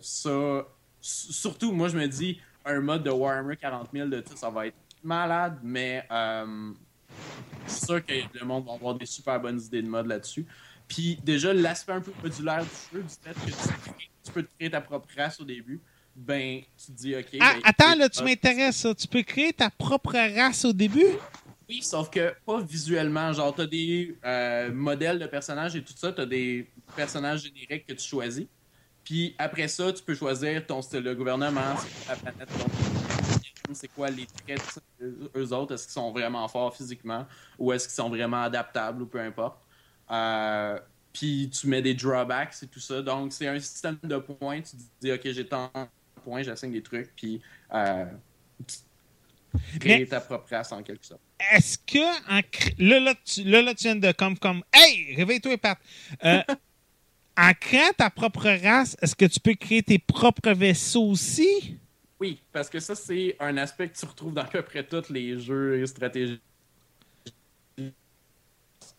ça, 0.00 0.66
surtout, 1.00 1.72
moi, 1.72 1.88
je 1.88 1.98
me 1.98 2.06
dis, 2.06 2.40
un 2.68 2.80
mode 2.80 3.02
de 3.02 3.10
Warhammer 3.10 3.56
40 3.56 3.88
000 3.92 4.08
de 4.08 4.20
tout, 4.20 4.36
ça 4.36 4.50
va 4.50 4.66
être 4.66 4.76
malade, 5.02 5.58
mais 5.62 6.06
euh, 6.10 6.72
c'est 7.66 7.86
sûr 7.86 8.04
que 8.04 8.12
le 8.12 8.44
monde 8.44 8.66
va 8.66 8.74
avoir 8.74 8.94
des 8.94 9.06
super 9.06 9.40
bonnes 9.40 9.60
idées 9.60 9.82
de 9.82 9.88
mode 9.88 10.06
là-dessus. 10.06 10.46
Puis 10.86 11.18
déjà, 11.22 11.52
l'aspect 11.52 11.92
un 11.92 12.00
peu 12.00 12.12
modulaire 12.22 12.62
du 12.62 12.98
jeu, 12.98 13.02
du 13.02 13.08
fait 13.08 13.34
que 13.34 13.92
tu, 14.24 14.32
peux 14.32 14.42
te 14.42 14.50
créer 14.56 14.70
ta 14.70 14.80
propre 14.80 15.08
race 15.16 15.40
au 15.40 15.44
début, 15.44 15.80
ben, 16.16 16.62
tu 16.76 16.86
te 16.86 16.92
dis, 16.92 17.14
OK. 17.14 17.26
Ah, 17.40 17.54
ben, 17.54 17.60
attends, 17.64 17.94
là, 17.94 18.08
tu 18.08 18.24
m'intéresses, 18.24 18.76
ça. 18.76 18.94
Tu 18.94 19.06
peux 19.06 19.22
créer 19.22 19.52
ta 19.52 19.70
propre 19.70 20.12
race 20.12 20.64
au 20.64 20.72
début? 20.72 21.06
Oui, 21.68 21.82
sauf 21.82 22.08
que 22.08 22.34
pas 22.46 22.62
visuellement. 22.62 23.32
Genre, 23.32 23.54
t'as 23.54 23.66
des 23.66 24.16
euh, 24.24 24.72
modèles 24.72 25.18
de 25.18 25.26
personnages 25.26 25.76
et 25.76 25.82
tout 25.82 25.92
ça, 25.94 26.12
t'as 26.12 26.24
des 26.24 26.70
personnages 26.96 27.42
génériques 27.42 27.86
que 27.86 27.92
tu 27.92 28.08
choisis. 28.08 28.46
Puis 29.08 29.34
après 29.38 29.68
ça, 29.68 29.90
tu 29.90 30.02
peux 30.02 30.14
choisir 30.14 30.66
ton 30.66 30.82
style 30.82 31.02
de 31.02 31.14
gouvernement, 31.14 31.74
c'est 31.78 32.04
quoi 32.04 32.14
la 32.14 32.16
planète, 32.32 32.48
ton- 32.58 33.74
c'est 33.74 33.88
quoi 33.88 34.10
les 34.10 34.26
traits, 34.26 34.60
eux- 35.00 35.52
autres, 35.54 35.72
est-ce 35.74 35.84
qu'ils 35.84 35.92
sont 35.94 36.10
vraiment 36.12 36.46
forts 36.46 36.76
physiquement 36.76 37.26
ou 37.58 37.72
est-ce 37.72 37.86
qu'ils 37.88 37.94
sont 37.94 38.10
vraiment 38.10 38.42
adaptables 38.42 39.00
ou 39.02 39.06
peu 39.06 39.18
importe. 39.20 39.58
Euh, 40.10 40.78
puis 41.14 41.48
tu 41.50 41.68
mets 41.68 41.80
des 41.80 41.94
drawbacks 41.94 42.54
et 42.62 42.66
tout 42.66 42.80
ça. 42.80 43.00
Donc, 43.00 43.32
c'est 43.32 43.46
un 43.48 43.58
système 43.58 43.96
de 44.02 44.18
points. 44.18 44.60
Tu 44.60 44.76
dis, 45.00 45.10
OK, 45.10 45.22
j'ai 45.24 45.46
tant 45.46 45.70
de 45.74 46.20
points, 46.22 46.42
j'assigne 46.42 46.72
des 46.72 46.82
trucs, 46.82 47.10
puis 47.16 47.40
euh, 47.72 48.04
créer 49.80 50.00
Mais- 50.00 50.06
ta 50.06 50.20
propre 50.20 50.50
race 50.50 50.70
en 50.72 50.82
quelque 50.82 51.06
sorte. 51.06 51.22
Est-ce 51.52 51.78
que 51.78 52.30
en 52.30 52.40
là, 52.78 53.00
là, 53.00 53.14
tu, 53.24 53.42
là, 53.44 53.62
là, 53.62 53.74
tu 53.74 53.84
viens 53.84 53.96
de 53.96 54.12
comme 54.12 54.38
comme 54.38 54.62
Hey, 54.72 55.14
réveille-toi 55.14 55.56
Pat. 55.56 55.78
Euh, 56.24 56.42
en 57.38 57.52
créant 57.54 57.92
ta 57.96 58.10
propre 58.10 58.50
race, 58.62 58.96
est-ce 59.00 59.14
que 59.14 59.24
tu 59.24 59.38
peux 59.38 59.54
créer 59.54 59.82
tes 59.82 59.98
propres 59.98 60.50
vaisseaux 60.50 61.04
aussi? 61.04 61.78
Oui, 62.18 62.42
parce 62.52 62.68
que 62.68 62.80
ça, 62.80 62.96
c'est 62.96 63.36
un 63.38 63.56
aspect 63.58 63.88
que 63.88 63.96
tu 63.96 64.04
retrouves 64.04 64.34
dans 64.34 64.42
à 64.42 64.46
peu 64.46 64.62
près 64.62 64.84
tous 64.84 65.08
les 65.08 65.38
jeux 65.38 65.80
et 65.80 65.86
stratégies. 65.86 66.40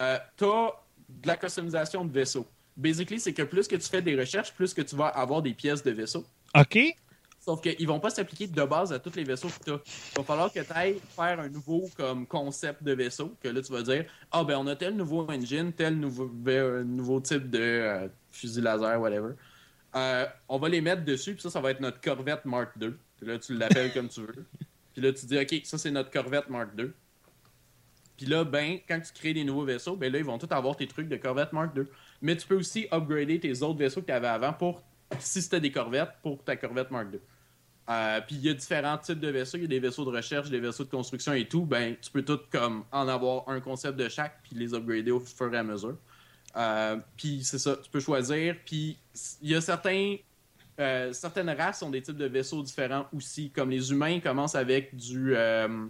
Euh, 0.02 0.18
T'as 0.38 0.70
de 1.10 1.28
la 1.28 1.36
customisation 1.36 2.06
de 2.06 2.14
vaisseaux. 2.14 2.48
Basically, 2.78 3.20
c'est 3.20 3.34
que 3.34 3.42
plus 3.42 3.68
que 3.68 3.76
tu 3.76 3.90
fais 3.90 4.02
des 4.02 4.18
recherches, 4.18 4.54
plus 4.54 4.74
que 4.74 4.82
tu 4.82 4.96
vas 4.96 5.08
avoir 5.08 5.42
des 5.42 5.54
pièces 5.54 5.84
de 5.84 5.92
vaisseaux. 5.92 6.26
OK. 6.58 6.80
Sauf 7.42 7.62
qu'ils 7.62 7.88
vont 7.88 8.00
pas 8.00 8.10
s'appliquer 8.10 8.48
de 8.48 8.64
base 8.64 8.94
à 8.94 9.00
tous 9.00 9.16
les 9.16 9.24
vaisseaux 9.24 9.50
que 9.50 9.64
tu 9.66 9.72
as. 9.72 9.80
Il 10.16 10.18
va 10.20 10.24
falloir 10.24 10.54
que 10.54 10.60
tu 10.60 10.72
ailles 10.74 11.00
faire 11.16 11.40
un 11.40 11.50
nouveau 11.50 11.90
comme 11.98 12.26
concept 12.26 12.84
de 12.84 12.94
vaisseau, 12.94 13.36
que 13.42 13.50
là 13.50 13.62
tu 13.62 13.72
vas 13.72 13.82
dire 13.82 14.06
Ah 14.32 14.44
ben 14.44 14.58
on 14.58 14.68
a 14.68 14.76
tel 14.76 14.96
nouveau 14.96 15.26
engine, 15.30 15.74
tel 15.74 15.98
nouveau, 15.98 16.30
euh, 16.48 16.84
nouveau 16.84 17.20
type 17.20 17.50
de 17.50 17.60
euh, 17.60 18.08
fusil 18.32 18.62
laser, 18.62 19.00
whatever. 19.00 19.34
Euh, 19.96 20.26
on 20.48 20.60
va 20.60 20.70
les 20.70 20.82
mettre 20.82 21.04
dessus, 21.04 21.34
puis 21.34 21.42
ça, 21.42 21.50
ça 21.50 21.62
va 21.62 21.72
être 21.72 21.80
notre 21.80 22.00
Corvette 22.02 22.46
Mark 22.46 22.72
II. 22.80 22.92
Puis 23.18 23.28
là, 23.28 23.40
tu 23.40 23.58
l'appelles 23.58 23.92
comme 23.94 24.08
tu 24.08 24.22
veux. 24.22 24.46
Puis 24.94 25.02
là, 25.02 25.14
tu 25.14 25.26
dis 25.26 25.38
OK, 25.38 25.62
ça 25.64 25.78
c'est 25.78 25.92
notre 25.92 26.12
Corvette 26.12 26.50
Mark 26.50 26.70
II. 26.78 26.92
Puis 28.18 28.26
là, 28.26 28.44
ben, 28.44 28.80
quand 28.88 29.00
tu 29.00 29.14
crées 29.14 29.34
des 29.34 29.46
nouveaux 29.46 29.64
vaisseaux, 29.64 29.96
ben 29.96 30.12
là, 30.12 30.20
ils 30.20 30.26
vont 30.26 30.38
tous 30.38 30.54
avoir 30.54 30.76
tes 30.76 30.88
trucs 30.88 31.08
de 31.08 31.16
Corvette 31.16 31.54
Mark 31.54 31.76
II. 31.76 31.84
Mais 32.22 32.36
tu 32.36 32.46
peux 32.46 32.58
aussi 32.58 32.88
upgrader 32.92 33.40
tes 33.40 33.62
autres 33.62 33.80
vaisseaux 33.80 34.02
que 34.02 34.08
tu 34.08 34.12
avais 34.12 34.28
avant 34.28 34.52
pour, 34.52 34.84
si 35.20 35.42
c'était 35.42 35.62
des 35.62 35.72
Corvettes, 35.72 36.12
pour 36.22 36.44
ta 36.44 36.58
Corvette 36.58 36.92
Mark 36.92 37.08
II. 37.14 37.20
Euh, 37.90 38.22
puis 38.22 38.36
il 38.36 38.42
y 38.42 38.50
a 38.50 38.54
différents 38.54 38.98
types 38.98 39.20
de 39.20 39.30
vaisseaux. 39.30 39.58
Il 39.58 39.62
y 39.62 39.66
a 39.66 39.70
des 39.70 39.80
vaisseaux 39.80 40.06
de 40.06 40.16
recherche, 40.16 40.50
des 40.50 40.60
vaisseaux 40.60 40.84
de 40.84 40.90
construction 40.90 41.34
et 41.34 41.48
tout. 41.48 41.66
Ben, 41.66 41.96
tu 42.00 42.12
peux 42.12 42.22
tout 42.22 42.40
comme 42.52 42.84
en 42.92 43.08
avoir 43.08 43.48
un 43.48 43.62
concept 43.62 43.98
de 43.98 44.10
chaque, 44.10 44.44
puis 44.44 44.56
les 44.56 44.74
upgrader 44.74 45.12
au 45.12 45.20
fur 45.20 45.54
et 45.54 45.58
à 45.58 45.64
mesure. 45.64 45.98
Euh, 46.56 46.98
puis 47.18 47.44
c'est 47.44 47.60
ça, 47.60 47.78
tu 47.78 47.90
peux 47.90 48.00
choisir. 48.00 48.56
Puis 48.66 48.98
il 49.42 49.50
y 49.50 49.56
a 49.56 49.62
certains, 49.62 50.18
euh, 50.80 51.14
certaines 51.14 51.50
races 51.50 51.82
ont 51.84 51.90
des 51.90 52.02
types 52.02 52.18
de 52.18 52.26
vaisseaux 52.26 52.64
différents 52.64 53.08
aussi. 53.16 53.50
Comme 53.52 53.70
les 53.70 53.92
humains 53.92 54.20
commencent 54.20 54.56
avec 54.56 54.96
du, 54.96 55.36
euh, 55.36 55.86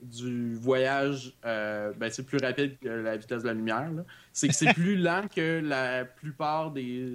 du 0.00 0.56
voyage, 0.56 1.34
ben, 1.42 2.10
c'est 2.10 2.24
plus 2.24 2.38
rapide 2.38 2.76
que 2.80 2.88
la 2.88 3.16
vitesse 3.16 3.42
de 3.42 3.48
la 3.48 3.54
lumière. 3.54 3.90
C'est 4.32 4.48
que 4.48 4.54
c'est 4.54 4.72
plus 4.74 4.96
lent 4.96 5.26
que 5.34 5.60
la 5.62 6.04
plupart 6.04 6.72
des 6.72 7.14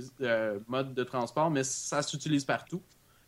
modes 0.68 0.94
de 0.94 1.04
transport, 1.04 1.52
mais 1.52 1.64
ça 1.64 2.02
s'utilise 2.02 2.46
partout. 2.46 2.82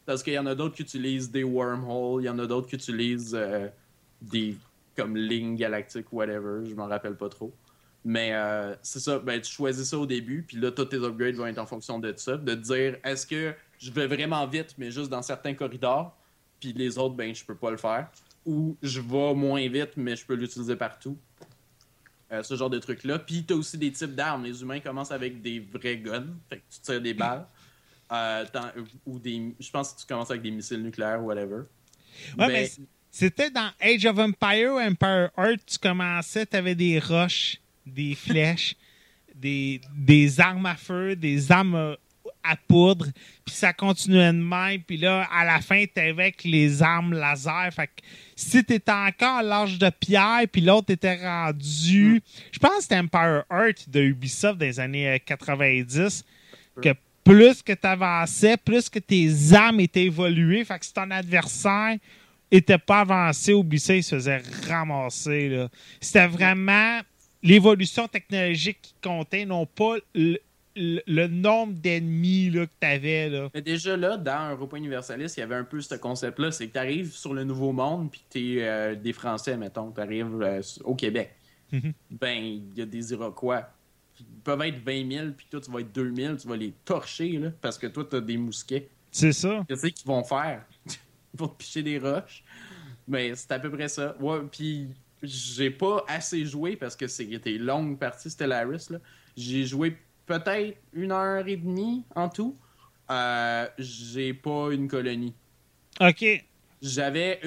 Parce 0.06 0.24
qu'il 0.24 0.34
y 0.34 0.40
en 0.40 0.48
a 0.48 0.56
d'autres 0.56 0.76
qui 0.76 0.82
utilisent 0.82 1.30
des 1.30 1.44
wormholes, 1.44 2.24
il 2.24 2.26
y 2.26 2.30
en 2.30 2.40
a 2.40 2.48
d'autres 2.48 2.68
qui 2.68 2.76
utilisent 2.76 3.38
des 4.22 4.56
comme 4.96 5.16
lignes 5.16 5.56
galactiques, 5.56 6.12
whatever, 6.12 6.68
je 6.68 6.76
m'en 6.76 6.88
rappelle 6.88 7.16
pas 7.16 7.30
trop. 7.30 7.54
Mais 8.06 8.34
euh, 8.34 8.76
c'est 8.82 9.00
ça, 9.00 9.20
ben, 9.20 9.42
tu 9.42 9.52
choisis 9.52 9.90
ça 9.90 9.98
au 9.98 10.06
début, 10.06 10.44
puis 10.44 10.58
là, 10.58 10.72
tous 10.72 10.86
tes 10.86 10.98
upgrades 10.98 11.36
vont 11.36 11.48
être 11.48 11.60
en 11.60 11.66
fonction 11.66 12.00
de 12.00 12.14
ça, 12.16 12.38
de 12.38 12.56
te 12.56 12.60
dire 12.60 12.98
est-ce 13.04 13.28
que 13.28 13.54
je 13.78 13.92
vais 13.92 14.08
vraiment 14.08 14.46
vite, 14.48 14.76
mais 14.78 14.90
juste 14.92 15.10
dans 15.10 15.22
certains 15.22 15.54
corridors, 15.54 16.18
puis 16.60 16.74
les 16.74 16.98
autres, 16.98 17.16
ben, 17.16 17.34
je 17.34 17.44
peux 17.44 17.56
pas 17.56 17.72
le 17.72 17.78
faire. 17.78 18.10
Ou 18.46 18.78
je 18.82 19.02
vais 19.02 19.34
moins 19.34 19.68
vite, 19.68 19.92
mais 19.98 20.16
je 20.16 20.26
peux 20.26 20.34
l'utiliser 20.34 20.76
partout. 20.76 21.18
Euh, 22.32 22.44
ce 22.44 22.56
genre 22.56 22.70
de 22.70 22.78
trucs-là. 22.78 23.18
Puis 23.18 23.44
tu 23.44 23.54
as 23.54 23.56
aussi 23.56 23.78
des 23.78 23.92
types 23.92 24.14
d'armes. 24.14 24.44
Les 24.44 24.62
humains 24.62 24.80
commencent 24.80 25.12
avec 25.12 25.42
des 25.42 25.60
vrais 25.60 25.98
guns, 25.98 26.28
fait 26.48 26.58
que 26.58 26.64
tu 26.70 26.80
tires 26.82 27.02
des 27.02 27.14
balles. 27.14 27.46
Euh, 28.12 28.44
ou 29.06 29.20
des, 29.20 29.54
je 29.60 29.70
pense 29.70 29.94
que 29.94 30.00
tu 30.00 30.08
commences 30.08 30.32
avec 30.32 30.42
des 30.42 30.50
missiles 30.50 30.82
nucléaires, 30.82 31.24
whatever. 31.24 31.58
Ouais, 32.40 32.48
Ben, 32.48 32.48
mais 32.48 32.72
c'était 33.12 33.52
dans 33.52 33.70
Age 33.80 34.04
of 34.08 34.18
Empire 34.18 34.74
ou 34.74 34.80
Empire 34.80 35.30
Earth, 35.38 35.64
tu 35.68 35.78
commençais, 35.78 36.48
tu 36.48 36.58
avais 36.58 36.74
des 36.74 36.98
roches, 36.98 37.58
des 37.90 38.16
flèches, 38.16 38.76
des, 39.36 39.82
des 39.96 40.40
armes 40.40 40.66
à 40.66 40.76
feu, 40.76 41.16
des 41.16 41.52
armes 41.52 41.76
euh, 41.76 41.96
à 42.44 42.56
poudre, 42.56 43.08
puis 43.46 43.56
ça 43.56 43.74
continuait 43.74 44.32
de 44.32 44.38
même, 44.38 44.82
puis 44.82 44.98
là, 44.98 45.28
à 45.32 45.46
la 45.46 45.60
fin, 45.60 45.84
tu 45.86 46.00
avec 46.00 46.44
les 46.44 46.82
armes 46.82 47.14
laser. 47.14 47.70
Fait 47.74 47.88
que 47.88 48.02
si 48.36 48.64
tu 48.64 48.74
étais 48.74 48.92
encore 48.92 49.38
à 49.38 49.44
l'âge 49.44 49.78
de 49.78 49.90
pierre, 49.90 50.42
puis 50.52 50.62
l'autre 50.62 50.92
était 50.92 51.16
rendu. 51.16 52.22
Je 52.52 52.60
pense 52.60 52.78
que 52.78 52.82
c'était 52.84 52.98
Empire 52.98 53.44
Earth 53.52 53.90
de 53.90 54.02
Ubisoft 54.02 54.58
des 54.58 54.80
années 54.80 55.10
euh, 55.10 55.18
90, 55.24 56.24
que 56.82 56.94
plus 57.24 57.62
que 57.62 57.74
tu 57.74 57.88
avançais, 57.88 58.58
plus 58.58 58.90
que 58.90 59.00
tes 59.00 59.54
armes 59.54 59.82
étaient 59.82 60.06
évoluées. 60.06 60.64
Fait 60.64 60.80
que 60.80 60.86
si 60.86 60.94
ton 60.94 61.12
adversaire 61.12 61.98
était 62.50 62.78
pas 62.78 63.02
avancé, 63.02 63.54
ça, 63.78 63.96
il 63.96 64.04
se 64.04 64.16
faisait 64.16 64.42
ramasser. 64.68 65.50
là. 65.50 65.70
C'était 66.00 66.28
vraiment 66.28 67.02
l'évolution 67.44 68.08
technologique 68.08 68.80
qui 68.82 68.96
comptait, 69.02 69.46
non 69.46 69.66
pas 69.66 69.96
le, 70.14 70.38
le- 70.76 71.02
le 71.08 71.28
nombre 71.28 71.74
d'ennemis 71.74 72.50
là, 72.50 72.66
que 72.66 72.72
tu 72.80 72.88
avais. 72.88 73.30
Là. 73.30 73.50
Mais 73.54 73.62
déjà 73.62 73.96
là, 73.98 74.18
dans 74.18 74.52
Europa 74.52 74.78
Universalis, 74.78 75.34
il 75.38 75.40
y 75.40 75.44
avait 75.44 75.56
un 75.56 75.64
peu 75.64 75.82
ce 75.82 75.96
concept-là. 75.96 76.52
C'est 76.52 76.68
que 76.68 76.74
tu 76.74 76.80
arrives 76.80 77.12
sur 77.12 77.34
le 77.34 77.44
Nouveau 77.44 77.72
Monde, 77.72 78.12
puis 78.12 78.24
tu 78.30 78.60
es 78.60 78.96
des 78.96 79.14
Français, 79.14 79.58
mettons. 79.58 79.92
Tu 79.92 80.02
arrives 80.02 80.64
au 80.84 80.96
Québec. 80.96 81.36
Mhm. 81.72 81.94
Ben, 82.12 82.38
il 82.44 82.78
y 82.78 82.82
a 82.82 82.86
des 82.86 83.12
Iroquois. 83.14 83.70
Ils 84.20 84.26
peuvent 84.44 84.62
être 84.64 84.84
20 84.84 85.12
000, 85.12 85.28
puis 85.38 85.48
toi, 85.50 85.62
tu 85.62 85.72
vas 85.72 85.80
être 85.80 85.94
2 85.94 86.14
000. 86.16 86.36
Tu 86.36 86.48
vas 86.48 86.58
les 86.58 86.74
torcher, 86.84 87.30
là, 87.38 87.52
parce 87.62 87.78
que 87.78 87.88
toi, 87.88 88.06
tu 88.10 88.16
as 88.18 88.22
des 88.22 88.38
mousquets. 88.38 88.90
C'est 89.12 89.32
ça. 89.34 89.64
Qu'est-ce 89.68 89.88
qu'ils 89.88 90.08
vont 90.08 90.24
faire? 90.24 90.66
Ils 91.34 91.38
vont 91.40 91.48
te 91.48 91.58
picher 91.58 91.84
des 91.84 92.00
roches. 92.00 92.44
Mais 93.08 93.36
c'est 93.36 93.52
à 93.52 93.60
peu 93.60 93.70
près 93.72 93.88
ça. 93.88 94.16
Ouais, 94.20 94.40
puis 94.52 94.88
j'ai 95.24 95.70
pas 95.72 96.04
assez 96.08 96.46
joué 96.46 96.76
parce 96.76 96.96
que 96.96 97.08
c'était 97.08 97.54
une 97.56 97.64
longue 97.64 97.98
partie 98.00 98.30
Stellaris. 98.30 98.88
là. 98.90 99.00
J'ai 99.36 99.66
joué 99.66 99.98
peut-être 100.26 100.78
une 100.94 101.12
heure 101.12 101.48
et 101.48 101.56
demie 101.58 102.04
en 102.16 102.30
tout. 102.30 102.56
Euh, 103.12 103.68
j'ai 103.78 104.34
pas 104.34 104.70
une 104.72 104.88
colonie. 104.88 105.34
OK. 106.00 106.26
J'avais 106.82 107.42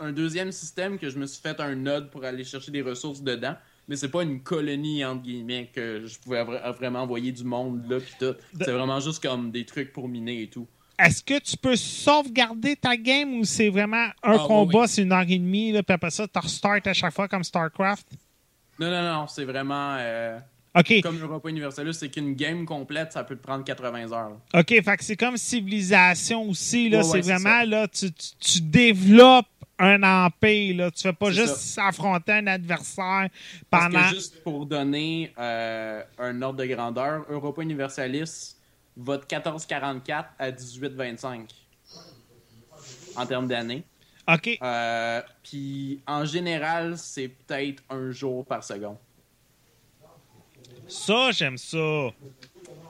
un 0.00 0.10
deuxième 0.12 0.50
système 0.50 0.98
que 0.98 1.08
je 1.08 1.18
me 1.18 1.26
suis 1.26 1.40
fait 1.40 1.60
un 1.60 1.74
node 1.76 2.10
pour 2.10 2.24
aller 2.24 2.42
chercher 2.44 2.72
des 2.72 2.82
ressources 2.82 3.22
dedans. 3.22 3.54
mais 3.88 3.96
c'est 3.96 4.08
pas 4.08 4.22
une 4.22 4.40
colonie, 4.42 5.04
entre 5.04 5.22
guillemets, 5.22 5.70
que 5.72 6.04
je 6.06 6.18
pouvais 6.18 6.42
vra- 6.42 6.72
vraiment 6.76 7.00
envoyer 7.02 7.30
du 7.30 7.44
monde 7.44 7.84
là, 7.88 8.00
pis 8.00 8.14
tout. 8.18 8.34
C'est 8.58 8.72
vraiment 8.72 8.98
juste 9.00 9.22
comme 9.22 9.50
des 9.50 9.64
trucs 9.66 9.92
pour 9.92 10.08
miner 10.08 10.42
et 10.42 10.48
tout. 10.50 10.66
Est-ce 10.98 11.22
que 11.22 11.38
tu 11.38 11.56
peux 11.56 11.76
sauvegarder 11.76 12.76
ta 12.76 12.96
game 12.96 13.34
ou 13.38 13.44
c'est 13.44 13.68
vraiment 13.70 14.06
un 14.22 14.36
Ah, 14.38 14.44
combat, 14.46 14.80
oui. 14.82 14.88
c'est 14.88 15.02
une 15.02 15.12
heure 15.12 15.22
et 15.28 15.38
demie, 15.38 15.72
là, 15.72 15.82
puis 15.82 15.94
après 15.94 16.10
ça, 16.10 16.26
tu 16.28 16.38
restart 16.38 16.86
à 16.86 16.92
chaque 16.92 17.14
fois 17.14 17.28
comme 17.28 17.42
StarCraft? 17.44 18.06
Non, 18.78 18.90
non, 18.90 19.02
non, 19.02 19.26
c'est 19.26 19.44
vraiment. 19.44 19.96
euh, 19.98 20.38
OK. 20.74 21.02
comme 21.02 21.20
Europa 21.20 21.48
Universalis, 21.50 21.94
c'est 21.94 22.08
qu'une 22.08 22.34
game 22.34 22.64
complète, 22.64 23.12
ça 23.12 23.24
peut 23.24 23.36
te 23.36 23.42
prendre 23.42 23.62
80 23.64 24.12
heures. 24.12 24.30
là. 24.54 24.60
OK, 24.60 24.68
fait 24.68 24.96
que 24.96 25.04
c'est 25.04 25.16
comme 25.16 25.36
Civilisation 25.36 26.48
aussi, 26.48 26.88
là. 26.88 27.02
C'est 27.02 27.12
ouais, 27.12 27.20
vraiment, 27.20 27.60
ça. 27.60 27.64
là, 27.66 27.88
tu, 27.88 28.10
tu, 28.12 28.28
tu 28.38 28.60
développes 28.62 29.46
un 29.78 30.02
empire, 30.02 30.76
là. 30.76 30.90
Tu 30.90 31.02
fais 31.02 31.12
pas 31.12 31.30
juste 31.30 31.78
affronter 31.78 32.32
un 32.32 32.46
adversaire 32.46 33.28
Parce 33.68 33.92
pendant... 33.92 34.08
que 34.08 34.14
juste 34.14 34.42
pour 34.42 34.64
donner 34.66 35.32
euh, 35.38 36.02
un 36.18 36.40
ordre 36.40 36.58
de 36.60 36.66
grandeur, 36.66 37.24
Europa 37.28 37.62
Universalis 37.62 38.56
de 38.96 39.16
14,44 39.16 40.24
à 40.38 40.50
18,25 40.50 41.48
en 43.16 43.26
termes 43.26 43.48
d'années. 43.48 43.84
OK. 44.28 44.58
Euh, 44.62 45.22
Puis 45.42 46.00
en 46.06 46.24
général, 46.24 46.96
c'est 46.96 47.28
peut-être 47.28 47.82
un 47.90 48.10
jour 48.10 48.44
par 48.44 48.62
seconde. 48.62 48.96
Ça, 50.86 51.30
j'aime 51.32 51.58
ça. 51.58 52.10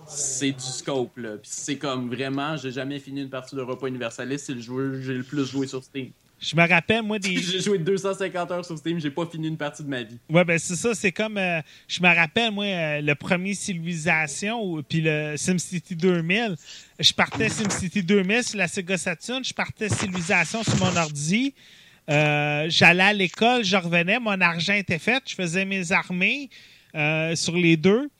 C'est 0.06 0.52
du 0.52 0.60
scope, 0.60 1.16
là. 1.16 1.36
Puis 1.38 1.50
c'est 1.50 1.78
comme 1.78 2.12
vraiment, 2.14 2.56
j'ai 2.56 2.72
jamais 2.72 2.98
fini 2.98 3.22
une 3.22 3.30
partie 3.30 3.54
d'Europa 3.54 3.86
Universalis, 3.86 4.40
c'est 4.40 4.54
le 4.54 4.60
jeu 4.60 4.92
que 4.92 5.02
j'ai 5.02 5.14
le 5.14 5.22
plus 5.22 5.46
joué 5.46 5.66
sur 5.66 5.82
Steam. 5.82 6.10
Je 6.42 6.56
me 6.56 6.68
rappelle, 6.68 7.02
moi, 7.02 7.18
des... 7.20 7.36
j'ai 7.40 7.60
joué 7.60 7.78
250 7.78 8.50
heures 8.50 8.64
sur 8.64 8.76
Steam, 8.76 8.98
j'ai 8.98 9.10
pas 9.10 9.24
fini 9.26 9.46
une 9.48 9.56
partie 9.56 9.82
de 9.84 9.88
ma 9.88 10.02
vie. 10.02 10.18
Ouais, 10.28 10.44
ben 10.44 10.58
c'est 10.58 10.74
ça, 10.74 10.92
c'est 10.94 11.12
comme. 11.12 11.38
euh, 11.38 11.60
je 11.86 12.02
me 12.02 12.14
rappelle, 12.14 12.50
moi, 12.50 12.64
euh, 12.64 13.00
le 13.00 13.14
premier 13.14 13.54
Civilisation, 13.54 14.60
ou- 14.62 14.82
puis 14.82 15.00
le 15.00 15.34
SimCity 15.36 15.94
2000. 15.94 16.56
Je 16.98 17.12
partais 17.12 17.48
SimCity 17.48 18.02
2000 18.02 18.42
sur 18.42 18.58
la 18.58 18.66
Sega 18.68 18.98
Saturn, 18.98 19.44
je 19.44 19.54
partais 19.54 19.88
Civilisation 19.88 20.62
sur 20.64 20.76
mon 20.78 20.96
ordi. 20.96 21.54
Euh, 22.10 22.66
J'allais 22.68 23.02
à 23.04 23.12
l'école, 23.12 23.64
je 23.64 23.76
revenais, 23.76 24.18
mon 24.18 24.40
argent 24.40 24.74
était 24.74 24.98
fait, 24.98 25.22
je 25.26 25.34
faisais 25.36 25.64
mes 25.64 25.92
armées 25.92 26.50
sur 27.34 27.56
les 27.56 27.76
deux. 27.76 28.10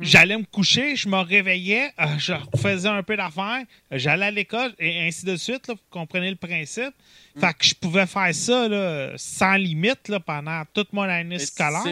J'allais 0.00 0.36
me 0.36 0.44
coucher, 0.44 0.96
je 0.96 1.08
me 1.08 1.16
réveillais, 1.16 1.90
euh, 2.00 2.06
je 2.18 2.34
faisais 2.60 2.88
un 2.88 3.02
peu 3.02 3.16
d'affaires, 3.16 3.64
j'allais 3.90 4.26
à 4.26 4.30
l'école 4.30 4.74
et 4.78 5.00
ainsi 5.00 5.24
de 5.24 5.36
suite. 5.36 5.66
Là, 5.66 5.74
vous 5.74 5.80
comprenez 5.90 6.30
le 6.30 6.36
principe. 6.36 6.94
Fait 7.38 7.54
que 7.54 7.64
je 7.64 7.74
pouvais 7.74 8.06
faire 8.06 8.34
ça 8.34 8.68
là, 8.68 9.12
sans 9.16 9.54
limite 9.54 10.08
là, 10.08 10.20
pendant 10.20 10.62
toute 10.74 10.92
mon 10.92 11.02
année 11.02 11.36
Mais 11.36 11.38
scolaire. 11.38 11.82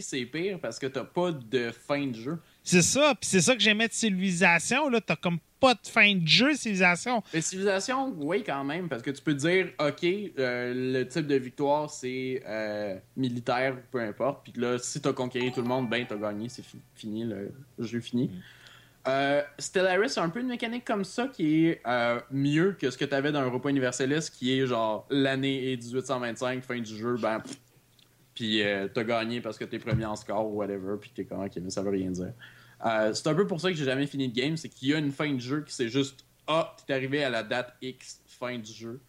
c'est 0.00 0.24
pire 0.26 0.58
parce 0.60 0.78
que 0.78 0.86
t'as 0.86 1.04
pas 1.04 1.32
de 1.32 1.72
fin 1.86 2.06
de 2.06 2.14
jeu. 2.14 2.38
C'est 2.62 2.82
ça, 2.82 3.14
puis 3.18 3.28
c'est 3.28 3.40
ça 3.40 3.54
que 3.54 3.60
j'aimais 3.62 3.88
de 3.88 3.92
Civilisation. 3.94 4.88
Là, 4.88 5.00
t'as 5.00 5.16
comme 5.16 5.38
pas 5.60 5.74
de 5.74 5.80
fin 5.86 6.14
de 6.14 6.26
jeu, 6.26 6.54
Civilisation. 6.54 7.22
Mais 7.34 7.40
civilisation, 7.40 8.14
oui, 8.18 8.42
quand 8.44 8.64
même, 8.64 8.88
parce 8.88 9.02
que 9.02 9.10
tu 9.10 9.22
peux 9.22 9.34
dire, 9.34 9.68
OK, 9.80 10.04
euh, 10.04 10.72
le 10.74 11.08
type 11.08 11.26
de 11.26 11.34
victoire, 11.36 11.90
c'est 11.90 12.42
euh, 12.46 12.96
militaire, 13.16 13.76
peu 13.90 14.00
importe. 14.00 14.44
Puis 14.44 14.52
là, 14.60 14.78
si 14.78 15.00
t'as 15.00 15.12
conquéri 15.12 15.50
tout 15.52 15.62
le 15.62 15.68
monde, 15.68 15.88
ben, 15.88 16.04
t'as 16.08 16.16
gagné, 16.16 16.48
c'est 16.48 16.64
fi- 16.64 16.80
fini, 16.94 17.24
le 17.24 17.50
jeu 17.78 18.00
fini. 18.00 18.30
Euh, 19.06 19.42
Stellaris, 19.58 20.10
c'est 20.10 20.20
un 20.20 20.28
peu 20.28 20.40
une 20.40 20.48
mécanique 20.48 20.84
comme 20.84 21.04
ça 21.04 21.28
qui 21.28 21.66
est 21.66 21.80
euh, 21.86 22.20
mieux 22.30 22.76
que 22.78 22.90
ce 22.90 22.98
que 22.98 23.04
t'avais 23.06 23.32
dans 23.32 23.42
Europa 23.42 23.70
Universalis, 23.70 24.28
qui 24.30 24.58
est 24.58 24.66
genre 24.66 25.06
l'année 25.08 25.72
est 25.72 25.76
1825, 25.76 26.62
fin 26.62 26.78
du 26.78 26.96
jeu, 26.96 27.16
ben, 27.16 27.42
puis 28.34 28.62
euh, 28.62 28.86
t'as 28.92 29.04
gagné 29.04 29.40
parce 29.40 29.56
que 29.56 29.64
t'es 29.64 29.78
premier 29.78 30.04
en 30.04 30.14
score 30.16 30.46
ou 30.46 30.56
whatever, 30.58 30.96
puis 31.00 31.10
t'es 31.14 31.24
comme, 31.24 31.42
OK, 31.42 31.52
mais 31.62 31.70
ça 31.70 31.82
veut 31.82 31.90
rien 31.90 32.10
dire. 32.10 32.32
Euh, 32.84 33.12
c'est 33.12 33.26
un 33.26 33.34
peu 33.34 33.46
pour 33.46 33.60
ça 33.60 33.70
que 33.70 33.76
j'ai 33.76 33.84
jamais 33.84 34.06
fini 34.06 34.28
de 34.28 34.34
game, 34.34 34.56
c'est 34.56 34.68
qu'il 34.68 34.88
y 34.88 34.94
a 34.94 34.98
une 34.98 35.12
fin 35.12 35.32
de 35.32 35.40
jeu 35.40 35.62
qui 35.62 35.72
c'est 35.72 35.88
juste 35.88 36.24
Ah, 36.46 36.76
t'es 36.86 36.94
arrivé 36.94 37.24
à 37.24 37.30
la 37.30 37.42
date 37.42 37.74
X, 37.82 38.20
fin 38.26 38.56
du 38.58 38.72
jeu. 38.72 39.00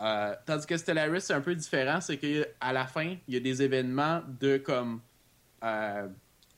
Euh, 0.00 0.34
tandis 0.44 0.66
que 0.66 0.76
Stellaris, 0.76 1.22
c'est 1.22 1.32
un 1.32 1.40
peu 1.40 1.54
différent, 1.54 2.00
c'est 2.00 2.18
qu'à 2.18 2.72
la 2.72 2.86
fin, 2.86 3.16
il 3.26 3.34
y 3.34 3.36
a 3.36 3.40
des 3.40 3.62
événements 3.62 4.22
de 4.40 4.58
comme 4.58 5.00
euh, 5.64 6.08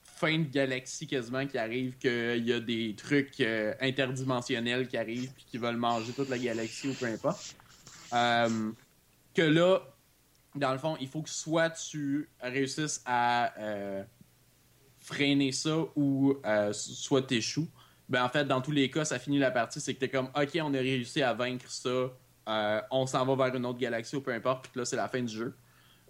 fin 0.03 0.39
de 0.39 0.49
galaxie 0.49 1.07
quasiment 1.07 1.47
qui 1.47 1.57
arrivent, 1.57 1.97
qu'il 1.99 2.45
y 2.45 2.53
a 2.53 2.59
des 2.59 2.95
trucs 2.97 3.41
euh, 3.41 3.75
interdimensionnels 3.81 4.89
qui 4.89 4.97
arrivent 4.97 5.33
puis 5.33 5.45
qui 5.49 5.59
veulent 5.59 5.77
manger 5.77 6.13
toute 6.13 6.29
la 6.29 6.39
galaxie 6.39 6.89
ou 6.89 6.95
peu 6.95 7.07
importe. 7.07 7.55
Que 8.11 9.43
là, 9.43 9.83
dans 10.57 10.73
le 10.73 10.79
fond, 10.79 10.97
il 11.01 11.07
faut 11.07 11.23
que 11.23 11.31
soit 11.31 11.71
tu 11.71 12.29
réussisses 12.41 13.03
à 13.07 13.53
freiner 15.09 15.53
ça 15.53 15.77
ou 15.97 16.37
euh, 16.45 16.73
soit 16.73 17.23
t'échoues. 17.23 17.69
Ben, 18.09 18.25
en 18.25 18.29
fait, 18.29 18.45
dans 18.45 18.61
tous 18.61 18.71
les 18.71 18.91
cas, 18.91 19.05
ça 19.05 19.19
finit 19.19 19.39
la 19.39 19.51
partie, 19.51 19.81
c'est 19.81 19.95
que 19.95 20.01
t'es 20.01 20.09
comme, 20.09 20.29
OK, 20.37 20.59
on 20.63 20.73
a 20.75 20.79
réussi 20.79 21.23
à 21.23 21.35
vaincre 21.35 21.71
ça, 21.71 22.11
euh, 22.49 22.81
on 22.91 23.07
s'en 23.07 23.25
va 23.25 23.47
vers 23.47 23.55
une 23.55 23.67
autre 23.67 23.79
galaxie 23.79 24.17
ou 24.17 24.21
peu 24.21 24.33
importe, 24.33 24.69
puis 24.69 24.79
là, 24.79 24.85
c'est 24.85 24.97
la 24.97 25.09
fin 25.09 25.23
du 25.23 25.35
jeu. 25.35 25.57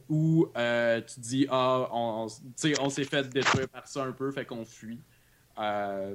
Ou 0.08 0.48
euh, 0.56 1.00
tu 1.00 1.20
dis, 1.20 1.46
ah, 1.50 1.88
on, 1.92 2.28
s'est 2.28 3.04
fait 3.04 3.28
détruire 3.28 3.68
par 3.68 3.86
ça 3.86 4.04
un 4.04 4.12
peu, 4.12 4.30
fait 4.30 4.44
qu'on 4.44 4.64
fuit. 4.64 5.00
Puis 5.54 5.62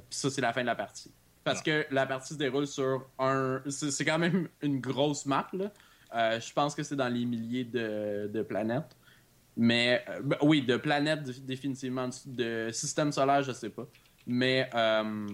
ça, 0.09 0.29
c'est 0.29 0.41
la 0.41 0.53
fin 0.53 0.61
de 0.61 0.67
la 0.67 0.75
partie. 0.75 1.11
Parce 1.43 1.61
que 1.61 1.85
la 1.91 2.05
partie 2.05 2.33
se 2.33 2.39
déroule 2.39 2.65
sur 2.65 3.05
un. 3.19 3.61
C'est 3.67 3.91
c'est 3.91 4.05
quand 4.05 4.17
même 4.17 4.47
une 4.61 4.79
grosse 4.79 5.25
map, 5.25 5.47
là. 5.51 6.39
Je 6.39 6.53
pense 6.53 6.73
que 6.73 6.83
c'est 6.83 6.95
dans 6.95 7.09
les 7.09 7.25
milliers 7.25 7.65
de, 7.65 8.29
de 8.33 8.41
planètes. 8.41 8.95
Mais 9.55 10.03
euh, 10.09 10.21
ben, 10.23 10.37
oui, 10.41 10.61
de 10.63 10.77
planètes 10.77 11.23
dé- 11.23 11.39
définitivement. 11.41 12.09
De 12.25 12.69
système 12.71 13.11
solaire, 13.11 13.43
je 13.43 13.51
sais 13.51 13.69
pas. 13.69 13.87
Mais 14.25 14.69
euh, 14.73 15.27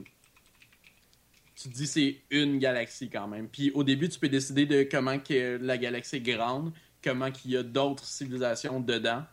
tu 1.56 1.70
te 1.70 1.74
dis 1.74 1.88
c'est 1.88 2.22
une 2.30 2.58
galaxie 2.60 3.10
quand 3.10 3.28
même. 3.28 3.48
Puis 3.48 3.72
au 3.74 3.84
début, 3.84 4.10
tu 4.10 4.20
peux 4.20 4.30
décider 4.30 4.66
de 4.66 4.84
comment 4.90 5.20
que 5.20 5.58
la 5.62 5.78
galaxie 5.78 6.18
est 6.18 6.22
grande, 6.22 6.72
comment 7.04 7.32
qu'il 7.32 7.52
y 7.52 7.58
a 7.58 7.64
d'autres 7.64 8.06
civilisations 8.06 8.80
dedans. 8.80 9.24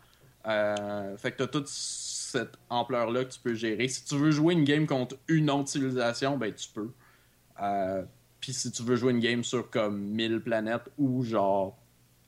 Euh, 0.47 1.17
fait 1.17 1.33
que 1.33 1.39
t'as 1.39 1.47
toute 1.47 1.69
cette 1.69 2.57
ampleur-là 2.69 3.25
que 3.25 3.33
tu 3.33 3.41
peux 3.41 3.55
gérer. 3.55 3.89
Si 3.89 4.05
tu 4.05 4.17
veux 4.17 4.31
jouer 4.31 4.55
une 4.55 4.65
game 4.65 4.87
contre 4.87 5.17
une 5.29 5.51
autre 5.51 5.69
civilisation, 5.69 6.37
ben 6.37 6.53
tu 6.53 6.69
peux. 6.69 6.91
Euh, 7.63 8.03
Puis 8.41 8.53
si 8.53 8.71
tu 8.71 8.83
veux 8.83 8.97
jouer 8.97 9.13
une 9.13 9.21
game 9.21 9.43
sur 9.43 9.71
comme 9.71 9.99
1000 10.01 10.41
planètes 10.41 10.89
ou 10.99 11.23
genre 11.25 11.77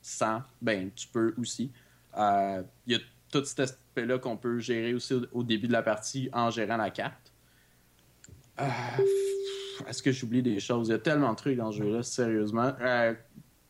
100, 0.02 0.42
ben 0.62 0.90
tu 0.94 1.06
peux 1.09 1.34
aussi. 1.38 1.70
Euh, 2.18 2.62
Il 2.86 2.94
y 2.94 2.96
a 2.96 3.00
tout 3.30 3.44
cet 3.44 3.60
aspect-là 3.60 4.18
qu'on 4.18 4.36
peut 4.36 4.58
gérer 4.58 4.94
aussi 4.94 5.14
au, 5.32 5.42
début 5.42 5.68
de 5.68 5.72
la 5.72 5.82
partie 5.82 6.28
en 6.32 6.50
gérant 6.50 6.76
la 6.76 6.90
carte. 6.90 7.32
Euh, 8.60 8.64
Est-ce 9.86 10.02
que 10.02 10.12
j'oublie 10.12 10.42
des 10.42 10.60
choses? 10.60 10.88
Il 10.88 10.92
y 10.92 10.94
a 10.94 10.98
tellement 10.98 11.32
de 11.32 11.36
trucs 11.36 11.56
dans 11.56 11.70
ce 11.70 11.78
jeu-là, 11.78 12.02
sérieusement. 12.02 12.72
Euh, 12.80 13.14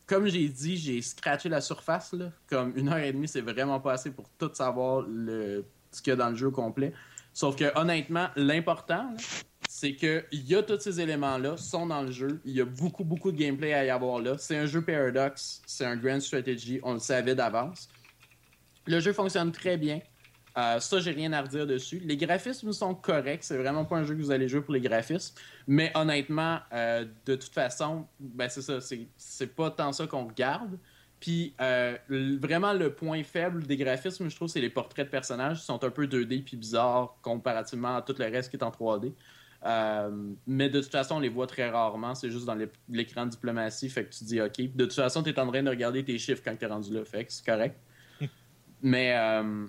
comme 0.07 0.27
j'ai 0.27 0.49
dit, 0.49 0.77
j'ai 0.77 1.03
scratché 1.03 1.49
la 1.49 1.61
surface. 1.61 2.13
Là. 2.13 2.31
Comme 2.47 2.73
une 2.77 2.89
heure 2.89 2.99
et 2.99 3.13
demie, 3.13 3.29
c'est 3.29 3.43
vraiment 3.43 3.79
pas 3.81 3.93
assez 3.93 4.11
pour 4.11 4.29
tout 4.39 4.51
savoir 4.55 5.03
le, 5.03 5.65
ce 5.91 6.01
qu'il 6.01 6.13
y 6.13 6.15
a 6.15 6.17
dans 6.17 6.31
le 6.31 6.37
jeu 6.37 6.51
complet. 6.51 6.93
Sauf 7.35 7.57
que 7.57 7.79
honnêtement, 7.79 8.29
l'important, 8.35 9.15
c'est 9.69 9.95
qu'il 9.95 10.25
y 10.33 10.55
a 10.55 10.63
tous 10.63 10.81
ces 10.81 11.01
éléments-là, 11.01 11.57
sont 11.59 11.87
dans 11.87 12.03
le 12.03 12.11
jeu. 12.11 12.41
Il 12.45 12.53
y 12.53 12.61
a 12.61 12.65
beaucoup, 12.65 13.05
beaucoup 13.05 13.31
de 13.31 13.37
gameplay 13.37 13.75
à 13.75 13.85
y 13.85 13.91
avoir 13.91 14.21
là. 14.21 14.39
C'est 14.39 14.57
un 14.57 14.67
jeu 14.67 14.81
Paradox, 14.81 15.63
c'est 15.67 15.85
un 15.85 15.97
grand 15.97 16.21
strategy, 16.21 16.81
on 16.83 16.95
le 16.95 16.99
savait 16.99 17.35
d'avance. 17.35 17.89
Le 18.89 19.01
jeu 19.01 19.13
fonctionne 19.13 19.53
très 19.53 19.77
bien. 19.77 20.01
Euh, 20.57 20.81
ça, 20.81 20.99
j'ai 20.99 21.11
rien 21.11 21.33
à 21.35 21.43
redire 21.43 21.67
dessus. 21.67 22.01
Les 22.05 22.17
graphismes 22.17 22.73
sont 22.73 22.95
corrects. 22.95 23.45
C'est 23.45 23.59
vraiment 23.59 23.85
pas 23.85 23.97
un 23.97 24.05
jeu 24.05 24.15
que 24.15 24.21
vous 24.21 24.31
allez 24.31 24.49
jouer 24.49 24.63
pour 24.63 24.73
les 24.73 24.81
graphismes. 24.81 25.35
Mais 25.67 25.93
honnêtement, 25.95 26.59
euh, 26.73 27.05
de 27.27 27.37
toute 27.37 27.53
façon, 27.53 28.07
ben 28.19 28.49
c'est 28.49 28.63
ça. 28.63 28.79
C'est, 28.81 29.55
pas 29.55 29.71
tant 29.71 29.93
ça 29.93 30.07
qu'on 30.07 30.27
regarde. 30.27 30.79
Puis 31.21 31.55
euh, 31.61 31.99
vraiment, 32.09 32.73
le 32.73 32.95
point 32.95 33.23
faible 33.25 33.65
des 33.65 33.77
graphismes, 33.77 34.31
je 34.31 34.35
trouve, 34.35 34.49
c'est 34.49 34.61
les 34.61 34.71
portraits 34.71 35.07
de 35.07 35.11
personnages 35.11 35.59
qui 35.59 35.67
sont 35.67 35.85
un 35.85 35.91
peu 35.91 36.07
2D 36.07 36.43
puis 36.43 36.57
bizarres 36.57 37.19
comparativement 37.21 37.97
à 37.97 38.03
tout 38.03 38.15
le 38.19 38.25
reste 38.25 38.51
qui 38.51 38.57
est 38.57 38.65
en 38.65 38.71
3D. 38.71 39.13
Euh, 39.65 40.11
mais 40.47 40.71
de 40.71 40.81
toute 40.81 40.93
façon, 40.93 41.17
on 41.17 41.21
les 41.21 41.29
voit 41.29 41.47
très 41.47 41.69
rarement. 41.69 42.15
C'est 42.15 42.31
juste 42.31 42.47
dans 42.47 42.57
l'écran 42.89 43.27
diplomatie. 43.27 43.91
Fait 43.91 44.05
que 44.07 44.15
tu 44.15 44.25
dis 44.25 44.41
OK. 44.41 44.61
De 44.75 44.85
toute 44.87 44.95
façon, 44.95 45.23
tu 45.23 45.29
es 45.29 45.39
en 45.39 45.47
train 45.47 45.63
de 45.63 45.71
regarder 45.71 46.05
tes 46.05 46.19
chiffres 46.19 46.43
quand 46.43 46.57
tu 46.57 46.65
es 46.65 46.69
rendu 46.69 46.93
là. 46.95 47.05
Fait 47.05 47.25
que 47.25 47.33
c'est 47.33 47.45
correct. 47.45 47.77
Mais 48.83 49.15
euh, 49.17 49.67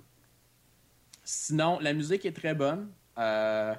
sinon, 1.24 1.80
la 1.80 1.93
musique 1.93 2.26
est 2.26 2.36
très 2.36 2.53
bonne. 2.53 2.89
Euh, 3.18 3.74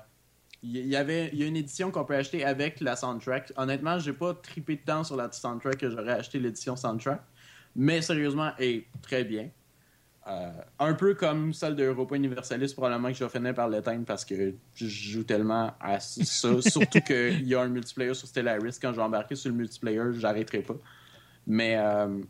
Il 0.63 0.87
y, 0.87 0.97
avait, 0.97 1.31
y 1.33 1.43
a 1.43 1.47
une 1.47 1.57
édition 1.57 1.91
qu'on 1.91 2.05
peut 2.05 2.17
acheter 2.17 2.45
avec 2.45 2.81
la 2.81 2.95
soundtrack. 2.95 3.53
Honnêtement, 3.57 3.99
j'ai 3.99 4.13
pas 4.13 4.35
tripé 4.35 4.77
de 4.77 4.83
temps 4.83 5.05
sur 5.05 5.17
la 5.17 5.33
soundtrack 5.33 5.79
que 5.79 5.91
j'aurais 5.91 6.13
acheté 6.13 6.39
l'édition 6.39 6.77
soundtrack. 6.77 7.23
Mais 7.75 8.03
sérieusement, 8.03 8.51
elle 8.59 8.69
est 8.69 8.87
très 9.01 9.25
bien. 9.25 9.49
Euh, 10.29 10.51
un 10.79 10.93
peu 10.95 11.15
comme 11.15 11.55
celle 11.55 11.75
de 11.77 11.85
Europa 11.85 12.15
Universalis, 12.15 12.75
probablement 12.75 13.09
que 13.09 13.15
je 13.15 13.25
vais 13.25 13.31
finir 13.31 13.55
par 13.55 13.69
l'éteindre 13.69 14.05
parce 14.05 14.25
que 14.25 14.55
je 14.75 14.87
joue 14.87 15.25
tellement 15.25 15.73
à 15.81 15.99
ça. 15.99 16.61
Surtout 16.61 17.01
qu'il 17.01 17.47
y 17.49 17.55
a 17.55 17.63
un 17.63 17.69
multiplayer 17.69 18.13
sur 18.13 18.29
Stellaris. 18.29 18.79
Quand 18.81 18.91
je 18.91 18.97
vais 18.97 19.03
embarquer 19.03 19.35
sur 19.35 19.51
le 19.51 19.57
multiplayer, 19.57 20.03
j'arrêterai 20.13 20.61
pas. 20.61 20.77
Mais 21.47 21.77
euh, 21.79 22.21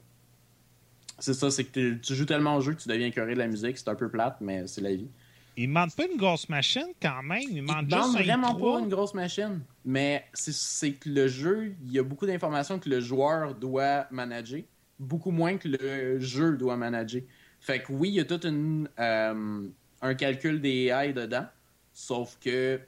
C'est 1.20 1.34
ça, 1.34 1.50
c'est 1.50 1.64
que 1.64 1.94
tu- 1.94 2.14
joues 2.14 2.24
tellement 2.24 2.56
au 2.56 2.60
jeu 2.60 2.72
que 2.74 2.80
tu 2.80 2.88
deviens 2.88 3.06
écœuré 3.06 3.34
de 3.34 3.38
la 3.38 3.46
musique. 3.46 3.76
C'est 3.78 3.88
un 3.88 3.94
peu 3.94 4.08
plate, 4.08 4.38
mais 4.40 4.66
c'est 4.66 4.80
la 4.80 4.94
vie. 4.94 5.08
Il 5.56 5.64
ne 5.64 5.74
demande 5.74 5.94
pas 5.94 6.06
une 6.10 6.16
grosse 6.16 6.48
machine 6.48 6.86
quand 7.02 7.22
même. 7.22 7.42
Il 7.42 7.58
Il 7.58 7.62
demande 7.66 7.86
te 7.86 7.90
demande 7.94 8.12
vraiment 8.16 8.52
i3. 8.58 8.72
pas 8.78 8.80
une 8.84 8.88
grosse 8.88 9.14
machine. 9.14 9.60
Mais 9.84 10.24
c'est- 10.32 10.92
que 10.94 11.08
le 11.10 11.28
jeu, 11.28 11.74
il 11.84 11.92
y 11.92 11.98
a 11.98 12.02
beaucoup 12.02 12.26
d'informations 12.26 12.78
que 12.78 12.88
le 12.88 13.00
joueur 13.00 13.54
doit 13.54 14.06
manager, 14.10 14.62
beaucoup 14.98 15.30
moins 15.30 15.56
que 15.58 15.68
le 15.68 16.18
jeu 16.20 16.56
doit 16.56 16.76
manager. 16.76 17.22
Fait 17.60 17.82
que 17.82 17.92
oui, 17.92 18.08
il 18.08 18.14
y 18.14 18.20
a 18.20 18.24
tout 18.24 18.40
euh, 18.46 19.68
un 20.02 20.14
calcul 20.14 20.60
des 20.62 20.86
AI 20.90 21.12
dedans, 21.12 21.44
sauf 21.92 22.38
que 22.42 22.80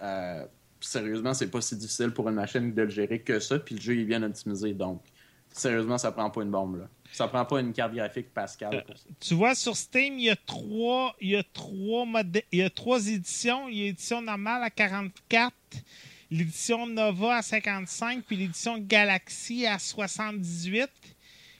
euh, 0.00 0.46
sérieusement, 0.80 1.34
c'est 1.34 1.50
pas 1.50 1.60
si 1.60 1.76
difficile 1.76 2.10
pour 2.10 2.28
une 2.30 2.36
machine 2.36 2.72
de 2.72 2.82
le 2.82 2.88
gérer 2.90 3.20
que 3.20 3.38
ça, 3.40 3.58
puis 3.58 3.74
le 3.74 3.80
jeu 3.82 3.96
il 3.96 4.06
vient 4.06 4.22
optimiser. 4.22 4.72
Donc, 4.72 5.02
sérieusement, 5.50 5.98
ça 5.98 6.10
prend 6.12 6.30
pas 6.30 6.42
une 6.42 6.50
bombe. 6.50 6.78
Là. 6.78 6.88
Ça 7.12 7.28
prend 7.28 7.44
pas 7.44 7.60
une 7.60 7.72
carte 7.72 7.94
graphique 7.94 8.32
Pascal 8.34 8.84
pour 8.86 8.96
ça. 8.96 9.04
Tu 9.20 9.34
vois, 9.34 9.54
sur 9.54 9.76
Steam, 9.76 10.18
il 10.18 10.24
y 10.24 10.30
a 10.30 10.36
trois, 10.36 11.14
il 11.20 11.30
y 11.30 11.36
a 11.36 11.42
trois, 11.44 12.06
il 12.50 12.58
y 12.58 12.62
a 12.62 12.70
trois 12.70 13.06
éditions. 13.06 13.68
Il 13.68 13.76
y 13.76 13.82
a 13.82 13.84
l'édition 13.86 14.20
normale 14.22 14.62
à 14.62 14.70
44, 14.70 15.52
l'édition 16.30 16.86
Nova 16.86 17.36
à 17.36 17.42
55, 17.42 18.24
puis 18.24 18.36
l'édition 18.36 18.78
Galaxy 18.78 19.66
à 19.66 19.78
78. 19.78 20.88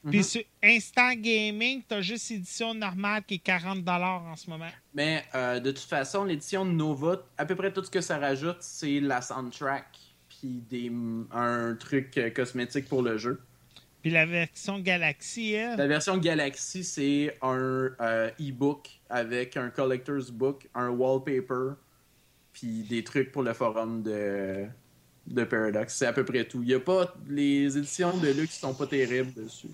Puis 0.07 0.19
Mhm. 0.19 0.23
sur 0.23 0.43
Instant 0.63 1.15
Gaming, 1.15 1.83
tu 1.89 1.95
as 1.95 2.03
juste 2.03 2.29
l'édition 2.29 2.75
normale 2.75 3.23
qui 3.27 3.35
est 3.35 3.39
40 3.39 3.89
en 3.89 4.37
ce 4.37 4.51
moment. 4.51 4.69
Mais 4.93 5.25
euh, 5.35 5.61
de 5.61 5.71
toute 5.71 5.89
façon, 5.89 6.25
l'édition 6.25 6.65
Nova, 6.65 7.23
à 7.39 7.47
peu 7.47 7.55
près 7.55 7.73
tout 7.73 7.83
ce 7.83 7.91
que 7.91 8.03
ça 8.03 8.19
rajoute, 8.19 8.59
c'est 8.61 9.01
la 9.01 9.23
soundtrack, 9.23 9.87
puis 10.29 10.63
des, 10.69 10.93
un 11.33 11.75
truc 11.77 12.19
euh, 12.19 12.29
cosmétique 12.29 12.87
pour 12.87 13.01
le 13.03 13.17
jeu. 13.17 13.41
Puis 14.05 14.13
la 14.13 14.27
version 14.27 14.81
Galaxy, 14.81 15.53
elle, 15.53 15.79
La 15.79 15.87
version 15.87 16.19
Galaxy, 16.19 16.85
c'est 16.85 17.39
un 17.41 17.89
euh, 18.03 18.31
e-book 18.39 18.91
avec 19.09 19.57
un 19.57 19.71
collector's 19.71 20.31
book, 20.31 20.69
un 20.75 20.91
wallpaper, 20.91 21.77
puis 22.53 22.83
des 22.83 23.03
trucs 23.03 23.33
pour 23.33 23.43
le 23.43 23.55
forum 23.55 24.03
de, 24.03 24.67
de 25.27 25.45
Paradox. 25.45 25.95
C'est 25.95 26.05
à 26.05 26.13
peu 26.13 26.23
près 26.23 26.45
tout. 26.45 26.63
Il 26.63 26.69
y 26.69 26.75
a 26.75 26.81
pas 26.81 27.15
les 27.31 27.79
éditions 27.79 28.15
de 28.19 28.29
luxe 28.29 28.59
sont 28.59 28.75
pas 28.75 28.87
terribles 28.87 29.33
dessus. 29.43 29.71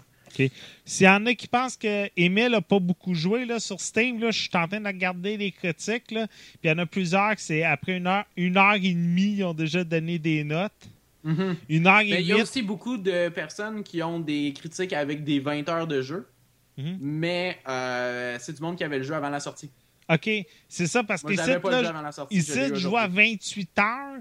S'il 0.84 1.06
y 1.06 1.08
en 1.08 1.26
a 1.26 1.34
qui 1.34 1.48
pensent 1.48 1.76
que 1.76 2.08
Emile 2.16 2.50
n'a 2.52 2.60
pas 2.60 2.78
beaucoup 2.78 3.14
joué 3.14 3.44
là, 3.46 3.58
sur 3.58 3.80
Steam, 3.80 4.20
là, 4.20 4.30
je 4.30 4.42
suis 4.42 4.50
en 4.54 4.68
train 4.68 4.80
de 4.80 4.86
regarder 4.86 5.38
les 5.38 5.50
critiques. 5.50 6.12
Là, 6.12 6.28
puis 6.28 6.60
il 6.62 6.70
y 6.70 6.72
en 6.72 6.78
a 6.78 6.86
plusieurs 6.86 7.34
que 7.34 7.42
c'est 7.42 7.64
après 7.64 7.96
une 7.96 8.06
heure, 8.06 8.26
une 8.36 8.56
heure 8.56 8.74
et 8.74 8.92
demie, 8.92 9.38
ils 9.38 9.42
ont 9.44 9.54
déjà 9.54 9.82
donné 9.82 10.20
des 10.20 10.44
notes. 10.44 10.88
Une 11.24 11.86
heure 11.86 12.00
et 12.00 12.10
Mais 12.10 12.22
il 12.22 12.26
y 12.28 12.32
a 12.32 12.36
aussi 12.42 12.62
beaucoup 12.62 12.96
de 12.96 13.28
personnes 13.28 13.82
qui 13.82 14.02
ont 14.02 14.20
des 14.20 14.52
critiques 14.54 14.92
avec 14.92 15.24
des 15.24 15.38
20 15.38 15.68
heures 15.68 15.86
de 15.86 16.00
jeu. 16.02 16.28
Mhm. 16.76 16.98
Mais 17.00 17.58
euh, 17.68 18.36
c'est 18.40 18.54
du 18.54 18.62
monde 18.62 18.76
qui 18.76 18.84
avait 18.84 18.98
le 18.98 19.04
jeu 19.04 19.14
avant 19.14 19.28
la 19.28 19.40
sortie. 19.40 19.70
OK, 20.08 20.28
c'est 20.68 20.86
ça, 20.86 21.04
parce 21.04 21.22
Moi, 21.22 21.34
que 21.34 21.40
ici, 21.40 21.58
pas 21.60 21.70
le 21.70 21.76
jeu 21.76 21.82
là, 21.82 21.88
avant 21.90 22.02
la 22.02 22.12
sortie. 22.12 22.36
ici, 22.36 22.52
je 22.74 22.88
vois 22.88 23.04
aujourd'hui. 23.04 23.32
28 23.32 23.78
heures. 23.78 24.20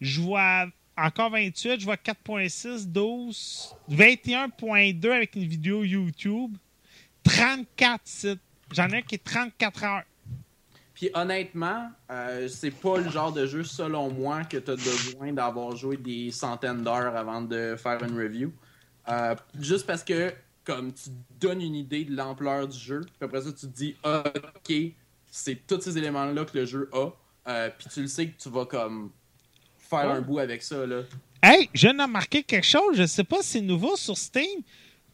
Je 0.00 0.20
vois 0.20 0.66
encore 0.96 1.30
28, 1.30 1.80
je 1.80 1.84
vois 1.84 1.96
4.6, 1.96 2.86
12, 2.86 3.74
21.2 3.90 5.10
avec 5.10 5.34
une 5.36 5.44
vidéo 5.44 5.84
YouTube, 5.84 6.56
34 7.24 8.00
sites. 8.04 8.40
J'en 8.72 8.88
ai 8.88 8.98
un 8.98 9.02
qui 9.02 9.16
est 9.16 9.24
34 9.24 9.84
heures. 9.84 10.02
Puis 11.00 11.08
honnêtement, 11.14 11.90
euh, 12.10 12.46
c'est 12.48 12.72
pas 12.72 12.98
le 12.98 13.08
genre 13.08 13.32
de 13.32 13.46
jeu, 13.46 13.64
selon 13.64 14.10
moi, 14.10 14.44
que 14.44 14.58
tu 14.58 14.70
as 14.70 14.76
besoin 14.76 15.32
d'avoir 15.32 15.74
joué 15.74 15.96
des 15.96 16.30
centaines 16.30 16.82
d'heures 16.82 17.16
avant 17.16 17.40
de 17.40 17.74
faire 17.78 18.04
une 18.04 18.18
review. 18.18 18.52
Euh, 19.08 19.34
juste 19.58 19.86
parce 19.86 20.04
que, 20.04 20.30
comme 20.62 20.92
tu 20.92 21.08
donnes 21.40 21.62
une 21.62 21.74
idée 21.74 22.04
de 22.04 22.14
l'ampleur 22.14 22.68
du 22.68 22.78
jeu, 22.78 23.00
puis 23.00 23.12
après 23.22 23.40
ça, 23.40 23.50
tu 23.50 23.60
te 23.66 23.74
dis, 23.74 23.96
OK, 24.04 24.74
c'est 25.30 25.66
tous 25.66 25.80
ces 25.80 25.96
éléments-là 25.96 26.44
que 26.44 26.58
le 26.58 26.66
jeu 26.66 26.90
a, 26.92 27.08
euh, 27.48 27.70
puis 27.78 27.88
tu 27.90 28.02
le 28.02 28.06
sais 28.06 28.26
que 28.28 28.36
tu 28.38 28.50
vas 28.50 28.66
comme 28.66 29.10
faire 29.78 30.04
Oh. 30.06 30.16
un 30.16 30.20
bout 30.20 30.38
avec 30.38 30.62
ça. 30.62 30.84
Là. 30.84 31.00
Hey, 31.42 31.70
je 31.72 31.88
viens 31.88 31.94
de 31.94 32.26
quelque 32.26 32.60
chose. 32.62 32.94
Je 32.98 33.06
sais 33.06 33.24
pas 33.24 33.40
si 33.40 33.52
c'est 33.52 33.60
nouveau 33.62 33.96
sur 33.96 34.18
Steam. 34.18 34.60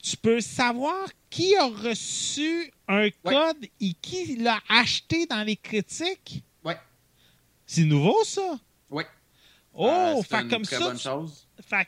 Tu 0.03 0.17
peux 0.17 0.41
savoir 0.41 1.07
qui 1.37 1.55
a 1.57 1.67
reçu 1.67 2.73
un 2.89 3.11
code 3.23 3.67
et 3.81 3.93
qui 4.01 4.37
l'a 4.37 4.59
acheté 4.69 5.27
dans 5.27 5.43
les 5.43 5.57
critiques? 5.57 6.43
Ouais. 6.65 6.79
C'est 7.67 7.85
nouveau, 7.85 8.25
ça? 8.25 8.59
Ouais. 8.89 9.07
Oh, 9.75 9.87
Euh, 9.87 10.23
fait 10.23 10.49
comme 10.49 10.63
très 10.63 10.77
ça, 10.77 10.83
bonne 10.85 10.97
tu- 10.97 11.03
chose. 11.03 11.47
fait 11.69 11.87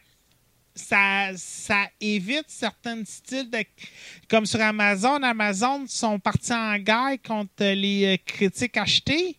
ça, 0.75 1.31
ça 1.37 1.87
évite 2.01 2.45
certains 2.49 3.03
styles 3.05 3.49
de. 3.51 3.65
Comme 4.29 4.45
sur 4.47 4.61
Amazon, 4.61 5.23
Amazon 5.23 5.87
sont 5.89 6.19
partis 6.21 6.53
en 6.53 6.79
guerre 6.79 7.17
contre 7.27 7.65
les 7.75 8.05
euh, 8.05 8.17
critiques 8.25 8.77
achetées. 8.77 9.37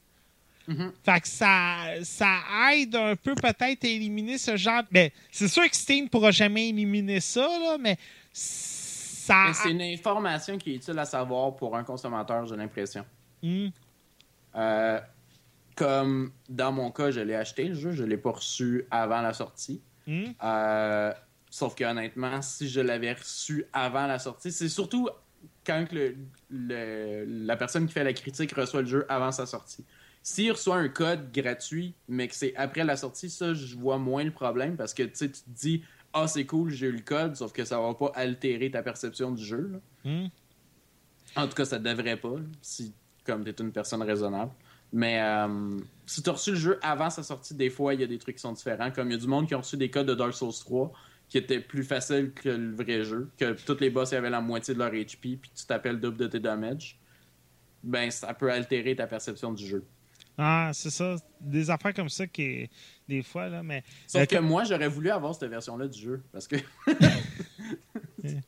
Mhm. 0.68 0.92
Fait 1.06 1.22
que 1.22 1.28
ça, 1.28 1.86
ça 2.04 2.40
aide 2.74 2.96
un 2.96 3.16
peu 3.16 3.36
peut-être 3.36 3.84
à 3.86 3.88
éliminer 3.88 4.38
ce 4.38 4.58
genre. 4.58 4.84
Mais 4.92 5.14
c'est 5.32 5.48
sûr 5.48 5.70
que 5.70 5.76
Steam 5.76 6.10
pourra 6.10 6.32
jamais 6.32 6.70
éliminer 6.70 7.20
ça, 7.22 7.42
là, 7.48 7.78
mais 7.80 7.98
ça. 9.30 9.52
C'est 9.54 9.72
une 9.72 9.82
information 9.82 10.58
qui 10.58 10.72
est 10.72 10.76
utile 10.76 11.00
à 11.00 11.06
savoir 11.06 11.56
pour 11.56 11.76
un 11.76 11.84
consommateur, 11.84 12.46
j'ai 12.46 12.56
l'impression. 12.56 13.06
Hmm. 13.42 13.68
Euh, 14.56 15.00
comme 15.76 16.32
dans 16.50 16.72
mon 16.72 16.92
cas, 16.92 17.12
je 17.12 17.22
l'ai 17.22 17.36
acheté 17.36 17.66
le 17.66 17.76
jeu, 17.76 17.92
je 17.92 18.04
l'ai 18.04 18.18
pas 18.18 18.32
reçu 18.32 18.86
avant 18.92 19.22
la 19.22 19.34
sortie. 19.34 19.82
Hmm. 20.08 20.26
Euh, 20.44 21.14
sauf 21.50 21.76
que 21.76 21.84
honnêtement, 21.84 22.42
si 22.42 22.68
je 22.68 22.82
l'avais 22.82 23.14
reçu 23.14 23.66
avant 23.72 24.08
la 24.08 24.20
sortie, 24.20 24.52
c'est 24.52 24.70
surtout 24.70 25.08
quand 25.66 25.86
le, 25.92 26.16
le- 26.50 27.26
la 27.26 27.56
personne 27.56 27.88
qui 27.88 27.94
fait 27.94 28.04
la 28.04 28.14
critique 28.14 28.54
reçoit 28.54 28.82
le 28.82 28.88
jeu 28.88 29.06
avant 29.08 29.32
sa 29.32 29.46
sortie. 29.46 29.86
S'il 30.22 30.52
reçoit 30.52 30.76
un 30.76 30.90
code 30.90 31.32
gratuit, 31.32 31.94
mais 32.10 32.28
que 32.28 32.36
c'est 32.36 32.54
après 32.58 32.84
la 32.84 32.98
sortie, 32.98 33.30
ça, 33.30 33.54
je 33.54 33.78
vois 33.78 33.98
moins 33.98 34.24
le 34.24 34.32
problème 34.32 34.76
parce 34.76 34.94
que 34.94 35.04
tu 35.04 35.32
te 35.32 35.40
dis 35.48 35.84
Ah, 36.14 36.28
c'est 36.28 36.46
cool, 36.46 36.72
j'ai 36.72 36.88
eu 36.88 36.92
le 36.92 37.02
code, 37.02 37.36
sauf 37.36 37.52
que 37.52 37.64
ça 37.64 37.80
va 37.80 37.94
pas 37.94 38.12
altérer 38.16 38.72
ta 38.72 38.82
perception 38.82 39.32
du 39.32 39.44
jeu. 39.44 39.72
là. 39.72 40.12
Hmm. 40.12 40.28
En 41.36 41.48
tout 41.48 41.54
cas, 41.54 41.66
ça 41.66 41.78
devrait 41.78 42.18
pas, 42.18 42.36
si 42.62 42.94
comme 43.24 43.44
tu 43.44 43.50
es 43.50 43.56
une 43.60 43.72
personne 43.72 44.02
raisonnable. 44.02 44.52
Mais 44.92 45.22
euh, 45.22 45.78
si 46.06 46.24
tu 46.24 46.30
as 46.30 46.34
reçu 46.34 46.52
le 46.52 46.58
jeu 46.58 46.80
avant 46.82 47.10
sa 47.10 47.22
sortie, 47.22 47.54
des 47.54 47.70
fois, 47.70 47.94
il 47.94 48.02
y 48.02 48.04
a 48.04 48.08
des 48.08 48.18
trucs 48.18 48.38
qui 48.38 48.42
sont 48.42 48.54
différents. 48.54 48.90
Comme 48.92 49.10
il 49.10 49.14
y 49.14 49.16
a 49.16 49.20
du 49.20 49.28
monde 49.28 49.48
qui 49.48 49.54
a 49.54 49.58
reçu 49.58 49.78
des 49.78 49.92
codes 49.92 50.08
de 50.08 50.16
Dark 50.16 50.34
Souls 50.34 50.52
3 50.52 50.92
qui 51.28 51.38
étaient 51.38 51.60
plus 51.60 51.84
faciles 51.84 52.32
que 52.34 52.50
le 52.50 52.74
vrai 52.74 53.04
jeu, 53.04 53.30
que 53.38 53.54
tous 53.54 53.80
les 53.80 53.92
boss 53.92 54.14
avaient 54.14 54.32
la 54.32 54.42
moitié 54.42 54.74
de 54.74 54.80
leur 54.80 54.92
HP, 54.92 55.38
puis 55.38 55.52
tu 55.56 55.66
t'appelles 55.68 56.00
double 56.00 56.18
de 56.18 56.26
tes 56.26 56.40
damage. 56.40 56.98
Ben, 57.84 58.10
ça 58.10 58.34
peut 58.34 58.52
altérer 58.52 58.96
ta 58.96 59.06
perception 59.06 59.54
du 59.54 59.66
jeu. 59.66 59.86
Ah, 60.42 60.72
c'est 60.74 60.90
ça. 60.90 61.18
Des 61.42 61.70
affaires 61.70 61.94
comme 61.94 62.10
ça 62.10 62.26
qui. 62.28 62.70
Des 63.08 63.22
fois, 63.24 63.50
là, 63.50 63.62
mais. 63.62 63.84
Sauf 64.08 64.22
Euh, 64.22 64.26
que 64.26 64.38
moi, 64.38 64.64
j'aurais 64.64 64.88
voulu 64.88 65.10
avoir 65.10 65.36
cette 65.36 65.50
version-là 65.50 65.88
du 65.88 66.00
jeu, 66.00 66.24
parce 66.32 66.48
que 66.48 66.56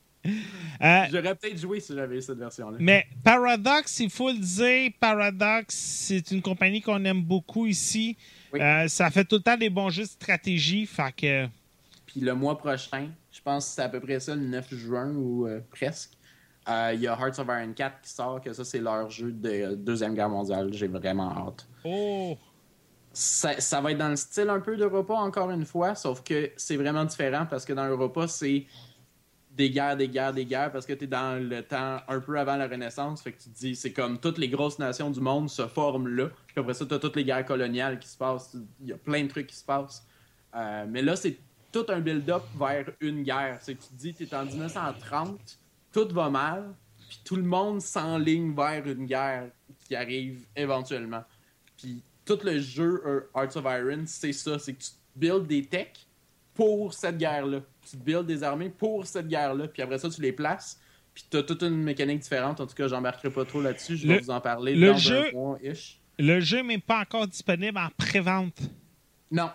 Euh, 0.83 1.03
j'aurais 1.11 1.33
peut-être 1.33 1.57
joué 1.57 1.79
si 1.79 1.95
j'avais 1.95 2.17
eu 2.19 2.21
cette 2.21 2.37
version-là. 2.37 2.77
Mais 2.79 3.07
Paradox, 3.23 3.99
il 4.01 4.09
faut 4.11 4.29
le 4.31 4.37
dire, 4.37 4.91
Paradox, 4.99 5.73
c'est 5.75 6.29
une 6.29 6.43
compagnie 6.43 6.79
qu'on 6.79 7.03
aime 7.05 7.23
beaucoup 7.23 7.65
ici. 7.65 8.15
Oui. 8.53 8.61
Euh, 8.61 8.87
ça 8.87 9.09
fait 9.09 9.25
tout 9.25 9.37
le 9.37 9.41
temps 9.41 9.57
des 9.57 9.71
bons 9.71 9.89
jeux 9.89 10.03
de 10.03 10.07
stratégie. 10.09 10.85
Fait 10.85 11.11
que. 11.15 11.47
Puis 12.05 12.19
le 12.21 12.35
mois 12.35 12.55
prochain, 12.55 13.07
je 13.31 13.39
pense 13.41 13.65
que 13.65 13.71
c'est 13.75 13.81
à 13.81 13.89
peu 13.89 13.99
près 13.99 14.19
ça, 14.19 14.35
le 14.35 14.41
9 14.41 14.75
juin 14.75 15.11
ou 15.15 15.47
euh, 15.47 15.59
euh, 16.70 16.91
Il 16.93 17.01
y 17.01 17.07
a 17.07 17.14
Hearts 17.14 17.39
of 17.39 17.47
Iron 17.47 17.74
4 17.74 18.01
qui 18.01 18.09
sort, 18.09 18.41
que 18.41 18.53
ça, 18.53 18.64
c'est 18.64 18.80
leur 18.80 19.09
jeu 19.09 19.32
de 19.32 19.76
Deuxième 19.76 20.14
Guerre 20.14 20.30
mondiale. 20.30 20.72
J'ai 20.74 20.88
vraiment 20.88 21.32
hâte. 21.32 21.68
Oh! 21.84 22.38
Ça, 23.14 23.59
ça 23.59 23.82
va 23.82 23.91
être 23.91 23.97
dans 23.97 24.09
le 24.09 24.16
style 24.16 24.49
un 24.49 24.62
peu 24.62 24.78
d'Europa, 24.78 25.14
encore 25.16 25.51
une 25.51 25.66
fois, 25.66 25.95
sauf 25.95 26.24
que 26.24 26.51
c'est 26.55 26.78
vraiment 26.78 27.03
différent 27.03 27.45
parce 27.49 27.66
que 27.66 27.74
dans 27.74 27.86
Europa, 27.86 28.28
c'est 28.28 28.66
des 29.51 29.70
guerres, 29.70 29.97
des 29.97 30.07
guerres, 30.07 30.34
des 30.34 30.45
guerres, 30.45 30.72
parce 30.72 30.86
que 30.86 30.93
tu 30.93 31.03
es 31.03 31.07
dans 31.07 31.41
le 31.41 31.62
temps 31.62 31.97
un 32.07 32.20
peu 32.20 32.39
avant 32.39 32.55
la 32.55 32.68
Renaissance. 32.68 33.22
Fait 33.22 33.34
que 33.34 33.41
tu 33.41 33.49
te 33.49 33.57
dis, 33.57 33.76
c'est 33.76 33.91
comme 33.91 34.18
toutes 34.18 34.38
les 34.38 34.47
grosses 34.47 34.80
nations 34.80 35.09
du 35.09 35.20
monde 35.20 35.49
se 35.49 35.68
forment 35.68 36.07
là. 36.07 36.30
Puis 36.47 36.55
après 36.57 36.74
ça, 36.74 36.86
tu 36.86 36.93
as 36.93 36.99
toutes 36.99 37.18
les 37.18 37.26
guerres 37.26 37.45
coloniales 37.45 37.99
qui 37.99 38.07
se 38.07 38.18
passent. 38.18 38.55
Il 38.80 38.88
y 38.88 38.93
a 38.93 38.97
plein 38.97 39.24
de 39.24 39.28
trucs 39.28 39.47
qui 39.47 39.55
se 39.55 39.66
passent. 39.66 40.05
Euh, 40.55 40.86
mais 40.89 41.01
là, 41.01 41.16
c'est 41.16 41.38
tout 41.72 41.86
un 41.89 41.99
build-up 41.99 42.43
vers 42.57 42.86
une 43.01 43.24
guerre. 43.24 43.57
C'est 43.62 43.76
que 43.76 43.82
tu 43.82 43.89
te 43.89 43.93
dis, 43.95 44.14
tu 44.14 44.24
es 44.24 44.36
en 44.36 44.45
1930, 44.45 45.59
tout 45.91 46.07
va 46.11 46.29
mal, 46.29 46.73
puis 47.09 47.19
tout 47.23 47.35
le 47.35 47.43
monde 47.43 47.81
s'enligne 47.81 48.53
vers 48.55 48.85
une 48.87 49.05
guerre 49.05 49.49
qui 49.85 49.95
arrive 49.95 50.45
éventuellement. 50.55 51.23
Puis 51.77 52.01
tout 52.25 52.39
le 52.43 52.59
jeu 52.59 53.01
euh, 53.05 53.21
Hearts 53.35 53.55
of 53.57 53.65
Iron, 53.65 54.03
c'est 54.05 54.33
ça, 54.33 54.57
c'est 54.59 54.73
que 54.73 54.81
tu 54.83 54.91
builds 55.15 55.47
des 55.47 55.65
techs 55.65 56.07
pour 56.53 56.93
cette 56.93 57.17
guerre-là. 57.17 57.61
Tu 57.89 57.97
builds 57.97 58.25
des 58.27 58.43
armées 58.43 58.69
pour 58.69 59.05
cette 59.07 59.27
guerre-là, 59.27 59.67
puis 59.67 59.81
après 59.81 59.97
ça, 59.97 60.09
tu 60.09 60.21
les 60.21 60.31
places. 60.31 60.79
Puis 61.13 61.25
tu 61.29 61.35
as 61.37 61.43
toute 61.43 61.61
une 61.63 61.81
mécanique 61.83 62.19
différente. 62.19 62.61
En 62.61 62.67
tout 62.67 62.75
cas, 62.75 62.87
j'embarquerai 62.87 63.29
pas 63.31 63.43
trop 63.43 63.61
là-dessus. 63.61 63.97
Je 63.97 64.07
vais 64.07 64.15
Le- 64.15 64.21
vous 64.21 64.29
en 64.29 64.39
parler 64.39 64.75
le 64.75 64.91
dans 64.91 64.97
jeu- 64.97 65.27
un 65.27 65.31
mois-ish. 65.33 65.99
Le 66.19 66.39
jeu 66.39 66.61
n'est 66.61 66.77
pas 66.77 66.99
encore 67.01 67.27
disponible 67.27 67.77
en 67.77 67.89
pré-vente. 67.97 68.61
Non. 69.29 69.49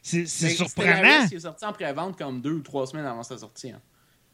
C'est 0.00 0.26
c'est 0.26 0.48
surprenant. 0.50 0.92
Stellaris, 0.96 1.28
il 1.30 1.36
est 1.36 1.40
sorti 1.40 1.64
en 1.64 1.72
pré-vente 1.72 2.16
comme 2.16 2.40
deux 2.40 2.52
ou 2.54 2.60
trois 2.62 2.86
semaines 2.86 3.04
avant 3.06 3.22
sa 3.22 3.36
sortie. 3.38 3.70
hein. 3.70 3.80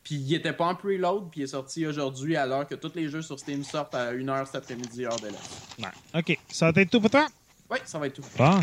Puis 0.08 0.16
il 0.16 0.34
était 0.34 0.54
pas 0.54 0.64
en 0.68 0.74
preload, 0.74 1.28
puis 1.30 1.40
il 1.40 1.44
est 1.44 1.48
sorti 1.48 1.86
aujourd'hui 1.86 2.34
alors 2.34 2.66
que 2.66 2.74
tous 2.74 2.92
les 2.94 3.10
jeux 3.10 3.20
sur 3.20 3.38
Steam 3.38 3.62
sortent 3.62 3.94
à 3.94 4.14
1h 4.14 4.46
cet 4.46 4.54
après-midi 4.56 5.04
hors 5.04 5.20
de 5.20 5.26
l'Est. 5.26 5.78
Ouais. 5.78 6.18
OK. 6.18 6.38
Ça 6.48 6.72
va 6.72 6.80
être 6.80 6.88
tout 6.90 6.98
pour 7.00 7.10
toi? 7.10 7.26
Oui, 7.70 7.76
ça 7.84 7.98
va 7.98 8.06
être 8.06 8.14
tout. 8.14 8.24
Bon. 8.38 8.58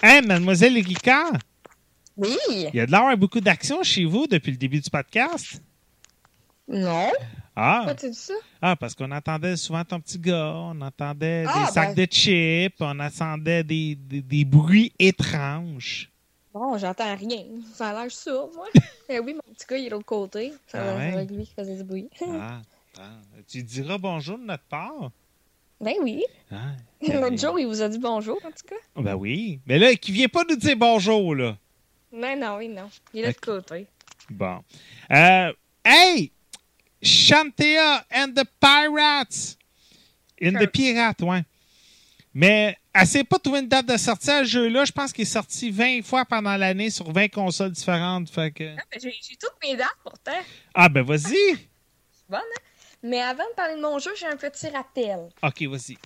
Hey, 0.00 0.24
mademoiselle 0.24 0.74
Ricard, 0.74 1.32
Oui? 2.16 2.36
il 2.48 2.70
y 2.74 2.78
a 2.78 2.86
de 2.86 2.92
l'air 2.92 3.16
beaucoup 3.18 3.40
d'action 3.40 3.82
chez 3.82 4.04
vous 4.04 4.28
depuis 4.28 4.52
le 4.52 4.56
début 4.56 4.78
du 4.80 4.88
podcast? 4.88 5.60
Non. 6.68 7.10
Ah, 7.56 7.82
Pourquoi 7.84 7.94
tu 7.96 8.10
dis 8.10 8.16
ça? 8.16 8.34
ah 8.62 8.76
parce 8.76 8.94
qu'on 8.94 9.10
entendait 9.10 9.56
souvent 9.56 9.84
ton 9.84 10.00
petit 10.00 10.18
gars, 10.20 10.52
on 10.54 10.80
entendait 10.80 11.44
Ah, 11.48 11.66
des 11.66 11.72
sacs 11.72 11.96
ben. 11.96 12.04
de 12.06 12.12
chips, 12.12 12.76
on 12.80 13.00
entendait 13.00 13.64
des, 13.64 13.96
des, 13.96 14.22
des 14.22 14.44
bruits 14.44 14.92
étranges. 15.00 16.10
Bon, 16.54 16.78
j'entends 16.78 17.14
rien. 17.16 17.44
Ça 17.74 17.90
a 17.90 18.02
l'air 18.02 18.10
sourd, 18.10 18.50
moi. 18.54 18.68
Eh 19.08 19.18
oui, 19.18 19.34
mon 19.34 19.42
petit 19.54 19.66
gars, 19.68 19.76
il 19.76 19.84
est 19.84 19.88
de 19.88 19.94
l'autre 19.94 20.06
côté. 20.06 20.54
Ça 20.66 20.78
Ah 20.82 20.96
ouais? 20.96 21.12
avec 21.12 21.30
lui 21.30 21.44
qui 21.44 21.52
faisait 21.52 21.76
du 21.76 21.84
bruit. 21.84 22.08
Ah, 22.22 22.62
ah. 22.98 23.02
Tu 23.46 23.62
diras 23.62 23.98
bonjour 23.98 24.38
de 24.38 24.44
notre 24.44 24.62
part? 24.64 25.10
Ben 25.80 25.94
oui. 26.00 26.24
Ah, 26.50 26.72
L'autre 27.02 27.36
jour, 27.36 27.58
il 27.58 27.66
vous 27.66 27.82
a 27.82 27.88
dit 27.90 27.98
bonjour, 27.98 28.36
en 28.36 28.48
tout 28.50 28.66
cas. 28.66 28.76
Ben 29.02 29.14
oui. 29.14 29.60
Mais 29.66 29.78
là, 29.78 29.94
qui 29.96 30.12
vient 30.12 30.28
pas 30.28 30.44
nous 30.48 30.56
dire 30.56 30.76
bonjour, 30.76 31.34
là? 31.34 31.58
Non, 32.12 32.36
non, 32.38 32.56
oui, 32.56 32.68
non. 32.68 32.88
Il 33.12 33.20
est 33.20 33.22
de 33.22 33.26
l'autre 33.28 33.40
côté. 33.40 33.86
Bon. 34.30 34.62
Euh, 35.10 35.52
hey! 35.84 36.30
Shantea 37.02 38.06
and 38.14 38.28
the 38.34 38.44
Pirates! 38.60 39.58
In 40.40 40.52
the 40.52 40.60
Sure. 40.60 40.70
Pirates, 40.70 41.20
ouais. 41.22 41.42
Mais 42.32 42.78
elle 42.94 43.06
s'est 43.06 43.24
pas 43.24 43.38
trouvé 43.38 43.58
une 43.60 43.68
date 43.68 43.86
de 43.86 43.96
sortie 43.96 44.30
à 44.30 44.44
ce 44.44 44.50
jeu-là. 44.50 44.84
Je 44.84 44.92
pense 44.92 45.12
qu'il 45.12 45.22
est 45.22 45.24
sorti 45.26 45.70
20 45.70 46.02
fois 46.02 46.24
pendant 46.24 46.56
l'année 46.56 46.90
sur 46.90 47.10
20 47.12 47.28
consoles 47.28 47.72
différentes. 47.72 48.30
Fait 48.30 48.52
que... 48.52 48.76
Ah, 48.78 48.82
ben, 48.92 49.00
J'ai 49.02 49.36
toutes 49.36 49.56
mes 49.62 49.76
dates 49.76 49.88
pourtant. 50.02 50.38
Ah, 50.74 50.88
ben 50.88 51.02
vas-y! 51.02 51.58
Bonne, 52.28 52.38
hein? 52.40 52.62
Mais 53.02 53.20
avant 53.20 53.44
de 53.44 53.54
parler 53.54 53.74
de 53.76 53.80
mon 53.82 53.98
jeu, 53.98 54.12
j'ai 54.18 54.26
un 54.26 54.36
petit 54.36 54.68
rappel. 54.68 55.28
Ok, 55.42 55.62
vas-y. 55.62 55.98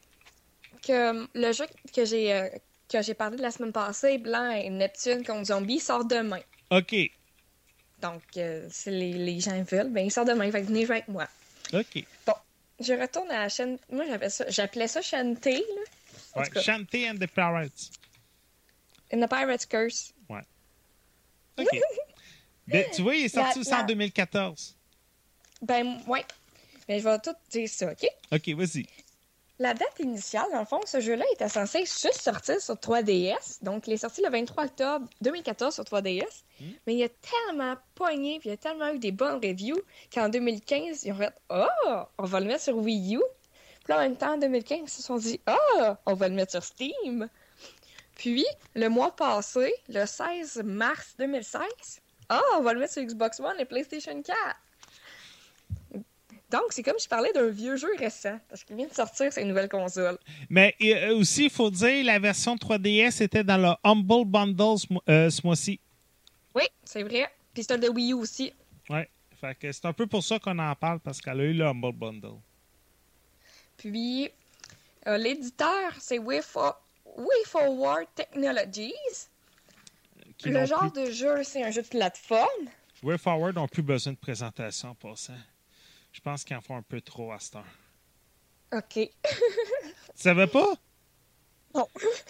Que 0.82 0.92
euh, 1.20 1.26
le 1.34 1.52
jeu 1.52 1.66
que 1.94 2.04
j'ai 2.04 2.32
euh, 2.32 2.48
que 2.88 3.02
j'ai 3.02 3.14
parlé 3.14 3.36
de 3.36 3.42
la 3.42 3.50
semaine 3.50 3.72
passée, 3.72 4.18
Blanc 4.18 4.50
et 4.50 4.70
Neptune 4.70 5.24
contre 5.24 5.44
Zombie, 5.44 5.78
sort 5.78 6.04
demain. 6.04 6.40
Ok. 6.70 6.94
Donc, 8.00 8.22
euh, 8.36 8.66
si 8.70 8.90
les, 8.90 9.12
les 9.12 9.40
gens 9.40 9.62
veulent, 9.62 9.90
ben 9.90 10.06
il 10.06 10.10
sort 10.10 10.24
demain. 10.24 10.50
Fait 10.50 10.62
que 10.62 10.66
venez 10.66 10.86
jouer 10.86 10.96
avec 10.96 11.08
moi. 11.08 11.28
Ok. 11.72 12.02
Je 12.80 12.92
retourne 12.94 13.30
à 13.30 13.40
la 13.40 13.48
chaîne. 13.48 13.78
Moi, 13.90 14.04
j'appelais 14.08 14.30
ça, 14.30 14.44
j'appelais 14.48 14.88
ça 14.88 15.02
Shantae, 15.02 15.50
là. 15.50 15.82
Ouais. 16.36 17.08
and 17.08 17.16
the 17.18 17.26
Pirates. 17.26 17.90
In 19.12 19.20
the 19.20 19.28
Pirate's 19.28 19.66
Curse. 19.66 20.12
Ok. 21.58 21.66
Ben, 22.68 22.84
tu 22.94 23.00
vois, 23.00 23.14
il 23.14 23.24
est 23.24 23.28
sorti 23.30 23.54
La- 23.54 23.60
aussi 23.62 23.72
en 23.74 23.78
la- 23.78 23.82
2014. 23.84 24.76
Ben, 25.62 26.02
ouais. 26.06 26.22
Mais 26.86 26.98
je 27.00 27.04
vais 27.04 27.18
tout 27.18 27.32
dire 27.50 27.66
ça, 27.66 27.90
OK? 27.92 28.06
Ok, 28.30 28.48
vas-y. 28.50 28.84
La 29.58 29.72
date 29.72 29.98
initiale, 30.00 30.44
dans 30.52 30.58
le 30.60 30.66
fond, 30.66 30.80
ce 30.84 31.00
jeu-là 31.00 31.24
était 31.32 31.48
censé 31.48 31.78
juste 31.80 32.20
sortir 32.20 32.60
sur 32.60 32.74
3DS. 32.74 33.64
Donc, 33.64 33.86
il 33.86 33.94
est 33.94 33.96
sorti 33.96 34.20
le 34.22 34.28
23 34.28 34.66
octobre 34.66 35.08
2014 35.22 35.74
sur 35.76 35.84
3DS. 35.84 36.24
Hmm. 36.60 36.64
Mais 36.86 36.94
il 36.96 37.02
a 37.04 37.08
tellement 37.08 37.74
pogné, 37.94 38.38
puis 38.38 38.50
il 38.50 38.52
a 38.52 38.56
tellement 38.58 38.90
eu 38.92 38.98
des 38.98 39.12
bonnes 39.12 39.40
reviews 39.42 39.80
qu'en 40.12 40.28
2015, 40.28 41.04
ils 41.04 41.12
ont 41.12 41.16
fait 41.16 41.32
«Oh, 41.48 41.64
on 42.18 42.24
va 42.24 42.40
le 42.40 42.46
mettre 42.46 42.64
sur 42.64 42.76
Wii 42.76 43.16
U.» 43.16 43.22
là, 43.88 43.98
en 43.98 44.00
même 44.00 44.16
temps, 44.16 44.34
en 44.34 44.38
2015, 44.38 44.80
ils 44.82 44.88
se 44.88 45.02
sont 45.02 45.16
dit 45.16 45.40
«Oh, 45.48 45.92
on 46.06 46.14
va 46.14 46.28
le 46.28 46.34
mettre 46.34 46.52
sur 46.52 46.62
Steam.» 46.62 47.28
Puis, 48.16 48.44
le 48.74 48.88
mois 48.88 49.14
passé, 49.14 49.72
le 49.88 50.04
16 50.04 50.62
mars 50.64 51.14
2016, 51.18 51.62
«Oh, 52.30 52.40
on 52.56 52.62
va 52.62 52.74
le 52.74 52.80
mettre 52.80 52.92
sur 52.92 53.02
Xbox 53.02 53.40
One 53.40 53.58
et 53.58 53.64
PlayStation 53.64 54.22
4.» 54.22 54.36
Donc, 56.50 56.64
c'est 56.70 56.82
comme 56.82 56.98
si 56.98 57.04
je 57.04 57.08
parlais 57.10 57.32
d'un 57.32 57.48
vieux 57.48 57.76
jeu 57.76 57.90
récent, 57.98 58.38
parce 58.48 58.64
qu'il 58.64 58.74
vient 58.76 58.86
de 58.86 58.94
sortir 58.94 59.30
sur 59.32 59.42
une 59.42 59.48
nouvelle 59.48 59.68
console. 59.68 60.18
Mais 60.48 60.74
euh, 60.80 61.14
aussi, 61.16 61.44
il 61.44 61.50
faut 61.50 61.70
dire, 61.70 62.04
la 62.04 62.18
version 62.18 62.56
3DS 62.56 63.22
était 63.22 63.44
dans 63.44 63.58
le 63.58 63.74
Humble 63.84 64.24
Bundle 64.24 64.78
ce, 64.78 64.86
euh, 65.10 65.28
ce 65.28 65.46
mois-ci. 65.46 65.78
Oui, 66.54 66.64
c'est 66.84 67.02
vrai. 67.02 67.30
Puis 67.52 67.64
c'est 67.64 67.74
un 67.74 67.78
de 67.78 67.88
Wii 67.88 68.12
U 68.12 68.14
aussi. 68.14 68.52
Que 69.60 69.70
c'est 69.70 69.84
un 69.84 69.92
peu 69.92 70.06
pour 70.06 70.24
ça 70.24 70.38
qu'on 70.38 70.58
en 70.58 70.74
parle, 70.74 70.98
parce 71.00 71.20
qu'elle 71.20 71.40
a 71.40 71.44
eu 71.44 71.52
le 71.52 71.64
Humble 71.64 71.92
Bundle. 71.92 72.38
Puis 73.78 74.30
euh, 75.06 75.16
l'éditeur, 75.16 75.92
c'est 75.98 76.18
WayFo- 76.18 76.76
WayForward 77.16 78.06
Technologies. 78.14 78.92
Qui 80.36 80.50
Le 80.50 80.66
genre 80.66 80.92
plus- 80.92 81.06
de 81.06 81.10
jeu, 81.10 81.42
c'est 81.42 81.62
un 81.64 81.70
jeu 81.70 81.82
de 81.82 81.88
plateforme. 81.88 82.68
Way 83.02 83.16
Forward 83.18 83.54
n'ont 83.56 83.66
plus 83.68 83.82
besoin 83.82 84.12
de 84.12 84.18
présentation 84.18 84.90
en 84.90 84.94
passant. 84.94 85.34
Je 86.12 86.20
pense 86.20 86.44
qu'ils 86.44 86.56
en 86.56 86.60
font 86.60 86.76
un 86.76 86.82
peu 86.82 87.00
trop 87.00 87.32
à 87.32 87.38
cette 87.40 87.56
heure. 87.56 87.64
OK. 88.72 88.92
Tu 88.94 89.10
savais 90.14 90.46
pas? 90.46 90.74
Non. 91.74 91.86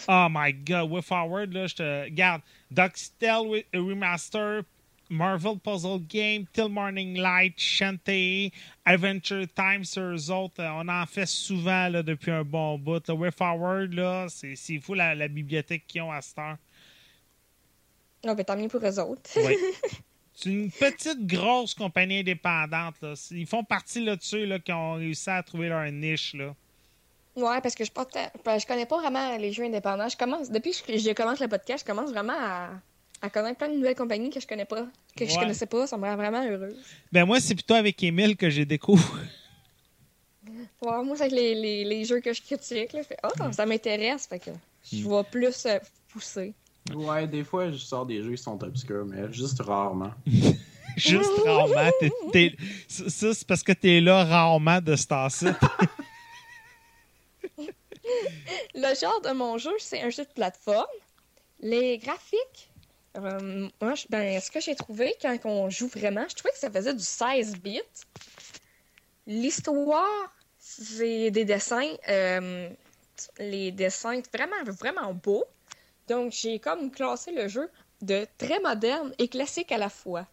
Oh 0.08 0.26
my 0.28 0.52
god, 0.52 0.90
Way 0.90 1.00
Forward, 1.02 1.52
là, 1.52 1.68
je 1.68 1.74
te. 1.76 2.02
Regarde, 2.04 2.42
Duckstell 2.72 3.64
Remaster, 3.72 4.62
Marvel 5.08 5.58
Puzzle 5.58 6.00
Game, 6.00 6.46
Till 6.52 6.68
Morning 6.68 7.18
Light, 7.18 7.54
Shantae, 7.58 8.50
Adventure 8.84 9.46
Time 9.54 9.84
sur 9.84 10.02
eux 10.02 10.30
autres. 10.30 10.62
On 10.62 10.88
en 10.88 11.06
fait 11.06 11.26
souvent 11.26 11.88
là, 11.88 12.02
depuis 12.02 12.30
un 12.30 12.44
bon 12.44 12.78
bout. 12.78 13.06
Là. 13.06 13.14
Way 13.14 13.30
Forward, 13.30 13.92
là, 13.94 14.26
c'est 14.28 14.54
c'est 14.56 14.78
fou 14.78 14.94
la, 14.94 15.14
la 15.14 15.28
bibliothèque 15.28 15.86
qu'ils 15.86 16.02
ont 16.02 16.12
à 16.12 16.20
cette 16.20 16.38
heure. 16.38 16.56
Ah, 18.26 18.34
ben 18.34 18.44
tant 18.44 18.56
mieux 18.56 18.68
pour 18.68 18.84
eux 18.84 19.00
autres. 19.00 19.30
Oui. 19.36 19.56
C'est 20.34 20.50
une 20.50 20.70
petite, 20.70 21.26
grosse 21.26 21.74
compagnie 21.74 22.20
indépendante. 22.20 22.94
Là. 23.02 23.14
Ils 23.32 23.46
font 23.46 23.64
partie 23.64 24.04
là-dessus 24.04 24.46
là, 24.46 24.60
qui 24.60 24.70
ont 24.72 24.94
réussi 24.94 25.28
à 25.28 25.42
trouver 25.42 25.68
leur 25.68 25.90
niche. 25.90 26.32
Là. 26.34 26.54
Ouais, 27.34 27.60
parce 27.60 27.74
que 27.74 27.84
je, 27.84 27.90
ben, 28.44 28.58
je 28.58 28.64
connais 28.64 28.86
pas 28.86 28.98
vraiment 28.98 29.36
les 29.36 29.52
jeux 29.52 29.64
indépendants. 29.64 30.08
Je 30.08 30.16
commence, 30.16 30.48
depuis 30.48 30.80
que 30.86 30.96
je 30.96 31.12
commence 31.12 31.40
le 31.40 31.48
podcast, 31.48 31.84
je 31.84 31.92
commence 31.92 32.10
vraiment 32.10 32.38
à, 32.38 32.70
à 33.22 33.30
connaître 33.30 33.58
plein 33.58 33.68
de 33.68 33.74
nouvelles 33.74 33.94
compagnies 33.96 34.30
que 34.30 34.40
je 34.40 34.46
connais 34.46 34.64
pas, 34.64 34.86
que 35.16 35.26
je 35.26 35.34
connaissais 35.38 35.66
pas. 35.66 35.86
Ça 35.86 35.96
me 35.96 36.04
rend 36.04 36.16
vraiment 36.16 36.44
heureuse. 36.44 36.76
Ben 37.12 37.24
moi, 37.24 37.40
c'est 37.40 37.54
plutôt 37.54 37.74
avec 37.74 38.02
Emile 38.02 38.36
que 38.36 38.50
j'ai 38.50 38.64
découvert. 38.64 39.06
Ouais, 40.80 41.04
moi, 41.04 41.14
c'est 41.16 41.24
avec 41.24 41.34
les, 41.34 41.54
les, 41.54 41.84
les 41.84 42.04
jeux 42.06 42.20
que 42.20 42.32
je 42.32 42.40
critique. 42.40 42.94
Là, 42.94 43.02
oh, 43.24 43.52
ça 43.52 43.66
m'intéresse. 43.66 44.26
Fait 44.26 44.38
que 44.38 44.50
je 44.90 45.06
vais 45.06 45.22
plus 45.30 45.66
euh, 45.66 45.78
pousser. 46.08 46.54
Ouais, 46.94 47.26
des 47.26 47.44
fois, 47.44 47.70
je 47.70 47.76
sors 47.76 48.06
des 48.06 48.22
jeux 48.22 48.30
qui 48.34 48.42
sont 48.42 48.62
obscurs, 48.64 49.04
mais 49.04 49.30
juste 49.30 49.60
rarement. 49.60 50.12
Juste 50.96 51.30
rarement. 51.44 51.90
T'es- 52.00 52.10
t'es- 52.32 52.56
ça, 52.88 53.10
ça, 53.10 53.34
c'est 53.34 53.46
parce 53.46 53.62
que 53.62 53.72
t'es 53.72 54.00
là 54.00 54.24
rarement 54.24 54.80
de 54.80 54.96
ce 54.96 55.06
temps-ci. 55.06 55.46
Le 58.74 58.94
genre 58.98 59.20
de 59.20 59.32
mon 59.32 59.58
jeu, 59.58 59.72
c'est 59.78 60.00
un 60.02 60.10
jeu 60.10 60.24
de 60.24 60.30
plateforme. 60.32 60.86
Les 61.60 61.98
graphiques, 61.98 62.70
euh, 63.24 63.68
moi, 63.80 63.94
ben, 64.10 64.40
ce 64.40 64.50
que 64.50 64.60
j'ai 64.60 64.74
trouvé 64.74 65.14
quand 65.20 65.36
on 65.44 65.70
joue 65.70 65.88
vraiment, 65.88 66.24
je 66.28 66.34
trouvais 66.34 66.52
que 66.52 66.58
ça 66.58 66.70
faisait 66.70 66.94
du 66.94 67.04
16 67.04 67.56
bits. 67.56 67.80
L'histoire, 69.26 70.34
c'est 70.58 71.30
des 71.30 71.44
dessins, 71.44 71.94
euh, 72.08 72.68
les 73.38 73.72
dessins 73.72 74.20
vraiment, 74.32 74.62
vraiment 74.66 75.12
beaux. 75.14 75.44
Donc, 76.08 76.32
j'ai 76.32 76.58
comme 76.58 76.90
classé 76.90 77.32
le 77.32 77.48
jeu 77.48 77.70
de 78.00 78.26
très 78.38 78.60
moderne 78.60 79.12
et 79.18 79.28
classique 79.28 79.72
à 79.72 79.78
la 79.78 79.88
fois. 79.88 80.26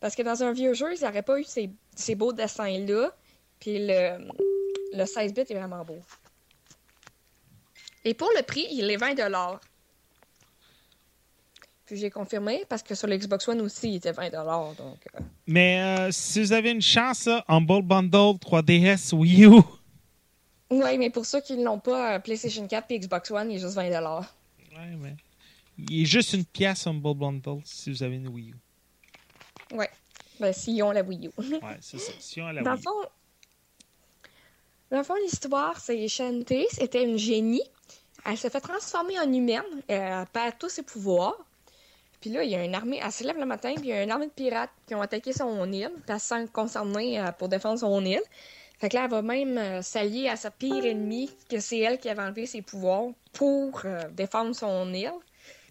Parce 0.00 0.16
que 0.16 0.22
dans 0.22 0.42
un 0.42 0.52
vieux 0.52 0.74
jeu, 0.74 0.94
ils 0.94 1.04
n'auraient 1.04 1.22
pas 1.22 1.38
eu 1.38 1.44
ces, 1.44 1.70
ces 1.94 2.14
beaux 2.14 2.32
dessins-là. 2.32 3.14
Puis 3.60 3.78
le, 3.86 4.18
le 4.92 5.06
16 5.06 5.32
bits 5.32 5.42
est 5.42 5.54
vraiment 5.54 5.84
beau. 5.84 6.00
Et 8.04 8.14
pour 8.14 8.30
le 8.36 8.42
prix, 8.42 8.66
il 8.70 8.90
est 8.90 8.96
20 8.96 9.14
Puis 11.92 12.00
j'ai 12.00 12.10
confirmé 12.10 12.64
parce 12.70 12.82
que 12.82 12.94
sur 12.94 13.06
l'Xbox 13.06 13.46
One 13.48 13.60
aussi, 13.60 13.90
il 13.90 13.96
était 13.96 14.12
20 14.12 14.30
donc 14.30 14.96
euh, 15.14 15.20
Mais 15.46 15.78
euh, 15.78 16.10
si 16.10 16.40
vous 16.40 16.54
avez 16.54 16.70
une 16.70 16.80
chance, 16.80 17.26
là, 17.26 17.44
Humble 17.48 17.82
Bundle 17.82 18.38
3DS 18.38 19.14
Wii 19.14 19.44
U. 19.44 19.60
Ouais, 20.70 20.96
mais 20.96 21.10
pour 21.10 21.26
ceux 21.26 21.42
qui 21.42 21.54
ne 21.54 21.64
l'ont 21.64 21.80
pas, 21.80 22.14
euh, 22.14 22.18
PlayStation 22.18 22.66
4 22.66 22.86
et 22.92 22.98
Xbox 22.98 23.30
One, 23.30 23.50
il 23.50 23.56
est 23.56 23.58
juste 23.58 23.74
20 23.74 23.90
Ouais, 23.90 24.26
mais. 25.02 25.16
Il 25.76 26.00
est 26.00 26.06
juste 26.06 26.32
une 26.32 26.46
pièce 26.46 26.86
Humble 26.86 27.12
Bundle 27.12 27.60
si 27.66 27.90
vous 27.90 28.02
avez 28.02 28.16
une 28.16 28.28
Wii 28.28 28.52
U. 28.52 29.76
Ouais. 29.76 29.90
Ben, 30.40 30.54
s'ils 30.54 30.82
ont 30.82 30.92
la 30.92 31.02
Wii 31.02 31.26
U. 31.26 31.30
Ouais, 31.62 31.76
c'est 31.82 31.98
ça. 31.98 32.12
Si 32.18 32.40
on 32.40 32.46
la 32.46 32.62
Dans 32.62 32.70
le 32.70 32.76
Wii 32.78 32.80
U. 32.80 32.84
fond, 32.84 33.08
dans 34.92 34.96
le 34.96 35.04
fond, 35.04 35.14
l'histoire, 35.22 35.78
c'est 35.78 36.08
Shantae, 36.08 36.64
c'était 36.70 37.04
une 37.04 37.18
génie. 37.18 37.68
Elle 38.24 38.38
s'est 38.38 38.48
fait 38.48 38.62
transformer 38.62 39.20
en 39.20 39.30
humaine. 39.30 39.60
Elle 39.88 40.24
perd 40.32 40.56
tous 40.58 40.70
ses 40.70 40.84
pouvoirs. 40.84 41.36
Puis 42.22 42.30
là, 42.30 42.44
il 42.44 42.50
y 42.50 42.54
a 42.54 42.64
une 42.64 42.74
armée. 42.76 43.00
Elle 43.04 43.10
se 43.10 43.24
lève 43.24 43.36
le 43.36 43.44
matin, 43.44 43.74
puis 43.74 43.86
il 43.86 43.88
y 43.88 43.92
a 43.92 44.02
une 44.04 44.10
armée 44.12 44.28
de 44.28 44.30
pirates 44.30 44.70
qui 44.86 44.94
ont 44.94 45.02
attaqué 45.02 45.32
son 45.32 45.70
île. 45.72 45.90
Puis 46.06 46.14
elle 46.14 46.20
se 46.20 47.18
euh, 47.18 47.32
pour 47.32 47.48
défendre 47.48 47.80
son 47.80 48.04
île. 48.04 48.22
Fait 48.78 48.88
que 48.88 48.96
là, 48.96 49.04
elle 49.04 49.10
va 49.10 49.22
même 49.22 49.58
euh, 49.58 49.82
s'allier 49.82 50.28
à 50.28 50.36
sa 50.36 50.52
pire 50.52 50.84
ennemie, 50.84 51.30
que 51.50 51.58
c'est 51.58 51.80
elle 51.80 51.98
qui 51.98 52.08
avait 52.08 52.22
enlevé 52.22 52.46
ses 52.46 52.62
pouvoirs 52.62 53.08
pour 53.32 53.82
euh, 53.84 54.08
défendre 54.12 54.54
son 54.54 54.94
île. 54.94 55.12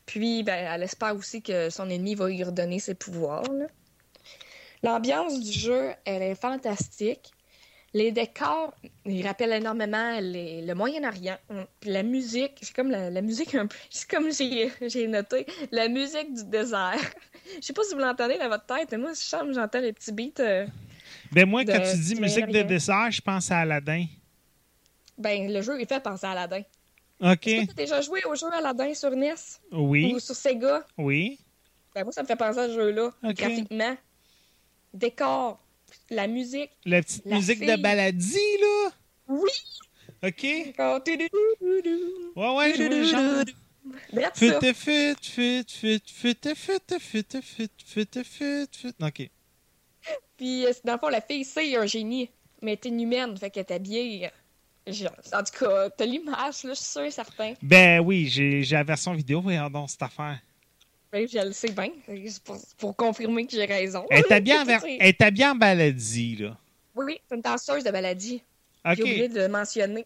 Puis, 0.05 0.43
ben, 0.43 0.73
elle 0.73 0.83
espère 0.83 1.15
aussi 1.15 1.41
que 1.41 1.69
son 1.69 1.89
ennemi 1.89 2.15
va 2.15 2.27
lui 2.27 2.43
redonner 2.43 2.79
ses 2.79 2.95
pouvoirs. 2.95 3.43
L'ambiance 4.83 5.39
du 5.39 5.51
jeu, 5.53 5.91
elle 6.03 6.21
est 6.21 6.35
fantastique. 6.35 7.31
Les 7.93 8.11
décors, 8.13 8.73
ils 9.05 9.25
rappellent 9.27 9.51
énormément 9.51 10.17
les- 10.21 10.61
le 10.61 10.73
Moyen-Orient. 10.75 11.37
Hum, 11.49 11.65
la 11.83 12.03
musique, 12.03 12.53
c'est 12.61 12.73
comme 12.73 12.89
la, 12.89 13.09
la 13.09 13.21
musique 13.21 13.53
un 13.55 13.67
peu. 13.67 13.75
C'est 13.89 14.09
comme 14.09 14.31
j'ai 14.31 15.07
noté, 15.07 15.45
la 15.71 15.89
musique 15.89 16.33
du 16.33 16.45
désert. 16.45 16.95
Je 17.59 17.65
sais 17.65 17.73
pas 17.73 17.83
si 17.83 17.93
vous 17.93 17.99
l'entendez 17.99 18.37
dans 18.37 18.47
votre 18.47 18.65
tête, 18.65 18.87
mais 18.91 18.97
moi, 18.97 19.11
je 19.13 19.19
chante, 19.21 19.51
j'entends 19.53 19.81
les 19.81 19.91
petits 19.91 20.13
beats. 20.13 20.39
euh, 20.41 20.65
Ben 21.33 21.45
moi, 21.49 21.65
quand 21.65 21.81
tu 21.91 21.97
dis 21.99 22.15
musique 22.15 22.47
de 22.47 22.61
dessert, 22.61 23.11
je 23.11 23.19
pense 23.21 23.51
à 23.51 23.59
Aladdin. 23.59 24.05
Ben, 25.17 25.51
le 25.51 25.61
jeu 25.61 25.79
est 25.81 25.85
fait 25.85 26.01
penser 26.01 26.25
à 26.27 26.31
Aladdin. 26.31 26.61
OK. 27.19 27.45
Est-ce 27.47 27.61
que 27.61 27.65
tu 27.65 27.71
as 27.71 27.73
déjà 27.73 27.99
joué 28.01 28.23
au 28.25 28.35
jeu 28.35 28.47
Aladdin 28.53 28.93
sur 28.93 29.11
NES 29.11 29.35
Oui. 29.73 30.13
ou 30.15 30.19
sur 30.19 30.33
Sega? 30.33 30.85
Oui. 30.97 31.39
Ben, 31.93 32.03
moi, 32.03 32.13
ça 32.13 32.21
me 32.23 32.27
fait 32.27 32.37
penser 32.37 32.59
à 32.59 32.67
ce 32.69 32.73
jeu-là, 32.73 33.11
graphiquement. 33.21 33.97
Décor, 34.93 35.59
la 36.11 36.27
musique. 36.27 36.69
La 36.85 37.01
petite 37.01 37.25
La 37.25 37.35
musique 37.37 37.59
de 37.65 37.75
baladie, 37.81 38.57
là? 38.61 38.91
Oui! 39.27 39.49
OK. 40.23 40.45
Oh. 40.77 40.99
Ouais, 42.35 42.55
ouais, 42.55 42.73
je 42.75 42.83
vois 42.83 42.89
le 42.89 43.03
genre. 43.03 43.43
Bref, 44.13 44.31
ça. 44.35 44.59
Fut, 44.59 44.73
fut, 44.75 45.15
fut, 45.21 45.65
fut, 45.67 45.99
fut, 46.05 46.35
fut, 46.35 46.55
fut, 46.55 46.79
fut, 46.99 47.41
fut, 47.41 47.69
fut, 47.83 48.23
fut, 48.23 48.67
fut. 48.71 48.93
OK. 49.01 49.29
Puis, 50.37 50.65
euh, 50.65 50.71
dans 50.83 50.93
le 50.93 50.99
fond, 50.99 51.09
la 51.09 51.21
fille, 51.21 51.43
c'est 51.45 51.75
un 51.75 51.85
génie, 51.87 52.29
mais 52.61 52.71
elle 52.73 52.77
est 52.77 52.85
inhumaine, 52.85 53.35
fait 53.37 53.49
qu'elle 53.49 53.65
est 53.67 53.73
habillée. 53.73 54.27
euh, 54.87 54.91
genre- 54.91 55.11
En 55.33 55.43
tout 55.43 55.65
cas, 55.65 55.89
t'as 55.91 56.05
l'image, 56.05 56.63
là, 56.63 56.73
je 56.73 56.79
suis 56.79 56.85
sûr 56.85 57.01
et 57.01 57.11
certain. 57.11 57.53
Ben 57.61 57.99
oui, 57.99 58.27
j'ai 58.27 58.63
j'ai 58.63 58.75
la 58.75 58.83
version 58.83 59.13
vidéo. 59.13 59.41
Voyons 59.41 59.69
donc 59.69 59.89
cette 59.89 60.01
affaire. 60.03 60.39
Ben, 61.11 61.27
je 61.27 61.39
le 61.39 61.51
sais 61.51 61.71
bien. 61.71 61.89
C'est 62.07 62.41
pour, 62.43 62.57
pour 62.77 62.95
confirmer 62.95 63.45
que 63.45 63.51
j'ai 63.51 63.65
raison. 63.65 64.05
Elle 64.09 64.19
est 64.19 64.31
habillée 64.31 64.55
en, 64.57 64.65
habillée 65.19 65.53
baladie, 65.55 66.35
là. 66.37 66.57
Oui, 66.95 67.19
c'est 67.27 67.35
une 67.35 67.41
danseuse 67.41 67.83
de 67.83 67.91
maladie. 67.91 68.41
J'ai 68.85 69.03
oublié 69.03 69.27
de 69.29 69.39
le 69.41 69.47
mentionner. 69.49 70.05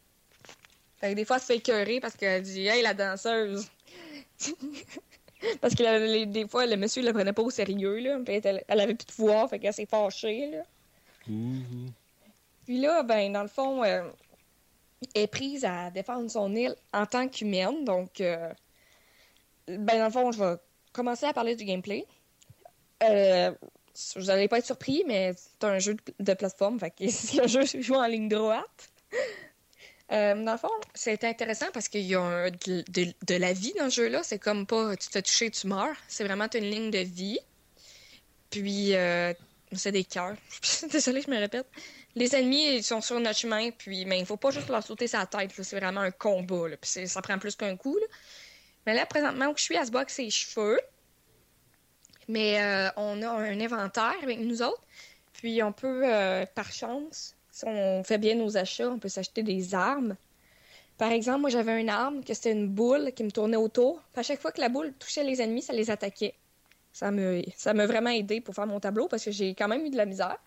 Fait 0.99 1.11
que 1.11 1.15
des 1.15 1.25
fois, 1.25 1.35
elle 1.37 1.41
se 1.41 1.45
fait 1.47 1.57
écœurer 1.57 1.99
parce 1.99 2.15
qu'elle 2.15 2.41
dit 2.41 2.65
Hey, 2.67 2.81
la 2.81 2.93
danseuse. 2.93 3.67
parce 5.61 5.75
que 5.75 5.83
la- 5.83 5.99
les- 5.99 6.25
des 6.25 6.47
fois, 6.47 6.65
le 6.65 6.75
monsieur 6.75 7.03
le 7.03 7.13
prenait 7.13 7.33
pas 7.33 7.41
au 7.43 7.49
sérieux. 7.51 7.99
Là. 7.99 8.19
Puis 8.25 8.41
elle, 8.43 8.63
elle 8.67 8.79
avait 8.79 8.95
plus 8.95 9.05
de 9.05 9.11
pouvoir, 9.11 9.49
fait 9.49 9.59
qu'elle 9.59 9.73
s'est 9.73 9.85
fâchée. 9.85 10.49
Là. 10.51 10.63
Puis 12.65 12.79
là, 12.79 13.03
ben, 13.03 13.31
dans 13.31 13.43
le 13.43 13.47
fond, 13.47 13.83
euh, 13.83 14.03
elle 15.13 15.21
est 15.23 15.27
prise 15.27 15.65
à 15.65 15.91
défendre 15.91 16.29
son 16.29 16.55
île 16.55 16.75
en 16.93 17.05
tant 17.05 17.27
qu'humaine. 17.27 17.83
Donc, 17.85 18.21
euh, 18.21 18.49
ben, 19.67 19.99
dans 19.99 20.05
le 20.05 20.11
fond, 20.11 20.31
je 20.31 20.39
vais 20.39 20.55
commencer 20.95 21.25
à 21.25 21.33
parler 21.33 21.55
du 21.55 21.65
gameplay. 21.65 22.05
Euh, 23.03 23.51
vous 24.15 24.23
n'allez 24.23 24.47
pas 24.47 24.59
être 24.59 24.65
surpris, 24.65 25.03
mais 25.05 25.33
c'est 25.35 25.67
un 25.67 25.79
jeu 25.79 25.97
de, 26.19 26.33
plateforme. 26.33 26.79
C'est 27.09 27.41
un 27.41 27.47
jeu 27.47 27.63
qui 27.63 27.81
joue 27.81 27.95
en 27.95 28.07
ligne 28.07 28.29
droite. 28.29 28.89
Euh, 30.11 30.35
dans 30.35 30.51
le 30.51 30.57
fond, 30.57 30.69
c'est 30.93 31.23
intéressant 31.23 31.65
parce 31.73 31.87
qu'il 31.87 32.01
y 32.01 32.13
a 32.13 32.49
de, 32.51 33.35
la 33.37 33.53
vie 33.53 33.73
dans 33.77 33.89
ce 33.89 34.01
jeu-là. 34.01 34.21
C'est 34.23 34.37
comme 34.37 34.67
pas 34.67 34.95
tu 34.95 35.09
te 35.09 35.19
touché, 35.19 35.49
tu 35.49 35.67
meurs. 35.67 35.95
C'est 36.07 36.23
vraiment 36.23 36.47
une 36.53 36.69
ligne 36.69 36.91
de 36.91 36.99
vie. 36.99 37.39
Puis, 38.51 38.95
euh, 38.95 39.33
c'est 39.71 39.91
des 39.91 40.03
cœurs. 40.03 40.35
Désolée, 40.91 41.21
je 41.21 41.31
me 41.31 41.37
répète. 41.37 41.65
Les 42.15 42.35
ennemis, 42.35 42.77
ils 42.77 42.83
sont 42.83 43.01
sur 43.01 43.19
notre 43.19 43.39
chemin, 43.39 43.71
puis 43.71 44.05
mais 44.05 44.19
il 44.19 44.25
faut 44.25 44.37
pas 44.37 44.51
juste 44.51 44.69
leur 44.69 44.83
sauter 44.83 45.07
sa 45.07 45.25
tête. 45.25 45.51
C'est 45.61 45.79
vraiment 45.79 46.01
un 46.01 46.11
combat. 46.11 46.67
Ça 46.83 47.21
prend 47.21 47.39
plus 47.39 47.55
qu'un 47.55 47.75
coup. 47.75 47.97
Mais 48.85 48.93
là, 48.93 49.05
présentement, 49.05 49.47
où 49.47 49.53
je 49.57 49.63
suis, 49.63 49.77
à 49.77 49.85
se 49.85 49.91
boxe 49.91 50.13
ses 50.13 50.29
cheveux. 50.29 50.79
Mais 52.27 52.61
euh, 52.61 52.89
on 52.97 53.21
a 53.21 53.29
un 53.29 53.59
inventaire 53.59 54.15
avec 54.21 54.39
nous 54.39 54.61
autres. 54.61 54.81
Puis 55.33 55.61
on 55.61 55.71
peut, 55.71 56.03
euh, 56.05 56.45
par 56.55 56.71
chance, 56.71 57.35
si 57.51 57.65
on 57.67 58.03
fait 58.03 58.17
bien 58.17 58.35
nos 58.35 58.57
achats, 58.57 58.89
on 58.89 58.99
peut 58.99 59.09
s'acheter 59.09 59.43
des 59.43 59.75
armes. 59.75 60.15
Par 60.97 61.11
exemple, 61.11 61.41
moi 61.41 61.49
j'avais 61.49 61.79
une 61.79 61.89
arme 61.89 62.23
que 62.23 62.33
c'était 62.33 62.53
une 62.53 62.69
boule 62.69 63.11
qui 63.13 63.23
me 63.23 63.31
tournait 63.31 63.57
autour. 63.57 64.01
Puis 64.13 64.21
à 64.21 64.23
chaque 64.23 64.41
fois 64.41 64.51
que 64.51 64.61
la 64.61 64.69
boule 64.69 64.93
touchait 64.97 65.23
les 65.23 65.41
ennemis, 65.41 65.61
ça 65.61 65.73
les 65.73 65.91
attaquait. 65.91 66.35
Ça 66.93 67.11
me, 67.11 67.41
ça 67.57 67.73
m'a 67.73 67.85
vraiment 67.85 68.09
aidé 68.09 68.39
pour 68.39 68.55
faire 68.55 68.67
mon 68.67 68.79
tableau 68.79 69.07
parce 69.07 69.25
que 69.25 69.31
j'ai 69.31 69.53
quand 69.53 69.67
même 69.67 69.85
eu 69.85 69.89
de 69.89 69.97
la 69.97 70.05
misère. 70.05 70.37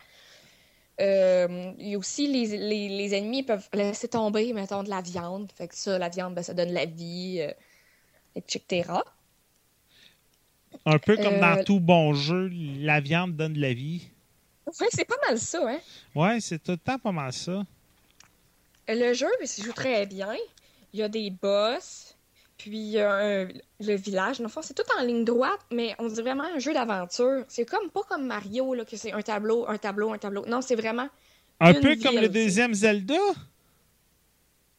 Euh, 1.01 1.73
il 1.79 1.89
y 1.89 1.95
a 1.95 1.99
aussi 1.99 2.27
les, 2.27 2.57
les, 2.57 2.89
les 2.89 3.15
ennemis 3.15 3.43
peuvent 3.43 3.69
laisser 3.73 4.09
tomber, 4.09 4.53
mettons, 4.53 4.83
de 4.83 4.91
la 4.91 5.01
viande. 5.01 5.53
Fait 5.55 5.69
que 5.69 5.77
ça, 5.77 5.99
la 5.99 6.09
viande, 6.09 6.35
ben, 6.35 6.43
ça 6.43 6.55
donne 6.55 6.73
la 6.73 6.87
vie, 6.87 7.39
euh, 7.41 7.53
etc. 8.39 8.91
Un 10.87 10.99
peu 10.99 11.17
comme 11.17 11.35
Euh, 11.35 11.41
dans 11.41 11.65
tout 11.65 11.81
bon 11.81 12.15
jeu, 12.15 12.51
la 12.81 13.01
viande 13.01 13.37
donne 13.37 13.55
de 13.55 13.61
la 13.61 13.75
vie. 13.75 14.09
Ouais, 14.81 14.89
c'est 14.91 15.05
pas 15.05 15.17
mal 15.27 15.39
ça, 15.39 15.61
hein? 15.69 15.79
Ouais, 16.15 16.41
c'est 16.41 16.63
tout 16.63 16.73
le 16.73 16.77
temps 16.79 16.99
pas 16.99 17.13
mal 17.13 17.33
ça. 17.33 17.65
Le 18.89 19.13
jeu, 19.13 19.29
il 19.41 19.47
se 19.49 19.63
joue 19.63 19.73
très 19.73 20.07
bien. 20.07 20.35
Il 20.93 21.01
y 21.01 21.03
a 21.03 21.09
des 21.09 21.31
boss, 21.31 22.17
puis 22.57 22.71
il 22.79 22.91
y 22.91 22.99
a 23.01 23.13
un- 23.13 23.49
le 23.81 23.95
village. 23.97 24.41
Dans 24.41 24.49
c'est 24.63 24.75
tout 24.75 24.83
en 24.99 25.05
ligne 25.05 25.25
droite, 25.25 25.61
mais 25.71 25.95
on 25.99 26.09
dit 26.09 26.23
vraiment 26.23 26.45
un 26.45 26.59
jeu 26.59 26.73
d'aventure. 26.73 27.45
C'est 27.49 27.67
comme 27.67 27.91
pas 27.91 28.03
comme 28.09 28.27
Mario, 28.27 28.75
là, 28.75 28.85
que 28.85 28.97
c'est 28.97 29.13
un 29.13 29.21
tableau, 29.23 29.69
un 29.69 29.77
tableau, 29.79 30.13
un 30.13 30.19
tableau. 30.19 30.47
Non, 30.47 30.63
c'est 30.63 30.77
vraiment. 30.77 31.09
Un 31.61 31.75
peu 31.75 31.97
comme 31.97 32.17
le 32.17 32.29
deuxième 32.29 32.73
Zelda? 32.73 33.15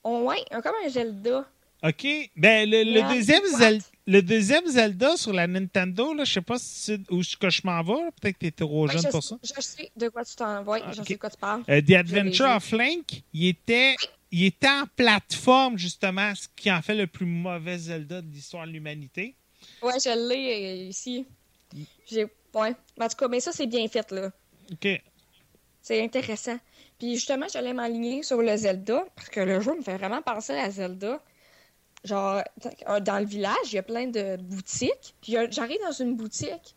on- 0.03 0.23
ouais, 0.23 0.43
un- 0.51 0.61
comme 0.61 0.75
un 0.85 0.89
Zelda. 0.89 1.47
OK. 1.83 2.05
Ben, 2.35 2.69
le, 2.69 2.83
le 2.83 3.01
Ouais, 3.01 3.15
deuxième 3.15 3.43
what? 3.53 3.59
Zel- 3.59 3.81
le 4.05 4.21
deuxième 4.21 4.65
Zelda 4.67 5.15
sur 5.17 5.31
la 5.33 5.47
Nintendo, 5.47 6.13
là, 6.13 6.23
je 6.23 6.33
sais 6.33 6.41
pas 6.41 6.57
si 6.57 6.97
où 7.09 7.21
que 7.39 7.49
je 7.49 7.61
m'en 7.63 7.81
vais. 7.83 8.09
Peut-être 8.19 8.35
que 8.35 8.39
tu 8.39 8.47
es 8.47 8.51
trop 8.51 8.87
jeune 8.87 9.01
je, 9.03 9.07
pour 9.07 9.23
ça. 9.23 9.37
je 9.43 9.61
sais 9.61 9.91
de 9.95 10.09
quoi 10.09 10.25
tu 10.25 10.35
t'en 10.35 10.63
vas, 10.63 10.79
Ah, 10.83 10.91
je 10.91 11.03
sais 11.03 11.13
de 11.13 11.19
quoi 11.19 11.29
tu 11.29 11.37
parles. 11.37 11.63
Euh, 11.69 11.81
The 11.81 11.91
Adventure 11.91 12.49
of 12.49 12.71
Link, 12.71 13.23
il 13.33 13.47
était, 13.49 13.95
il 14.31 14.45
était 14.45 14.67
en 14.67 14.85
plateforme, 14.95 15.77
justement, 15.77 16.33
ce 16.35 16.47
qui 16.55 16.71
en 16.71 16.81
fait 16.81 16.95
le 16.95 17.07
plus 17.07 17.25
mauvais 17.27 17.77
Zelda 17.77 18.21
de 18.21 18.31
l'histoire 18.31 18.65
de 18.65 18.71
l'humanité. 18.71 19.35
Ouais, 19.81 19.93
je 20.03 20.27
l'ai 20.27 20.85
euh, 20.85 20.89
ici. 20.89 21.25
J'ai. 22.09 22.25
Ouais. 22.53 22.73
En 22.99 23.07
tout 23.07 23.15
cas, 23.17 23.27
mais 23.27 23.39
ça, 23.39 23.51
c'est 23.51 23.67
bien 23.67 23.87
fait, 23.87 24.11
là. 24.11 24.31
OK. 24.71 25.01
C'est 25.81 26.03
intéressant. 26.03 26.57
Puis 26.97 27.13
justement, 27.15 27.45
j'allais 27.51 27.73
m'aligner 27.73 28.23
sur 28.23 28.41
le 28.41 28.57
Zelda, 28.57 29.05
parce 29.15 29.29
que 29.29 29.39
le 29.39 29.61
jeu 29.61 29.75
me 29.77 29.81
fait 29.81 29.97
vraiment 29.97 30.21
penser 30.21 30.53
à 30.53 30.69
Zelda. 30.69 31.21
Genre, 32.05 32.41
dans 33.01 33.19
le 33.19 33.25
village, 33.25 33.55
il 33.71 33.75
y 33.75 33.77
a 33.77 33.83
plein 33.83 34.07
de 34.07 34.37
boutiques. 34.37 35.15
Puis 35.21 35.33
y 35.33 35.37
a- 35.37 35.49
j'arrive 35.49 35.79
dans 35.85 35.91
une 35.91 36.15
boutique. 36.15 36.75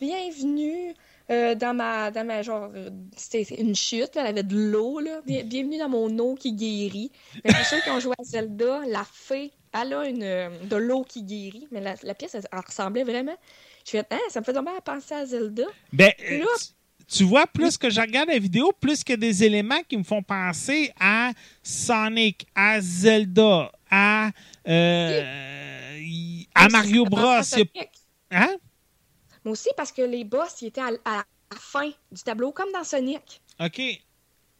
Bienvenue 0.00 0.94
euh, 1.30 1.54
dans 1.54 1.74
ma. 1.74 2.10
Dans 2.10 2.24
ma 2.26 2.42
genre. 2.42 2.70
euh, 2.74 2.90
C'était 3.16 3.42
une 3.60 3.74
chute, 3.74 4.14
là, 4.14 4.22
elle 4.22 4.26
avait 4.28 4.42
de 4.42 4.56
l'eau, 4.56 5.00
là. 5.00 5.20
Bien- 5.26 5.42
bienvenue 5.44 5.78
dans 5.78 5.88
mon 5.88 6.16
eau 6.18 6.34
qui 6.34 6.52
guérit. 6.52 7.10
Mais 7.44 7.52
pour 7.52 7.64
ceux 7.64 7.80
qui 7.80 7.90
ont 7.90 7.98
joué 8.00 8.14
à 8.18 8.24
Zelda, 8.24 8.82
la 8.86 9.04
fée, 9.12 9.50
elle 9.72 9.92
a 9.94 10.06
une, 10.06 10.22
euh, 10.22 10.50
de 10.64 10.76
l'eau 10.76 11.02
qui 11.02 11.22
guérit. 11.24 11.66
Mais 11.72 11.80
la, 11.80 11.94
la 12.02 12.14
pièce, 12.14 12.34
elle, 12.34 12.44
elle 12.52 12.60
ressemblait 12.60 13.04
vraiment. 13.04 13.36
Je 13.84 13.90
fais, 13.92 14.04
hein, 14.10 14.18
ça 14.28 14.40
me 14.40 14.44
fait 14.44 14.52
vraiment 14.52 14.78
penser 14.84 15.14
à 15.14 15.26
Zelda. 15.26 15.64
Ben, 15.92 16.12
euh, 16.30 16.38
Là- 16.40 16.46
tu, 17.08 17.24
vois, 17.24 17.46
plus 17.46 17.76
que 17.78 17.88
je 17.90 18.00
regarde 18.00 18.28
la 18.28 18.38
vidéo, 18.38 18.70
plus 18.78 19.02
que 19.02 19.14
des 19.14 19.42
éléments 19.42 19.80
qui 19.88 19.96
me 19.96 20.04
font 20.04 20.22
penser 20.22 20.92
à 21.00 21.32
Sonic, 21.62 22.46
à 22.54 22.80
Zelda, 22.82 23.72
à, 23.90 24.30
euh, 24.68 26.42
à 26.54 26.68
Mario 26.68 27.04
Bros. 27.04 27.40
Il 27.56 27.58
y 27.74 27.80
a- 27.80 27.84
Hein? 28.30 28.56
Moi 29.44 29.52
aussi, 29.52 29.70
parce 29.76 29.90
que 29.92 30.02
les 30.02 30.24
boss, 30.24 30.60
ils 30.60 30.66
étaient 30.68 30.80
à, 30.82 30.90
à 31.04 31.16
la 31.16 31.56
fin 31.58 31.90
du 32.12 32.22
tableau, 32.22 32.52
comme 32.52 32.70
dans 32.72 32.84
Sonic. 32.84 33.40
OK. 33.60 33.80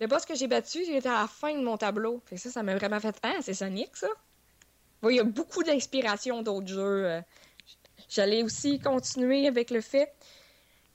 Le 0.00 0.06
boss 0.06 0.24
que 0.24 0.34
j'ai 0.34 0.46
battu, 0.46 0.78
il 0.86 0.94
était 0.96 1.08
à 1.08 1.22
la 1.22 1.26
fin 1.28 1.52
de 1.52 1.62
mon 1.62 1.76
tableau. 1.76 2.22
Fait 2.26 2.36
que 2.36 2.40
ça, 2.40 2.50
ça 2.50 2.62
m'a 2.62 2.74
vraiment 2.76 3.00
fait 3.00 3.14
Ah, 3.22 3.34
c'est 3.42 3.52
Sonic, 3.54 3.94
ça? 3.96 4.06
Bon, 5.02 5.10
il 5.10 5.16
y 5.16 5.20
a 5.20 5.24
beaucoup 5.24 5.62
d'inspiration 5.62 6.40
d'autres 6.42 6.68
jeux. 6.68 7.04
euh. 7.06 7.20
J'allais 8.08 8.42
aussi 8.42 8.78
continuer 8.80 9.46
avec 9.46 9.70
le 9.70 9.80
fait. 9.82 10.10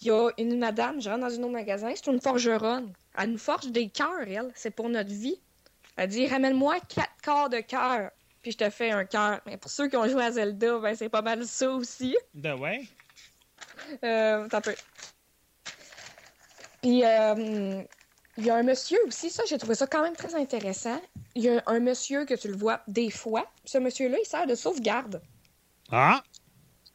Il 0.01 0.07
y 0.07 0.11
a 0.11 0.29
une 0.39 0.57
madame, 0.57 0.99
je 1.01 1.09
rentre 1.09 1.21
dans 1.21 1.33
un 1.33 1.43
autre 1.43 1.51
magasin, 1.53 1.91
c'est 1.95 2.07
une 2.11 2.19
forgeronne. 2.19 2.91
Elle 3.17 3.31
nous 3.31 3.37
forge 3.37 3.67
des 3.67 3.89
cœurs, 3.89 4.21
elle. 4.27 4.51
C'est 4.55 4.71
pour 4.71 4.89
notre 4.89 5.11
vie. 5.11 5.39
Elle 5.95 6.09
dit 6.09 6.25
Ramène-moi 6.27 6.79
quatre 6.89 7.13
quarts 7.21 7.49
de 7.49 7.59
cœur, 7.59 8.09
puis 8.43 8.51
je 8.51 8.57
te 8.57 8.69
fais 8.69 8.91
un 8.91 9.05
cœur. 9.05 9.39
Mais 9.45 9.57
pour 9.57 9.71
ceux 9.71 9.87
qui 9.87 9.95
ont 9.95 10.07
joué 10.07 10.23
à 10.23 10.31
Zelda, 10.31 10.77
ben, 10.77 10.95
c'est 10.95 11.09
pas 11.09 11.21
mal 11.21 11.45
ça 11.45 11.69
aussi. 11.71 12.15
Ben 12.35 12.55
ouais. 12.55 12.83
Euh, 14.03 14.47
un 14.51 14.61
peu. 14.61 14.75
Puis, 16.81 17.03
euh, 17.05 17.81
il 18.37 18.45
y 18.45 18.49
a 18.49 18.55
un 18.55 18.63
monsieur 18.63 18.99
aussi, 19.07 19.29
ça, 19.29 19.43
j'ai 19.47 19.57
trouvé 19.57 19.75
ça 19.75 19.87
quand 19.87 20.03
même 20.03 20.15
très 20.15 20.35
intéressant. 20.35 21.01
Il 21.35 21.43
y 21.43 21.49
a 21.49 21.63
un 21.65 21.79
monsieur 21.79 22.25
que 22.25 22.33
tu 22.33 22.49
le 22.49 22.57
vois 22.57 22.81
des 22.87 23.09
fois. 23.09 23.49
Ce 23.63 23.77
monsieur-là, 23.77 24.17
il 24.21 24.25
sert 24.25 24.45
de 24.45 24.55
sauvegarde. 24.55 25.21
Ah! 25.89 26.21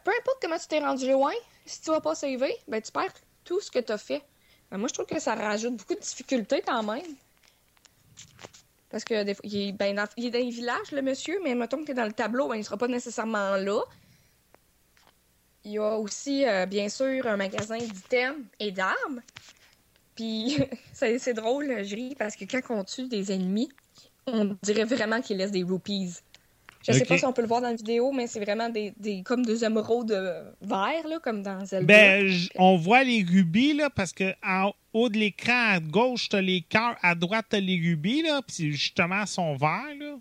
Peu 0.04 0.10
importe 0.10 0.38
comment 0.42 0.58
tu 0.58 0.66
t'es 0.68 0.80
rendu 0.80 1.10
loin, 1.10 1.32
si 1.64 1.80
tu 1.80 1.90
vas 1.90 2.00
pas 2.00 2.14
sauver, 2.14 2.54
ben 2.68 2.82
tu 2.82 2.92
perds 2.92 3.14
tout 3.44 3.60
ce 3.60 3.70
que 3.70 3.78
tu 3.78 3.92
as 3.92 3.98
fait. 3.98 4.22
Ben, 4.70 4.76
moi, 4.76 4.88
je 4.88 4.94
trouve 4.94 5.06
que 5.06 5.18
ça 5.18 5.34
rajoute 5.34 5.76
beaucoup 5.76 5.94
de 5.94 6.00
difficultés 6.00 6.60
quand 6.60 6.82
même. 6.82 7.16
Parce 8.90 9.04
que 9.04 9.22
des 9.22 9.34
fois, 9.34 9.42
il, 9.44 9.68
est, 9.68 9.72
ben, 9.72 9.94
dans, 9.96 10.06
il 10.16 10.26
est 10.26 10.30
dans 10.30 10.38
les 10.38 10.50
villages, 10.50 10.92
le 10.92 11.02
monsieur, 11.02 11.38
mais 11.44 11.54
mettons 11.54 11.84
que 11.84 11.92
dans 11.92 12.04
le 12.06 12.12
tableau, 12.12 12.48
ben, 12.48 12.56
il 12.56 12.64
sera 12.64 12.78
pas 12.78 12.88
nécessairement 12.88 13.56
là. 13.56 13.80
Il 15.64 15.72
y 15.72 15.78
a 15.78 15.98
aussi, 15.98 16.46
euh, 16.46 16.66
bien 16.66 16.88
sûr, 16.88 17.26
un 17.26 17.36
magasin 17.36 17.78
d'items 17.78 18.44
et 18.58 18.72
d'armes. 18.72 19.22
Puis 20.14 20.56
c'est 20.92 21.34
drôle, 21.34 21.84
je 21.84 21.94
ris, 21.94 22.14
parce 22.16 22.36
que 22.36 22.44
quand 22.44 22.62
on 22.70 22.84
tue 22.84 23.08
des 23.08 23.32
ennemis, 23.32 23.68
on 24.26 24.56
dirait 24.62 24.84
vraiment 24.84 25.20
qu'ils 25.20 25.38
laissent 25.38 25.52
des 25.52 25.62
rupees. 25.64 26.14
Je 26.82 26.92
sais 26.92 27.02
Ok. 27.02 27.08
pas 27.08 27.18
si 27.18 27.24
on 27.26 27.32
peut 27.32 27.42
le 27.42 27.48
voir 27.48 27.60
dans 27.60 27.68
la 27.68 27.74
vidéo, 27.74 28.12
mais 28.12 28.26
c'est 28.26 28.40
vraiment 28.40 28.68
des, 28.68 28.92
des 28.98 29.22
comme 29.22 29.44
des 29.44 29.64
émeraudes 29.64 30.12
euh, 30.12 30.50
verts, 30.62 31.06
là, 31.08 31.18
comme 31.22 31.42
dans 31.42 31.64
Zelda. 31.64 31.86
Ben, 31.86 32.30
on 32.56 32.76
voit 32.76 33.04
les 33.04 33.22
rubis, 33.22 33.74
là, 33.74 33.90
parce 33.90 34.12
que 34.12 34.34
en 34.42 34.72
haut 34.98 35.08
de 35.08 35.18
l'écran, 35.18 35.72
à 35.72 35.80
gauche, 35.80 36.28
t'as 36.28 36.40
les 36.40 36.60
cœurs, 36.62 36.96
à 37.02 37.14
droite, 37.14 37.46
t'as 37.48 37.60
les 37.60 37.76
rubis, 37.76 38.22
là, 38.22 38.40
puis 38.42 38.72
justement, 38.72 39.22
ils 39.22 39.26
sont 39.26 39.56
verts, 39.56 39.94
là. 39.98 40.16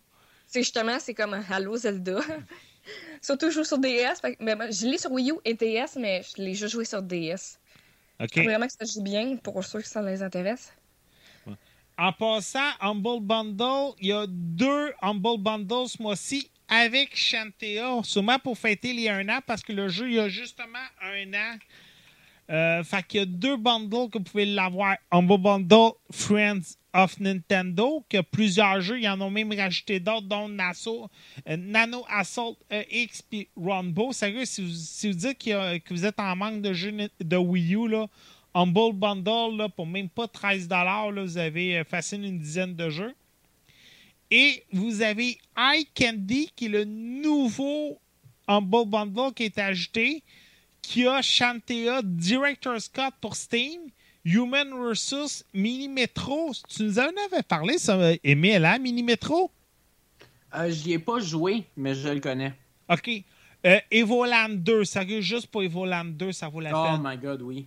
C'est 0.45 0.61
justement, 0.61 0.97
c'est 0.99 1.13
comme 1.13 1.34
Halo 1.49 1.75
Zelda. 1.75 2.19
Surtout, 3.21 3.49
je 3.49 3.55
joue 3.55 3.63
sur 3.65 3.80
DS. 3.80 4.21
fait 4.21 4.38
mais 4.39 4.55
moi, 4.55 4.71
je 4.71 4.86
l'ai 4.88 4.97
sur 4.97 5.11
Wii 5.11 5.32
U 5.32 5.36
et 5.43 5.53
DS, 5.53 5.97
mais 5.97 6.21
je 6.23 6.41
l'ai 6.41 6.53
juste 6.53 6.71
joué 6.73 6.86
sur 6.86 7.01
DS. 7.01 7.59
OK. 8.19 8.28
Je 8.28 8.28
trouve 8.28 8.43
vraiment 8.45 8.67
que 8.67 8.73
ça 8.73 8.86
joue 8.86 9.01
bien 9.01 9.36
pour 9.38 9.63
ceux 9.63 9.82
que 9.82 9.88
ça 9.88 10.01
les 10.01 10.23
intéresse. 10.23 10.71
En 11.99 12.13
passant, 12.13 12.69
Humble 12.80 13.21
Bundle, 13.21 13.95
il 13.99 14.07
y 14.07 14.13
a 14.13 14.25
deux 14.28 14.93
Humble 15.01 15.41
Bundles 15.41 15.89
ce 15.89 16.01
mois-ci 16.01 16.49
avec 16.67 17.15
Shantea, 17.15 18.03
sûrement 18.03 18.38
pour 18.39 18.57
fêter 18.57 18.93
les 18.93 19.09
un 19.09 19.28
an, 19.30 19.39
parce 19.45 19.63
que 19.63 19.73
le 19.73 19.88
jeu, 19.88 20.07
il 20.07 20.15
y 20.15 20.19
a 20.19 20.30
justement 20.30 20.78
un 21.01 21.34
an. 21.34 21.57
Euh, 22.50 22.84
fait 22.84 23.04
qu'il 23.06 23.20
y 23.20 23.24
a 23.24 23.26
deux 23.26 23.58
bundles 23.58 24.10
que 24.10 24.18
vous 24.18 24.24
pouvez 24.24 24.45
l'avoir. 24.45 24.95
Humble 25.12 25.38
Bundle 25.38 25.91
Friends 26.12 26.78
of 26.93 27.20
Nintendo, 27.20 28.04
que 28.10 28.22
plusieurs 28.22 28.82
jeux, 28.82 29.00
ils 29.00 29.08
en 29.08 29.20
ont 29.22 29.30
même 29.30 29.54
rajouté 29.54 30.00
d'autres, 30.00 30.28
dont 30.28 30.50
euh, 30.50 31.58
Nano 31.58 32.06
Assault 32.10 32.58
euh, 32.72 32.84
X 32.89 33.22
puis 33.22 33.50
Runbow. 33.56 34.14
Sérieux, 34.14 34.45
si 34.45 34.66
vous, 34.66 34.74
si 34.74 35.12
vous 35.12 35.18
dites 35.18 35.38
que 35.38 35.93
vous 35.93 36.06
êtes 36.06 36.20
en 36.20 36.36
manque 36.36 36.62
de 36.62 36.74
jeux 36.74 36.93
de 37.20 37.38
Wii 37.38 37.76
U, 37.76 37.88
là, 37.89 38.08
Humble 38.54 38.93
Bundle, 38.93 39.56
là, 39.56 39.70
pour 39.70 39.86
même 39.86 40.10
pas 40.10 40.28
13 40.28 40.68
là, 40.68 41.12
vous 41.12 41.38
avez 41.38 41.78
euh, 41.78 41.84
facile 41.84 42.26
une 42.26 42.39
dizaine 42.39 42.76
de 42.76 42.89
jeux. 42.89 43.14
Et 44.32 44.64
vous 44.72 45.04
avez 45.04 45.38
iCandy, 45.56 46.52
qui 46.56 46.66
est 46.66 46.70
le 46.70 46.84
nouveau 46.84 48.00
Humble 48.48 48.88
Bundle 48.88 49.34
qui 49.36 49.43
est 49.43 49.60
ajouté, 49.60 50.24
qui 50.88 51.05
a 51.05 51.21
Shantea 51.21 52.01
Director's 52.01 52.85
Scott 52.85 53.13
pour 53.19 53.35
Steam, 53.35 53.81
Human 54.23 54.69
vs. 54.69 55.43
Mini 55.53 55.89
Metro. 55.89 56.53
Tu 56.69 56.83
nous 56.83 56.97
en 56.97 57.09
avais 57.25 57.43
parlé, 57.43 57.77
ça, 57.77 58.13
Emile, 58.23 58.63
hein, 58.63 58.79
Mini 58.79 59.03
Metro? 59.03 59.51
Euh, 60.55 60.69
J'y 60.71 60.93
ai 60.93 60.99
pas 60.99 61.19
joué, 61.19 61.65
mais 61.75 61.93
je 61.93 62.07
le 62.07 62.21
connais. 62.21 62.53
OK. 62.89 63.09
Euh, 63.65 63.79
Evoland 63.91 64.47
2, 64.63 64.85
sérieux, 64.85 65.19
juste 65.19 65.47
pour 65.47 65.61
Evoland 65.61 66.05
2, 66.05 66.31
ça 66.31 66.47
vaut 66.47 66.61
la 66.61 66.71
Oh 66.73 66.85
peine. 66.85 67.01
my 67.03 67.17
god, 67.17 67.41
oui. 67.41 67.65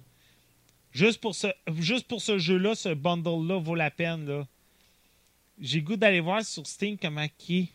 Juste 0.91 1.21
pour 1.21 1.35
ce, 1.35 1.49
juste 1.79 2.09
pour 2.09 2.23
ce 2.23 2.39
jeu-là, 2.39 2.75
ce 2.75 2.95
bundle-là 2.95 3.59
vaut 3.61 3.75
la 3.75 3.91
peine. 3.91 4.27
Là. 4.27 4.47
J'ai 5.61 5.83
goût 5.83 5.97
d'aller 5.97 6.21
voir 6.21 6.43
sur 6.43 6.67
Steam 6.67 6.97
comment 6.97 7.27
qui 7.37 7.59
est. 7.59 7.69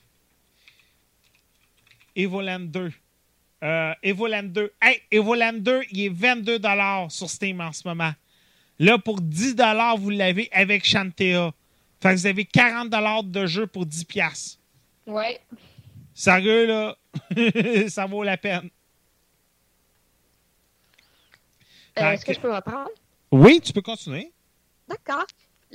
Evoland 2.24 2.62
2. 2.72 2.92
Euh, 3.64 3.94
Evoland 4.04 4.44
2. 4.52 4.74
Hey, 4.82 5.02
Evoland 5.12 5.54
2, 5.60 5.82
il 5.92 6.02
est 6.06 6.10
22 6.10 6.60
sur 7.10 7.30
Steam 7.30 7.62
en 7.62 7.72
ce 7.72 7.88
moment. 7.88 8.12
Là, 8.80 8.98
pour 9.00 9.22
10 9.22 9.56
vous 9.98 10.10
l'avez 10.10 10.50
avec 10.52 10.86
Shantea. 10.86 11.52
Fait 12.02 12.10
que 12.14 12.16
vous 12.20 12.28
avez 12.28 12.46
40 12.46 12.90
de 13.32 13.46
jeu 13.46 13.66
pour 13.68 13.86
10 13.86 14.06
piastres. 14.06 14.60
Ouais. 15.08 15.40
Sérieux, 16.14 16.66
là, 16.68 16.98
ça 17.90 18.06
vaut 18.06 18.24
la 18.24 18.38
peine. 18.38 18.70
Euh, 21.98 22.12
Est-ce 22.12 22.26
que 22.26 22.32
que- 22.32 22.36
je 22.36 22.42
peux 22.42 22.54
reprendre? 22.54 22.90
Oui, 23.32 23.62
tu 23.62 23.72
peux 23.72 23.82
continuer. 23.82 24.32
D'accord. 24.88 25.26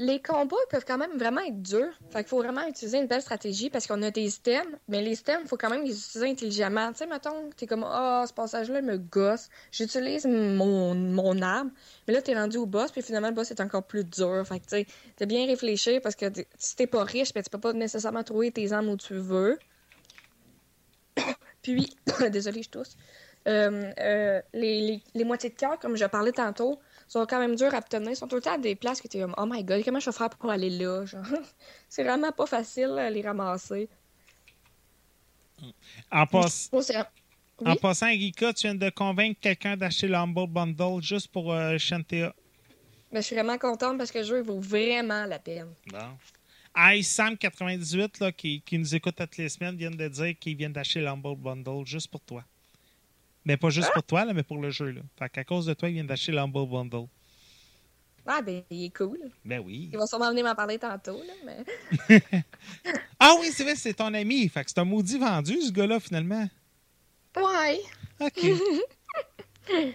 Les 0.01 0.19
combats 0.19 0.57
peuvent 0.71 0.87
quand 0.87 0.97
même 0.97 1.19
vraiment 1.19 1.43
être 1.43 1.61
durs. 1.61 1.93
Fait 2.09 2.21
qu'il 2.21 2.29
faut 2.29 2.39
vraiment 2.39 2.67
utiliser 2.67 2.97
une 2.97 3.07
belle 3.07 3.21
stratégie 3.21 3.69
parce 3.69 3.87
qu'on 3.87 4.01
a 4.01 4.11
des 4.11 4.31
stems, 4.31 4.79
mais 4.89 5.03
les 5.03 5.15
stems, 5.15 5.43
il 5.43 5.47
faut 5.47 5.59
quand 5.59 5.69
même 5.69 5.85
les 5.85 5.91
utiliser 5.91 6.31
intelligemment. 6.31 6.91
Tu 6.93 7.01
sais, 7.01 7.07
mettons, 7.07 7.51
t'es 7.55 7.67
comme, 7.67 7.85
ah, 7.87 8.25
ce 8.27 8.33
passage-là 8.33 8.81
me 8.81 8.97
gosse. 8.97 9.51
J'utilise 9.71 10.25
mon, 10.25 10.95
mon 10.95 11.43
arme, 11.43 11.71
mais 12.09 12.15
là, 12.15 12.23
t'es 12.23 12.35
rendu 12.35 12.57
au 12.57 12.65
boss, 12.65 12.91
puis 12.91 13.03
finalement, 13.03 13.29
le 13.29 13.35
boss 13.35 13.51
est 13.51 13.61
encore 13.61 13.83
plus 13.83 14.05
dur. 14.05 14.43
Fait 14.47 14.61
que, 14.61 14.65
tu 14.65 14.71
sais, 14.71 14.87
t'as 15.17 15.27
bien 15.27 15.45
réfléchi 15.45 16.01
parce 16.01 16.15
que 16.15 16.25
si 16.57 16.77
t'es 16.77 16.87
pas 16.87 17.05
riche, 17.05 17.35
ben, 17.35 17.43
tu 17.43 17.51
peux 17.51 17.61
pas 17.61 17.75
nécessairement 17.75 18.25
trouver 18.25 18.51
tes 18.53 18.73
armes 18.73 18.89
où 18.89 18.97
tu 18.97 19.13
veux. 19.13 19.59
Puis, 21.63 21.95
désolé, 22.31 22.63
je 22.63 22.71
tousse. 22.71 22.97
Euh, 23.49 23.93
euh, 23.99 24.41
les, 24.55 25.03
les 25.15 25.25
moitiés 25.25 25.51
de 25.51 25.57
cœur, 25.57 25.79
comme 25.79 25.95
je 25.95 26.07
parlais 26.07 26.33
tantôt, 26.33 26.79
sont 27.13 27.27
quand 27.27 27.39
même 27.41 27.57
durs 27.57 27.75
à 27.75 27.79
obtenir. 27.79 28.11
Ils 28.11 28.17
sont 28.17 28.29
tout 28.29 28.37
le 28.37 28.43
temps 28.43 28.55
à 28.55 28.59
des 28.59 28.77
places 28.77 29.01
que 29.03 29.09
tu 29.09 29.19
es 29.19 29.21
comme, 29.23 29.35
oh 29.39 29.47
my 29.47 29.65
god, 29.65 29.85
comment 29.85 30.01
je 30.01 30.11
vais 30.11 30.17
faire 30.17 30.31
pour 30.31 30.51
aller 30.51 30.71
là? 30.71 31.05
Genre, 31.07 31.25
c'est 31.89 32.05
vraiment 32.05 32.33
pas 32.33 32.47
facile 32.47 32.99
à 32.99 33.11
les 33.11 33.23
ramasser. 33.23 33.91
En, 36.11 36.27
passe- 36.27 36.71
c'est- 36.83 37.05
en 37.65 37.77
Oui? 37.77 37.77
passant, 37.77 38.09
Rika, 38.09 38.53
tu 38.55 38.67
viens 38.67 38.75
de 38.75 38.91
convaincre 38.91 39.41
quelqu'un 39.41 39.77
d'acheter 39.77 40.09
le 40.09 40.17
Humble 40.17 40.49
Bundle 40.49 41.03
juste 41.03 41.29
pour 41.29 41.53
euh, 41.53 41.79
Shantea. 41.79 42.35
Ben, 43.13 43.21
je 43.21 43.27
suis 43.27 43.37
vraiment 43.37 43.59
contente 43.59 43.99
parce 43.99 44.11
que 44.11 44.19
le 44.19 44.25
jeu 44.25 44.39
il 44.39 44.45
vaut 44.45 44.59
vraiment 44.61 45.25
la 45.27 45.39
peine. 45.39 45.75
Bon. 45.87 46.19
Sam98, 47.03 48.21
là, 48.21 48.33
qui, 48.33 48.63
qui 48.63 48.79
nous 48.79 48.95
écoute 48.95 49.17
toutes 49.17 49.37
les 49.37 49.49
semaines, 49.49 49.77
vient 49.77 49.91
de 49.91 50.09
dire 50.09 50.39
qu'il 50.39 50.57
vient 50.57 50.71
d'acheter 50.71 51.01
le 51.01 51.09
Humble 51.09 51.37
Bundle 51.37 51.85
juste 51.87 52.09
pour 52.09 52.21
toi. 52.23 52.45
Mais 53.45 53.57
pas 53.57 53.71
juste 53.71 53.91
pour 53.93 54.03
toi, 54.03 54.25
là, 54.25 54.33
mais 54.33 54.43
pour 54.43 54.59
le 54.59 54.71
jeu. 54.71 54.91
Là. 54.91 55.01
Fait 55.19 55.29
qu'à 55.29 55.45
cause 55.45 55.67
de 55.67 55.75
toi, 55.75 55.89
il 55.89 55.95
vient 55.95 56.05
d'acheter 56.05 56.33
le 56.33 56.39
Humble 56.39 56.69
Bundle. 56.69 57.07
Ah, 58.27 58.43
ben, 58.43 58.63
il 58.71 58.85
est 58.85 58.97
cool. 58.97 59.19
Ben 59.45 59.61
oui. 59.65 59.89
Il 59.93 59.99
va 59.99 60.07
sûrement 60.07 60.31
venir 60.31 60.45
m'en 60.45 60.55
parler 60.55 60.79
tantôt, 60.79 61.21
là, 61.21 61.33
mais... 61.45 62.23
Ah 63.19 63.35
oui, 63.41 63.51
c'est 63.53 63.65
vrai, 63.65 63.75
c'est 63.77 63.95
ton 63.95 64.13
ami. 64.15 64.49
Fait 64.49 64.63
que 64.63 64.71
c'est 64.71 64.79
un 64.79 64.85
maudit 64.85 65.19
vendu, 65.19 65.61
ce 65.61 65.73
gars-là, 65.73 65.99
finalement. 66.01 66.49
Ouais. 67.37 67.81
OK. 68.21 68.47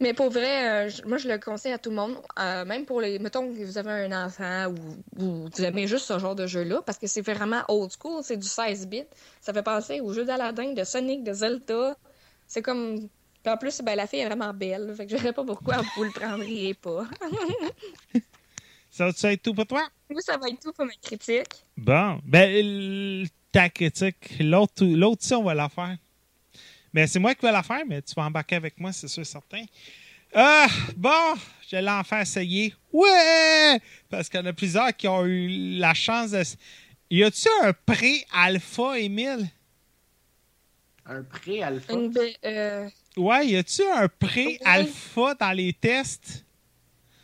Mais 0.00 0.14
pour 0.14 0.30
vrai, 0.30 0.88
euh, 0.88 0.90
moi, 1.06 1.18
je 1.18 1.28
le 1.28 1.38
conseille 1.38 1.72
à 1.72 1.78
tout 1.78 1.90
le 1.90 1.96
monde. 1.96 2.16
Euh, 2.38 2.64
même 2.64 2.86
pour 2.86 3.00
les... 3.00 3.18
Mettons 3.18 3.52
que 3.52 3.62
vous 3.62 3.78
avez 3.78 3.90
un 3.90 4.26
enfant 4.26 4.66
ou, 4.66 5.22
ou 5.22 5.48
vous 5.48 5.64
aimez 5.64 5.86
juste 5.86 6.06
ce 6.06 6.18
genre 6.18 6.34
de 6.34 6.46
jeu-là, 6.46 6.82
parce 6.82 6.98
que 6.98 7.06
c'est 7.06 7.20
vraiment 7.20 7.62
old 7.68 7.90
school, 7.92 8.22
c'est 8.24 8.36
du 8.36 8.48
16 8.48 8.88
bits. 8.88 9.04
Ça 9.40 9.52
fait 9.52 9.62
penser 9.62 10.00
aux 10.00 10.12
jeux 10.12 10.24
d'Aladdin, 10.24 10.72
de 10.72 10.84
Sonic, 10.84 11.22
de 11.22 11.32
Zelda. 11.32 11.96
C'est 12.50 12.62
comme... 12.62 13.08
Puis 13.42 13.52
en 13.52 13.56
plus, 13.56 13.80
ben, 13.80 13.94
la 13.94 14.08
fille 14.08 14.18
est 14.18 14.26
vraiment 14.26 14.52
belle, 14.52 14.92
fait 14.96 15.06
que 15.06 15.12
je 15.12 15.16
ne 15.16 15.20
sais 15.22 15.32
pas 15.32 15.44
pourquoi 15.44 15.82
vous 15.96 16.02
le 16.02 16.10
prendriez 16.10 16.74
pas. 16.74 17.04
ça 18.90 19.08
va 19.08 19.32
être 19.32 19.42
tout 19.42 19.54
pour 19.54 19.66
toi? 19.66 19.88
Moi, 20.10 20.20
ça 20.20 20.36
va 20.36 20.48
être 20.48 20.60
tout 20.60 20.72
pour 20.72 20.84
ma 20.84 20.92
critique. 21.00 21.64
Bon. 21.76 22.20
Ben, 22.24 23.24
ta 23.52 23.68
critique, 23.70 24.34
l'autre, 24.40 24.84
l'autre, 24.84 25.22
ça, 25.22 25.38
on 25.38 25.44
va 25.44 25.54
la 25.54 25.68
faire. 25.68 25.96
Mais 26.92 27.06
c'est 27.06 27.20
moi 27.20 27.36
qui 27.36 27.46
vais 27.46 27.52
la 27.52 27.62
faire, 27.62 27.84
mais 27.86 28.02
tu 28.02 28.14
vas 28.14 28.24
embarquer 28.24 28.56
avec 28.56 28.80
moi, 28.80 28.92
c'est 28.92 29.06
sûr, 29.06 29.24
certain. 29.24 29.64
Ah, 30.34 30.66
bon, 30.96 31.34
je 31.70 31.76
l'ai 31.76 31.88
enfin 31.88 32.22
essayé. 32.22 32.74
Ouais! 32.92 33.80
Parce 34.08 34.28
qu'il 34.28 34.40
y 34.40 34.42
en 34.42 34.46
a 34.46 34.52
plusieurs 34.52 34.94
qui 34.96 35.06
ont 35.06 35.24
eu 35.24 35.78
la 35.78 35.94
chance 35.94 36.32
de. 36.32 36.42
Y 37.10 37.22
a-tu 37.22 37.48
un 37.62 37.72
pré-alpha, 37.72 38.98
Émile? 38.98 39.48
Un 41.10 41.22
pré-alpha. 41.24 41.92
Euh, 42.44 42.88
Ouais, 43.16 43.46
y 43.48 43.56
a-tu 43.56 43.82
un 43.82 44.06
pré-alpha 44.08 45.34
dans 45.34 45.52
les 45.52 45.72
tests? 45.72 46.44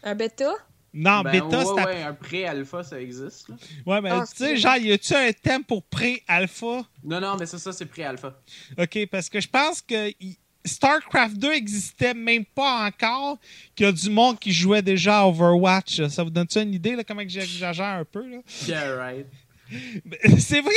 un 0.03 0.14
bêta? 0.14 0.53
Non, 0.93 1.20
Ben, 1.22 1.32
bêta, 1.32 1.59
ouais, 1.59 1.64
c'est 1.64 1.84
ouais, 1.84 2.03
un 2.03 2.14
pré-alpha, 2.14 2.82
ça 2.82 3.01
existe. 3.01 3.49
là. 3.49 3.57
Ouais, 3.84 4.01
mais 4.01 4.11
Ah, 4.12 4.24
tu 4.28 4.37
sais, 4.45 4.57
genre, 4.57 4.76
y 4.76 4.91
a-tu 4.93 5.14
un 5.14 5.30
thème 5.32 5.62
pour 5.62 5.82
pré-alpha? 5.84 6.84
Non, 7.05 7.20
non, 7.20 7.37
mais 7.39 7.47
ça, 7.47 7.59
ça 7.59 7.72
c'est 7.72 7.87
pré-alpha. 7.87 8.34
OK, 8.78 9.07
parce 9.11 9.28
que 9.28 9.41
je 9.41 9.49
pense 9.49 9.82
que 9.82 10.09
y- 10.20 10.39
StarCraft 10.64 11.37
2 11.37 11.53
existait 11.53 12.14
même 12.14 12.45
pas 12.45 12.87
encore, 12.87 13.39
qu'il 13.76 13.87
y 13.87 13.89
a 13.89 13.93
du 13.93 14.11
monde 14.11 14.39
qui 14.39 14.53
jouait 14.53 14.82
déjà 14.82 15.20
à 15.20 15.26
Overwatch. 15.26 16.07
Ça 16.09 16.24
vous 16.24 16.30
donne-tu 16.30 16.59
une 16.61 16.74
idée, 16.74 16.97
là, 16.97 17.05
comment 17.05 17.22
que 17.22 17.28
j'exagère 17.28 17.84
un 17.87 18.05
peu? 18.05 18.26
Là? 18.28 18.39
Yeah, 18.66 18.97
right. 18.97 19.26
C'est 20.41 20.61
vrai! 20.61 20.72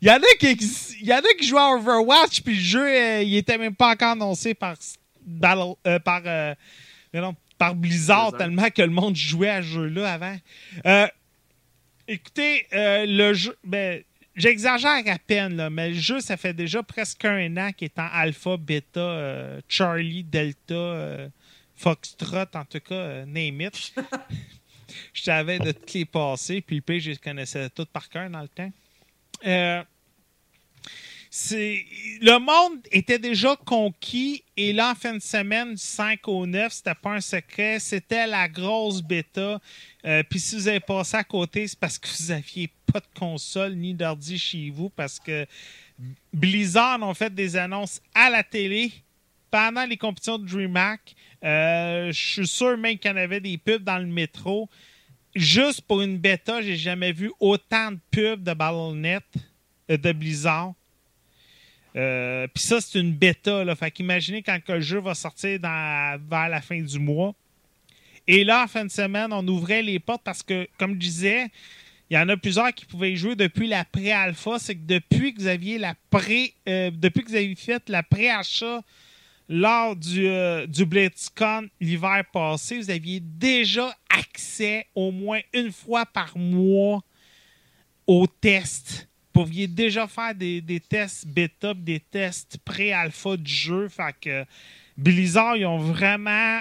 Il 0.00 0.08
y, 0.08 0.10
en 0.10 0.16
a 0.16 0.36
qui 0.38 0.46
exi- 0.46 0.96
il 1.00 1.06
y 1.06 1.12
en 1.14 1.18
a 1.18 1.34
qui 1.38 1.46
jouaient 1.46 1.60
à 1.60 1.70
Overwatch, 1.76 2.40
puis 2.42 2.54
le 2.54 2.60
jeu, 2.60 2.86
euh, 2.86 3.22
il 3.22 3.36
était 3.36 3.58
même 3.58 3.74
pas 3.74 3.90
encore 3.90 4.10
annoncé 4.12 4.54
par, 4.54 4.76
Battle- 5.24 5.74
euh, 5.86 5.98
par, 6.00 6.22
euh, 6.26 6.54
mais 7.12 7.20
non, 7.20 7.34
par 7.58 7.74
Blizzard, 7.74 8.30
Blizzard. 8.32 8.38
tellement 8.38 8.70
que 8.70 8.82
le 8.82 8.90
monde 8.90 9.14
jouait 9.16 9.48
à 9.50 9.62
ce 9.62 9.68
jeu-là 9.68 10.12
avant. 10.12 10.36
Écoutez, 12.08 12.66
le 12.72 13.32
jeu, 13.32 13.56
ben, 13.64 14.02
j'exagère 14.34 15.02
à 15.06 15.18
peine, 15.18 15.56
là, 15.56 15.70
mais 15.70 15.90
le 15.90 15.94
jeu, 15.94 16.20
ça 16.20 16.36
fait 16.36 16.52
déjà 16.52 16.82
presque 16.82 17.24
un 17.24 17.56
an 17.56 17.70
qu'il 17.72 17.86
est 17.86 17.98
en 17.98 18.08
alpha, 18.12 18.56
bêta, 18.56 19.00
euh, 19.00 19.60
Charlie, 19.68 20.24
Delta, 20.24 21.28
Foxtrot, 21.76 22.44
en 22.54 22.64
tout 22.64 22.80
cas, 22.80 23.24
name 23.24 23.60
it. 23.62 23.94
Je 25.14 25.22
savais 25.22 25.58
de 25.58 25.72
toutes 25.72 25.92
les 25.94 26.04
passées, 26.04 26.60
puis 26.60 26.82
le 26.86 26.98
je 26.98 27.10
les 27.10 27.16
connaissais 27.16 27.70
toutes 27.70 27.88
par 27.88 28.08
cœur 28.10 28.28
dans 28.28 28.42
le 28.42 28.48
temps. 28.48 28.70
Euh, 29.46 29.82
le 32.20 32.38
monde 32.38 32.80
était 32.90 33.18
déjà 33.18 33.56
conquis 33.56 34.44
et 34.56 34.72
là, 34.74 34.90
en 34.90 34.94
fin 34.94 35.14
de 35.14 35.22
semaine, 35.22 35.72
du 35.72 35.80
5 35.80 36.28
au 36.28 36.46
9, 36.46 36.70
c'était 36.70 36.94
pas 36.94 37.12
un 37.12 37.20
secret, 37.22 37.78
c'était 37.78 38.26
la 38.26 38.48
grosse 38.48 39.02
bêta. 39.02 39.58
Euh, 40.04 40.22
Puis 40.28 40.40
si 40.40 40.56
vous 40.56 40.68
avez 40.68 40.80
passé 40.80 41.16
à 41.16 41.24
côté, 41.24 41.66
c'est 41.66 41.78
parce 41.78 41.98
que 41.98 42.06
vous 42.08 42.30
aviez 42.30 42.68
pas 42.92 43.00
de 43.00 43.18
console 43.18 43.74
ni 43.74 43.94
d'ordi 43.94 44.38
chez 44.38 44.68
vous 44.68 44.90
parce 44.90 45.18
que 45.18 45.46
Blizzard 46.34 47.00
ont 47.02 47.14
fait 47.14 47.34
des 47.34 47.56
annonces 47.56 48.02
à 48.14 48.28
la 48.28 48.42
télé 48.42 48.92
pendant 49.50 49.84
les 49.86 49.96
compétitions 49.96 50.38
de 50.38 50.46
DreamHack. 50.46 51.14
Euh, 51.44 52.12
je 52.12 52.26
suis 52.26 52.46
sûr 52.46 52.76
même 52.76 52.98
qu'il 52.98 53.10
y 53.10 53.14
en 53.14 53.16
avait 53.16 53.40
des 53.40 53.56
pubs 53.56 53.84
dans 53.84 53.98
le 53.98 54.06
métro. 54.06 54.68
Juste 55.34 55.82
pour 55.82 56.02
une 56.02 56.18
bêta, 56.18 56.60
j'ai 56.60 56.76
jamais 56.76 57.12
vu 57.12 57.32
autant 57.40 57.92
de 57.92 57.98
pubs 58.10 58.42
de 58.42 58.52
BattleNet 58.52 59.22
euh, 59.90 59.96
de 59.96 60.12
Blizzard. 60.12 60.74
Euh, 61.96 62.46
Puis 62.52 62.62
ça, 62.62 62.80
c'est 62.80 62.98
une 62.98 63.12
bêta. 63.12 63.64
Là. 63.64 63.74
Fait 63.74 63.90
qu'imaginez 63.90 64.42
quand 64.42 64.58
le 64.68 64.80
jeu 64.80 65.00
va 65.00 65.14
sortir 65.14 65.58
vers 65.60 66.48
la 66.48 66.60
fin 66.60 66.80
du 66.80 66.98
mois. 66.98 67.34
Et 68.26 68.44
là, 68.44 68.64
en 68.64 68.66
fin 68.66 68.84
de 68.84 68.90
semaine, 68.90 69.32
on 69.32 69.46
ouvrait 69.48 69.82
les 69.82 69.98
portes 69.98 70.22
parce 70.22 70.42
que, 70.42 70.68
comme 70.78 70.94
je 70.94 70.98
disais, 70.98 71.50
il 72.10 72.14
y 72.14 72.18
en 72.18 72.28
a 72.28 72.36
plusieurs 72.36 72.72
qui 72.72 72.84
pouvaient 72.84 73.16
jouer 73.16 73.34
depuis 73.34 73.66
la 73.66 73.84
pré-alpha. 73.84 74.58
C'est 74.58 74.74
que 74.74 74.86
depuis 74.86 75.34
que 75.34 75.40
vous 75.40 75.46
aviez 75.46 75.78
la 75.78 75.94
pré, 76.10 76.54
euh, 76.68 76.90
depuis 76.92 77.24
que 77.24 77.30
vous 77.30 77.36
avez 77.36 77.54
fait 77.54 77.88
la 77.88 78.02
pré-achat 78.02 78.82
lors 79.52 79.94
du, 79.94 80.26
euh, 80.26 80.66
du 80.66 80.86
BlitzCon 80.86 81.68
l'hiver 81.78 82.24
passé, 82.32 82.78
vous 82.78 82.90
aviez 82.90 83.20
déjà 83.20 83.94
accès 84.08 84.86
au 84.94 85.10
moins 85.10 85.40
une 85.52 85.70
fois 85.70 86.06
par 86.06 86.38
mois 86.38 87.02
aux 88.06 88.26
tests. 88.26 89.10
Vous 89.34 89.42
pouviez 89.42 89.66
déjà 89.66 90.06
faire 90.06 90.34
des, 90.34 90.62
des 90.62 90.80
tests 90.80 91.26
bêta, 91.26 91.74
des 91.74 92.00
tests 92.00 92.56
pré-alpha 92.64 93.36
du 93.36 93.52
jeu. 93.52 93.88
Fait 93.88 94.46
Blizzard, 94.96 95.56
ils 95.58 95.66
ont 95.66 95.78
vraiment, 95.78 96.60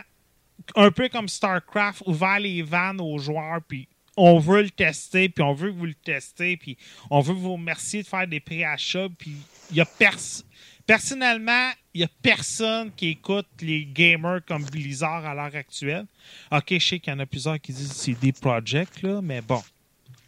un 0.75 0.91
peu 0.91 1.07
comme 1.07 1.29
StarCraft, 1.29 2.03
ouvert 2.07 2.39
les 2.39 2.61
vannes 2.61 2.99
aux 2.99 3.17
joueurs. 3.17 3.61
Puis 3.65 3.87
on 4.17 4.37
veut 4.37 4.63
le 4.63 4.69
tester, 4.69 5.29
puis 5.29 5.43
on 5.43 5.53
veut 5.53 5.71
que 5.71 5.77
vous 5.77 5.85
le 5.85 5.93
testez, 5.93 6.57
puis 6.57 6.77
on 7.09 7.21
veut 7.21 7.33
vous 7.33 7.53
remercier 7.53 8.03
de 8.03 8.07
faire 8.07 8.27
des 8.27 8.41
pré-achats. 8.41 9.07
Il 9.25 9.77
y 9.77 9.79
a 9.79 9.85
personne. 9.85 10.45
Personnellement, 10.91 11.71
il 11.93 11.99
n'y 11.99 12.03
a 12.03 12.09
personne 12.21 12.91
qui 12.91 13.11
écoute 13.11 13.47
les 13.61 13.85
gamers 13.85 14.41
comme 14.45 14.65
Blizzard 14.65 15.25
à 15.25 15.33
l'heure 15.33 15.55
actuelle. 15.55 16.05
Ok, 16.51 16.65
je 16.71 16.85
sais 16.85 16.99
qu'il 16.99 17.13
y 17.13 17.15
en 17.15 17.19
a 17.19 17.25
plusieurs 17.25 17.61
qui 17.61 17.71
disent 17.71 17.93
que 17.93 17.95
c'est 17.95 18.19
des 18.19 18.33
projects, 18.33 19.01
là, 19.01 19.21
mais 19.21 19.39
bon. 19.39 19.63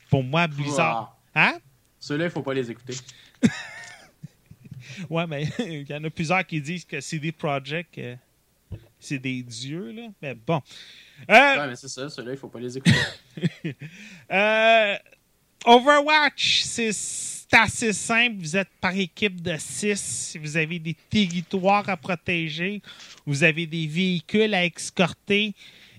Pour 0.10 0.24
moi, 0.24 0.48
Blizzard. 0.48 1.18
Hein? 1.36 1.58
Ceux-là, 2.00 2.26
il 2.26 2.32
faut 2.32 2.42
pas 2.42 2.54
les 2.54 2.72
écouter. 2.72 2.94
Ouais, 5.10 5.26
mais 5.28 5.50
il 5.60 5.90
y 5.90 5.94
en 5.94 6.04
a 6.04 6.10
plusieurs 6.10 6.46
qui 6.46 6.62
disent 6.62 6.86
que 6.86 7.02
CD 7.02 7.32
Projekt, 7.32 7.98
euh, 7.98 8.16
c'est 9.00 9.18
des 9.18 9.42
dieux, 9.42 9.92
là. 9.92 10.08
Mais 10.22 10.36
bon. 10.36 10.62
Euh, 11.30 11.34
Ouais, 11.34 11.68
mais 11.68 11.76
c'est 11.76 11.88
ça, 11.90 12.08
ceux-là, 12.08 12.32
il 12.32 12.38
faut 12.38 12.48
pas 12.48 12.60
les 12.60 12.78
écouter. 12.78 12.96
euh, 14.32 14.96
Overwatch, 15.66 16.62
c'est 16.62 16.92
c'est 16.94 17.43
assez 17.54 17.94
simple. 17.94 18.36
Vous 18.40 18.56
êtes 18.58 18.70
par 18.82 18.96
équipe 18.96 19.42
de 19.42 19.56
6. 19.58 20.38
Vous 20.42 20.58
avez 20.58 20.80
des 20.80 20.96
territoires 21.10 21.88
à 21.90 21.98
protéger. 21.98 22.82
Vous 23.26 23.44
avez 23.44 23.66
des 23.66 23.88
véhicules 23.88 24.54
à 24.54 24.66
escorter. 24.66 25.54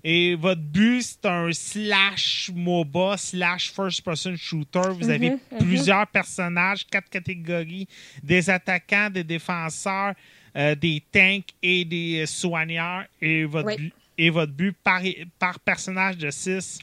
Et 0.07 0.35
votre 0.35 0.61
but, 0.61 1.01
c'est 1.03 1.25
un 1.27 1.51
slash 1.53 2.51
MOBA, 2.55 3.17
slash 3.17 3.73
first-person 3.73 4.37
shooter. 4.37 4.91
Vous 4.99 5.09
avez 5.09 5.31
Mhm, 5.31 5.39
mhm. 5.53 5.59
plusieurs 5.59 6.07
personnages, 6.07 6.87
quatre 6.87 7.09
catégories, 7.09 7.89
des 8.23 8.51
attaquants, 8.51 9.09
des 9.09 9.25
défenseurs, 9.25 10.13
euh, 10.57 10.75
des 10.75 11.03
tanks 11.11 11.49
et 11.63 11.85
des 11.87 12.21
euh, 12.23 12.27
soigneurs. 12.27 13.05
Et 13.23 13.45
votre, 13.45 13.69
Oui. 13.69 13.77
but, 13.79 13.93
et 14.19 14.29
votre 14.31 14.53
but 14.53 14.77
par, 14.85 15.01
par 15.39 15.59
personnage 15.61 16.19
de 16.19 16.31
6, 16.31 16.81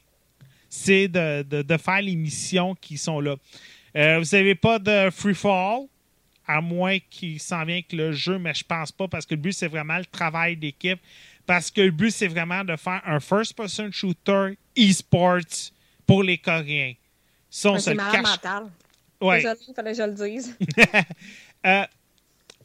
c'est 0.68 1.08
de, 1.08 1.44
de- 1.44 1.62
de 1.62 1.78
faire 1.78 2.02
les 2.02 2.16
missions 2.16 2.74
qui 2.74 2.98
sont 2.98 3.20
là. 3.20 3.36
Euh, 3.96 4.20
vous 4.20 4.36
n'avez 4.36 4.56
pas 4.56 4.80
de 4.80 5.10
free 5.10 5.36
fall, 5.36 5.88
à 6.48 6.62
moins 6.62 6.98
qu'il 7.10 7.40
s'en 7.40 7.64
vienne 7.66 7.78
avec 7.78 7.94
le 7.94 8.12
jeu, 8.12 8.38
mais 8.38 8.54
je 8.54 8.64
pense 8.64 8.92
pas 8.92 9.08
parce 9.08 9.26
que 9.26 9.36
le 9.36 9.42
but, 9.42 9.54
c'est 9.54 9.68
vraiment 9.68 9.98
le 9.98 10.06
travail 10.06 10.56
d'équipe. 10.56 11.00
Parce 11.46 11.72
que 11.72 11.82
le 11.82 11.92
but, 11.92 12.12
c'est 12.12 12.28
vraiment 12.28 12.64
de 12.64 12.76
faire 12.76 13.02
un 13.06 13.20
first-person 13.20 13.92
shooter 13.92 14.58
e-sports 14.78 15.72
pour 16.06 16.24
les 16.24 16.38
Coréens. 16.38 16.94
Ça, 17.50 17.72
on 17.72 17.80
se 17.80 17.90
le 17.90 17.98
cache. 17.98 18.22
mental. 18.22 18.64
Ouais. 19.20 19.38
Désolé, 19.38 19.60
il 19.68 19.74
fallait 19.74 19.92
que 19.92 19.98
je 19.98 20.04
le 20.04 20.14
dise. 20.14 20.58
Euh, 21.64 21.86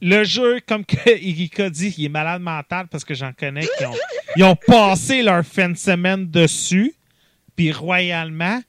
le 0.01 0.25
jeu, 0.25 0.59
comme 0.67 0.83
que 0.83 0.97
Erika 1.07 1.69
dit, 1.69 1.95
il 1.99 2.07
est 2.07 2.09
malade 2.09 2.41
mental 2.41 2.87
parce 2.89 3.05
que 3.05 3.13
j'en 3.13 3.35
connais 3.35 3.67
qui 3.77 3.85
ont, 3.85 3.95
ils 4.37 4.45
ont 4.45 4.57
passé 4.57 5.23
leur 5.23 5.45
fin 5.45 5.69
de 5.69 5.77
semaine 5.77 6.31
dessus, 6.31 6.95
puis 7.55 7.73
royalement. 7.73 8.63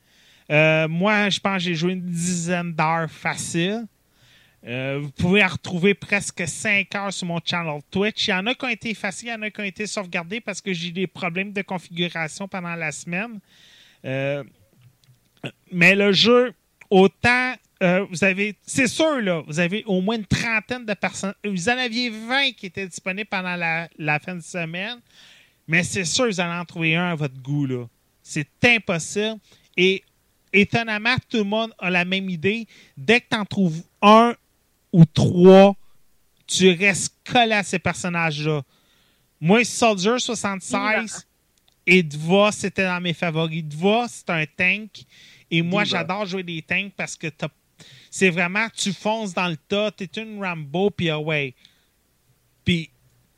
Euh, 0.50 0.88
moi, 0.88 1.30
je 1.30 1.40
pense 1.40 1.56
que 1.56 1.64
j'ai 1.64 1.76
joué 1.76 1.94
une 1.94 2.02
dizaine 2.02 2.74
d'heures 2.74 3.12
facile. 3.12 3.86
Euh, 4.66 5.00
vous 5.02 5.12
pouvez 5.12 5.44
en 5.44 5.48
retrouver 5.48 5.94
presque 5.94 6.48
5 6.48 6.94
heures 6.96 7.14
sur 7.14 7.28
mon 7.28 7.40
channel 7.44 7.82
Twitch. 7.92 8.28
Il 8.28 8.32
y 8.32 8.34
en 8.34 8.46
a 8.48 8.56
qui 8.56 8.66
ont 8.66 8.70
été 8.70 8.94
faciles, 8.94 9.30
il 9.30 9.32
y 9.32 9.36
en 9.36 9.42
a 9.42 9.50
qui 9.50 9.62
ont 9.62 9.66
été 9.66 9.86
sauvegardés 9.86 10.42
parce 10.42 10.62
que 10.62 10.74
j'ai 10.74 10.92
des 10.92 11.08
problèmes 11.08 11.54
de 11.54 11.62
configuration 11.62 12.48
pendant 12.48 12.76
la 12.76 12.92
semaine. 12.92 13.40
Euh, 14.04 14.44
mais 15.72 15.96
le 15.96 16.12
jeu, 16.12 16.54
autant 16.90 17.54
vous 18.10 18.24
avez, 18.24 18.56
c'est 18.66 18.88
sûr, 18.88 19.22
là, 19.22 19.44
vous 19.46 19.60
avez 19.60 19.84
au 19.86 20.02
moins 20.02 20.16
une 20.16 20.26
trentaine 20.26 20.84
de 20.84 20.96
personnes. 20.96 21.36
Vous 21.46 21.70
en 21.70 21.78
aviez 21.78 22.10
20 22.10 22.54
qui 22.54 22.66
étaient 22.66 22.88
disponibles 22.88 23.30
pendant 23.30 23.56
la, 23.56 24.20
fin 24.20 24.34
de 24.36 24.42
semaine, 24.42 25.00
mais 25.68 25.84
c'est 25.84 26.04
sûr 26.04 26.26
vous 26.26 26.40
allez 26.40 26.60
en 26.60 26.66
trouver 26.66 26.96
un 26.96 27.12
à 27.12 27.16
votre 27.16 27.40
goût. 27.40 27.68
là. 27.68 27.86
C'est 28.24 28.50
impossible. 28.66 29.38
Et 29.78 30.04
étonnamment, 30.54 31.16
tout 31.30 31.38
le 31.38 31.44
monde 31.44 31.74
a 31.80 31.90
la 31.90 32.06
même 32.06 32.30
idée. 32.30 32.68
Dès 32.96 33.22
que 33.22 33.28
tu 33.32 33.38
en 33.38 33.46
trouves 33.46 33.82
un 34.02 34.36
ou 34.92 35.06
trois, 35.06 35.76
tu 36.46 36.72
restes 36.72 37.14
collé 37.26 37.54
à 37.54 37.64
ces 37.64 37.80
personnages-là. 37.80 38.62
Moi, 39.40 39.64
Soldier 39.64 40.18
76 40.18 41.28
et 41.86 42.04
Dva, 42.04 42.52
c'était 42.52 42.86
dans 42.86 43.02
mes 43.02 43.14
favoris. 43.14 43.64
Dva, 43.64 44.08
c'est 44.10 44.30
un 44.30 44.46
tank. 44.46 45.04
Et 45.52 45.62
moi, 45.62 45.84
j'adore 45.84 46.26
jouer 46.26 46.44
des 46.44 46.62
tanks 46.62 46.94
parce 46.96 47.16
que 47.16 47.28
c'est 48.10 48.30
vraiment, 48.30 48.68
tu 48.76 48.92
fonces 48.94 49.34
dans 49.34 49.48
le 49.48 49.58
tas, 49.58 49.92
t'es 49.92 50.10
une 50.22 50.44
Rambo, 50.44 50.90
puis 50.90 51.10
away. 51.10 51.54
Puis, 52.66 52.90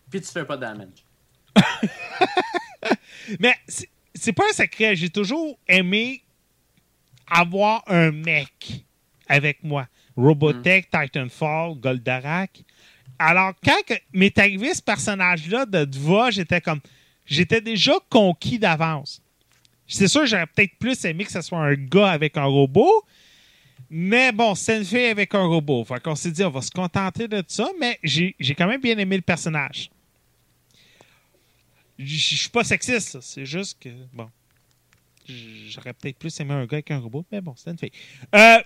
Puis 0.09 0.21
tu 0.21 0.27
fais 0.27 0.45
pas 0.45 0.55
de 0.55 0.61
damage. 0.61 1.05
mais 3.39 3.55
c'est 4.15 4.33
pas 4.33 4.43
un 4.49 4.53
secret. 4.53 4.95
J'ai 4.95 5.09
toujours 5.09 5.57
aimé 5.67 6.23
avoir 7.31 7.83
un 7.87 8.11
mec 8.11 8.85
avec 9.27 9.63
moi. 9.63 9.87
Robotech, 10.15 10.89
Titanfall, 10.89 11.75
Goldorak. 11.79 12.63
Alors, 13.17 13.53
quand 13.63 13.81
que- 13.85 13.93
m'est 14.13 14.37
arrivé 14.37 14.73
ce 14.73 14.81
personnage-là 14.81 15.65
de 15.65 15.85
Dva, 15.85 16.31
j'étais 16.31 16.61
comme. 16.61 16.79
J'étais 17.25 17.61
déjà 17.61 17.93
conquis 18.09 18.57
d'avance. 18.57 19.21
C'est 19.87 20.07
sûr, 20.07 20.25
j'aurais 20.25 20.47
peut-être 20.47 20.75
plus 20.79 21.03
aimé 21.05 21.25
que 21.25 21.31
ce 21.31 21.41
soit 21.41 21.59
un 21.59 21.73
gars 21.75 22.09
avec 22.11 22.37
un 22.37 22.45
robot. 22.45 23.03
Mais 23.89 24.31
bon, 24.31 24.55
c'est 24.55 24.77
une 24.77 24.85
fille 24.85 25.05
avec 25.05 25.33
un 25.35 25.45
robot. 25.45 25.83
Fait 25.83 26.01
qu'on 26.01 26.15
s'est 26.15 26.31
dit, 26.31 26.43
on 26.43 26.49
va 26.49 26.61
se 26.61 26.71
contenter 26.71 27.27
de 27.27 27.43
ça. 27.47 27.69
Mais 27.79 27.99
j'ai 28.03 28.35
j'ai 28.39 28.55
quand 28.55 28.67
même 28.67 28.81
bien 28.81 28.97
aimé 28.97 29.15
le 29.15 29.21
personnage. 29.21 29.89
Je 31.97 32.35
suis 32.37 32.49
pas 32.49 32.63
sexiste, 32.63 33.19
c'est 33.19 33.45
juste 33.45 33.77
que, 33.81 33.89
bon, 34.13 34.29
j'aurais 35.69 35.93
peut-être 35.93 36.17
plus 36.17 36.37
aimé 36.39 36.53
un 36.53 36.65
gars 36.65 36.77
avec 36.77 36.91
un 36.91 36.99
robot, 36.99 37.25
mais 37.31 37.41
bon, 37.41 37.53
c'est 37.57 37.69
une 37.71 37.77
fille. 37.77 37.91
Euh, 38.35 38.57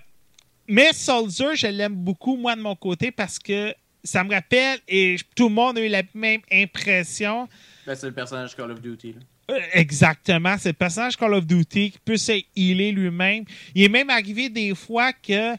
mais 0.68 0.92
Soldier, 0.92 1.54
je 1.54 1.66
l'aime 1.66 1.94
beaucoup, 1.94 2.36
moi, 2.36 2.56
de 2.56 2.60
mon 2.62 2.74
côté, 2.76 3.10
parce 3.10 3.38
que 3.38 3.74
ça 4.02 4.22
me 4.24 4.32
rappelle, 4.34 4.78
et 4.88 5.16
tout 5.36 5.48
le 5.48 5.54
monde 5.54 5.78
a 5.78 5.80
eu 5.84 5.88
la 5.88 6.02
même 6.14 6.40
impression, 6.52 7.48
Ben, 7.86 7.94
c'est 7.94 8.06
le 8.06 8.12
personnage 8.14 8.54
Call 8.56 8.70
of 8.70 8.80
Duty. 8.80 9.12
là. 9.14 9.20
euh, 9.54 9.60
Exactement. 9.72 10.56
C'est 10.58 10.70
le 10.70 10.74
personnage 10.74 11.16
Call 11.16 11.34
of 11.34 11.46
Duty 11.46 11.90
qui 11.92 11.98
peut 12.04 12.16
se 12.16 12.32
healer 12.56 12.92
lui-même. 12.92 13.44
Il 13.74 13.82
est 13.82 13.88
même 13.88 14.10
arrivé 14.10 14.48
des 14.48 14.74
fois 14.74 15.12
que 15.12 15.54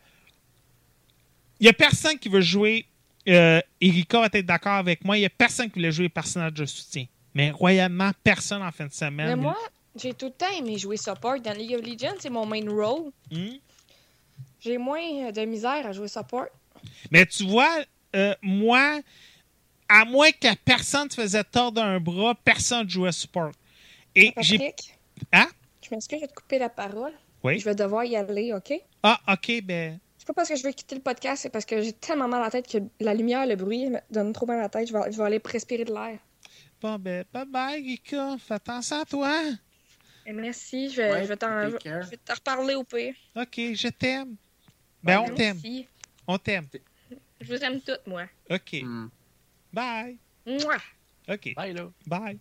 il 1.60 1.64
n'y 1.64 1.68
a 1.70 1.74
personne 1.74 2.18
qui 2.20 2.30
veut 2.30 2.41
jouer. 2.41 2.86
Euh, 3.28 3.60
Erika 3.82 4.20
va 4.20 4.26
être 4.32 4.45
d'accord 4.45 4.74
avec 4.74 5.03
moi. 5.06 5.18
Il 5.18 5.22
n'y 5.22 5.26
a 5.26 5.30
personne 5.30 5.68
qui 5.68 5.80
voulait 5.80 5.91
jouer 5.91 6.10
personnage 6.10 6.53
de 6.53 6.66
soutien. 6.66 7.06
Mais 7.34 7.49
royalement, 7.51 8.12
personne 8.24 8.62
en 8.62 8.72
fin 8.72 8.86
de 8.88 8.91
semaine. 8.93 9.28
Mais 9.28 9.36
moi, 9.36 9.58
j'ai 9.96 10.14
tout 10.14 10.28
le 10.28 10.32
temps 10.32 10.52
aimé 10.58 10.78
jouer 10.78 10.98
support. 10.98 11.39
Dans 11.39 11.54
League 11.54 11.74
of 11.74 11.82
Legends, 11.82 12.18
c'est 12.20 12.30
mon 12.30 12.46
main 12.46 12.70
role. 12.70 13.12
Hmm? 13.32 13.56
J'ai 14.60 14.78
moins 14.78 15.32
de 15.32 15.46
misère 15.46 15.86
à 15.86 15.91
jouer 15.91 16.08
support. 16.08 16.48
Mais 17.12 17.26
tu 17.26 17.46
vois, 17.48 17.84
euh, 18.16 18.34
moi, 18.41 19.00
à 19.88 20.06
moins 20.06 20.32
que 20.32 20.48
la 20.48 20.56
personne 20.56 21.08
te 21.08 21.16
faisait 21.16 21.43
tordre 21.43 21.82
un 21.82 22.00
bras, 22.00 22.36
personne 22.36 22.86
ne 22.86 22.89
jouait 22.89 23.12
support. 23.12 23.52
Et 24.16 24.34
j'ai. 24.38 24.74
Hein? 25.32 25.48
je 25.82 25.89
m'excuse, 25.91 26.20
je 26.20 26.26
vais 26.26 26.28
te 26.28 26.34
couper 26.34 26.60
la 26.60 26.70
parole. 26.70 27.14
Oui. 27.43 27.60
Je 27.60 27.66
vais 27.66 27.76
devoir 27.76 28.06
y 28.06 28.16
aller, 28.16 28.54
OK? 28.54 28.74
Ah, 29.04 29.20
ok, 29.28 29.62
ben. 29.64 30.00
C'est 30.18 30.26
pas 30.28 30.34
parce 30.34 30.50
que 30.50 30.56
je 30.56 30.64
veux 30.64 30.72
quitter 30.72 30.96
le 30.96 31.02
podcast, 31.02 31.43
c'est 31.43 31.50
parce 31.50 31.66
que 31.66 31.82
j'ai 31.82 31.93
tellement 31.93 32.28
mal 32.28 32.41
à 32.41 32.46
la 32.46 32.52
tête 32.52 32.68
que 32.68 32.80
la 33.00 33.14
lumière, 33.14 33.46
le 33.46 33.56
bruit 33.56 33.89
me 33.89 34.00
donne 34.10 34.34
trop 34.34 34.48
mal 34.48 34.58
à 34.58 34.64
la 34.64 34.70
tête. 34.70 34.88
Je 34.88 34.93
vais, 34.93 35.12
je 35.12 35.18
vais 35.18 35.24
aller 35.24 35.41
respirer 35.43 35.86
de 35.86 35.93
l'air. 35.93 36.18
Bon, 36.82 36.98
ben, 36.98 37.24
bye 37.32 37.46
bye, 37.46 37.84
Rika. 37.84 38.36
Fais 38.39 38.56
attention 38.56 39.02
à 39.02 39.06
toi. 39.06 39.32
Et 40.26 40.34
merci, 40.34 40.89
je 40.91 41.01
Ouais, 41.01 41.23
je 41.23 41.28
vais 41.28 41.38
t'en- 41.38 41.69
reparler 42.34 42.76
au 42.76 42.84
pire. 42.84 43.13
OK, 43.36 43.55
je 43.73 43.88
t'aime. 43.89 44.36
Ben, 45.03 45.19
on 45.19 45.30
t'aime. 45.36 45.55
Merci. 45.61 45.88
On 46.28 46.38
t'aime. 46.38 46.67
Je 47.39 47.47
vous 47.53 47.63
aime 47.63 47.80
toutes, 47.82 48.07
moi. 48.07 48.23
OK. 48.49 48.82
Hmm. 48.82 49.07
Bye. 49.71 50.17
Mouah! 50.47 50.78
OK. 51.30 51.53
Bye, 51.55 51.73
là. 51.73 51.89
Bye. 52.07 52.39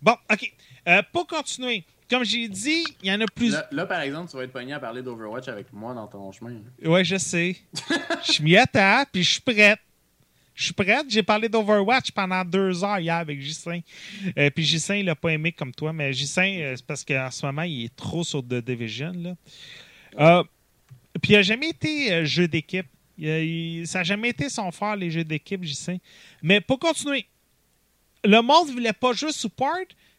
Bon, 0.00 0.16
OK. 0.30 0.52
Euh, 0.86 1.02
pour 1.12 1.26
continuer, 1.26 1.84
comme 2.10 2.24
j'ai 2.24 2.46
dit, 2.48 2.84
il 3.02 3.08
y 3.08 3.12
en 3.12 3.20
a 3.20 3.26
plus. 3.26 3.50
Là, 3.52 3.66
là, 3.72 3.86
par 3.86 4.00
exemple, 4.02 4.30
tu 4.30 4.36
vas 4.36 4.44
être 4.44 4.52
pogné 4.52 4.72
à 4.74 4.80
parler 4.80 5.02
d'Overwatch 5.02 5.48
avec 5.48 5.72
moi 5.72 5.94
dans 5.94 6.06
ton 6.06 6.30
chemin. 6.30 6.52
hein. 6.52 6.88
Ouais, 6.88 7.04
je 7.04 7.16
sais. 7.16 7.56
Je 8.32 8.42
m'y 8.42 8.56
attends, 8.56 9.04
puis 9.12 9.22
je 9.24 9.32
suis 9.32 9.40
prête. 9.40 9.78
Je 10.54 10.64
suis 10.64 10.72
prête. 10.72 11.06
J'ai 11.08 11.22
parlé 11.22 11.48
d'Overwatch 11.48 12.12
pendant 12.12 12.44
deux 12.44 12.84
heures 12.84 13.00
hier 13.00 13.16
avec 13.16 13.40
Gislain. 13.40 13.80
Euh, 14.38 14.50
puis 14.50 14.64
Gislain, 14.64 14.96
il 14.96 15.06
l'a 15.06 15.16
pas 15.16 15.30
aimé 15.30 15.50
comme 15.50 15.72
toi, 15.72 15.92
mais 15.92 16.12
Gislain, 16.12 16.58
euh, 16.60 16.74
c'est 16.76 16.86
parce 16.86 17.04
qu'en 17.04 17.30
ce 17.30 17.44
moment, 17.44 17.62
il 17.62 17.86
est 17.86 17.96
trop 17.96 18.22
sur 18.22 18.42
The 18.42 18.64
Division. 18.64 19.36
Euh, 20.18 20.44
puis 21.20 21.32
il 21.32 21.36
n'a 21.36 21.42
jamais 21.42 21.70
été 21.70 22.12
euh, 22.12 22.24
jeu 22.24 22.46
d'équipe. 22.46 22.86
Ça 23.18 23.98
n'a 23.98 24.04
jamais 24.04 24.30
été 24.30 24.48
son 24.48 24.70
fort, 24.70 24.96
les 24.96 25.10
jeux 25.10 25.24
d'équipe, 25.24 25.62
Gislain. 25.64 25.98
Mais 26.42 26.60
pour 26.60 26.78
continuer, 26.78 27.26
le 28.24 28.40
monde 28.40 28.68
ne 28.68 28.72
voulait 28.72 28.92
pas 28.92 29.12
jouer 29.12 29.32
support. 29.32 29.74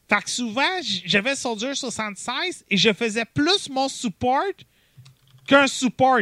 Fait 0.08 0.22
que 0.22 0.30
souvent, 0.30 0.82
j'avais 1.06 1.36
Soldier 1.36 1.74
76 1.74 2.66
et 2.70 2.78
je 2.78 2.94
faisais 2.94 3.26
plus 3.26 3.70
mon 3.70 3.88
support 3.88 4.44
qu'un 5.48 5.68
support. 5.68 6.22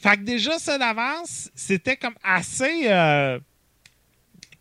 Fait 0.00 0.16
que 0.16 0.22
déjà, 0.22 0.58
ça 0.58 0.78
d'avance, 0.78 1.50
c'était 1.54 1.96
comme 1.96 2.14
assez. 2.22 2.90
euh, 2.90 3.38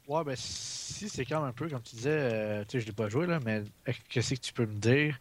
Ouais, 0.05 0.23
ben 0.25 0.35
si 0.35 1.07
c'est 1.07 1.23
comme 1.23 1.43
un 1.45 1.53
peu, 1.53 1.69
comme 1.69 1.81
tu 1.81 1.95
disais, 1.95 2.09
euh, 2.11 2.65
tu 2.67 2.71
sais, 2.71 2.81
je 2.81 2.87
l'ai 2.87 2.91
pas 2.91 3.07
joué, 3.07 3.25
là, 3.25 3.39
mais 3.45 3.63
euh, 3.87 3.93
qu'est-ce 4.09 4.33
que 4.33 4.39
tu 4.39 4.51
peux 4.51 4.65
me 4.65 4.75
dire? 4.75 5.17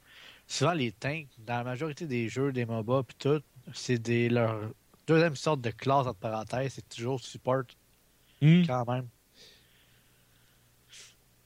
Souvent, 0.49 0.73
les 0.73 0.91
tanks, 0.91 1.29
dans 1.47 1.59
la 1.59 1.65
majorité 1.65 2.07
des 2.07 2.29
jeux, 2.29 2.51
des 2.53 2.65
MOBA, 2.65 3.03
puis 3.05 3.17
tout, 3.19 3.43
c'est 3.75 3.99
des 3.99 4.29
leur 4.29 4.59
deuxième 5.07 5.37
sorte 5.37 5.61
de 5.61 5.71
classe, 5.71 6.07
entre 6.07 6.19
parenthèses, 6.19 6.73
c'est 6.75 6.89
toujours 6.89 7.21
support, 7.21 7.63
hmm. 8.41 8.65
quand 8.67 8.91
même. 8.91 9.07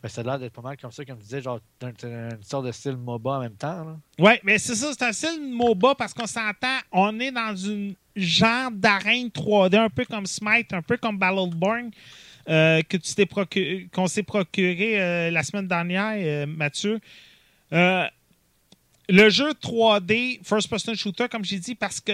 Ben, 0.03 0.09
ça 0.09 0.21
a 0.23 0.25
l'air 0.25 0.39
d'être 0.41 0.53
pas 0.53 0.63
mal 0.63 0.77
comme 0.77 0.91
ça, 0.91 1.05
comme 1.05 1.19
tu 1.19 1.23
disais, 1.25 1.41
genre, 1.41 1.61
une 1.81 2.43
sorte 2.43 2.67
de 2.67 2.73
style 2.73 2.97
MOBA 2.97 3.31
en 3.31 3.41
même 3.41 3.55
temps. 3.55 4.01
Ouais, 4.19 4.41
mais 4.43 4.59
c'est 4.59 4.75
ça, 4.75 4.91
c'est 4.93 5.05
un 5.05 5.13
style 5.13 5.41
MOBA 5.53 5.95
parce 5.95 6.13
qu'on 6.13 6.27
s'entend, 6.27 6.79
on 6.91 7.21
est 7.21 7.31
dans 7.31 7.55
une 7.55 7.95
genre 8.17 8.71
d'arène 8.73 9.29
3D, 9.29 9.77
un 9.77 9.89
peu 9.91 10.05
comme 10.05 10.27
Smite, 10.27 10.73
un 10.73 10.83
peu 10.83 10.97
comme 10.97 11.19
Battleborn, 11.19 11.91
euh, 12.49 12.83
que 12.83 12.97
tu 12.97 13.15
t'es 13.15 13.25
procu- 13.27 13.89
qu'on 13.91 14.09
s'est 14.09 14.25
procuré 14.25 15.01
euh, 15.01 15.31
la 15.31 15.43
semaine 15.45 15.69
dernière, 15.69 16.15
euh, 16.17 16.47
Mathieu. 16.47 16.99
Euh, 17.73 18.05
le 19.09 19.29
jeu 19.31 19.51
3D, 19.53 20.41
First 20.43 20.69
Person 20.69 20.95
Shooter, 20.95 21.29
comme 21.29 21.45
j'ai 21.45 21.59
dit, 21.61 21.77
parce 21.77 22.01
que 22.01 22.13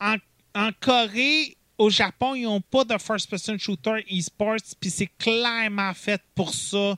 en 0.00 0.70
Corée, 0.80 1.56
au 1.82 1.90
Japon, 1.90 2.36
ils 2.36 2.44
n'ont 2.44 2.60
pas 2.60 2.84
de 2.84 2.96
First 2.96 3.28
Person 3.28 3.58
Shooter 3.58 4.04
e-sports, 4.08 4.62
puis 4.78 4.88
c'est 4.88 5.10
clairement 5.18 5.92
fait 5.94 6.22
pour 6.32 6.54
ça. 6.54 6.96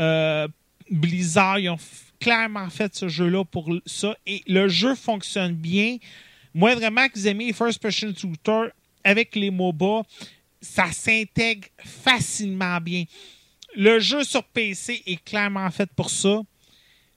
Euh, 0.00 0.48
Blizzard, 0.90 1.60
ils 1.60 1.70
ont 1.70 1.78
clairement 2.18 2.68
fait 2.68 2.92
ce 2.96 3.06
jeu-là 3.06 3.44
pour 3.44 3.70
ça. 3.86 4.16
Et 4.26 4.42
le 4.48 4.66
jeu 4.66 4.96
fonctionne 4.96 5.54
bien. 5.54 5.98
Moi, 6.52 6.74
vraiment, 6.74 7.06
que 7.06 7.16
vous 7.16 7.28
aimez 7.28 7.46
les 7.46 7.52
First 7.52 7.80
Person 7.80 8.12
Shooter 8.12 8.70
avec 9.04 9.36
les 9.36 9.52
MOBA, 9.52 10.02
ça 10.60 10.90
s'intègre 10.90 11.68
facilement 11.78 12.80
bien. 12.80 13.04
Le 13.76 14.00
jeu 14.00 14.24
sur 14.24 14.42
PC 14.42 15.00
est 15.06 15.22
clairement 15.22 15.70
fait 15.70 15.90
pour 15.94 16.10
ça. 16.10 16.40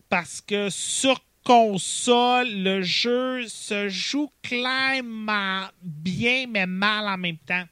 Parce 0.08 0.40
que 0.40 0.70
sur 0.70 1.20
console, 1.46 2.50
le 2.50 2.82
jeu 2.82 3.48
se 3.48 3.88
joue 3.88 4.30
clairement 4.44 5.62
bien, 5.82 6.48
mais 6.50 6.66
mal 6.66 7.08
en 7.08 7.18
même 7.18 7.38
temps. 7.38 7.64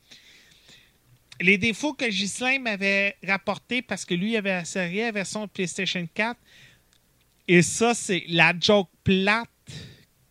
Les 1.41 1.57
défauts 1.57 1.93
que 1.93 2.05
Ghislain 2.05 2.59
m'avait 2.59 3.17
rapportés, 3.27 3.81
parce 3.81 4.05
que 4.05 4.13
lui, 4.13 4.31
il 4.31 4.37
avait 4.37 4.51
la 4.51 4.65
série 4.65 4.99
la 4.99 5.11
version 5.11 5.45
de 5.45 5.49
PlayStation 5.49 6.07
4, 6.13 6.39
et 7.47 7.61
ça, 7.61 7.93
c'est 7.93 8.23
la 8.29 8.53
joke 8.57 8.89
plate. 9.03 9.49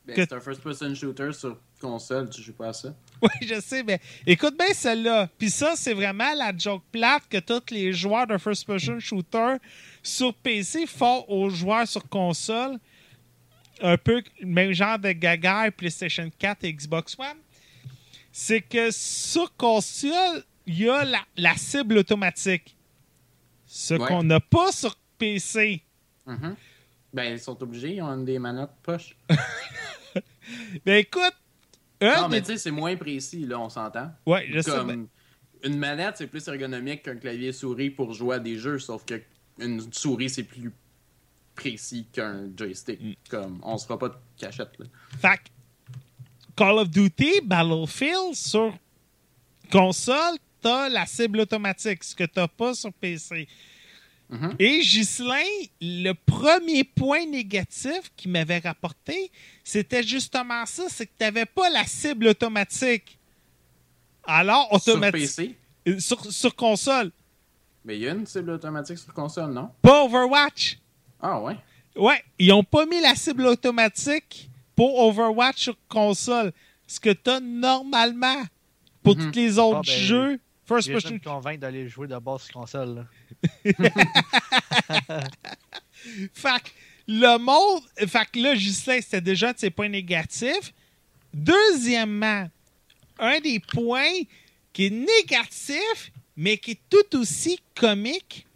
Ben, 0.07 0.14
Que- 0.16 0.22
C'est 0.22 0.32
un 0.32 0.40
first-person 0.40 0.95
shooter 0.95 1.32
sur 1.32 1.59
console, 1.80 2.30
tu 2.30 2.40
joues 2.40 2.55
pas 2.55 2.68
à 2.68 2.72
ça. 2.72 2.95
Oui, 3.22 3.28
je 3.47 3.61
sais, 3.61 3.84
mais 3.84 4.01
écoute 4.26 4.57
bien 4.59 4.72
celle-là. 4.74 5.28
Puis 5.38 5.49
ça, 5.51 5.74
c'est 5.76 5.95
vraiment 5.95 6.32
la 6.34 6.53
joke 6.57 6.82
plate 6.90 7.22
que 7.28 7.38
tous 7.38 7.72
les 7.72 7.93
joueurs 7.93 8.26
de 8.26 8.36
first-person 8.36 8.99
shooter 8.99 9.57
sur 10.03 10.34
PC 10.34 10.86
font 10.86 11.24
aux 11.28 11.49
joueurs 11.49 11.86
sur 11.86 12.09
console. 12.09 12.78
Un 13.83 13.97
peu 13.99 14.22
le 14.41 14.47
même 14.47 14.72
genre 14.72 14.99
de 14.99 15.11
gaga 15.12 15.70
PlayStation 15.72 16.30
4 16.39 16.64
et 16.64 16.72
Xbox 16.72 17.16
One. 17.18 17.39
C'est 18.30 18.61
que 18.62 18.91
sur 18.91 19.55
console, 19.57 20.45
il 20.66 20.78
y 20.83 20.89
a 20.89 21.05
la, 21.05 21.20
la 21.37 21.55
cible 21.57 21.99
automatique. 21.99 22.76
Ce 23.66 23.95
Ouais. 23.95 24.07
qu'on 24.07 24.22
n'a 24.22 24.39
pas 24.41 24.70
sur 24.72 24.97
PC. 25.18 25.83
Mhm. 26.26 26.55
Ben, 27.12 27.33
ils 27.33 27.39
sont 27.41 27.61
obligés, 27.62 27.97
ils 27.97 28.03
ont 28.03 28.16
des 28.22 28.39
manettes 28.39 28.70
poche. 28.83 29.16
Ben 30.85 30.97
écoute, 30.99 31.35
Non, 32.01 32.28
mais 32.28 32.41
tu 32.41 32.49
sais, 32.49 32.59
c'est 32.59 32.70
moins 32.70 32.97
précis, 32.97 33.47
là, 33.47 33.59
on 33.61 33.68
s'entend. 33.68 34.11
Ouais, 34.26 34.47
je 34.53 34.61
sais, 34.61 34.85
ben- 34.85 35.07
une 35.64 35.78
manette, 35.78 36.16
c'est 36.18 36.26
plus 36.26 36.47
ergonomique 36.49 37.05
qu'un 37.05 37.16
clavier 37.16 37.53
souris 37.53 37.91
pour 37.91 38.12
jouer 38.12 38.37
à 38.37 38.39
des 38.41 38.59
jeux, 38.59 38.78
sauf 38.78 39.05
que 39.05 39.22
une 39.59 39.93
souris, 39.93 40.28
c'est 40.28 40.43
plus 40.43 40.72
précis 41.55 42.07
qu'un 42.12 42.48
joystick. 42.57 43.00
Mm. 43.00 43.12
Comme, 43.28 43.61
on 43.62 43.76
se 43.78 43.86
fera 43.86 43.98
pas 43.98 44.09
de 44.09 44.16
cachette, 44.38 44.78
là. 44.78 44.86
Fait 45.20 45.40
Call 46.57 46.78
of 46.78 46.90
Duty, 46.90 47.40
Battlefield, 47.44 48.34
sur 48.34 48.74
console, 49.70 50.36
t'as 50.61 50.88
la 50.90 51.07
cible 51.07 51.40
automatique, 51.40 52.05
ce 52.05 52.14
que 52.14 52.24
t'as 52.24 52.46
pas 52.48 52.74
sur 52.74 52.92
PC. 52.92 53.48
Mhm. 54.28 54.57
Et 54.59 54.80
Ghislain, 54.80 55.36
le 55.80 56.12
premier 56.12 56.84
point 56.84 57.26
négatif 57.26 58.11
qu'il 58.16 58.30
m'avait 58.32 58.59
rapporté, 58.59 59.30
c'était 59.64 60.03
justement 60.03 60.64
ça, 60.66 60.84
c'est 60.88 61.07
que 61.07 61.12
t'avais 61.18 61.46
pas 61.46 61.68
la 61.70 61.84
cible 61.84 62.28
automatique. 62.28 63.18
Alors, 64.24 64.68
Sur 64.80 64.95
automatique. 64.95 65.20
PC, 65.22 65.57
euh, 65.88 65.99
Sur, 65.99 66.33
sur 66.33 66.54
console. 66.54 67.11
mais 67.84 67.96
il 67.96 68.03
y 68.03 68.08
a 68.08 68.12
une 68.12 68.26
cible 68.26 68.50
automatique 68.50 68.99
sur 68.99 69.12
console, 69.12 69.53
non? 69.53 69.70
Pas 69.83 70.04
Overwatch. 70.04 70.79
Ah 71.22 71.40
ouais? 71.40 71.57
Ouais, 71.96 72.22
ils 72.38 72.53
ont 72.53 72.64
pas 72.64 72.84
mis 72.86 73.00
la 73.00 73.14
cible 73.14 73.46
automatique 73.46 74.50
pour 74.74 74.99
Overwatch 74.99 75.58
sur 75.62 75.76
console. 75.88 76.53
Ce 76.86 76.99
que 77.00 77.11
tu 77.11 77.30
as 77.30 77.40
normalement 77.40 78.42
pour 79.03 79.16
Mhm. 79.16 79.30
tous 79.30 79.38
les 79.38 79.58
autres 79.58 79.78
Ah, 79.78 79.82
ben, 79.86 79.99
jeux. 79.99 80.40
First 80.66 80.88
Je 80.88 80.92
person. 80.92 81.12
me 81.14 81.18
convaincre 81.18 81.61
d'aller 81.61 81.88
jouer 81.88 82.07
de 82.08 82.16
base 82.18 82.42
sur 82.42 82.54
console. 82.54 83.07
Fait 86.34 86.61
que 86.62 86.70
le 87.08 87.38
monde. 87.38 87.82
Fait 88.08 88.26
que 88.30 88.38
là, 88.40 88.54
Gislain, 88.54 89.00
c'était 89.00 89.20
déjà 89.20 89.49
un 89.50 89.53
de 89.53 89.58
ses 89.58 89.70
points 89.70 89.88
négatifs. 89.88 90.72
Deuxièmement, 91.34 92.49
un 93.18 93.40
des 93.40 93.58
points 93.61 94.20
qui 94.72 94.86
est 94.86 94.90
négatif, 94.90 96.12
mais 96.36 96.57
qui 96.58 96.72
est 96.72 96.80
tout 96.90 97.16
aussi 97.18 97.58
comique. 97.74 98.46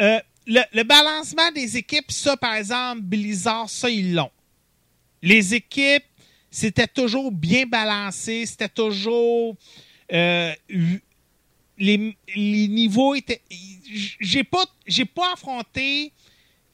Euh, 0.00 0.20
le, 0.46 0.82
balancement 0.82 1.50
des 1.52 1.76
équipes, 1.76 2.10
ça, 2.10 2.36
par 2.36 2.54
exemple, 2.54 3.02
Blizzard, 3.02 3.68
ça, 3.68 3.88
ils 3.88 4.14
l'ont. 4.14 4.30
Les 5.22 5.54
équipes, 5.54 6.04
c'était 6.50 6.86
toujours 6.86 7.30
bien 7.30 7.66
balancé, 7.66 8.46
c'était 8.46 8.68
toujours. 8.68 9.56
euh, 10.12 10.52
les, 11.78 12.16
niveaux 12.68 13.14
étaient. 13.14 13.42
J'ai 14.20 14.44
pas, 14.44 14.64
pas 15.14 15.32
affronté. 15.32 16.12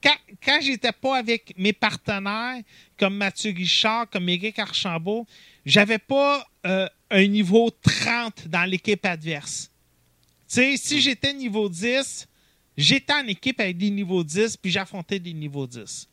Quand, 0.02 0.16
quand 0.44 0.60
j'étais 0.62 0.92
pas 0.92 1.18
avec 1.18 1.54
mes 1.58 1.72
partenaires, 1.72 2.62
comme 2.96 3.16
Mathieu 3.16 3.52
Richard, 3.54 4.08
comme 4.08 4.28
Éric 4.28 4.58
Archambault, 4.58 5.26
j'avais 5.66 5.98
pas 5.98 6.46
euh, 6.66 6.88
un 7.10 7.26
niveau 7.26 7.70
30 7.70 8.46
dans 8.48 8.64
l'équipe 8.64 9.04
adverse. 9.04 9.70
Tu 10.48 10.54
sais, 10.54 10.76
si 10.76 11.00
j'étais 11.00 11.32
niveau 11.32 11.68
10, 11.68 12.28
j'étais 12.78 13.12
en 13.12 13.26
équipe 13.26 13.60
avec 13.60 13.76
des 13.76 13.90
niveaux 13.90 14.24
10, 14.24 14.56
puis 14.56 14.70
j'affrontais 14.70 15.18
des 15.18 15.34
niveaux 15.34 15.66
10. 15.66 16.08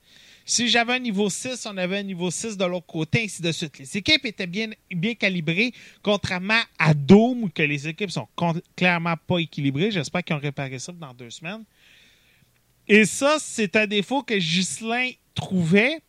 Si 0.48 0.68
j'avais 0.68 0.94
un 0.94 1.00
niveau 1.00 1.30
6, 1.30 1.66
on 1.66 1.78
avait 1.78 2.00
un 2.00 2.04
niveau 2.04 2.30
6 2.30 2.58
de 2.58 2.66
l'autre 2.66 2.86
côté, 2.86 3.24
ainsi 3.24 3.42
de 3.42 3.52
suite. 3.52 3.80
Les 3.80 3.98
équipes 3.98 4.26
étaient 4.26 4.48
bien, 4.48 4.70
bien 4.92 5.14
calibrées, 5.16 5.74
contrairement 6.04 6.60
à 6.78 6.94
Doom, 6.94 7.52
que 7.52 7.64
les 7.64 7.88
équipes 7.88 8.12
sont 8.12 8.28
clairement 8.76 9.16
pas 9.28 9.40
équilibrées. 9.40 9.92
J'espère 9.92 10.24
qu'ils 10.24 10.36
ont 10.36 10.40
réparé 10.40 10.78
ça 10.78 10.92
dans 10.92 11.14
deux 11.14 11.30
semaines. 11.30 11.64
Et 12.88 13.06
ça, 13.06 13.38
c'est 13.40 13.76
un 13.76 13.88
défaut 13.88 14.22
que 14.24 14.36
Ghislain 14.36 15.12
trouvait, 15.34 16.00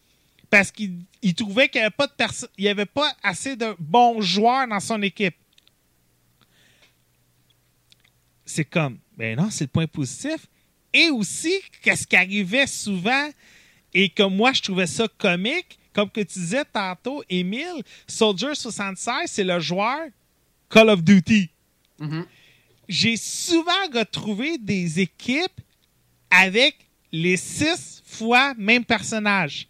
parce 0.50 0.70
qu'il 0.70 1.00
il 1.22 1.34
trouvait 1.34 1.68
qu'il 1.68 1.80
n'y 2.58 2.68
avait 2.68 2.86
pas 2.86 3.12
assez 3.22 3.56
de 3.56 3.74
bons 3.78 4.20
joueurs 4.20 4.68
dans 4.68 4.80
son 4.80 5.00
équipe. 5.02 5.36
C'est 8.46 8.64
comme, 8.64 8.98
ben 9.16 9.36
non, 9.36 9.50
c'est 9.50 9.64
le 9.64 9.68
point 9.68 9.86
positif. 9.86 10.46
Et 10.94 11.10
aussi, 11.10 11.52
qu'est-ce 11.82 12.06
qui 12.06 12.16
arrivait 12.16 12.66
souvent 12.66 13.28
et 13.92 14.08
que 14.08 14.22
moi, 14.22 14.52
je 14.52 14.62
trouvais 14.62 14.86
ça 14.86 15.06
comique, 15.18 15.78
comme 15.92 16.08
que 16.10 16.20
tu 16.20 16.38
disais 16.38 16.64
tantôt, 16.72 17.22
Émile, 17.28 17.82
Soldier 18.06 18.54
76, 18.54 19.14
c'est 19.26 19.44
le 19.44 19.58
joueur 19.58 20.06
Call 20.70 20.90
of 20.90 21.02
Duty. 21.02 21.50
Mhm. 21.98 22.24
J'ai 22.88 23.16
souvent 23.16 23.72
retrouvé 23.92 24.58
des 24.58 25.00
équipes 25.00 25.60
avec 26.30 26.76
les 27.10 27.36
six 27.36 28.02
fois 28.04 28.54
même 28.56 28.84
personnage. 28.84 29.66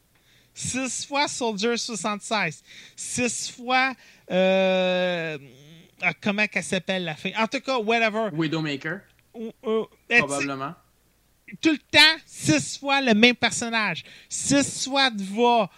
Six 0.52 1.06
fois 1.06 1.28
Soldier 1.28 1.76
76. 1.76 2.62
Six 2.94 3.50
fois. 3.50 3.94
euh, 4.30 5.38
ah, 6.02 6.12
comment 6.14 6.46
qu'elle 6.46 6.62
s'appelle 6.64 7.04
la 7.04 7.14
fin? 7.16 7.30
En 7.38 7.46
tout 7.46 7.60
cas, 7.60 7.78
whatever. 7.78 8.28
Widowmaker, 8.32 9.00
Euh, 9.34 9.50
euh, 9.64 9.84
probablement. 10.18 10.74
tout 11.60 11.70
le 11.72 11.78
temps, 11.90 12.16
six 12.26 12.78
fois 12.78 13.00
le 13.00 13.14
même 13.14 13.36
personnage. 13.36 14.04
Six 14.28 14.84
fois 14.88 15.10
Dva. 15.10 15.70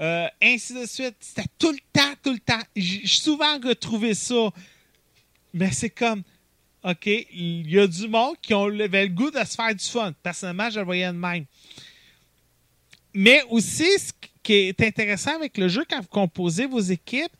Euh, 0.00 0.28
ainsi 0.40 0.74
de 0.74 0.86
suite. 0.86 1.16
C'était 1.20 1.48
tout 1.58 1.72
le 1.72 1.78
temps, 1.92 2.12
tout 2.22 2.32
le 2.32 2.38
temps. 2.38 2.60
J'ai 2.76 3.06
souvent 3.06 3.58
retrouvé 3.58 4.14
ça. 4.14 4.50
Mais 5.52 5.72
c'est 5.72 5.90
comme, 5.90 6.22
OK, 6.84 7.06
il 7.06 7.68
y 7.70 7.78
a 7.80 7.86
du 7.86 8.06
monde 8.06 8.36
qui 8.40 8.54
ont 8.54 8.66
avait 8.66 9.06
le 9.06 9.12
goût 9.12 9.30
de 9.30 9.38
se 9.40 9.56
faire 9.56 9.74
du 9.74 9.84
fun. 9.84 10.12
Personnellement, 10.22 10.70
je 10.70 10.78
le 10.78 10.84
voyais 10.84 11.06
de 11.08 11.12
même. 11.12 11.46
Mais 13.14 13.42
aussi, 13.50 13.98
ce 13.98 14.12
qui 14.42 14.52
est 14.68 14.80
intéressant 14.82 15.34
avec 15.34 15.56
le 15.58 15.68
jeu, 15.68 15.84
quand 15.88 16.00
vous 16.00 16.08
composez 16.08 16.66
vos 16.66 16.78
équipes, 16.80 17.32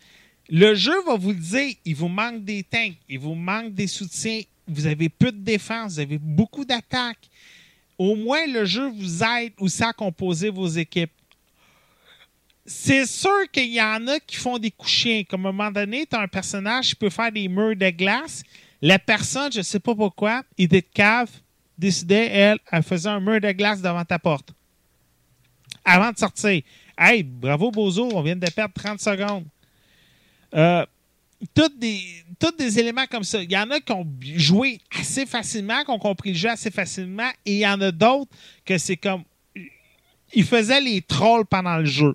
le 0.49 0.75
jeu 0.75 1.03
va 1.05 1.16
vous 1.16 1.31
le 1.31 1.37
dire, 1.37 1.75
il 1.85 1.95
vous 1.95 2.09
manque 2.09 2.45
des 2.45 2.62
tanks, 2.62 2.97
il 3.09 3.19
vous 3.19 3.35
manque 3.35 3.75
des 3.75 3.87
soutiens, 3.87 4.41
vous 4.66 4.87
avez 4.87 5.09
peu 5.09 5.31
de 5.31 5.39
défense, 5.39 5.95
vous 5.95 6.01
avez 6.01 6.19
beaucoup 6.19 6.65
d'attaques. 6.65 7.29
Au 7.99 8.15
moins, 8.15 8.47
le 8.47 8.65
jeu 8.65 8.89
vous 8.89 9.23
aide 9.25 9.53
aussi 9.59 9.83
à 9.83 9.93
composer 9.93 10.51
vos 10.51 10.69
équipes. 10.69 11.11
C'est 12.65 13.07
sûr 13.07 13.51
qu'il 13.51 13.73
y 13.73 13.81
en 13.81 14.07
a 14.07 14.20
qui 14.20 14.37
font 14.37 14.59
des 14.59 14.70
coups 14.70 14.93
chiens. 14.93 15.25
Comme 15.25 15.47
à 15.47 15.49
un 15.49 15.53
moment 15.53 15.70
donné, 15.70 16.07
tu 16.07 16.15
as 16.15 16.20
un 16.20 16.29
personnage 16.29 16.91
qui 16.91 16.95
peut 16.95 17.11
faire 17.11 17.33
des 17.33 17.49
murs 17.49 17.75
de 17.75 17.91
glace. 17.91 18.43
La 18.81 18.99
personne, 18.99 19.51
je 19.51 19.59
ne 19.59 19.62
sais 19.62 19.81
pas 19.81 19.95
pourquoi, 19.95 20.43
idée 20.57 20.83
de 20.83 20.87
cave, 20.93 21.31
décidait, 21.77 22.27
elle, 22.27 22.59
elle 22.70 22.83
faisait 22.83 23.09
un 23.09 23.20
mur 23.20 23.41
de 23.41 23.51
glace 23.53 23.81
devant 23.81 24.05
ta 24.05 24.19
porte. 24.19 24.51
Avant 25.85 26.12
de 26.12 26.19
sortir. 26.19 26.62
Hey, 26.97 27.23
bravo 27.23 27.70
Bozo, 27.70 28.11
on 28.12 28.23
vient 28.23 28.37
de 28.37 28.51
perdre 28.51 28.75
30 28.75 29.01
secondes. 29.01 29.47
Euh, 30.55 30.87
tous 31.55 31.69
des, 31.77 32.01
tous 32.39 32.57
des 32.57 32.79
éléments 32.79 33.07
comme 33.07 33.25
ça. 33.25 33.43
Il 33.43 33.51
y 33.51 33.57
en 33.57 33.70
a 33.70 33.81
qui 33.81 33.93
ont 33.93 34.07
joué 34.20 34.81
assez 34.99 35.27
facilement, 35.27 35.85
qui 35.85 35.91
ont 35.91 35.99
compris 35.99 36.31
le 36.33 36.37
jeu 36.37 36.49
assez 36.49 36.70
facilement, 36.70 37.31
et 37.45 37.55
il 37.55 37.59
y 37.59 37.66
en 37.66 37.81
a 37.81 37.93
d'autres 37.93 38.31
que 38.65 38.79
c'est 38.79 38.97
comme. 38.97 39.25
Ils 40.35 40.45
faisaient 40.45 40.81
les 40.81 41.01
trolls 41.01 41.47
pendant 41.47 41.79
le 41.79 41.87
jeu. 41.87 42.15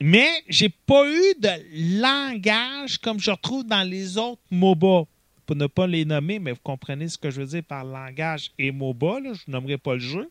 Mais 0.00 0.28
j'ai 0.48 0.68
pas 0.68 1.04
eu 1.08 1.34
de 1.40 2.00
langage 2.00 2.98
comme 2.98 3.18
je 3.18 3.32
retrouve 3.32 3.64
dans 3.64 3.82
les 3.82 4.16
autres 4.16 4.42
MOBA. 4.50 5.04
Pour 5.44 5.56
ne 5.56 5.66
pas 5.66 5.86
les 5.86 6.04
nommer, 6.04 6.38
mais 6.38 6.52
vous 6.52 6.60
comprenez 6.62 7.08
ce 7.08 7.16
que 7.16 7.30
je 7.30 7.40
veux 7.40 7.46
dire 7.46 7.64
par 7.64 7.82
langage 7.82 8.52
et 8.58 8.70
MOBA. 8.70 9.20
là. 9.20 9.32
Je 9.32 9.50
nommerai 9.50 9.78
pas 9.78 9.94
le 9.94 10.00
jeu. 10.00 10.30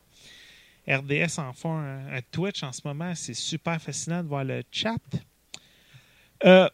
RDS 0.88 1.40
en 1.40 1.52
font 1.52 1.78
un 1.78 2.22
Twitch 2.32 2.64
en 2.64 2.72
ce 2.72 2.82
moment. 2.86 3.14
C'est 3.16 3.34
super 3.34 3.82
fascinant 3.82 4.24
de 4.24 4.30
voir 4.30 4.46
le 4.46 4.64
chat. 4.72 4.96
Euh, 6.46 6.70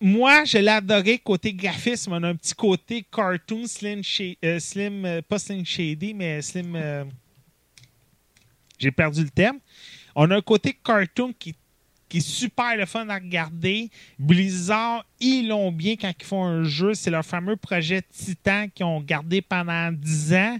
moi, 0.00 0.44
je 0.44 0.58
l'ai 0.58 0.68
adoré 0.68 1.18
côté 1.18 1.52
graphisme. 1.52 2.12
On 2.12 2.22
a 2.22 2.28
un 2.28 2.36
petit 2.36 2.54
côté 2.54 3.04
cartoon, 3.10 3.66
slim, 3.66 4.02
euh, 4.44 4.58
euh, 4.76 5.22
pas 5.22 5.38
slim 5.38 5.64
shady, 5.64 6.14
mais 6.14 6.40
slim. 6.42 7.10
J'ai 8.78 8.92
perdu 8.92 9.24
le 9.24 9.30
terme. 9.30 9.58
On 10.14 10.30
a 10.30 10.36
un 10.36 10.40
côté 10.40 10.72
cartoon 10.72 11.32
qui, 11.36 11.54
qui 12.08 12.18
est 12.18 12.20
super 12.20 12.76
le 12.76 12.86
fun 12.86 13.08
à 13.08 13.14
regarder. 13.14 13.90
Blizzard, 14.18 15.04
ils 15.18 15.48
l'ont 15.48 15.72
bien 15.72 15.96
quand 15.96 16.12
ils 16.16 16.24
font 16.24 16.44
un 16.44 16.62
jeu. 16.62 16.94
C'est 16.94 17.10
leur 17.10 17.24
fameux 17.24 17.56
projet 17.56 18.02
Titan 18.02 18.68
qu'ils 18.72 18.86
ont 18.86 19.00
gardé 19.00 19.42
pendant 19.42 19.90
10 19.90 20.34
ans. 20.34 20.58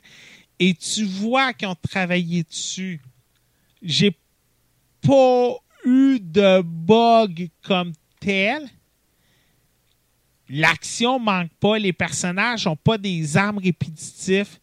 Et 0.59 0.75
tu 0.75 1.05
vois 1.05 1.53
qu'ils 1.53 1.69
ont 1.69 1.77
travaillé 1.77 2.43
dessus. 2.43 3.01
J'ai 3.81 4.17
pas 5.01 5.57
de 6.21 6.63
bug 6.63 7.51
comme 7.63 7.93
tel. 8.21 8.69
L'action 10.49 11.19
manque 11.19 11.53
pas, 11.61 11.79
les 11.79 11.93
personnages 11.93 12.67
n'ont 12.67 12.77
pas 12.77 12.97
des 12.97 13.37
armes 13.37 13.59
répétitifs. 13.59 14.61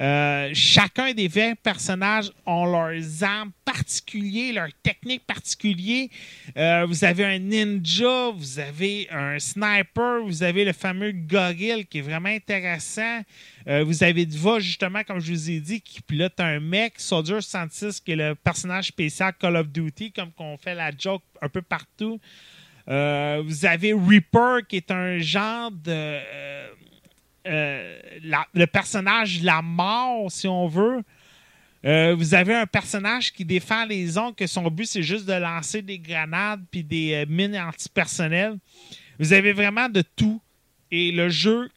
Euh, 0.00 0.50
chacun 0.54 1.12
des 1.12 1.28
20 1.28 1.54
personnages 1.62 2.30
ont 2.46 2.64
leurs 2.64 3.22
armes 3.22 3.52
particulières, 3.64 4.54
leurs 4.54 4.82
techniques 4.82 5.26
particulières. 5.26 6.08
Euh, 6.56 6.86
vous 6.88 7.04
avez 7.04 7.24
un 7.24 7.38
ninja, 7.38 8.30
vous 8.30 8.58
avez 8.58 9.08
un 9.10 9.38
sniper, 9.38 10.22
vous 10.24 10.42
avez 10.42 10.64
le 10.64 10.72
fameux 10.72 11.12
gorille 11.12 11.86
qui 11.86 11.98
est 11.98 12.02
vraiment 12.02 12.30
intéressant. 12.30 13.20
Euh, 13.68 13.84
vous 13.84 14.02
avez 14.02 14.26
Dva, 14.26 14.60
justement, 14.60 15.02
comme 15.04 15.20
je 15.20 15.32
vous 15.32 15.50
ai 15.50 15.60
dit, 15.60 15.80
qui 15.80 16.00
pilote 16.00 16.38
un 16.40 16.60
mec. 16.60 16.94
Soldier 16.96 17.40
66, 17.40 18.00
qui 18.00 18.12
est 18.12 18.16
le 18.16 18.34
personnage 18.34 18.88
spécial 18.88 19.32
Call 19.38 19.56
of 19.56 19.68
Duty, 19.68 20.12
comme 20.12 20.32
qu'on 20.32 20.56
fait 20.56 20.74
la 20.74 20.90
joke 20.96 21.22
un 21.40 21.48
peu 21.48 21.62
partout. 21.62 22.18
Vous 22.86 23.66
avez 23.66 23.92
Reaper, 23.92 24.66
qui 24.68 24.76
est 24.76 24.90
un 24.90 25.18
genre 25.18 25.70
de. 25.70 26.18
Euh, 27.46 28.00
la- 28.22 28.46
le 28.54 28.66
personnage 28.66 29.40
de 29.40 29.46
la 29.46 29.62
mort, 29.62 30.30
si 30.30 30.46
on 30.48 30.66
veut. 30.68 31.02
Euh, 31.84 32.14
vous 32.14 32.34
avez 32.34 32.54
un 32.54 32.66
personnage 32.66 33.32
qui 33.32 33.44
défend 33.44 33.84
les 33.86 34.16
ondes, 34.16 34.36
que 34.36 34.46
son 34.46 34.70
but, 34.70 34.86
c'est 34.86 35.02
juste 35.02 35.26
de 35.26 35.32
lancer 35.32 35.82
des 35.82 35.98
grenades 35.98 36.64
puis 36.70 36.84
des 36.84 37.12
euh, 37.14 37.26
mines 37.28 37.56
antipersonnelles. 37.58 38.56
Vous 39.18 39.32
avez 39.32 39.52
vraiment 39.52 39.88
de 39.88 40.02
tout. 40.14 40.40
Et 40.92 41.10
le 41.10 41.28
jeu, 41.28 41.68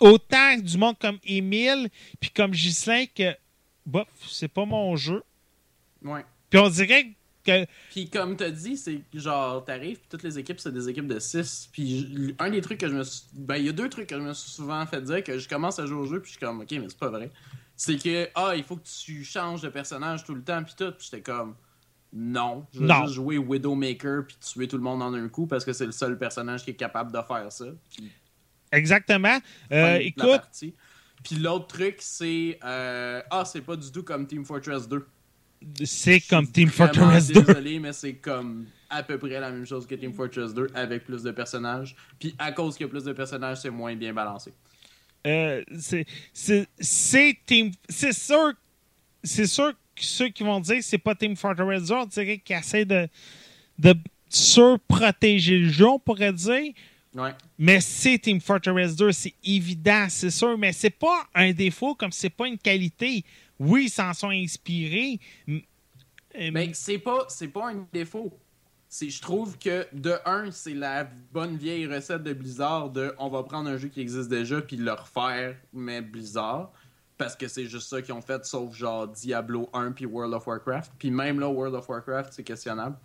autant 0.00 0.56
du 0.56 0.76
monde 0.78 0.98
comme 0.98 1.18
Émile 1.24 1.88
puis 2.20 2.30
comme 2.30 2.50
Ghislain, 2.50 3.04
que, 3.14 3.36
bof, 3.86 4.08
c'est 4.28 4.48
pas 4.48 4.64
mon 4.64 4.96
jeu. 4.96 5.22
Ouais. 6.02 6.24
Puis 6.50 6.58
on 6.58 6.68
dirait 6.68 7.04
que 7.04 7.10
Puis 7.90 8.08
comme 8.10 8.36
t'as 8.36 8.50
dit, 8.50 8.76
c'est 8.76 9.00
que, 9.12 9.18
genre 9.18 9.64
t'arrives 9.64 9.98
puis 9.98 10.06
toutes 10.08 10.22
les 10.22 10.38
équipes 10.38 10.58
c'est 10.60 10.72
des 10.72 10.88
équipes 10.88 11.06
de 11.06 11.18
6. 11.18 11.68
Puis 11.72 12.34
un 12.38 12.50
des 12.50 12.60
trucs 12.60 12.78
que 12.78 12.88
je 12.88 12.94
me 12.94 13.04
suis 13.04 13.22
ben 13.32 13.56
il 13.56 13.66
y 13.66 13.68
a 13.68 13.72
deux 13.72 13.88
trucs 13.88 14.06
que 14.08 14.16
je 14.16 14.22
me 14.22 14.32
suis 14.32 14.50
souvent 14.50 14.84
fait 14.86 15.02
dire 15.02 15.22
que 15.22 15.38
je 15.38 15.48
commence 15.48 15.78
à 15.78 15.86
jouer 15.86 15.98
au 15.98 16.06
jeu 16.06 16.20
puis 16.20 16.32
je 16.32 16.38
suis 16.38 16.46
comme 16.46 16.60
OK, 16.60 16.70
mais 16.72 16.88
c'est 16.88 16.98
pas 16.98 17.08
vrai. 17.10 17.30
C'est 17.76 17.96
que 18.02 18.28
ah, 18.34 18.52
il 18.56 18.62
faut 18.62 18.76
que 18.76 18.86
tu 18.86 19.24
changes 19.24 19.62
de 19.62 19.68
personnage 19.68 20.24
tout 20.24 20.34
le 20.34 20.42
temps 20.42 20.62
puis 20.62 20.74
tout, 20.76 20.92
puis 20.92 21.08
j'étais 21.10 21.22
comme 21.22 21.54
non, 22.16 22.64
je 22.72 22.78
veux 22.78 22.86
Non. 22.86 23.02
juste 23.02 23.14
jouer 23.14 23.38
Widowmaker 23.38 24.24
puis 24.26 24.36
tuer 24.36 24.68
tout 24.68 24.76
le 24.76 24.84
monde 24.84 25.02
en 25.02 25.12
un 25.12 25.28
coup 25.28 25.46
parce 25.48 25.64
que 25.64 25.72
c'est 25.72 25.86
le 25.86 25.90
seul 25.92 26.16
personnage 26.16 26.62
qui 26.64 26.70
est 26.70 26.74
capable 26.76 27.10
de 27.10 27.20
faire 27.26 27.50
ça. 27.50 27.64
Puis 27.90 28.12
exactement. 28.70 29.36
Euh, 29.72 29.82
la 29.82 30.00
écoute. 30.00 30.40
Puis 31.24 31.36
l'autre 31.36 31.66
truc 31.66 31.96
c'est 31.98 32.58
euh, 32.64 33.20
ah, 33.30 33.44
c'est 33.44 33.62
pas 33.62 33.74
du 33.76 33.90
tout 33.90 34.02
comme 34.04 34.26
Team 34.26 34.44
Fortress 34.44 34.88
2. 34.88 35.04
C'est 35.84 36.20
comme 36.20 36.50
Team 36.50 36.68
Fortress 36.68 37.28
2. 37.28 37.42
Désolé, 37.42 37.78
mais 37.78 37.92
c'est 37.92 38.14
comme 38.14 38.66
à 38.90 39.02
peu 39.02 39.18
près 39.18 39.40
la 39.40 39.50
même 39.50 39.66
chose 39.66 39.86
que 39.86 39.94
Team 39.94 40.12
Fortress 40.12 40.54
2 40.54 40.68
avec 40.74 41.04
plus 41.04 41.22
de 41.22 41.30
personnages. 41.32 41.96
Puis 42.18 42.34
à 42.38 42.52
cause 42.52 42.76
qu'il 42.76 42.86
y 42.86 42.88
a 42.88 42.90
plus 42.90 43.04
de 43.04 43.12
personnages, 43.12 43.58
c'est 43.62 43.70
moins 43.70 43.94
bien 43.96 44.12
balancé. 44.12 44.52
Euh, 45.26 45.62
c'est 45.72 47.38
team 47.46 47.72
c'est 47.88 48.12
sûr 48.12 48.52
c'est 49.22 49.46
sûr 49.46 49.72
que 49.72 50.04
ceux 50.04 50.28
qui 50.28 50.42
vont 50.42 50.60
dire 50.60 50.76
que 50.76 50.82
c'est 50.82 50.98
pas 50.98 51.14
Team 51.14 51.34
Fortress 51.34 51.88
2 51.88 51.94
on 51.94 52.04
dirait 52.04 52.38
qu'ils 52.38 52.56
essaient 52.56 52.84
de 52.84 53.08
de 53.78 53.94
surprotéger 54.28 55.58
le 55.58 55.70
jeu 55.70 55.86
on 55.88 55.98
pourrait 55.98 56.32
dire 56.32 56.72
Ouais. 57.14 57.30
mais 57.56 57.80
c'est 57.80 58.18
Team 58.18 58.40
Fortress 58.40 58.96
2 58.96 59.12
c'est 59.12 59.34
évident 59.44 60.06
c'est 60.10 60.30
sûr 60.30 60.58
mais 60.58 60.72
c'est 60.72 60.90
pas 60.90 61.24
un 61.34 61.52
défaut 61.52 61.94
comme 61.94 62.10
c'est 62.12 62.28
pas 62.28 62.48
une 62.48 62.58
qualité 62.58 63.24
oui 63.58 63.84
ils 63.86 63.90
s'en 63.90 64.12
sont 64.12 64.30
inspirés 64.30 65.20
euh, 65.48 65.60
Mais 66.52 66.70
c'est 66.74 66.98
pas 66.98 67.26
c'est 67.28 67.48
pas 67.48 67.70
un 67.70 67.86
défaut. 67.92 68.32
C'est 68.88 69.10
je 69.10 69.20
trouve 69.20 69.58
que 69.58 69.86
de 69.92 70.14
un, 70.24 70.50
c'est 70.50 70.74
la 70.74 71.04
bonne 71.04 71.56
vieille 71.56 71.86
recette 71.86 72.22
de 72.22 72.32
Blizzard 72.32 72.90
de 72.90 73.14
on 73.18 73.28
va 73.28 73.42
prendre 73.42 73.68
un 73.68 73.76
jeu 73.76 73.88
qui 73.88 74.00
existe 74.00 74.28
déjà 74.28 74.60
puis 74.60 74.76
le 74.76 74.92
refaire 74.92 75.56
mais 75.72 76.00
Blizzard 76.00 76.72
parce 77.16 77.36
que 77.36 77.48
c'est 77.48 77.66
juste 77.66 77.88
ça 77.88 78.02
qu'ils 78.02 78.14
ont 78.14 78.20
fait 78.20 78.44
sauf 78.44 78.74
genre 78.74 79.08
Diablo 79.08 79.68
1 79.72 79.92
puis 79.92 80.06
World 80.06 80.34
of 80.34 80.46
Warcraft. 80.46 80.92
Puis 80.98 81.10
même 81.10 81.40
là 81.40 81.48
World 81.48 81.74
of 81.74 81.88
Warcraft, 81.88 82.32
c'est 82.32 82.44
questionnable. 82.44 82.96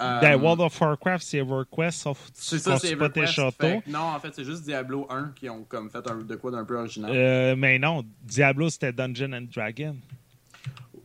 Euh, 0.00 0.20
ben, 0.20 0.36
World 0.36 0.60
of 0.60 0.80
Warcraft 0.80 1.24
c'est 1.24 1.38
EverQuest 1.38 2.02
sauf 2.02 2.30
C'est 2.32 2.58
ça, 2.58 2.78
c'est 2.78 2.94
pas 2.94 3.08
tes 3.08 3.26
châteaux 3.26 3.82
non, 3.86 3.98
en 3.98 4.20
fait, 4.20 4.30
c'est 4.32 4.44
juste 4.44 4.62
Diablo 4.62 5.06
1 5.10 5.32
qui 5.34 5.50
ont 5.50 5.64
comme 5.64 5.90
fait 5.90 6.08
un, 6.08 6.18
de 6.18 6.36
quoi 6.36 6.52
d'un 6.52 6.64
peu 6.64 6.76
original. 6.78 7.10
Euh, 7.12 7.56
mais 7.56 7.78
non 7.78 8.04
Diablo 8.22 8.70
c'était 8.70 8.92
Dungeon 8.92 9.32
and 9.32 9.46
Dragon 9.54 9.96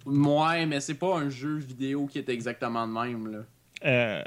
Ouais, 0.05 0.65
mais 0.65 0.79
c'est 0.79 0.95
pas 0.95 1.17
un 1.17 1.29
jeu 1.29 1.55
vidéo 1.57 2.07
qui 2.07 2.19
est 2.19 2.29
exactement 2.29 2.87
de 2.87 2.93
même. 2.93 3.31
Là. 3.31 3.37
Euh, 3.85 4.23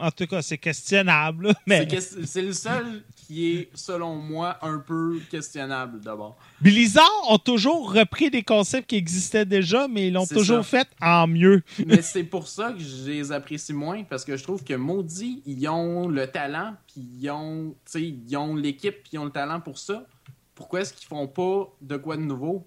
en 0.00 0.10
tout 0.10 0.26
cas, 0.26 0.42
c'est 0.42 0.58
questionnable. 0.58 1.48
là, 1.48 1.54
Mais 1.66 1.88
C'est 2.00 2.14
que- 2.32 2.40
le 2.40 2.52
seul 2.52 3.02
qui 3.16 3.52
est, 3.52 3.68
selon 3.74 4.16
moi, 4.16 4.58
un 4.62 4.78
peu 4.78 5.20
questionnable 5.30 6.00
d'abord. 6.00 6.36
Blizzard 6.60 7.10
ont 7.28 7.38
toujours 7.38 7.92
repris 7.92 8.30
des 8.30 8.42
concepts 8.42 8.88
qui 8.88 8.96
existaient 8.96 9.44
déjà, 9.44 9.86
mais 9.88 10.08
ils 10.08 10.12
l'ont 10.14 10.26
toujours 10.26 10.64
ça. 10.64 10.78
fait 10.84 10.88
en 11.02 11.26
mieux. 11.26 11.62
Mais 11.86 12.00
c'est 12.02 12.24
pour 12.24 12.48
ça 12.48 12.72
que 12.72 12.80
je 12.80 13.04
les 13.10 13.30
apprécie 13.32 13.72
moins, 13.74 14.02
parce 14.04 14.24
que 14.24 14.36
je 14.36 14.42
trouve 14.42 14.64
que 14.64 14.74
maudit, 14.74 15.42
ils 15.46 15.68
ont 15.68 16.08
le 16.08 16.26
talent, 16.26 16.74
puis 16.86 17.02
ils 17.20 17.30
ont, 17.30 17.74
ils 17.94 18.36
ont 18.36 18.56
l'équipe, 18.56 18.94
puis 19.02 19.10
ils 19.14 19.18
ont 19.18 19.26
le 19.26 19.30
talent 19.30 19.60
pour 19.60 19.78
ça. 19.78 20.06
Pourquoi 20.54 20.80
est-ce 20.80 20.92
qu'ils 20.94 21.06
font 21.06 21.28
pas 21.28 21.68
de 21.82 21.96
quoi 21.98 22.16
de 22.16 22.22
nouveau? 22.22 22.66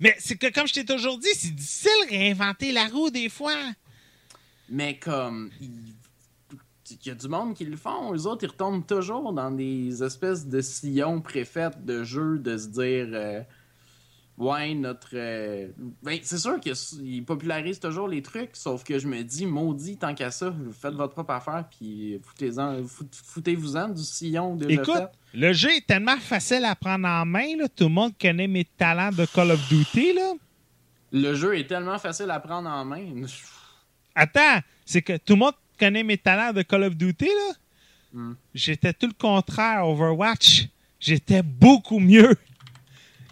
Mais 0.00 0.16
c'est 0.18 0.36
que, 0.36 0.50
comme 0.52 0.66
je 0.66 0.72
t'ai 0.72 0.84
toujours 0.84 1.18
dit, 1.18 1.28
c'est 1.34 1.54
difficile 1.54 1.90
de 2.06 2.10
réinventer 2.10 2.72
la 2.72 2.86
roue 2.86 3.10
des 3.10 3.28
fois. 3.28 3.54
Mais 4.68 4.96
comme, 4.98 5.50
il 6.90 7.06
y 7.06 7.10
a 7.10 7.14
du 7.14 7.28
monde 7.28 7.54
qui 7.54 7.64
le 7.64 7.76
font. 7.76 8.14
Eux 8.14 8.26
autres, 8.26 8.44
ils 8.44 8.50
retombent 8.50 8.86
toujours 8.86 9.32
dans 9.32 9.50
des 9.50 10.02
espèces 10.02 10.46
de 10.46 10.60
sillons 10.60 11.20
préfaites 11.20 11.84
de 11.84 12.02
jeux, 12.04 12.38
de 12.38 12.56
se 12.56 12.66
dire, 12.68 13.06
euh, 13.12 13.40
ouais, 14.38 14.74
notre. 14.74 15.10
euh, 15.14 15.68
Ben, 16.02 16.18
c'est 16.22 16.38
sûr 16.38 16.58
qu'ils 16.60 17.24
popularisent 17.24 17.80
toujours 17.80 18.08
les 18.08 18.22
trucs, 18.22 18.50
sauf 18.54 18.82
que 18.84 18.98
je 18.98 19.06
me 19.06 19.22
dis, 19.22 19.46
maudit, 19.46 19.96
tant 19.96 20.14
qu'à 20.14 20.30
ça, 20.30 20.52
faites 20.72 20.94
votre 20.94 21.12
propre 21.14 21.32
affaire, 21.34 21.64
puis 21.70 22.18
foutez-en- 22.24 22.82
fout- 22.84 23.14
foutez-vous-en 23.14 23.88
du 23.90 24.02
sillon 24.02 24.56
déjà 24.56 24.82
Écoute, 24.82 24.94
fait. 24.96 25.38
le 25.38 25.52
jeu 25.52 25.70
est 25.76 25.86
tellement 25.86 26.18
facile 26.18 26.64
à 26.64 26.74
prendre 26.74 27.06
en 27.06 27.24
main. 27.24 27.56
Là. 27.58 27.68
Tout 27.68 27.84
le 27.84 27.90
monde 27.90 28.12
connaît 28.20 28.48
mes 28.48 28.64
talents 28.64 29.12
de 29.12 29.24
Call 29.26 29.50
of 29.52 29.68
Duty. 29.68 30.14
Là. 30.14 30.32
Le 31.12 31.34
jeu 31.34 31.56
est 31.58 31.66
tellement 31.68 31.98
facile 31.98 32.30
à 32.30 32.40
prendre 32.40 32.68
en 32.68 32.84
main. 32.84 33.04
Attends, 34.14 34.60
c'est 34.84 35.02
que 35.02 35.16
tout 35.16 35.34
le 35.34 35.38
monde 35.38 35.52
connaît 35.82 36.04
mes 36.04 36.18
talents 36.18 36.52
de 36.52 36.62
Call 36.62 36.84
of 36.84 36.96
Duty. 36.96 37.26
Là? 37.26 37.54
Hmm. 38.12 38.34
J'étais 38.54 38.92
tout 38.92 39.08
le 39.08 39.14
contraire 39.14 39.80
à 39.80 39.88
Overwatch. 39.88 40.68
J'étais 41.00 41.42
beaucoup 41.42 41.98
mieux. 41.98 42.36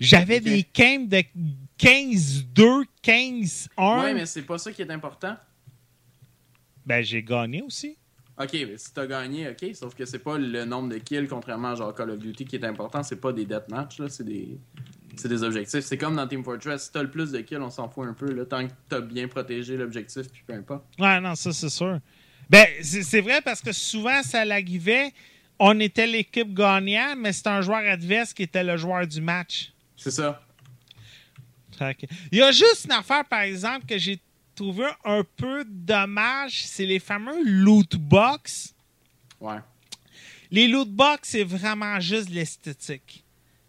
J'avais 0.00 0.40
des 0.40 0.66
games 0.74 1.06
de 1.06 1.22
15-2, 1.78 2.84
15-1. 3.04 4.02
Ouais, 4.02 4.14
mais 4.14 4.26
c'est 4.26 4.42
pas 4.42 4.58
ça 4.58 4.72
qui 4.72 4.82
est 4.82 4.90
important. 4.90 5.36
Ben, 6.84 7.04
j'ai 7.04 7.22
gagné 7.22 7.62
aussi. 7.62 7.96
Ok, 8.36 8.52
mais 8.54 8.78
si 8.78 8.92
t'as 8.94 9.06
gagné, 9.06 9.50
ok, 9.50 9.74
sauf 9.74 9.94
que 9.94 10.06
c'est 10.06 10.18
pas 10.18 10.38
le 10.38 10.64
nombre 10.64 10.88
de 10.88 10.98
kills, 10.98 11.28
contrairement 11.28 11.72
à 11.72 11.74
genre 11.74 11.94
Call 11.94 12.10
of 12.10 12.18
Duty 12.18 12.46
qui 12.46 12.56
est 12.56 12.64
important, 12.64 13.02
c'est 13.02 13.20
pas 13.20 13.32
des 13.32 13.44
deathmatch, 13.44 13.98
là, 13.98 14.08
c'est 14.08 14.24
des. 14.24 14.58
C'est 15.16 15.28
des 15.28 15.42
objectifs. 15.42 15.84
C'est 15.84 15.98
comme 15.98 16.16
dans 16.16 16.26
Team 16.26 16.42
Fortress, 16.42 16.84
si 16.84 16.92
t'as 16.92 17.02
le 17.02 17.10
plus 17.10 17.30
de 17.32 17.40
kills, 17.40 17.58
on 17.58 17.68
s'en 17.68 17.88
fout 17.88 18.08
un 18.08 18.14
peu, 18.14 18.32
là, 18.32 18.46
tant 18.46 18.66
que 18.66 18.72
t'as 18.88 19.00
bien 19.00 19.28
protégé 19.28 19.76
l'objectif, 19.76 20.30
puis 20.32 20.42
peu 20.46 20.54
importe. 20.54 20.84
Ouais, 20.98 21.20
non, 21.20 21.34
ça, 21.34 21.52
c'est 21.52 21.68
sûr. 21.68 22.00
Ben, 22.50 22.66
c'est 22.82 23.02
c'est 23.04 23.20
vrai 23.20 23.40
parce 23.40 23.60
que 23.62 23.72
souvent, 23.72 24.22
ça 24.22 24.44
l'arrivait. 24.44 25.12
On 25.58 25.78
était 25.78 26.06
l'équipe 26.06 26.52
gagnante, 26.52 27.18
mais 27.18 27.32
c'était 27.32 27.50
un 27.50 27.60
joueur 27.60 27.86
adverse 27.88 28.32
qui 28.32 28.42
était 28.42 28.64
le 28.64 28.76
joueur 28.76 29.06
du 29.06 29.20
match. 29.20 29.72
C'est 29.96 30.10
ça. 30.10 30.42
Il 32.30 32.38
y 32.38 32.42
a 32.42 32.50
juste 32.52 32.84
une 32.86 32.92
affaire, 32.92 33.24
par 33.24 33.40
exemple, 33.40 33.86
que 33.86 33.96
j'ai 33.96 34.20
trouvé 34.54 34.86
un 35.04 35.24
peu 35.36 35.64
dommage, 35.66 36.64
c'est 36.66 36.84
les 36.84 36.98
fameux 36.98 37.42
loot 37.42 37.96
box. 37.96 38.74
Ouais. 39.40 39.56
Les 40.50 40.68
loot 40.68 40.90
box, 40.90 41.20
c'est 41.30 41.44
vraiment 41.44 41.98
juste 42.00 42.28
l'esthétique. 42.28 43.24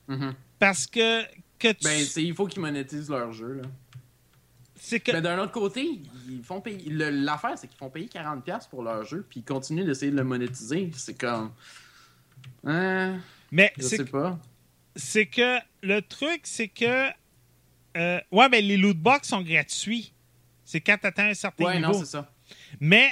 Mhm. 0.09 0.33
Parce 0.59 0.85
que, 0.87 1.23
que 1.57 1.71
tu- 1.71 1.83
Ben, 1.85 2.03
c'est- 2.03 2.23
il 2.23 2.33
faut 2.33 2.47
qu'ils 2.47 2.61
monétisent 2.61 3.09
leur 3.09 3.31
jeu, 3.31 3.61
là. 3.61 3.69
Que 4.99 5.11
Mais 5.11 5.21
d'un 5.21 5.37
autre 5.39 5.51
côté, 5.51 5.99
ils 6.29 6.43
font 6.43 6.59
payer. 6.61 6.89
L'affaire, 6.89 7.57
c'est 7.57 7.67
qu'ils 7.67 7.77
font 7.77 7.89
payer 7.89 8.07
40$ 8.07 8.67
pour 8.69 8.81
leur 8.83 9.03
jeu, 9.05 9.25
puis 9.29 9.41
ils 9.41 9.43
continuent 9.43 9.85
d'essayer 9.85 10.11
de 10.11 10.17
le 10.17 10.23
monétiser. 10.23 10.89
C'est 10.95 11.17
comme. 11.19 11.51
Hein, 12.65 13.19
mais 13.51 13.73
je 13.77 13.83
c'est 13.83 13.97
sais 13.97 14.05
pas. 14.05 14.39
c'est 14.95 15.25
que 15.27 15.57
le 15.83 16.01
truc, 16.01 16.41
c'est 16.43 16.67
que 16.67 17.09
euh, 17.97 18.19
ouais, 18.31 18.49
mais 18.49 18.61
les 18.61 18.77
loot 18.77 18.97
box 18.97 19.27
sont 19.29 19.41
gratuits. 19.41 20.13
C'est 20.63 20.79
quand 20.81 20.97
tu 20.99 21.07
atteins 21.07 21.29
un 21.29 21.33
certain 21.33 21.65
Ouais, 21.65 21.79
non, 21.79 21.89
niveau. 21.89 21.99
c'est 21.99 22.11
ça. 22.11 22.31
mais 22.79 23.11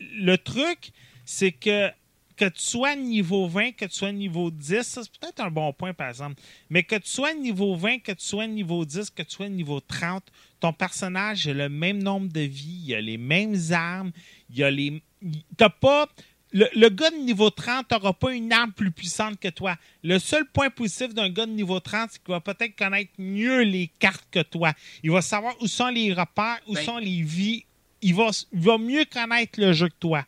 le 0.00 0.36
truc, 0.36 0.92
c'est 1.24 1.52
que 1.52 1.88
que 2.38 2.48
tu 2.48 2.62
sois 2.62 2.94
niveau 2.96 3.48
20, 3.48 3.72
que 3.72 3.84
tu 3.84 3.96
sois 3.96 4.12
niveau 4.12 4.50
10, 4.50 4.82
ça, 4.82 5.02
c'est 5.02 5.18
peut-être 5.18 5.40
un 5.40 5.50
bon 5.50 5.72
point, 5.72 5.92
par 5.92 6.08
exemple. 6.08 6.40
Mais 6.70 6.82
que 6.84 6.96
tu 6.96 7.10
sois 7.10 7.34
niveau 7.34 7.74
20, 7.76 7.98
que 7.98 8.12
tu 8.12 8.24
sois 8.24 8.46
niveau 8.46 8.84
10, 8.84 9.10
que 9.10 9.22
tu 9.22 9.34
sois 9.34 9.48
niveau 9.48 9.80
30, 9.80 10.24
ton 10.60 10.72
personnage 10.72 11.48
a 11.48 11.52
le 11.52 11.68
même 11.68 12.02
nombre 12.02 12.28
de 12.28 12.40
vies, 12.40 12.84
il 12.86 12.94
a 12.94 13.00
les 13.00 13.18
mêmes 13.18 13.56
armes, 13.72 14.12
il 14.54 14.62
a 14.62 14.70
les. 14.70 15.02
T'as 15.56 15.68
pas. 15.68 16.08
Le, 16.50 16.66
le 16.74 16.88
gars 16.88 17.10
de 17.10 17.16
niveau 17.16 17.50
30 17.50 17.90
n'aura 17.90 18.14
pas 18.14 18.32
une 18.32 18.50
arme 18.54 18.72
plus 18.72 18.90
puissante 18.90 19.38
que 19.38 19.48
toi. 19.48 19.76
Le 20.02 20.18
seul 20.18 20.46
point 20.46 20.70
positif 20.70 21.12
d'un 21.12 21.28
gars 21.28 21.44
de 21.44 21.50
niveau 21.52 21.78
30, 21.78 22.10
c'est 22.12 22.22
qu'il 22.22 22.32
va 22.32 22.40
peut-être 22.40 22.74
connaître 22.74 23.10
mieux 23.18 23.60
les 23.64 23.90
cartes 23.98 24.26
que 24.30 24.40
toi. 24.40 24.72
Il 25.02 25.10
va 25.10 25.20
savoir 25.20 25.54
où 25.60 25.66
sont 25.66 25.88
les 25.88 26.10
repères, 26.14 26.58
où 26.66 26.72
Ben- 26.72 26.84
sont 26.84 26.96
les 26.96 27.20
vies. 27.20 27.66
Il 28.00 28.14
va, 28.14 28.30
il 28.52 28.60
va 28.60 28.78
mieux 28.78 29.04
connaître 29.04 29.60
le 29.60 29.74
jeu 29.74 29.88
que 29.88 29.98
toi. 30.00 30.24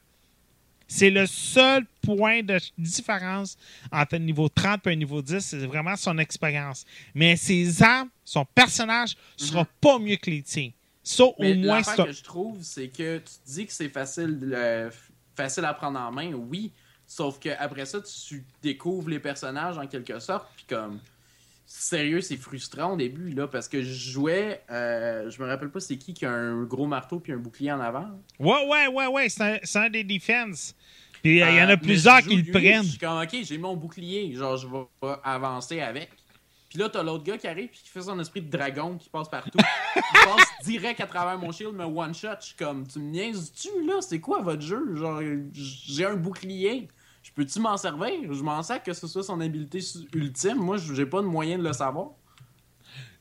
C'est 0.88 1.08
le 1.10 1.24
seul 1.26 1.86
point 2.02 2.42
de 2.42 2.58
différence 2.78 3.56
entre 3.92 4.14
un 4.14 4.20
niveau 4.20 4.48
30 4.48 4.86
et 4.86 4.90
un 4.90 4.96
niveau 4.96 5.22
10, 5.22 5.40
c'est 5.40 5.66
vraiment 5.66 5.96
son 5.96 6.18
expérience. 6.18 6.84
Mais 7.14 7.36
ses 7.36 7.82
armes, 7.82 8.08
son 8.24 8.44
personnage, 8.44 9.16
sera 9.36 9.66
pas 9.80 9.98
mieux 9.98 10.16
que 10.16 10.30
les 10.30 10.42
tiens. 10.42 10.70
Ça, 11.02 11.24
au 11.24 11.34
Mais 11.38 11.54
moins, 11.54 11.82
c'est 11.82 12.04
que 12.04 12.12
je 12.12 12.22
trouve, 12.22 12.62
c'est 12.62 12.88
que 12.88 13.18
tu 13.18 13.24
te 13.24 13.50
dis 13.50 13.66
que 13.66 13.72
c'est 13.72 13.88
facile, 13.88 14.54
à 15.64 15.74
prendre 15.74 15.98
en 15.98 16.12
main, 16.12 16.32
oui. 16.34 16.72
Sauf 17.06 17.40
que 17.40 17.48
après 17.58 17.86
ça, 17.86 18.00
tu 18.00 18.44
découvres 18.62 19.08
les 19.08 19.18
personnages 19.18 19.78
en 19.78 19.86
quelque 19.86 20.20
sorte, 20.20 20.46
puis 20.54 20.66
comme 20.68 21.00
sérieux, 21.66 22.20
c'est 22.20 22.36
frustrant 22.36 22.94
au 22.94 22.96
début 22.96 23.30
là, 23.30 23.46
parce 23.46 23.68
que 23.68 23.82
je 23.82 24.10
jouais, 24.10 24.62
euh, 24.70 25.30
je 25.30 25.40
me 25.40 25.46
rappelle 25.46 25.70
pas 25.70 25.80
c'est 25.80 25.96
qui 25.96 26.14
qui 26.14 26.26
a 26.26 26.32
un 26.32 26.64
gros 26.64 26.86
marteau 26.86 27.20
puis 27.20 27.32
un 27.32 27.36
bouclier 27.36 27.72
en 27.72 27.80
avant. 27.80 28.08
Ouais, 28.38 28.66
ouais, 28.68 28.86
ouais, 28.88 29.06
ouais, 29.06 29.28
c'est 29.28 29.42
un, 29.76 29.82
un 29.82 29.90
des 29.90 30.04
defenses. 30.04 30.74
Puis 31.22 31.42
euh, 31.42 31.50
il 31.50 31.56
y 31.56 31.60
en 31.60 31.62
Euh, 31.62 31.64
a 31.64 31.66
mais 31.68 31.76
plusieurs 31.76 32.22
qui 32.22 32.36
le 32.36 32.50
prennent. 32.52 32.82
Je 32.84 32.90
suis 32.90 32.98
comme 32.98 33.20
ok, 33.20 33.36
j'ai 33.42 33.58
mon 33.58 33.76
bouclier, 33.76 34.32
genre 34.34 34.56
je 34.56 34.66
vais 34.66 35.14
avancer 35.24 35.80
avec. 35.80 36.10
Puis 36.68 36.78
là, 36.78 36.88
t'as 36.88 37.02
l'autre 37.02 37.24
gars 37.24 37.36
qui 37.36 37.48
arrive 37.48 37.68
puis 37.68 37.80
qui 37.82 37.88
fait 37.90 38.02
son 38.02 38.18
esprit 38.20 38.42
de 38.42 38.48
dragon 38.50 38.96
qui 38.96 39.08
passe 39.08 39.28
partout. 39.28 39.50
il 39.58 40.02
passe 40.24 40.46
direct 40.64 41.00
à 41.00 41.06
travers 41.06 41.36
mon 41.36 41.50
shield, 41.50 41.74
me 41.74 41.84
one 41.84 42.14
shot. 42.14 42.28
Je 42.40 42.46
suis 42.46 42.54
comme, 42.56 42.86
tu 42.86 43.00
me 43.00 43.10
niaises-tu 43.10 43.68
là? 43.86 43.94
C'est 44.00 44.20
quoi 44.20 44.40
votre 44.40 44.62
jeu? 44.62 44.94
Genre, 44.94 45.20
j'ai 45.52 46.04
un 46.06 46.14
bouclier. 46.14 46.86
Je 47.24 47.32
peux-tu 47.32 47.58
m'en 47.58 47.76
servir? 47.76 48.32
Je 48.32 48.42
m'en 48.42 48.62
sers 48.62 48.80
que 48.82 48.92
ce 48.92 49.06
soit 49.08 49.24
son 49.24 49.40
habileté 49.40 49.80
su- 49.80 50.08
ultime. 50.14 50.58
Moi, 50.58 50.76
j'ai 50.78 51.06
pas 51.06 51.20
de 51.22 51.26
moyen 51.26 51.58
de 51.58 51.64
le 51.64 51.72
savoir. 51.72 52.10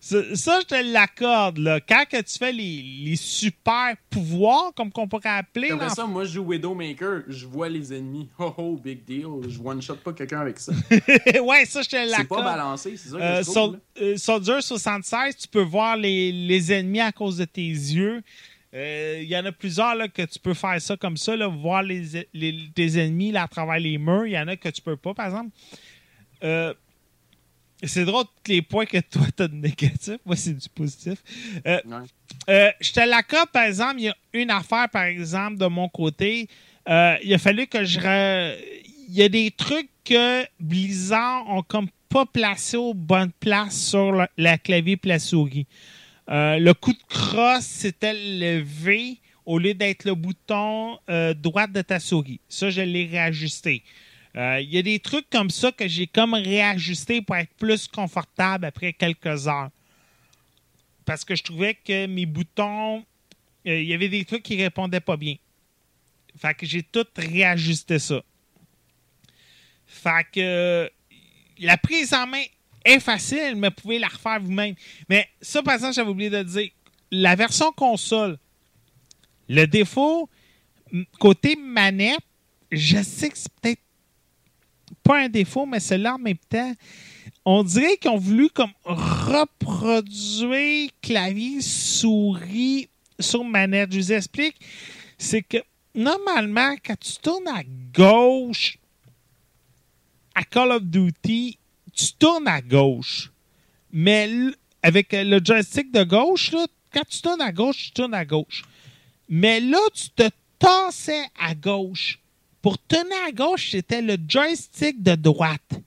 Ça, 0.01 0.21
je 0.61 0.65
te 0.65 0.91
l'accorde. 0.93 1.57
là. 1.57 1.81
Quand 1.81 2.05
que 2.09 2.21
tu 2.21 2.37
fais 2.37 2.53
les, 2.53 2.81
les 3.03 3.15
super 3.17 3.95
pouvoirs, 4.09 4.71
comme 4.73 4.91
qu'on 4.91 5.07
pourrait 5.09 5.27
appeler, 5.29 5.71
Après 5.71 5.89
ça, 5.89 6.05
moi, 6.05 6.23
je 6.23 6.33
joue 6.35 6.43
Widowmaker. 6.45 7.23
Je 7.27 7.45
vois 7.45 7.67
les 7.67 7.93
ennemis. 7.93 8.29
Oh 8.39 8.53
oh, 8.57 8.79
big 8.81 9.03
deal. 9.03 9.25
Je 9.49 9.59
one 9.61 9.81
shot 9.81 9.95
pas 9.97 10.13
quelqu'un 10.13 10.39
avec 10.39 10.57
ça. 10.59 10.71
ouais, 11.43 11.65
ça, 11.65 11.81
je 11.81 11.89
te 11.89 11.95
C'est 11.97 12.05
pas 12.05 12.17
l'accorde. 12.17 12.43
balancé, 12.45 12.95
c'est 12.95 13.09
ça 13.09 13.17
que 13.17 13.21
Euh, 13.21 13.37
je 13.39 13.41
trouve. 13.43 13.53
Sol- 13.53 13.73
là. 13.97 14.01
euh, 14.03 14.17
Soldier 14.17 14.61
76, 14.61 15.35
tu 15.35 15.47
peux 15.49 15.61
voir 15.63 15.97
les, 15.97 16.31
les 16.31 16.71
ennemis 16.71 17.01
à 17.01 17.11
cause 17.11 17.37
de 17.37 17.45
tes 17.45 17.67
yeux. 17.67 18.21
Euh, 18.73 19.19
Il 19.21 19.27
y 19.27 19.35
en 19.35 19.43
a 19.45 19.51
plusieurs 19.51 19.95
là, 19.95 20.07
que 20.07 20.21
tu 20.21 20.39
peux 20.39 20.53
faire 20.53 20.79
ça 20.81 20.95
comme 20.95 21.17
ça, 21.17 21.35
là, 21.35 21.47
voir 21.47 21.83
les, 21.83 22.03
les- 22.33 22.69
tes 22.73 22.97
ennemis 22.99 23.31
là, 23.33 23.43
à 23.43 23.47
travers 23.49 23.79
les 23.79 23.97
murs. 23.97 24.27
Il 24.27 24.31
y 24.31 24.39
en 24.39 24.47
a 24.47 24.55
que 24.55 24.69
tu 24.69 24.81
peux 24.81 24.95
pas, 24.95 25.13
par 25.13 25.25
exemple. 25.25 25.49
C'est 27.83 28.03
drôle, 28.05 28.25
tous 28.43 28.51
les 28.51 28.61
points 28.61 28.85
que 28.85 28.97
toi, 28.99 29.21
tu 29.35 29.43
as 29.43 29.47
de 29.47 29.55
négatif. 29.55 30.17
Moi, 30.25 30.35
c'est 30.35 30.53
du 30.53 30.67
positif. 30.69 31.19
Euh, 31.65 31.79
Ouais. 31.85 31.97
euh, 32.49 32.71
je 32.81 32.91
te 32.91 32.99
l'accorde, 32.99 33.49
par 33.51 33.63
exemple, 33.63 33.95
il 33.99 34.03
y 34.05 34.09
a 34.09 34.15
une 34.33 34.51
affaire, 34.51 34.89
par 34.89 35.03
exemple, 35.03 35.57
de 35.57 35.65
mon 35.67 35.87
côté. 35.87 36.47
Euh, 36.89 37.15
il 37.23 37.33
a 37.33 37.37
fallu 37.37 37.67
que 37.67 37.83
je. 37.85 37.99
re- 37.99 38.55
Il 39.07 39.15
y 39.15 39.23
a 39.23 39.29
des 39.29 39.49
trucs 39.49 39.89
que 40.05 40.43
Blizzard 40.59 41.49
ont 41.49 41.63
comme 41.63 41.87
pas 42.09 42.25
placé 42.27 42.77
aux 42.77 42.93
bonnes 42.93 43.31
places 43.39 43.79
sur 43.89 44.11
le- 44.11 44.27
la 44.37 44.57
clavier 44.59 44.99
et 45.03 45.07
la 45.07 45.17
souris. 45.19 45.65
Euh, 46.29 46.59
le 46.59 46.73
coup 46.75 46.93
de 46.93 46.99
crosse, 47.07 47.65
c'était 47.65 48.13
le 48.13 48.59
V 48.61 49.17
au 49.47 49.57
lieu 49.57 49.73
d'être 49.73 50.05
le 50.05 50.13
bouton 50.13 50.99
euh, 51.09 51.33
droite 51.33 51.71
de 51.71 51.81
ta 51.81 51.99
souris. 51.99 52.39
Ça, 52.49 52.69
je 52.69 52.81
l'ai 52.81 53.05
réajusté. 53.07 53.81
Euh, 54.35 54.61
Il 54.61 54.73
y 54.73 54.77
a 54.77 54.81
des 54.81 54.99
trucs 54.99 55.29
comme 55.29 55.49
ça 55.49 55.71
que 55.71 55.87
j'ai 55.87 56.07
comme 56.07 56.33
réajusté 56.33 57.21
pour 57.21 57.35
être 57.35 57.53
plus 57.55 57.87
confortable 57.87 58.65
après 58.65 58.93
quelques 58.93 59.47
heures 59.47 59.69
parce 61.09 61.25
que 61.25 61.35
je 61.35 61.41
trouvais 61.41 61.73
que 61.73 62.05
mes 62.05 62.27
boutons, 62.27 63.03
euh, 63.65 63.81
il 63.81 63.87
y 63.87 63.95
avait 63.95 64.09
des 64.09 64.23
trucs 64.25 64.43
qui 64.43 64.55
répondaient 64.61 64.99
pas 64.99 65.17
bien. 65.17 65.37
Fait 66.39 66.53
que 66.53 66.67
j'ai 66.67 66.83
tout 66.83 67.07
réajusté 67.15 67.97
ça. 67.97 68.21
Fait 69.87 70.23
que 70.31 70.39
euh, 70.39 70.89
la 71.57 71.77
prise 71.77 72.13
en 72.13 72.27
main 72.27 72.43
est 72.85 72.99
facile, 72.99 73.55
mais 73.55 73.69
vous 73.69 73.73
pouvez 73.81 73.97
la 73.97 74.07
refaire 74.07 74.39
vous-même. 74.39 74.75
Mais 75.09 75.27
ça, 75.41 75.63
par 75.63 75.73
exemple, 75.73 75.95
j'avais 75.95 76.11
oublié 76.11 76.29
de 76.29 76.37
le 76.37 76.43
dire. 76.43 76.69
la 77.09 77.35
version 77.35 77.71
console, 77.71 78.37
le 79.47 79.65
défaut 79.65 80.29
côté 81.19 81.55
manette, 81.55 82.19
je 82.71 83.01
sais 83.01 83.29
que 83.29 83.37
c'est 83.39 83.51
peut-être 83.53 83.81
pas 85.03 85.21
un 85.23 85.29
défaut, 85.29 85.65
mais 85.65 85.79
c'est 85.79 85.97
là 85.97 86.15
en 86.15 86.19
même 86.19 86.37
temps. 86.49 86.73
On 87.45 87.63
dirait 87.63 87.97
qu'ils 87.97 88.11
ont 88.11 88.17
voulu 88.17 88.49
comme 88.49 88.71
reproduire 88.85 89.99
clavier 91.01 91.61
souris 91.61 92.89
sur 93.19 93.43
manette. 93.43 93.91
Je 93.91 93.97
vous 93.99 94.13
explique. 94.13 94.55
C'est 95.17 95.41
que 95.41 95.57
normalement, 95.95 96.75
quand 96.85 96.99
tu 96.99 97.13
tournes 97.21 97.47
à 97.47 97.63
gauche 97.93 98.77
à 100.35 100.43
Call 100.43 100.71
of 100.71 100.83
Duty, 100.83 101.57
tu 101.93 102.13
tournes 102.13 102.47
à 102.47 102.61
gauche. 102.61 103.31
Mais 103.91 104.29
avec 104.81 105.13
euh, 105.13 105.23
le 105.23 105.41
joystick 105.43 105.91
de 105.91 106.03
gauche, 106.03 106.51
là, 106.51 106.65
quand 106.93 107.03
tu 107.09 107.21
tournes 107.21 107.41
à 107.41 107.51
gauche, 107.51 107.85
tu 107.85 107.91
tournes 107.91 108.13
à 108.13 108.25
gauche. 108.25 108.63
Mais 109.27 109.59
là, 109.59 109.79
tu 109.93 110.09
te 110.09 110.29
tassais 110.57 111.25
à 111.39 111.53
gauche. 111.55 112.19
Pour 112.61 112.77
tourner 112.77 113.15
à 113.27 113.31
gauche, 113.31 113.71
c'était 113.71 114.01
le 114.01 114.17
joystick 114.27 115.01
de 115.01 115.15
droite. 115.15 115.81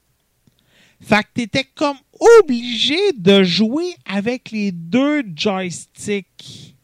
Fait 1.00 1.22
que 1.22 1.28
tu 1.34 1.42
étais 1.42 1.66
comme 1.74 1.96
obligé 2.40 3.12
de 3.12 3.42
jouer 3.42 3.94
avec 4.06 4.50
les 4.50 4.72
deux 4.72 5.22
joysticks. 5.34 6.74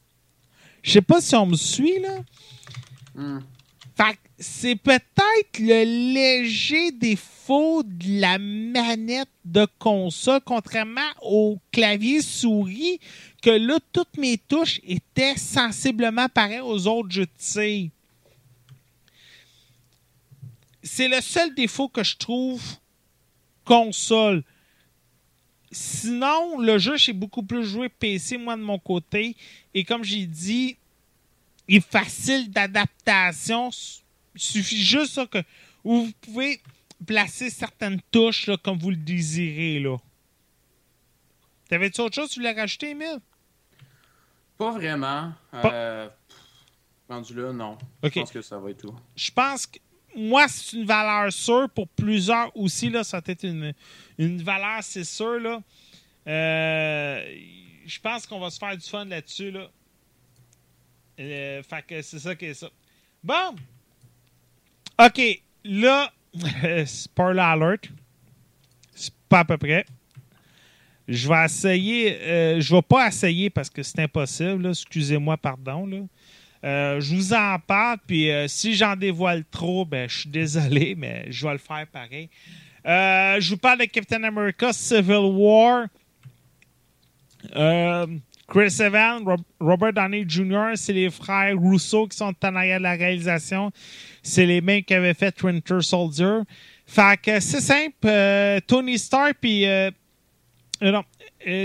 Je 0.83 0.93
sais 0.93 1.03
pas 1.03 1.21
si 1.21 1.35
on 1.37 1.47
me 1.47 1.57
suit, 1.57 2.01
là. 2.01 2.19
Hmm. 3.15 3.41
Fait 3.97 4.15
que 4.15 4.19
c'est 4.39 4.77
peut-être 4.77 5.59
le 5.59 6.13
léger 6.13 6.93
défaut 6.93 7.83
de 7.85 8.21
la 8.21 8.39
manette 8.39 9.29
de 9.45 9.67
console, 9.79 10.41
contrairement 10.45 11.01
au 11.23 11.59
clavier 11.73 12.23
souris, 12.23 13.01
que 13.43 13.51
là, 13.51 13.79
toutes 13.93 14.17
mes 14.17 14.39
touches 14.39 14.81
étaient 14.85 15.37
sensiblement 15.37 16.29
pareilles 16.29 16.61
aux 16.61 16.87
autres 16.87 17.11
jeux 17.11 17.27
de 17.27 17.31
tir. 17.39 17.91
C'est 20.91 21.09
le 21.09 21.21
seul 21.21 21.55
défaut 21.55 21.89
que 21.89 22.03
je 22.03 22.17
trouve 22.17 22.63
console. 23.65 24.43
Sinon, 25.71 26.59
le 26.59 26.79
jeu, 26.79 26.97
j'ai 26.97 27.13
beaucoup 27.13 27.43
plus 27.43 27.65
joué 27.65 27.89
PC, 27.91 28.39
moi, 28.39 28.57
de 28.57 28.63
mon 28.63 28.79
côté. 28.79 29.37
Et 29.75 29.85
comme 29.85 30.03
j'ai 30.03 30.25
dit, 30.27 30.77
il 31.69 31.77
est 31.77 31.87
facile 31.87 32.51
d'adaptation. 32.51 33.69
Il 34.35 34.41
suffit 34.41 34.83
juste 34.83 35.13
ça, 35.13 35.27
que 35.27 35.39
où 35.85 36.07
vous 36.07 36.13
pouvez 36.23 36.61
placer 37.07 37.51
certaines 37.51 38.01
touches 38.11 38.47
là, 38.47 38.57
comme 38.57 38.79
vous 38.79 38.91
le 38.91 38.97
désirez. 38.97 39.81
là. 39.81 39.99
T'avais-tu 41.69 42.01
autre 42.01 42.15
chose 42.15 42.29
que 42.31 42.35
tu 42.35 42.41
voulais 42.41 42.53
rajouter, 42.59 42.91
Emile? 42.91 43.19
Pas 44.57 44.71
vraiment. 44.73 45.33
Pas- 45.53 45.71
Euh, 45.73 46.09
rendu 47.09 47.35
là, 47.35 47.53
non. 47.53 47.77
Ok. 48.03 48.13
Je 48.15 48.21
pense 48.21 48.33
que 48.33 48.43
ça 48.43 48.59
va 48.59 48.71
être 48.71 48.81
tout. 48.81 48.97
Je 49.15 49.31
pense 49.31 49.67
que 49.67 49.79
moi, 50.17 50.47
c'est 50.49 50.77
une 50.77 50.85
valeur 50.87 51.33
sûre. 51.33 51.69
Pour 51.75 51.89
plusieurs 51.89 52.55
aussi, 52.57 52.91
là, 52.91 53.05
ça 53.05 53.19
a 53.19 53.31
été 53.31 53.49
une, 53.49 53.73
une 54.19 54.43
valeur, 54.43 54.83
c'est 54.83 55.05
sûr. 55.05 55.39
Là. 55.41 55.63
Euh, 56.27 57.37
je 57.87 58.01
pense 58.01 58.27
qu'on 58.27 58.41
va 58.41 58.51
se 58.51 58.59
faire 58.59 58.77
du 58.77 58.87
fun 58.89 59.05
là-dessus. 59.05 59.51
Là. 59.51 59.71
Euh, 61.21 61.63
fait 61.63 61.83
que 61.87 62.03
c'est 62.03 62.19
ça 62.19 62.35
qui 62.35 62.47
est 62.47 62.55
ça. 62.55 62.69
Bon. 63.23 63.57
OK. 65.01 65.43
Là, 65.65 66.13
spoiler 66.87 67.41
alert. 67.41 67.89
C'est 68.95 69.15
pas 69.29 69.41
à 69.41 69.45
peu 69.45 69.57
près. 69.59 69.87
Je 71.07 71.29
vais 71.29 71.45
essayer. 71.45 72.21
euh, 72.21 72.61
je 72.61 72.75
vais 72.75 72.83
pas 72.83 73.09
essayer 73.09 73.49
parce 73.51 73.71
que 73.71 73.83
c'est 73.83 74.01
impossible. 74.01 74.67
Excusez-moi, 74.69 75.37
pardon. 75.39 75.87
Là. 75.87 76.01
Euh, 76.65 77.01
je 77.01 77.15
vous 77.15 77.33
en 77.33 77.59
parle, 77.65 77.99
puis 78.07 78.31
euh, 78.31 78.49
si 78.49 78.75
j'en 78.75 78.97
dévoile 78.97 79.45
trop, 79.51 79.85
ben, 79.85 80.09
je 80.09 80.21
suis 80.21 80.31
désolé, 80.31 80.95
mais 80.99 81.27
je 81.31 81.47
vais 81.47 81.53
le 81.53 81.59
faire 81.59 81.87
pareil. 81.87 82.29
Euh, 82.87 83.41
je 83.41 83.51
vous 83.51 83.57
parle 83.59 83.81
de 83.81 83.85
Captain 83.85 84.23
America 84.25 84.73
Civil 84.73 85.31
War. 85.33 85.87
Chris 88.49 88.81
Evans, 88.81 89.23
Rob- 89.25 89.43
Robert 89.61 89.93
Downey 89.93 90.25
Jr., 90.27 90.71
c'est 90.75 90.95
les 90.95 91.11
frères 91.11 91.57
Rousseau 91.57 92.07
qui 92.09 92.17
sont 92.17 92.35
en 92.43 92.57
arrière 92.57 92.79
de 92.79 92.85
la 92.85 92.95
réalisation. 92.95 93.71
C'est 94.23 94.47
les 94.47 94.61
mêmes 94.61 94.83
qui 94.83 94.95
avaient 94.95 95.15
fait 95.15 95.41
Winter 95.43 95.81
Soldier. 95.83 96.41
Fait 96.87 97.21
que 97.21 97.41
c'est 97.41 97.61
simple. 97.61 98.09
Tony 98.67 98.99
Stark 98.99 99.37
puis 99.41 99.67
non, 100.81 101.03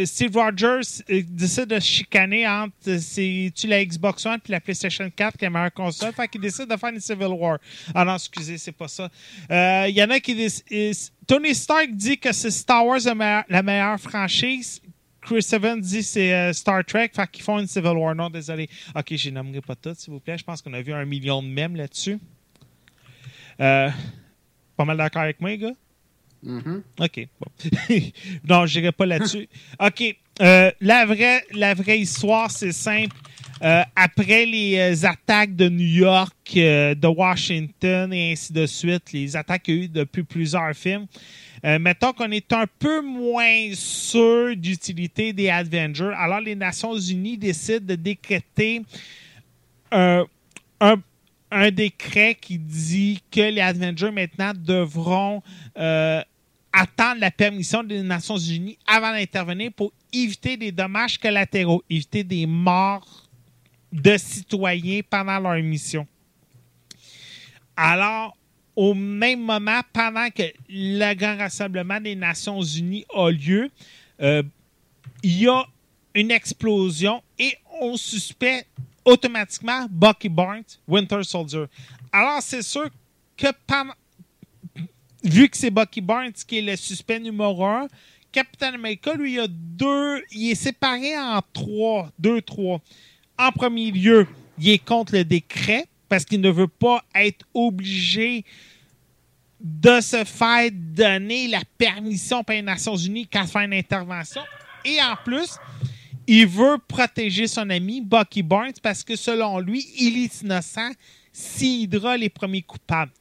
Steve 0.06 0.36
Rogers 0.36 1.02
euh, 1.10 1.22
décide 1.28 1.66
de 1.66 1.80
chicaner 1.80 2.48
entre 2.48 2.74
euh, 2.88 3.50
la 3.68 3.86
Xbox 3.86 4.26
One 4.26 4.40
puis 4.44 4.52
la 4.52 4.60
PlayStation 4.62 5.10
4 5.10 5.38
qui 5.38 5.46
est 5.46 5.48
la 5.48 5.52
meilleure 5.52 5.74
console. 5.74 6.14
Fait 6.14 6.28
qu'il 6.28 6.42
décide 6.42 6.68
de 6.70 6.78
faire 6.78 6.90
une 6.90 7.00
Civil 7.00 7.28
War. 7.28 7.58
Ah 7.94 8.06
non, 8.06 8.16
excusez, 8.16 8.58
c'est 8.58 8.72
pas 8.72 8.88
ça. 8.88 9.10
Euh, 9.52 9.86
Il 9.90 9.96
y 9.96 10.04
en 10.04 10.10
a 10.10 10.20
qui 10.20 10.36
déc- 10.36 10.64
euh, 10.72 10.92
Tony 11.28 11.54
Stark 11.56 11.90
dit 11.92 12.18
que 12.18 12.32
c'est 12.34 12.52
Star 12.52 12.86
Wars 12.86 13.00
la 13.50 13.64
meilleure, 13.64 14.00
franchise. 14.00 14.82
Chris 15.22 15.48
Evans 15.54 15.80
dit 15.80 16.04
c'est 16.04 16.34
euh, 16.34 16.52
Star 16.54 16.84
Trek, 16.84 17.12
fait 17.16 17.30
qu'ils 17.32 17.44
font 17.44 17.58
une 17.60 17.68
Civil 17.68 17.92
War. 17.96 18.14
Non, 18.14 18.30
désolé. 18.30 18.70
Ok, 18.96 19.16
je 19.16 19.30
nommerai 19.30 19.62
pas 19.62 19.76
toutes, 19.76 19.96
s'il 19.98 20.12
vous 20.14 20.20
plaît. 20.20 20.38
Je 20.38 20.44
pense 20.44 20.62
qu'on 20.62 20.74
a 20.74 20.82
vu 20.82 20.92
un 20.94 21.06
million 21.06 21.42
de 21.42 21.48
mèmes 21.48 21.76
là-dessus. 21.78 22.20
Euh, 23.62 23.90
pas 24.76 24.86
mal 24.86 24.98
d'accord 24.98 25.22
avec 25.22 25.40
moi, 25.40 25.52
les 25.52 25.58
gars? 25.60 25.72
Mhm. 26.44 26.84
OK. 27.00 27.28
Non, 28.48 28.66
je 28.66 28.80
n'irai 28.80 28.92
pas 28.92 29.06
là-dessus. 29.06 29.48
OK. 29.80 30.16
euh, 30.42 30.72
la, 30.82 31.06
vraie, 31.06 32.00
histoire, 32.00 32.52
c'est 32.52 32.72
simple. 32.72 33.16
Euh, 33.62 33.82
après 33.96 34.46
les 34.46 34.78
euh, 34.78 35.08
attaques 35.08 35.56
de 35.56 35.70
New 35.70 35.88
York, 35.88 36.36
de 36.54 37.08
Washington 37.08 38.12
et 38.14 38.34
ainsi 38.34 38.52
de 38.52 38.66
suite, 38.66 39.14
les 39.14 39.36
attaques 39.38 39.64
qu'il 39.64 39.76
y 39.76 39.80
a 39.80 39.84
eu 39.84 39.88
depuis 39.88 40.24
plusieurs 40.24 40.74
films, 40.74 41.08
mettons 41.64 42.12
qu'on 42.12 42.32
est 42.32 42.52
un 42.52 42.66
peu 42.78 43.02
moins 43.02 43.70
sûr 43.74 44.54
d'utilité 44.58 45.32
des 45.32 45.50
Avengers. 45.50 46.12
Alors, 46.18 46.42
les 46.42 46.56
Nations 46.56 46.98
Unies 46.98 47.38
décident 47.38 47.86
de 47.86 47.96
décréter 47.96 48.82
un, 49.92 50.26
décret 51.72 52.36
qui 52.36 52.58
dit 52.58 53.22
que 53.32 53.40
les 53.40 53.62
Avengers 53.62 54.12
maintenant 54.12 54.52
devront 54.54 55.42
attendre 56.74 57.22
la 57.22 57.30
permission 57.30 57.84
des 57.84 58.02
Nations 58.02 58.38
Unies 58.38 58.78
avant 58.88 59.12
d'intervenir 59.12 59.72
pour 59.72 59.94
éviter 60.12 60.58
des 60.58 60.72
dommages 60.72 61.20
collatéraux, 61.20 61.84
éviter 61.88 62.24
des 62.24 62.48
morts 62.48 63.30
de 63.92 64.18
citoyens 64.18 65.02
pendant 65.08 65.40
leur 65.40 65.62
mission. 65.64 66.08
Alors, 67.78 68.36
au 68.76 68.96
même 68.96 69.42
moment, 69.42 69.82
pendant 69.94 70.30
que 70.32 70.44
le 70.68 71.14
grand 71.14 71.38
rassemblement 71.38 72.02
des 72.02 72.16
Nations 72.16 72.62
Unies 72.62 73.06
a 73.14 73.30
lieu, 73.30 73.70
euh, 74.20 74.42
il 75.22 75.44
y 75.44 75.48
a 75.48 75.64
une 76.16 76.32
explosion 76.32 77.22
et 77.38 77.56
on 77.82 77.98
suspecte 77.98 78.68
automatiquement 79.06 79.86
Bucky 79.90 80.30
Barnes, 80.30 80.64
Winter 80.88 81.24
Soldier. 81.24 81.66
Alors, 82.12 82.42
c'est 82.42 82.62
sûr 82.64 82.90
que 83.38 83.48
pendant, 83.68 83.94
vu 85.24 85.50
que 85.50 85.58
c'est 85.58 85.72
Bucky 85.72 86.02
Barnes 86.02 86.34
qui 86.48 86.60
est 86.60 86.62
le 86.62 86.76
suspect 86.76 87.20
numéro 87.20 87.66
un, 87.66 87.88
Captain 88.34 88.74
America, 88.74 89.14
lui, 89.14 89.34
il 89.34 89.40
a 89.40 89.48
deux. 89.48 90.24
Il 90.32 90.52
est 90.52 90.56
séparé 90.56 91.16
en 91.18 91.40
trois. 91.54 92.12
Deux, 92.18 92.42
trois. 92.42 92.82
En 93.38 93.52
premier 93.52 93.92
lieu, 93.92 94.28
il 94.58 94.70
est 94.70 94.84
contre 94.84 95.14
le 95.14 95.24
décret 95.24 95.86
parce 96.10 96.26
qu'il 96.26 96.42
ne 96.42 96.50
veut 96.50 96.68
pas 96.68 97.04
être 97.16 97.46
obligé 97.54 98.44
de 99.62 100.02
se 100.02 100.24
faire 100.26 100.70
donner 100.74 101.48
la 101.48 101.62
permission 101.78 102.44
par 102.44 102.56
les 102.56 102.62
Nations 102.62 102.98
Unies 102.98 103.28
il 103.32 103.48
fait 103.48 103.66
une 103.66 103.74
intervention. 103.74 104.42
Et 104.84 105.02
en 105.02 105.16
plus, 105.24 105.58
il 106.28 106.48
veut 106.48 106.78
protéger 106.88 107.48
son 107.48 107.70
ami 107.70 108.02
Bucky 108.02 108.44
Barnes 108.44 108.74
parce 108.82 109.04
que 109.04 109.16
selon 109.16 109.60
lui, 109.60 109.86
il 110.00 110.24
est 110.24 110.42
innocent 110.42 110.92
s'il 111.32 111.90
les 112.18 112.30
premiers 112.30 112.62
coupables. 112.64 113.12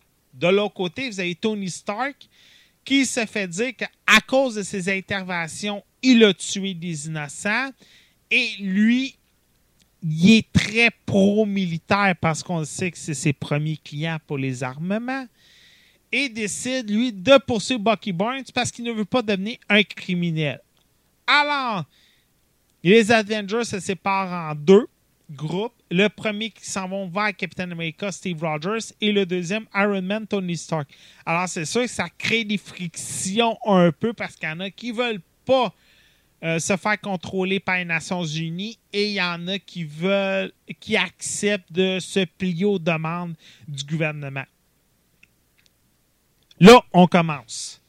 De 0.43 0.49
l'autre 0.49 0.75
côté, 0.75 1.09
vous 1.09 1.21
avez 1.21 1.37
Tony 1.37 1.71
Stark 1.71 2.29
qui 2.85 3.07
se 3.07 3.25
fait 3.27 3.47
dire 3.47 3.77
qu'à 3.77 4.21
cause 4.27 4.57
de 4.57 4.65
ses 4.65 4.93
interventions, 4.93 5.85
il 6.03 6.25
a 6.25 6.35
tué 6.35 6.75
des 6.75 7.07
innocents. 7.07 7.71
Et 8.29 8.49
lui, 8.59 9.15
il 10.03 10.31
est 10.33 10.53
très 10.53 10.91
pro-militaire 11.07 12.17
parce 12.21 12.43
qu'on 12.43 12.65
sait 12.65 12.91
que 12.91 12.99
c'est 12.99 13.15
ses 13.15 13.33
premiers 13.33 13.77
clients 13.77 14.19
pour 14.27 14.37
les 14.37 14.65
armements. 14.65 15.29
Et 16.11 16.29
décide, 16.29 16.91
lui, 16.91 17.13
de 17.13 17.39
poursuivre 17.47 17.81
Bucky 17.81 18.13
Barnes 18.13 18.43
parce 18.53 18.73
qu'il 18.73 18.85
ne 18.85 18.91
veut 18.93 19.05
pas 19.05 19.23
devenir 19.23 19.59
un 19.69 19.85
criminel. 19.85 20.61
Alors, 21.25 21.85
les 22.83 23.13
Avengers 23.13 23.65
se 23.65 23.79
séparent 23.79 24.51
en 24.51 24.57
deux 24.57 24.89
Le 25.91 26.09
premier 26.09 26.51
qui 26.51 26.65
s'en 26.69 26.89
vont 26.89 27.09
vers 27.09 27.35
Captain 27.37 27.71
America, 27.71 28.13
Steve 28.13 28.43
Rogers, 28.43 28.93
et 29.01 29.13
le 29.13 29.27
deuxième, 29.27 29.67
Iron 29.75 30.03
Man, 30.03 30.27
Tony 30.27 30.57
Stark. 30.57 30.89
Alors, 31.25 31.49
c'est 31.49 31.65
sûr 31.65 31.83
que 31.83 31.89
ça 31.89 32.09
crée 32.19 32.45
des 32.45 32.59
frictions 32.59 33.57
un 33.67 33.93
peu 33.93 34.13
parce 34.13 34.37
qu'il 34.37 34.49
y 34.49 34.53
en 34.53 34.61
a 34.61 34.71
qui 34.71 34.93
veulent 34.93 35.23
pas 35.45 35.73
euh, 36.45 36.59
se 36.59 36.77
faire 36.77 37.01
contrôler 37.01 37.61
par 37.61 37.77
les 37.77 37.85
Nations 37.85 38.25
Unies 38.25 38.79
et 38.93 39.09
il 39.09 39.15
y 39.15 39.23
en 39.23 39.47
a 39.49 39.59
qui 39.59 39.85
veulent, 39.85 40.53
qui 40.81 40.97
acceptent 40.97 41.73
de 41.73 41.99
se 42.01 42.25
plier 42.25 42.65
aux 42.65 42.79
demandes 42.79 43.35
du 43.69 43.85
gouvernement. 43.85 44.45
Là, 46.59 46.83
on 46.93 47.07
commence. 47.07 47.81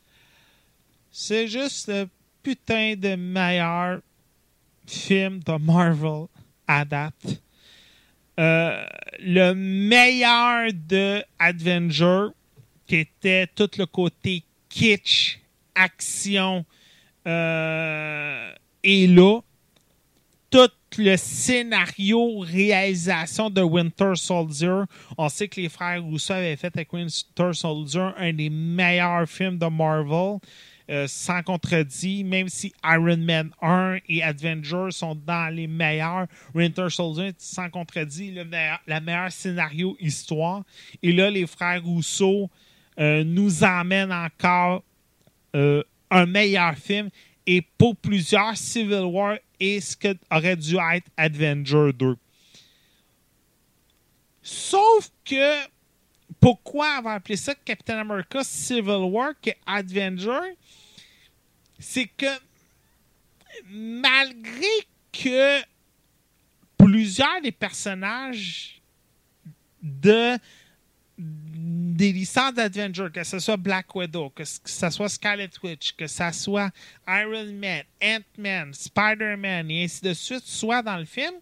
C'est 1.11 1.47
juste 1.47 1.87
le 1.87 2.07
putain 2.41 2.95
de 2.95 3.15
meilleur 3.15 4.01
film 4.85 5.39
de 5.39 5.57
Marvel 5.57 6.27
à 6.67 6.85
date. 6.85 7.41
Euh, 8.39 8.83
le 9.19 9.53
meilleur 9.53 10.71
de 10.73 11.23
Avenger, 11.37 12.27
qui 12.87 12.97
était 12.97 13.47
tout 13.47 13.69
le 13.77 13.85
côté 13.85 14.43
kitsch, 14.69 15.39
action, 15.75 16.65
euh, 17.27 18.51
est 18.83 19.07
là. 19.07 19.39
Tout 20.49 20.69
le 20.97 21.15
scénario, 21.17 22.39
réalisation 22.39 23.49
de 23.49 23.61
Winter 23.61 24.11
Soldier. 24.15 24.83
On 25.17 25.29
sait 25.29 25.47
que 25.47 25.59
les 25.59 25.69
frères 25.69 26.03
Rousseau 26.03 26.33
avaient 26.33 26.55
fait 26.55 26.75
avec 26.75 26.93
Winter 26.93 27.53
Soldier 27.53 28.09
un 28.17 28.33
des 28.33 28.49
meilleurs 28.49 29.27
films 29.27 29.57
de 29.57 29.65
Marvel. 29.65 30.39
Euh, 30.89 31.07
sans 31.07 31.41
contredit, 31.43 32.25
même 32.25 32.49
si 32.49 32.73
Iron 32.83 33.15
Man 33.17 33.51
1 33.61 33.99
et 34.09 34.21
Avengers 34.21 34.89
sont 34.91 35.15
dans 35.15 35.53
les 35.53 35.65
meilleurs, 35.65 36.27
Winter 36.53 36.89
Soldier, 36.89 37.31
sans 37.37 37.69
contredit, 37.69 38.31
le 38.31 38.43
meilleur, 38.43 39.31
scénario 39.31 39.95
histoire. 40.01 40.63
Et 41.01 41.13
là, 41.13 41.29
les 41.29 41.47
frères 41.47 41.81
Rousseau 41.81 42.49
euh, 42.99 43.23
nous 43.23 43.63
emmènent 43.63 44.11
encore 44.11 44.83
euh, 45.55 45.83
un 46.11 46.25
meilleur 46.25 46.75
film. 46.75 47.09
Et 47.47 47.61
pour 47.77 47.95
plusieurs, 47.95 48.57
Civil 48.57 49.03
War 49.05 49.37
est 49.61 49.79
ce 49.79 49.95
que 49.95 50.17
aurait 50.29 50.57
dû 50.57 50.75
être 50.75 51.07
Avenger 51.15 51.91
2. 51.93 52.15
Sauf 54.41 55.09
que 55.23 55.63
pourquoi 56.43 56.99
va 56.99 57.13
appeler 57.13 57.37
ça 57.37 57.55
Captain 57.55 57.97
America 57.97 58.43
Civil 58.43 59.09
War 59.09 59.33
que 59.41 59.51
Avenger? 59.65 60.57
C'est 61.79 62.07
que 62.07 62.25
malgré 63.69 64.67
que 65.13 65.61
plusieurs 66.77 67.41
des 67.41 67.53
personnages 67.53 68.81
de 69.81 70.37
des 71.17 72.11
licences 72.11 72.55
d'Adventure, 72.55 73.11
que 73.11 73.23
ce 73.23 73.39
soit 73.39 73.55
Black 73.55 73.95
Widow, 73.95 74.31
que 74.31 74.43
ce 74.43 74.89
soit 74.89 75.09
Scarlet 75.09 75.49
Witch, 75.61 75.93
que 75.93 76.07
ce 76.07 76.29
soit 76.33 76.71
Iron 77.07 77.53
Man, 77.53 77.83
Ant-Man, 78.01 78.73
Spider-Man 78.73 79.71
et 79.71 79.85
ainsi 79.85 80.01
de 80.01 80.13
suite, 80.13 80.43
soit 80.43 80.81
dans 80.81 80.97
le 80.97 81.05
film, 81.05 81.35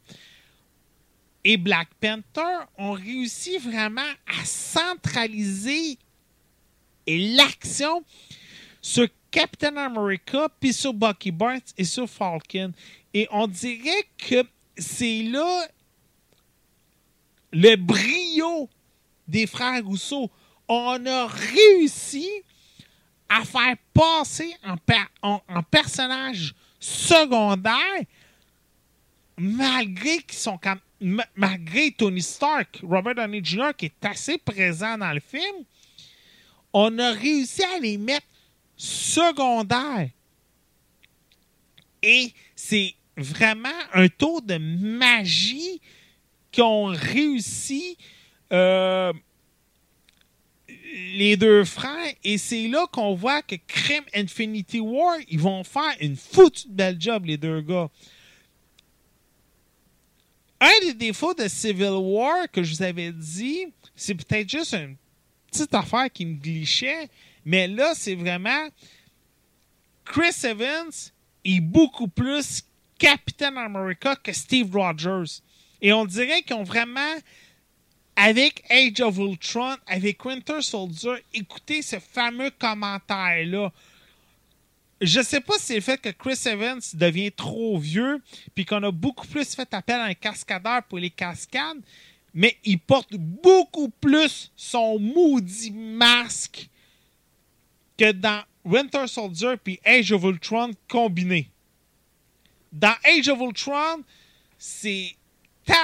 et 1.44 1.58
Black 1.58 1.90
Panther 2.00 2.66
ont 2.78 2.92
réussi 2.92 3.58
vraiment 3.58 4.02
à 4.02 4.46
centraliser 4.46 5.98
l'action 7.08 8.04
sur 8.82 9.08
Captain 9.32 9.78
America, 9.78 10.50
puis 10.60 10.74
sur 10.74 10.94
Bucky 10.94 11.32
Barnes 11.32 11.62
et 11.78 11.84
sur 11.84 12.10
Falcon. 12.10 12.74
Et 13.14 13.28
on 13.32 13.48
dirait 13.48 14.08
que 14.18 14.44
c'est 14.78 15.24
là 15.24 15.68
le 17.52 17.76
brio 17.76 18.70
des 19.28 19.48
frères 19.48 19.84
Rousseau. 19.86 20.30
On 20.68 21.06
a 21.06 21.28
réussi 21.28 22.30
à 23.30 23.44
faire 23.46 23.76
passer 23.94 24.54
en, 25.22 25.64
personnage 25.64 26.54
secondaire 26.80 28.02
malgré 29.38 30.18
qu'ils 30.20 30.38
sont 30.38 30.58
malgré 31.36 31.92
Tony 31.92 32.22
Stark, 32.22 32.80
Robert 32.84 33.16
Downey 33.16 33.42
Jr., 33.44 33.72
qui 33.76 33.86
est 33.88 34.06
assez 34.06 34.38
présent 34.38 34.98
dans 34.98 35.12
le 35.12 35.20
film, 35.20 35.66
on 36.74 36.98
a 37.00 37.12
réussi 37.12 37.64
à 37.64 37.80
les 37.80 37.98
mettre 37.98 38.28
secondaires. 38.78 40.10
Et 42.04 42.34
c'est 42.56 42.94
vraiment 43.18 43.70
un 43.94 44.08
tour 44.08 44.42
de 44.42 44.58
magie 44.58 45.82
qu'ont 46.56 46.86
réussi 46.86 47.98
euh, 48.52 49.14
les 51.14 51.38
deux 51.38 51.64
frères. 51.66 52.14
Et 52.24 52.38
c'est 52.38 52.68
là 52.68 52.86
qu'on 52.92 53.14
voit 53.16 53.42
que 53.42 53.56
Crime 53.68 54.04
Infinity 54.16 54.80
War, 54.80 55.18
ils 55.30 55.40
vont 55.40 55.64
faire 55.64 55.96
une 56.00 56.16
foutue 56.16 56.68
belle 56.70 56.98
job, 57.00 57.26
les 57.26 57.38
deux 57.38 57.62
gars 57.62 57.90
un 60.62 60.80
des 60.82 60.94
défauts 60.94 61.34
de 61.34 61.48
Civil 61.48 61.90
War 61.90 62.50
que 62.52 62.62
je 62.64 62.76
vous 62.76 62.84
avais 62.84 63.12
dit, 63.12 63.66
c'est 63.96 64.16
peut-être 64.16 64.48
juste 64.48 64.74
une 64.74 64.96
petite 65.52 65.74
affaire 65.74 66.10
qui 66.14 66.26
me 66.26 66.36
glitchait, 66.36 67.10
mais 67.44 67.68
là, 67.68 67.94
c'est 67.96 68.16
vraiment 68.16 68.70
Chris 70.06 70.36
Evans 70.44 70.92
est 71.44 71.60
beaucoup 71.60 72.08
plus 72.08 72.64
Captain 73.00 73.58
America 73.58 74.16
que 74.16 74.32
Steve 74.32 74.76
Rogers. 74.76 75.42
Et 75.82 75.92
on 75.92 76.06
dirait 76.06 76.44
qu'ils 76.44 76.56
ont 76.56 76.64
vraiment, 76.64 77.16
avec 78.16 78.64
Age 78.70 79.02
of 79.02 79.18
Ultron, 79.18 79.76
avec 79.88 80.24
Winter 80.24 80.62
Soldier, 80.62 81.16
écouté 81.34 81.82
ce 81.82 81.98
fameux 81.98 82.52
commentaire-là 82.52 83.72
je 85.02 85.22
sais 85.22 85.42
pas 85.42 85.56
si 85.58 85.66
c'est 85.66 85.76
le 85.76 85.82
fait 85.82 86.00
que 86.00 86.10
Chris 86.10 86.40
Evans 86.46 86.80
devient 86.94 87.32
trop 87.32 87.78
vieux, 87.80 88.22
puis 88.54 88.66
qu'on 88.66 88.84
a 88.84 88.92
beaucoup 88.92 89.28
plus 89.28 89.56
fait 89.56 89.74
appel 89.74 90.00
à 90.00 90.06
un 90.06 90.14
cascadeur 90.14 90.84
pour 90.84 91.00
les 91.00 91.10
cascades, 91.10 91.82
mais 92.34 92.56
il 92.64 92.80
porte 92.80 93.16
beaucoup 93.16 93.90
plus 93.90 94.52
son 94.56 95.00
maudit 95.00 95.72
masque 95.72 96.70
que 97.98 98.12
dans 98.12 98.44
Winter 98.64 99.08
Soldier 99.08 99.56
puis 99.62 99.80
Age 99.84 100.12
of 100.12 100.24
Ultron 100.24 100.72
combiné. 100.88 101.50
Dans 102.72 102.96
Age 103.04 103.28
of 103.28 103.40
Ultron, 103.40 104.04
c'est 104.58 105.16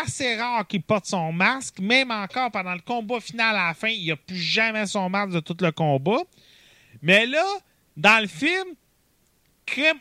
assez 0.02 0.36
rare 0.36 0.68
qu'il 0.68 0.84
porte 0.84 1.08
son 1.08 1.32
masque, 1.32 1.80
même 1.80 2.12
encore 2.12 2.52
pendant 2.52 2.74
le 2.74 2.82
combat 2.82 3.20
final 3.20 3.56
à 3.56 3.68
la 3.70 3.74
fin, 3.74 3.90
il 3.90 4.08
n'a 4.08 4.16
plus 4.16 4.38
jamais 4.38 4.86
son 4.86 5.10
masque 5.10 5.34
de 5.34 5.40
tout 5.40 5.58
le 5.60 5.72
combat. 5.72 6.22
Mais 7.02 7.26
là, 7.26 7.46
dans 7.96 8.22
le 8.22 8.28
film, 8.28 8.68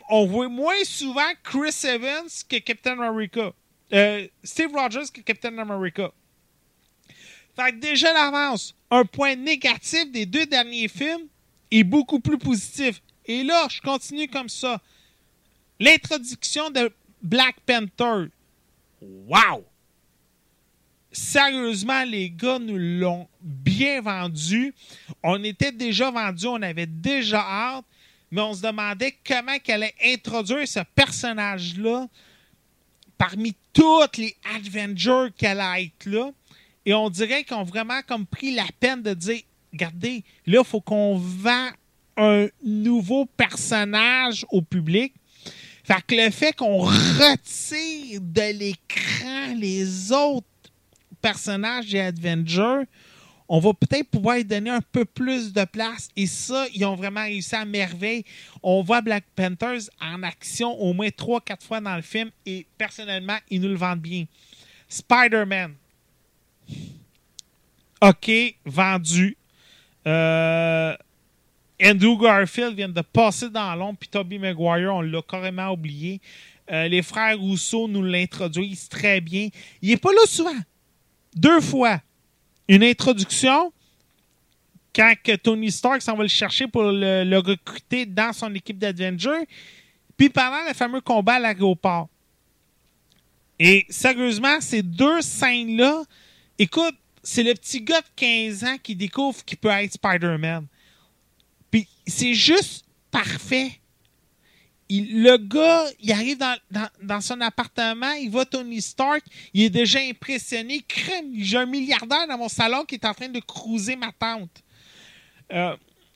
on 0.09 0.25
voit 0.25 0.49
moins 0.49 0.83
souvent 0.83 1.29
Chris 1.43 1.75
Evans 1.83 2.29
que 2.49 2.57
Captain 2.57 2.99
America. 2.99 3.53
Euh, 3.93 4.27
Steve 4.43 4.71
Rogers 4.73 5.09
que 5.13 5.21
Captain 5.21 5.57
America. 5.57 6.11
Fait 7.55 7.71
que 7.71 7.77
déjà 7.77 8.13
d'avance, 8.13 8.75
un 8.91 9.05
point 9.05 9.35
négatif 9.35 10.11
des 10.11 10.25
deux 10.25 10.45
derniers 10.45 10.87
films 10.87 11.27
est 11.71 11.83
beaucoup 11.83 12.19
plus 12.19 12.37
positif. 12.37 13.01
Et 13.25 13.43
là, 13.43 13.67
je 13.69 13.81
continue 13.81 14.27
comme 14.27 14.49
ça. 14.49 14.81
L'introduction 15.79 16.69
de 16.69 16.91
Black 17.21 17.55
Panther. 17.65 18.29
Wow! 19.01 19.65
Sérieusement, 21.11 22.03
les 22.03 22.29
gars 22.29 22.59
nous 22.59 22.77
l'ont 22.77 23.27
bien 23.41 24.01
vendu. 24.01 24.73
On 25.23 25.43
était 25.43 25.71
déjà 25.71 26.11
vendu, 26.11 26.45
on 26.45 26.61
avait 26.61 26.85
déjà 26.85 27.39
hâte 27.39 27.85
mais 28.31 28.41
on 28.41 28.53
se 28.53 28.61
demandait 28.61 29.17
comment 29.25 29.57
qu'elle 29.59 29.83
allait 29.83 29.95
introduire 30.03 30.67
ce 30.67 30.79
personnage-là 30.95 32.07
parmi 33.17 33.55
toutes 33.73 34.17
les 34.17 34.35
Avengers 34.55 35.31
qu'elle 35.37 35.59
allait 35.59 35.85
être 35.85 36.05
là. 36.05 36.31
Et 36.85 36.93
on 36.93 37.09
dirait 37.09 37.43
qu'ils 37.43 37.57
ont 37.57 37.63
vraiment 37.63 38.01
comme 38.07 38.25
pris 38.25 38.53
la 38.53 38.67
peine 38.79 39.01
de 39.01 39.13
dire 39.13 39.41
regardez, 39.71 40.23
là, 40.45 40.61
il 40.63 40.65
faut 40.65 40.81
qu'on 40.81 41.17
vend 41.17 41.69
un 42.17 42.47
nouveau 42.63 43.25
personnage 43.25 44.45
au 44.49 44.61
public. 44.61 45.13
Fait 45.83 46.01
que 46.05 46.15
le 46.15 46.31
fait 46.31 46.53
qu'on 46.53 46.79
retire 46.79 48.19
de 48.21 48.57
l'écran 48.57 49.53
les 49.55 50.11
autres 50.11 50.47
personnages 51.21 51.89
des 51.89 51.99
Avengers, 51.99 52.85
on 53.49 53.59
va 53.59 53.73
peut-être 53.73 54.09
pouvoir 54.09 54.43
donner 54.43 54.69
un 54.69 54.81
peu 54.81 55.05
plus 55.05 55.53
de 55.53 55.63
place. 55.65 56.09
Et 56.15 56.27
ça, 56.27 56.65
ils 56.73 56.85
ont 56.85 56.95
vraiment 56.95 57.21
réussi 57.21 57.55
à 57.55 57.65
merveille. 57.65 58.23
On 58.61 58.81
voit 58.81 59.01
Black 59.01 59.23
Panthers 59.35 59.89
en 60.01 60.23
action 60.23 60.71
au 60.79 60.93
moins 60.93 61.07
3-4 61.07 61.63
fois 61.63 61.79
dans 61.81 61.95
le 61.95 62.01
film 62.01 62.29
et 62.45 62.65
personnellement, 62.77 63.37
ils 63.49 63.61
nous 63.61 63.69
le 63.69 63.75
vendent 63.75 64.01
bien. 64.01 64.25
Spider-Man. 64.89 65.75
OK, 68.01 68.31
vendu. 68.65 69.37
Euh, 70.05 70.95
Andrew 71.81 72.17
Garfield 72.21 72.75
vient 72.75 72.89
de 72.89 73.01
passer 73.01 73.49
dans 73.49 73.75
l'ombre, 73.75 73.97
puis 73.99 74.09
Tobey 74.09 74.37
Maguire, 74.37 74.93
on 74.93 75.01
l'a 75.01 75.21
carrément 75.21 75.71
oublié. 75.71 76.21
Euh, 76.71 76.87
les 76.87 77.01
frères 77.01 77.39
Rousseau 77.39 77.87
nous 77.87 78.03
l'introduisent 78.03 78.89
très 78.89 79.21
bien. 79.21 79.49
Il 79.81 79.89
n'est 79.89 79.97
pas 79.97 80.11
là 80.11 80.25
souvent. 80.25 80.59
Deux 81.35 81.61
fois 81.61 82.01
une 82.67 82.83
introduction? 82.83 83.71
Quand 84.95 85.13
Tony 85.43 85.71
Stark 85.71 86.01
s'en 86.01 86.15
va 86.15 86.23
le 86.23 86.29
chercher 86.29 86.67
pour 86.67 86.83
le, 86.83 87.37
recruter 87.37 88.05
dans 88.05 88.33
son 88.33 88.53
équipe 88.55 88.79
d'Avenger. 88.79 89.45
puis 90.17 90.29
pendant 90.29 90.67
le 90.67 90.73
fameux 90.73 91.01
combat 91.01 91.35
à 91.35 91.39
l'aéroport. 91.39 92.09
Et 93.59 93.85
sérieusement, 93.89 94.59
ces 94.59 94.81
deux 94.81 95.21
scènes-là, 95.21 96.03
écoute, 96.57 96.95
c'est 97.23 97.43
le 97.43 97.53
petit 97.53 97.81
gars 97.81 98.01
de 98.01 98.07
15 98.15 98.63
ans 98.63 98.77
qui 98.81 98.95
découvre 98.95 99.43
qu'il 99.43 99.57
peut 99.57 99.69
être 99.69 99.93
Spider-Man. 99.93 100.65
Puis 101.69 101.87
c'est 102.05 102.33
juste 102.33 102.85
parfait. 103.11 103.79
Le 104.89 105.37
gars, 105.37 105.85
il 105.99 106.11
arrive 106.13 106.37
dans, 107.01 107.21
son 107.21 107.41
appartement, 107.41 108.13
il 108.13 108.29
voit 108.29 108.45
Tony 108.45 108.81
Stark, 108.81 109.21
il 109.53 109.63
est 109.63 109.69
déjà 109.69 109.99
impressionné. 109.99 110.81
Crème, 110.87 111.33
j'ai 111.35 111.57
un 111.57 111.65
milliardaire 111.65 112.25
dans 112.27 112.37
mon 112.37 112.47
salon 112.47 112.85
qui 112.85 112.95
est 112.95 113.05
en 113.05 113.13
train 113.13 113.27
de 113.27 113.39
cruiser 113.39 113.97
ma 113.97 114.11
tante. 114.13 114.63
Euh, 115.51 115.75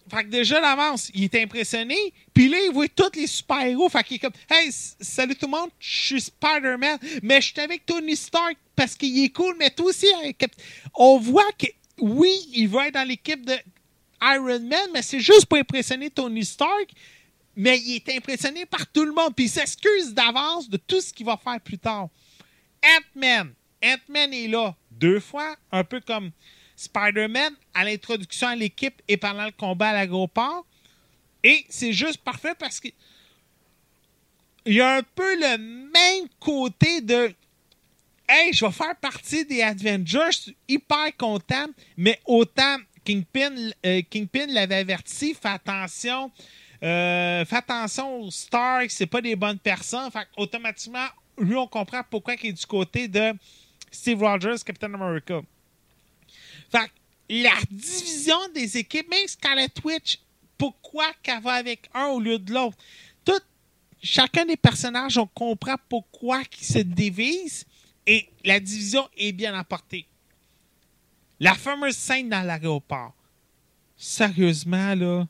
fait 0.10 0.24
que 0.24 0.30
déjà 0.30 0.60
d'avance, 0.60 1.10
il 1.14 1.26
est 1.26 1.36
impressionné. 1.36 1.96
Puis 2.34 2.50
là, 2.50 2.58
il 2.66 2.72
voit 2.72 2.88
tous 2.88 3.12
les 3.16 3.28
super-héros. 3.28 3.90
Fait 3.90 4.04
qu'il 4.04 4.16
est 4.16 4.20
comme 4.20 4.34
Hey, 4.50 4.70
salut 4.72 5.36
tout 5.36 5.46
le 5.46 5.52
monde, 5.52 5.70
je 5.80 6.06
suis 6.06 6.22
Spider-Man, 6.22 6.98
mais 7.24 7.42
je 7.42 7.48
suis 7.48 7.62
avec 7.62 7.86
Tony 7.86 8.16
Stark 8.16 8.56
parce 8.76 8.96
qu'il 8.96 9.24
est 9.24 9.30
cool, 9.30 9.56
mais 9.60 9.70
toi 9.70 9.88
aussi, 9.88 10.08
hein, 10.08 10.32
on 10.96 11.18
voit 11.18 11.52
que 11.58 11.68
oui, 12.00 12.36
il 12.54 12.68
va 12.68 12.88
être 12.88 12.96
dans 12.96 13.08
l'équipe 13.08 13.46
de 13.46 13.54
Iron 14.22 14.60
Man, 14.60 14.90
mais 14.94 15.02
c'est 15.02 15.20
juste 15.20 15.46
pour 15.46 15.58
impressionner 15.58 16.10
Tony 16.10 16.46
Stark. 16.46 16.90
Mais 17.62 17.80
il 17.80 17.98
est 17.98 18.10
impressionné 18.18 18.66
par 18.66 18.88
tout 18.88 19.06
le 19.06 19.14
monde. 19.14 19.36
Puis 19.36 19.46
il 19.46 19.50
s'excuse 19.50 20.16
d'avance 20.16 20.68
de 20.68 20.78
tout 20.78 21.00
ce 21.00 21.14
qu'il 21.14 21.28
va 21.28 21.38
faire 21.38 21.62
plus 21.62 21.78
tard. 21.78 22.10
Ant-Man. 22.84 23.54
Ant-Man 23.84 24.34
est 24.34 24.48
là 24.48 24.76
deux 24.90 25.20
fois, 25.20 25.56
un 25.72 25.84
peu 25.84 26.00
comme 26.00 26.32
Spider-Man 26.76 27.54
à 27.76 27.86
l'introduction 27.86 28.48
à 28.48 28.56
l'équipe 28.56 29.00
et 29.08 29.16
pendant 29.16 29.46
le 29.46 29.52
combat 29.52 29.90
à 29.90 29.94
l'aéroport. 29.94 30.66
Et 31.44 31.64
c'est 31.70 31.94
juste 31.94 32.18
parfait 32.24 32.56
parce 32.58 32.80
que 32.80 32.88
il 34.66 34.74
y 34.74 34.82
a 34.82 34.96
un 34.96 35.04
peu 35.04 35.36
le 35.36 35.58
même 35.60 36.30
côté 36.40 37.02
de 37.02 37.32
Hey, 38.28 38.54
je 38.54 38.66
vais 38.66 38.72
faire 38.72 38.96
partie 38.96 39.46
des 39.46 39.62
Avengers, 39.62 40.32
je 40.32 40.38
suis 40.38 40.58
hyper 40.68 41.16
content, 41.16 41.68
mais 41.96 42.20
autant 42.26 42.78
Kingpin, 43.04 43.72
euh, 43.86 44.02
Kingpin 44.10 44.48
l'avait 44.48 44.76
averti, 44.76 45.36
fais 45.40 45.50
attention, 45.50 46.32
euh, 46.84 47.46
fais 47.46 47.58
attention 47.58 48.22
aux 48.22 48.32
Stark, 48.32 48.90
c'est 48.90 49.06
pas 49.06 49.22
des 49.22 49.36
bonnes 49.36 49.60
personnes. 49.60 50.10
Fait 50.12 50.28
automatiquement, 50.36 51.08
lui, 51.38 51.56
on 51.56 51.68
comprend 51.68 52.02
pourquoi 52.10 52.36
il 52.36 52.50
est 52.50 52.54
du 52.54 52.66
côté 52.66 53.08
de 53.08 53.34
Steve 53.92 54.22
Rogers, 54.22 54.64
Captain 54.66 54.94
America. 54.94 55.42
Fait 56.72 56.92
la 57.30 57.56
division 57.70 58.38
des 58.54 58.78
équipes, 58.78 59.10
même 59.10 59.28
Scarlet 59.28 59.70
Witch, 59.84 60.20
pourquoi 60.58 61.06
qu'elle 61.24 61.42
va 61.42 61.54
avec 61.54 61.90
un 61.94 62.08
au 62.08 62.20
lieu 62.20 62.38
de 62.38 62.54
l'autre? 62.54 62.78
Tout, 63.24 63.40
chacun 64.02 64.46
des 64.46 64.58
personnages, 64.58 65.18
on 65.18 65.28
comprend 65.28 65.76
pourquoi 65.88 66.42
ils 66.60 66.66
se 66.66 66.80
divisent 66.80 67.66
et 68.06 68.28
la 68.44 68.60
division 68.60 69.08
est 69.16 69.32
bien 69.32 69.58
apportée. 69.58 70.06
La 71.40 71.56
fameuse 71.56 71.96
scène 71.96 72.30
dans 72.30 72.46
l'aéroport. 72.46 73.14
Sérieusement, 73.98 74.94
là, 74.96 75.28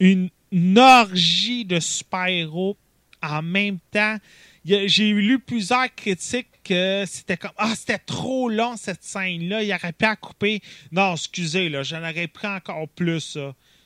une, 0.00 0.30
orgie 0.76 1.64
de 1.64 1.78
super-héros 1.78 2.76
en 3.22 3.42
même 3.42 3.78
temps. 3.92 4.16
J'ai 4.64 5.12
lu 5.12 5.38
plusieurs 5.38 5.94
critiques 5.94 6.48
que 6.64 7.04
c'était 7.06 7.36
comme 7.36 7.52
Ah, 7.56 7.74
c'était 7.76 7.98
trop 7.98 8.48
long 8.48 8.76
cette 8.76 9.04
scène-là, 9.04 9.62
il 9.62 9.72
aurait 9.72 9.92
pu 9.92 10.04
à 10.04 10.16
couper. 10.16 10.60
Non, 10.90 11.12
excusez, 11.14 11.68
là, 11.68 11.82
j'en 11.82 12.00
aurais 12.00 12.26
pris 12.26 12.48
encore 12.48 12.88
plus. 12.88 13.38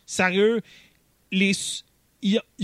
Sérieux, 0.06 0.62
ils 1.30 1.60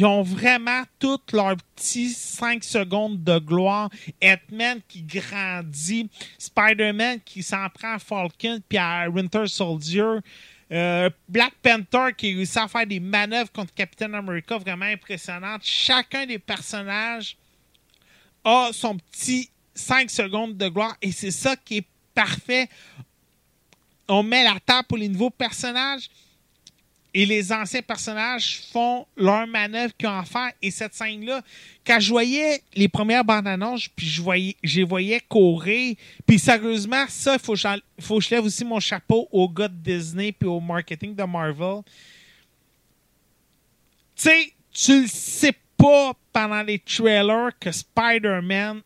ont 0.03 0.23
vraiment 0.23 0.83
toutes 0.99 1.33
leurs 1.33 1.57
petits 1.77 2.09
5 2.09 2.65
secondes 2.65 3.23
de 3.23 3.39
gloire. 3.39 3.91
Ant-Man 4.23 4.81
qui 4.89 5.03
grandit, 5.03 6.09
Spider-Man 6.39 7.21
qui 7.25 7.43
s'en 7.43 7.69
prend 7.69 7.95
à 7.95 7.99
Falcon 7.99 8.61
puis 8.69 8.79
à 8.79 9.09
Winter 9.11 9.47
Soldier. 9.47 10.21
Euh, 10.73 11.11
Black 11.29 11.55
Panther 11.63 12.15
qui 12.17 12.35
réussit 12.35 12.59
à 12.59 12.69
faire 12.69 12.87
des 12.87 13.01
manœuvres 13.01 13.51
contre 13.51 13.75
Captain 13.75 14.13
America 14.15 14.57
vraiment 14.57 14.87
impressionnantes. 14.87 15.63
Chacun 15.65 16.27
des 16.27 16.39
personnages 16.39 17.37
a 18.45 18.71
son 18.73 18.97
petit 18.97 19.51
5 19.75 20.11
secondes 20.11 20.57
de 20.57 20.69
gloire 20.69 20.97
et 21.03 21.11
c'est 21.11 21.33
ça 21.33 21.57
qui 21.57 21.79
est 21.79 21.87
parfait. 22.15 22.69
On 24.09 24.23
met 24.23 24.45
la 24.45 24.59
table 24.61 24.87
pour 24.87 24.99
les 24.99 25.09
nouveaux 25.09 25.31
personnages 25.31 26.09
et 27.13 27.27
les 27.27 27.53
anciens 27.53 27.83
personnages 27.83 28.61
font 28.73 29.07
leur 29.17 29.47
manœuvre 29.47 29.93
qu'ils 29.97 30.09
ont 30.09 30.19
à 30.19 30.25
faire. 30.25 30.53
Et 30.63 30.71
cette 30.71 30.95
scène-là, 30.95 31.43
quand 31.85 31.99
je 31.99 32.11
voyais 32.11 32.63
les 32.75 32.89
premières 32.89 33.25
bandes 33.25 33.49
annonces, 33.49 33.89
puis 33.89 34.07
je 34.07 34.23
voyais, 34.23 34.57
je 34.63 34.83
voyais 34.83 35.21
courir, 35.29 35.97
puis 36.27 36.39
sérieusement, 36.39 37.05
ça, 37.09 37.35
il 37.35 37.41
faut, 37.41 37.55
que 37.55 38.25
je 38.25 38.31
lève 38.31 38.45
aussi 38.45 38.65
mon 38.65 38.81
chapeau 38.81 39.29
aux 39.33 39.49
gars 39.49 39.69
de 39.69 39.75
Disney 39.75 40.33
puis 40.33 40.49
au 40.49 40.61
marketing 40.61 41.15
de 41.15 41.25
Marvel. 41.25 41.83
Tu 44.15 44.23
sais, 44.29 44.53
tu 44.73 45.03
le 45.03 45.09
sais 45.09 45.55
pas 45.77 46.13
pendant 46.33 46.63
les 46.63 46.79
trailers 46.79 47.51
que 47.59 47.73
Spider-Man, 47.73 48.83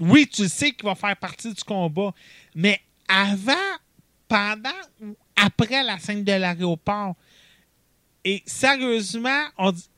oui, 0.00 0.26
tu 0.26 0.42
le 0.42 0.48
sais 0.48 0.72
qu'il 0.72 0.84
va 0.84 0.94
faire 0.94 1.16
partie 1.16 1.52
du 1.52 1.62
combat, 1.64 2.12
mais 2.54 2.80
avant, 3.08 3.52
pendant 4.28 4.70
après 5.36 5.82
la 5.82 5.98
scène 5.98 6.24
de 6.24 6.32
l'aéroport, 6.32 7.16
et 8.24 8.42
sérieusement, 8.46 9.46
on 9.58 9.72
dit- 9.72 9.88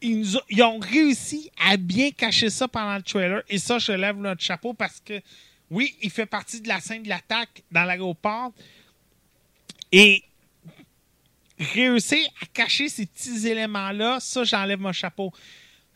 ils, 0.00 0.36
ont, 0.36 0.64
ont 0.64 0.78
réussi 0.78 1.50
à 1.58 1.76
bien 1.76 2.10
cacher 2.10 2.50
ça 2.50 2.68
pendant 2.68 2.96
le 2.96 3.02
trailer. 3.02 3.42
Et 3.48 3.58
ça, 3.58 3.78
je 3.78 3.92
lève 3.92 4.16
notre 4.16 4.40
chapeau 4.42 4.72
parce 4.72 5.00
que, 5.00 5.20
oui, 5.70 5.94
il 6.02 6.10
fait 6.10 6.26
partie 6.26 6.60
de 6.60 6.68
la 6.68 6.80
scène 6.80 7.02
de 7.02 7.08
l'attaque 7.08 7.62
dans 7.70 7.84
l'aéroport. 7.84 8.52
Et 9.90 10.22
réussir 11.58 12.26
à 12.40 12.46
cacher 12.46 12.88
ces 12.88 13.06
petits 13.06 13.48
éléments-là, 13.48 14.18
ça, 14.20 14.44
j'enlève 14.44 14.78
mon 14.78 14.92
chapeau. 14.92 15.32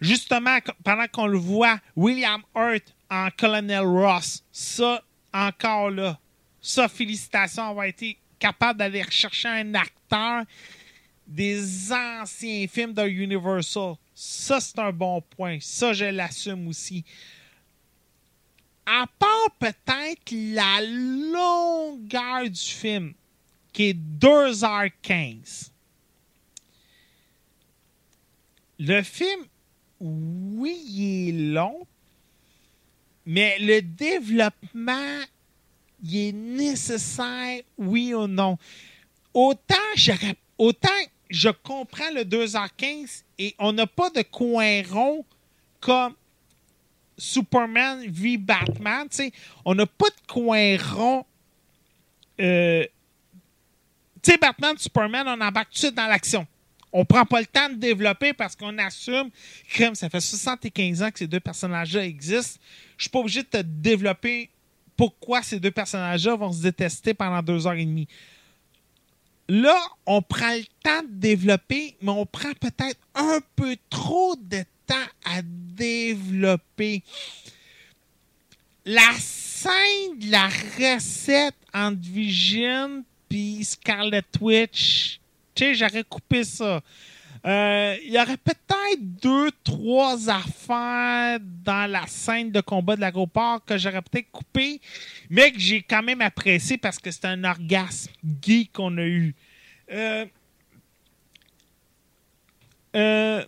Justement, 0.01 0.59
pendant 0.82 1.07
qu'on 1.07 1.27
le 1.27 1.39
voit, 1.39 1.78
William 1.94 2.43
Hurt 2.57 2.82
en 3.09 3.28
Colonel 3.31 3.85
Ross, 3.85 4.43
ça, 4.51 5.03
encore 5.32 5.90
là, 5.90 6.19
ça, 6.62 6.89
félicitations, 6.89 7.64
avoir 7.64 7.86
été 7.86 8.16
capable 8.39 8.78
d'aller 8.78 9.02
rechercher 9.02 9.48
un 9.48 9.74
acteur 9.74 10.44
des 11.26 11.93
anciens 11.93 12.66
films 12.68 12.94
de 12.94 13.06
Universal. 13.06 13.97
Ça, 14.14 14.60
c'est 14.60 14.78
un 14.78 14.93
bon 14.93 15.20
point. 15.20 15.59
Ça, 15.60 15.93
je 15.93 16.05
l'assume 16.05 16.68
aussi. 16.68 17.05
À 18.86 19.06
part 19.18 19.51
peut-être 19.59 20.32
la 20.32 20.80
longueur 20.80 22.48
du 22.48 22.60
film, 22.60 23.14
qui 23.72 23.90
est 23.90 23.98
2h15. 24.20 25.70
Le 28.78 29.02
film, 29.02 29.47
oui, 30.01 30.82
il 30.89 31.28
est 31.28 31.52
long, 31.52 31.86
mais 33.24 33.56
le 33.60 33.80
développement, 33.82 35.22
il 36.02 36.16
est 36.16 36.32
nécessaire, 36.32 37.60
oui 37.78 38.14
ou 38.14 38.26
non. 38.26 38.58
Autant, 39.34 39.74
autant 40.58 40.88
je 41.30 41.48
comprends 41.48 42.10
le 42.14 42.24
2h15 42.24 43.22
et 43.38 43.54
on 43.58 43.72
n'a 43.72 43.86
pas 43.86 44.10
de 44.10 44.22
coin 44.22 44.82
rond 44.90 45.24
comme 45.80 46.14
Superman 47.16 48.04
v 48.06 48.36
Batman. 48.36 49.08
On 49.64 49.74
n'a 49.74 49.86
pas 49.86 50.08
de 50.08 50.32
coin 50.32 50.76
rond. 50.94 51.24
Euh, 52.40 52.84
tu 54.22 54.30
sais, 54.30 54.36
Batman, 54.36 54.76
Superman, 54.76 55.26
on 55.26 55.40
embarque 55.40 55.68
tout 55.68 55.74
de 55.74 55.78
suite 55.78 55.94
dans 55.94 56.06
l'action. 56.06 56.46
On 56.92 57.06
prend 57.06 57.24
pas 57.24 57.40
le 57.40 57.46
temps 57.46 57.70
de 57.70 57.76
développer 57.76 58.34
parce 58.34 58.54
qu'on 58.54 58.76
assume 58.76 59.30
que 59.74 59.94
ça 59.94 60.10
fait 60.10 60.20
75 60.20 61.02
ans 61.02 61.10
que 61.10 61.18
ces 61.18 61.26
deux 61.26 61.40
personnages-là 61.40 62.04
existent. 62.04 62.60
Je 62.98 63.04
suis 63.04 63.10
pas 63.10 63.20
obligé 63.20 63.42
de 63.42 63.48
te 63.48 63.62
développer 63.62 64.50
pourquoi 65.02 65.42
ces 65.42 65.58
deux 65.58 65.72
personnages-là 65.72 66.36
vont 66.36 66.52
se 66.52 66.62
détester 66.62 67.12
pendant 67.12 67.42
deux 67.42 67.66
heures 67.66 67.72
et 67.72 67.84
demie. 67.84 68.06
Là, 69.48 69.76
on 70.06 70.22
prend 70.22 70.54
le 70.54 70.62
temps 70.80 71.02
de 71.02 71.08
développer, 71.14 71.96
mais 72.00 72.12
on 72.12 72.24
prend 72.24 72.52
peut-être 72.52 73.00
un 73.16 73.40
peu 73.56 73.76
trop 73.90 74.36
de 74.36 74.62
temps 74.86 74.94
à 75.24 75.42
développer. 75.42 77.02
La 78.84 79.10
scène 79.18 80.20
de 80.20 80.30
la 80.30 80.46
recette 80.46 81.56
entre 81.74 81.98
Vision 82.02 83.04
puis 83.28 83.64
Scarlet 83.64 84.22
Witch, 84.40 85.18
tu 85.52 85.64
sais, 85.64 85.74
j'aurais 85.74 86.04
coupé 86.04 86.44
ça. 86.44 86.80
Euh, 87.44 87.97
Il 88.05 88.12
y 88.12 88.19
aurait 88.20 88.36
peut-être 88.36 89.01
deux, 89.01 89.51
trois 89.64 90.31
affaires 90.31 91.39
dans 91.40 91.90
la 91.90 92.06
scène 92.06 92.51
de 92.52 92.60
combat 92.60 92.94
de 92.97 93.01
l'aéroport 93.01 93.64
que 93.64 93.77
j'aurais 93.78 94.02
peut-être 94.02 94.31
coupé, 94.31 94.81
mais 95.28 95.51
que 95.51 95.59
j'ai 95.59 95.82
quand 95.82 96.02
même 96.02 96.20
apprécié 96.20 96.78
parce 96.78 96.98
que 96.98 97.10
c'est 97.10 97.24
un 97.24 97.43
orgasme 97.44 98.12
gay 98.24 98.69
qu'on 98.73 98.97
a 98.98 99.02
eu. 99.02 99.35
Euh, 99.90 100.24
euh, 102.94 103.44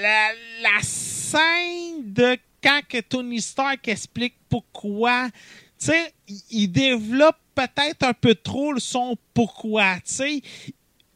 la, 0.00 0.28
la 0.62 0.82
scène 0.82 2.12
de 2.12 2.36
quand 2.62 2.80
que 2.88 3.00
Tony 3.00 3.40
Stark 3.40 3.86
explique 3.88 4.34
pourquoi, 4.48 5.28
tu 5.78 5.86
sais, 5.86 6.12
il 6.50 6.68
développe 6.68 7.38
peut-être 7.54 8.02
un 8.02 8.12
peu 8.12 8.34
trop 8.34 8.72
le 8.72 8.80
son 8.80 9.16
pourquoi, 9.34 9.96
tu 9.96 10.14
sais. 10.14 10.42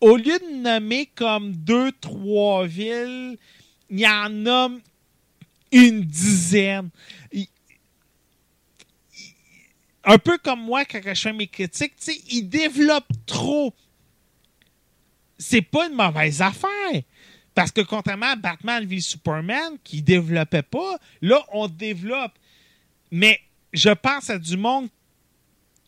Au 0.04 0.18
lieu 0.18 0.38
de 0.38 0.56
nommer 0.60 1.06
comme 1.14 1.56
deux, 1.56 1.90
trois 1.92 2.66
villes, 2.66 3.38
il 3.88 4.00
y 4.00 4.06
en 4.06 4.28
nomme 4.28 4.82
une 5.72 6.02
dizaine. 6.02 6.90
Un 10.04 10.18
peu 10.18 10.36
comme 10.36 10.60
moi 10.60 10.84
quand 10.84 11.00
je 11.02 11.14
fais 11.14 11.32
mes 11.32 11.46
critiques, 11.46 11.94
il 12.30 12.50
développe 12.50 13.08
trop. 13.24 13.72
C'est 15.38 15.62
pas 15.62 15.86
une 15.86 15.94
mauvaise 15.94 16.42
affaire. 16.42 17.00
Parce 17.54 17.70
que 17.70 17.80
contrairement 17.80 18.32
à 18.32 18.36
Batman 18.36 18.84
v 18.84 19.00
Superman, 19.00 19.78
qui 19.82 20.02
développait 20.02 20.60
pas, 20.60 20.98
là, 21.22 21.42
on 21.50 21.66
développe. 21.66 22.32
Mais 23.10 23.40
je 23.72 23.88
pense 23.88 24.28
à 24.28 24.38
du 24.38 24.58
monde 24.58 24.90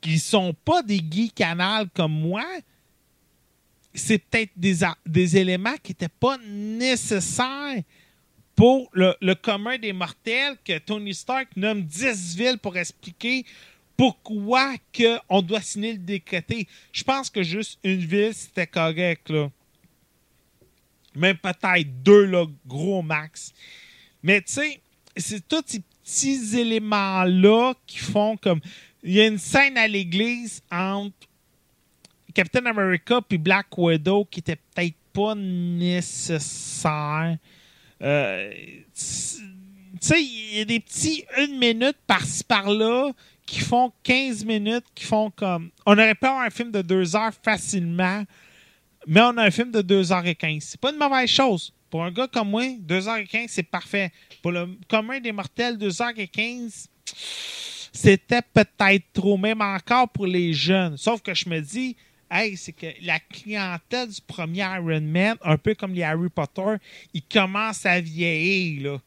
qui 0.01 0.19
sont 0.19 0.55
pas 0.65 0.83
des 0.83 1.03
geeks 1.07 1.35
canal 1.35 1.91
comme 1.93 2.19
moi. 2.19 2.47
C'est 3.97 4.19
peut-être 4.19 4.53
des, 4.57 5.37
éléments 5.37 5.77
qui 5.83 5.93
n'étaient 5.93 6.09
pas 6.09 6.39
nécessaires 6.47 7.83
pour 8.55 8.89
le, 8.93 9.15
le 9.21 9.35
commun 9.35 9.79
des 9.79 9.93
mortels 9.93 10.57
que 10.65 10.79
Tony 10.79 11.15
Stark 11.15 11.49
nomme 11.57 11.83
10 11.83 12.37
villes 12.37 12.59
pour 12.59 12.77
expliquer 12.77 13.45
pourquoi 13.97 14.75
on 15.29 15.43
doit 15.43 15.61
signer 15.61 15.93
le 15.93 15.99
décrété. 15.99 16.69
Je 16.93 17.03
pense 17.03 17.31
que 17.31 17.43
juste 17.43 17.79
une 17.83 18.01
ville, 18.01 18.35
c'était 18.35 18.67
correct, 18.67 19.31
là. 19.31 19.51
Même 21.15 21.39
peut-être 21.39 22.03
deux, 22.03 22.27
là, 22.27 22.45
gros 22.67 23.01
max. 23.01 23.55
Mais 24.23 24.43
tu 24.43 24.53
sais, 24.53 24.81
c'est 25.17 25.47
tous 25.49 25.63
ces 25.67 25.81
petits 26.05 26.59
éléments-là 26.59 27.75
qui 27.87 27.99
font 27.99 28.37
comme. 28.37 28.61
Il 29.03 29.13
y 29.13 29.21
a 29.21 29.27
une 29.27 29.39
scène 29.39 29.79
à 29.79 29.87
l'église 29.87 30.63
entre 30.71 31.26
Captain 32.37 32.67
America 32.67 33.23
puis 33.27 33.39
Black 33.39 33.67
Widow 33.79 34.27
qui 34.27 34.41
était 34.41 34.57
peut-être 34.57 34.95
pas 35.15 35.35
nécessaire. 35.35 36.89
Euh, 38.03 38.53
tu 38.53 39.01
sais, 40.01 40.23
il 40.23 40.59
y 40.59 40.61
a 40.61 40.67
des 40.67 40.81
petits 40.81 41.25
une 41.39 41.59
minute 41.59 41.97
par-ci 42.07 42.45
par-là 42.45 43.13
qui 43.47 43.61
font 43.61 43.91
15 44.03 44.45
minutes, 44.45 44.85
qui 44.95 45.05
font 45.05 45.31
comme. 45.31 45.71
On 45.87 45.95
aurait 45.95 46.15
pu 46.15 46.27
avoir 46.27 46.43
un 46.43 46.51
film 46.51 46.71
de 46.71 46.83
deux 46.83 47.17
heures 47.17 47.33
facilement, 47.43 48.23
mais 49.07 49.23
on 49.23 49.39
a 49.39 49.45
un 49.45 49.51
film 49.51 49.71
de 49.71 49.81
2h15. 49.81 50.61
C'est 50.61 50.81
pas 50.81 50.93
une 50.93 50.99
mauvaise 50.99 51.31
chose. 51.31 51.73
Pour 51.89 52.05
un 52.05 52.11
gars 52.11 52.29
comme 52.29 52.51
moi, 52.51 52.65
2h15, 52.65 53.47
c'est 53.49 53.63
parfait. 53.63 54.13
Pour 54.43 54.53
le 54.53 54.69
commun 54.91 55.21
des 55.21 55.33
mortels, 55.33 55.79
2h15, 55.79 56.89
c'était 57.93 58.43
peut-être 58.43 59.07
trop, 59.15 59.39
même 59.39 59.63
encore 59.63 60.11
pour 60.11 60.27
les 60.27 60.53
jeunes. 60.53 60.99
Sauf 60.99 61.23
que 61.23 61.33
je 61.33 61.49
me 61.49 61.61
dis, 61.61 61.97
hey, 62.31 62.57
c'est 62.57 62.73
que 62.73 62.87
la 63.03 63.19
clientèle 63.21 64.09
du 64.09 64.21
premier 64.21 64.61
Iron 64.61 65.01
Man, 65.01 65.37
un 65.43 65.57
peu 65.57 65.75
comme 65.75 65.95
les 65.95 66.03
Harry 66.03 66.29
Potter, 66.29 66.77
ils 67.15 67.23
commencent 67.23 67.87
à 67.87 68.01
vieillir, 68.01 68.93
là. 68.93 68.99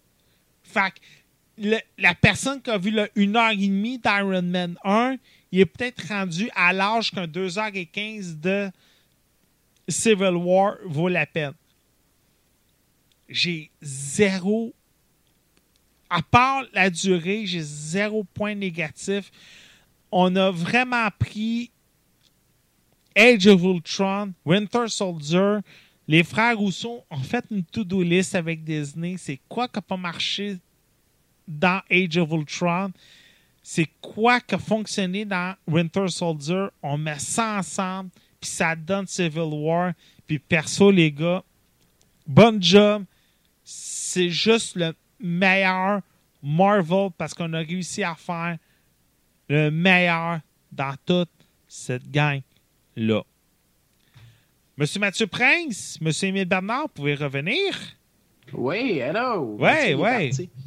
Fait 0.63 0.91
que 0.91 1.79
la 1.97 2.15
personne 2.15 2.61
qui 2.61 2.69
a 2.69 2.77
vu 2.77 2.91
le 2.91 3.05
1h30 3.17 4.01
d'Iron 4.01 4.41
Man 4.43 4.77
1, 4.83 5.17
il 5.51 5.59
est 5.59 5.65
peut-être 5.65 6.07
rendu 6.07 6.49
à 6.55 6.71
l'âge 6.71 7.11
qu'un 7.11 7.27
2h15 7.27 8.39
de 8.39 8.69
Civil 9.87 10.35
War 10.35 10.75
vaut 10.85 11.09
la 11.09 11.25
peine. 11.25 11.53
J'ai 13.27 13.71
zéro. 13.81 14.73
À 16.09 16.21
part 16.21 16.63
la 16.73 16.89
durée, 16.89 17.45
j'ai 17.45 17.61
zéro 17.61 18.23
point 18.23 18.55
négatif. 18.55 19.31
On 20.11 20.35
a 20.35 20.51
vraiment 20.51 21.07
pris 21.19 21.71
Age 23.15 23.47
of 23.47 23.63
Ultron, 23.63 24.33
Winter 24.45 24.87
Soldier. 24.87 25.59
Les 26.07 26.23
frères 26.23 26.57
Rousseau 26.57 27.03
ont 27.09 27.21
fait 27.21 27.45
une 27.51 27.63
to-do 27.63 28.01
list 28.01 28.35
avec 28.35 28.63
Disney. 28.63 29.15
C'est 29.17 29.39
quoi 29.47 29.67
qui 29.67 29.77
n'a 29.77 29.81
pas 29.81 29.97
marché 29.97 30.57
dans 31.47 31.81
Age 31.89 32.17
of 32.17 32.31
Ultron? 32.31 32.91
C'est 33.61 33.89
quoi 34.01 34.39
qui 34.39 34.55
a 34.55 34.57
fonctionné 34.57 35.25
dans 35.25 35.55
Winter 35.67 36.07
Soldier? 36.07 36.67
On 36.81 36.97
met 36.97 37.19
ça 37.19 37.57
ensemble, 37.59 38.09
puis 38.39 38.49
ça 38.49 38.75
donne 38.75 39.05
Civil 39.05 39.49
War. 39.51 39.93
Puis 40.25 40.39
perso, 40.39 40.89
les 40.89 41.11
gars, 41.11 41.43
bon 42.25 42.61
job. 42.61 43.03
C'est 43.63 44.29
juste 44.29 44.75
le 44.75 44.95
meilleur 45.19 46.01
Marvel 46.41 47.09
parce 47.17 47.33
qu'on 47.33 47.53
a 47.53 47.59
réussi 47.59 48.03
à 48.03 48.15
faire 48.15 48.57
le 49.47 49.69
meilleur 49.69 50.39
dans 50.71 50.95
toute 51.05 51.29
cette 51.67 52.09
gang-là. 52.99 53.23
Monsieur 54.77 54.99
Mathieu 54.99 55.27
Prince, 55.27 55.97
Monsieur 56.01 56.29
Émile 56.29 56.45
Bernard, 56.45 56.83
vous 56.83 56.87
pouvez 56.89 57.15
revenir? 57.15 57.75
Oui, 58.53 58.99
hello! 58.99 59.55
Ouais. 59.59 59.95
parti. 59.95 60.49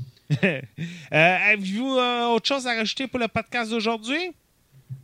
Euh, 0.43 1.37
Avez-vous 1.53 1.99
euh, 1.99 2.29
autre 2.29 2.47
chose 2.47 2.67
à 2.67 2.75
rajouter 2.75 3.07
pour 3.07 3.21
le 3.21 3.29
podcast 3.29 3.71
d'aujourd'hui? 3.71 4.33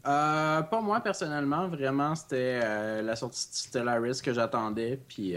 Euh, 0.06 0.62
pas 0.62 0.80
moi 0.80 1.00
personnellement, 1.00 1.68
vraiment, 1.68 2.14
c'était 2.14 2.60
euh, 2.64 3.02
la 3.02 3.14
sortie 3.14 3.46
de 3.46 3.54
Stellaris 3.54 4.22
que 4.22 4.32
j'attendais. 4.32 4.98
Puis 5.06 5.34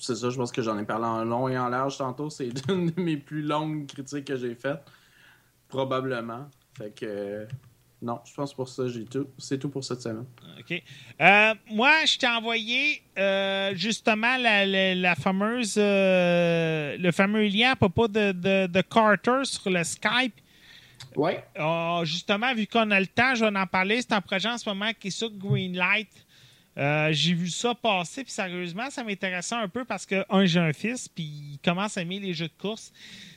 c'est 0.00 0.16
ça, 0.16 0.30
je 0.30 0.36
pense 0.36 0.50
que 0.50 0.62
j'en 0.62 0.76
ai 0.80 0.84
parlé 0.84 1.04
en 1.04 1.24
long 1.24 1.48
et 1.48 1.56
en 1.56 1.68
large 1.68 1.96
tantôt. 1.96 2.28
C'est 2.28 2.48
une 2.68 2.90
de 2.90 3.00
mes 3.00 3.16
plus 3.18 3.42
longues 3.42 3.86
critiques 3.86 4.24
que 4.24 4.36
j'ai 4.36 4.56
faites. 4.56 4.82
Probablement. 5.68 6.48
Fait 6.76 6.90
que 6.92 7.46
non, 8.02 8.18
je 8.24 8.32
pense 8.34 8.54
pour 8.54 8.68
ça, 8.68 8.88
j'ai 8.88 9.04
tout. 9.04 9.26
C'est 9.36 9.58
tout 9.58 9.68
pour 9.68 9.84
cette 9.84 10.00
semaine. 10.00 10.24
OK. 10.58 10.82
Euh, 11.20 11.54
moi, 11.70 11.92
je 12.06 12.16
t'ai 12.16 12.26
envoyé 12.28 13.02
euh, 13.18 13.72
justement 13.74 14.36
la, 14.38 14.64
la- 14.64 14.94
la 14.94 15.14
fameuse 15.14 15.74
euh, 15.76 16.96
le 16.98 17.10
fameux 17.12 17.46
lien 17.46 17.72
à 17.72 17.76
propos 17.76 18.08
de, 18.08 18.32
de- 18.32 18.66
de 18.66 18.80
Carter 18.82 19.40
sur 19.44 19.68
le 19.70 19.84
Skype. 19.84 20.34
Ouais. 21.16 21.44
Euh, 21.58 22.04
justement, 22.04 22.54
vu 22.54 22.66
qu'on 22.66 22.90
a 22.90 23.00
le 23.00 23.06
temps, 23.06 23.34
je 23.34 23.44
vais 23.44 23.58
en 23.58 23.66
parler. 23.66 24.00
C'est 24.00 24.12
un 24.12 24.20
projet 24.20 24.48
en 24.48 24.56
ce 24.58 24.68
moment 24.68 24.90
qui 24.98 25.08
est 25.08 25.10
sur 25.10 25.30
Greenlight. 25.30 26.08
Euh, 26.78 27.08
j'ai 27.12 27.34
vu 27.34 27.48
ça 27.50 27.74
passer, 27.74 28.22
puis 28.22 28.32
sérieusement, 28.32 28.88
ça 28.90 29.02
m'intéressait 29.02 29.56
un 29.56 29.68
peu 29.68 29.84
parce 29.84 30.06
que, 30.06 30.24
un, 30.30 30.44
j'ai 30.46 30.60
un 30.60 30.72
fils, 30.72 31.08
puis 31.08 31.24
il 31.24 31.58
commence 31.64 31.98
à 31.98 32.02
aimer 32.02 32.20
les 32.20 32.32
jeux 32.32 32.46
de 32.48 32.52
course. 32.62 32.92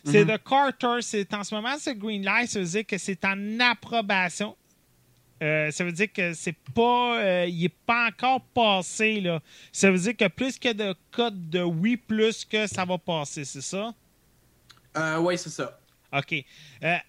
C'est 0.05 0.23
de 0.23 0.37
Carter, 0.37 0.97
c'est 1.01 1.33
en 1.33 1.43
ce 1.43 1.53
moment, 1.55 1.77
ce 1.79 1.89
Greenlight, 1.89 2.47
ça 2.49 2.59
veut 2.59 2.65
dire 2.65 2.85
que 2.85 2.97
c'est 2.97 3.25
en 3.25 3.59
approbation. 3.59 4.55
Euh, 5.41 5.71
ça 5.71 5.83
veut 5.83 5.91
dire 5.91 6.13
que 6.13 6.33
c'est 6.33 6.55
pas. 6.73 7.19
euh, 7.19 7.45
il 7.49 7.63
n'est 7.63 7.69
pas 7.69 8.07
encore 8.07 8.39
passé, 8.39 9.19
là. 9.19 9.41
Ça 9.73 9.91
veut 9.91 9.97
dire 9.97 10.15
que 10.15 10.27
plus 10.27 10.57
que 10.59 10.71
de 10.71 10.95
codes 11.11 11.49
de 11.49 11.61
oui, 11.61 11.97
plus 11.97 12.45
que 12.45 12.65
ça 12.67 12.85
va 12.85 12.97
passer, 12.97 13.43
c'est 13.43 13.61
ça? 13.61 13.93
Euh, 14.95 15.19
ouais, 15.19 15.35
c'est 15.37 15.49
ça. 15.49 15.79
OK. 16.15 16.35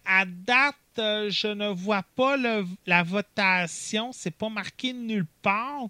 À 0.07 0.25
date, 0.25 0.75
je 0.97 1.49
ne 1.53 1.69
vois 1.69 2.03
pas 2.17 2.37
le- 2.37 2.65
la 2.87 3.03
votation. 3.03 4.11
C'est 4.13 4.31
pas 4.35 4.49
marqué 4.49 4.93
nulle 4.95 5.27
part. 5.43 5.89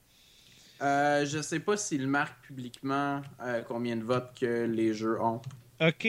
Euh, 0.82 1.24
je 1.24 1.40
sais 1.40 1.60
pas 1.60 1.76
s'il 1.76 2.08
marque 2.08 2.46
publiquement 2.46 3.22
euh, 3.40 3.62
combien 3.62 3.96
de 3.96 4.02
votes 4.02 4.32
que 4.38 4.64
les 4.64 4.92
jeux 4.92 5.20
ont. 5.20 5.40
OK. 5.80 6.08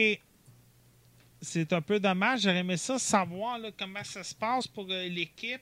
C'est 1.40 1.72
un 1.72 1.80
peu 1.80 2.00
dommage. 2.00 2.40
J'aurais 2.42 2.58
aimé 2.58 2.76
ça 2.76 2.98
savoir 2.98 3.58
comment 3.78 4.02
ça 4.02 4.24
se 4.24 4.34
passe 4.34 4.66
pour 4.66 4.86
euh, 4.90 5.08
l'équipe. 5.08 5.60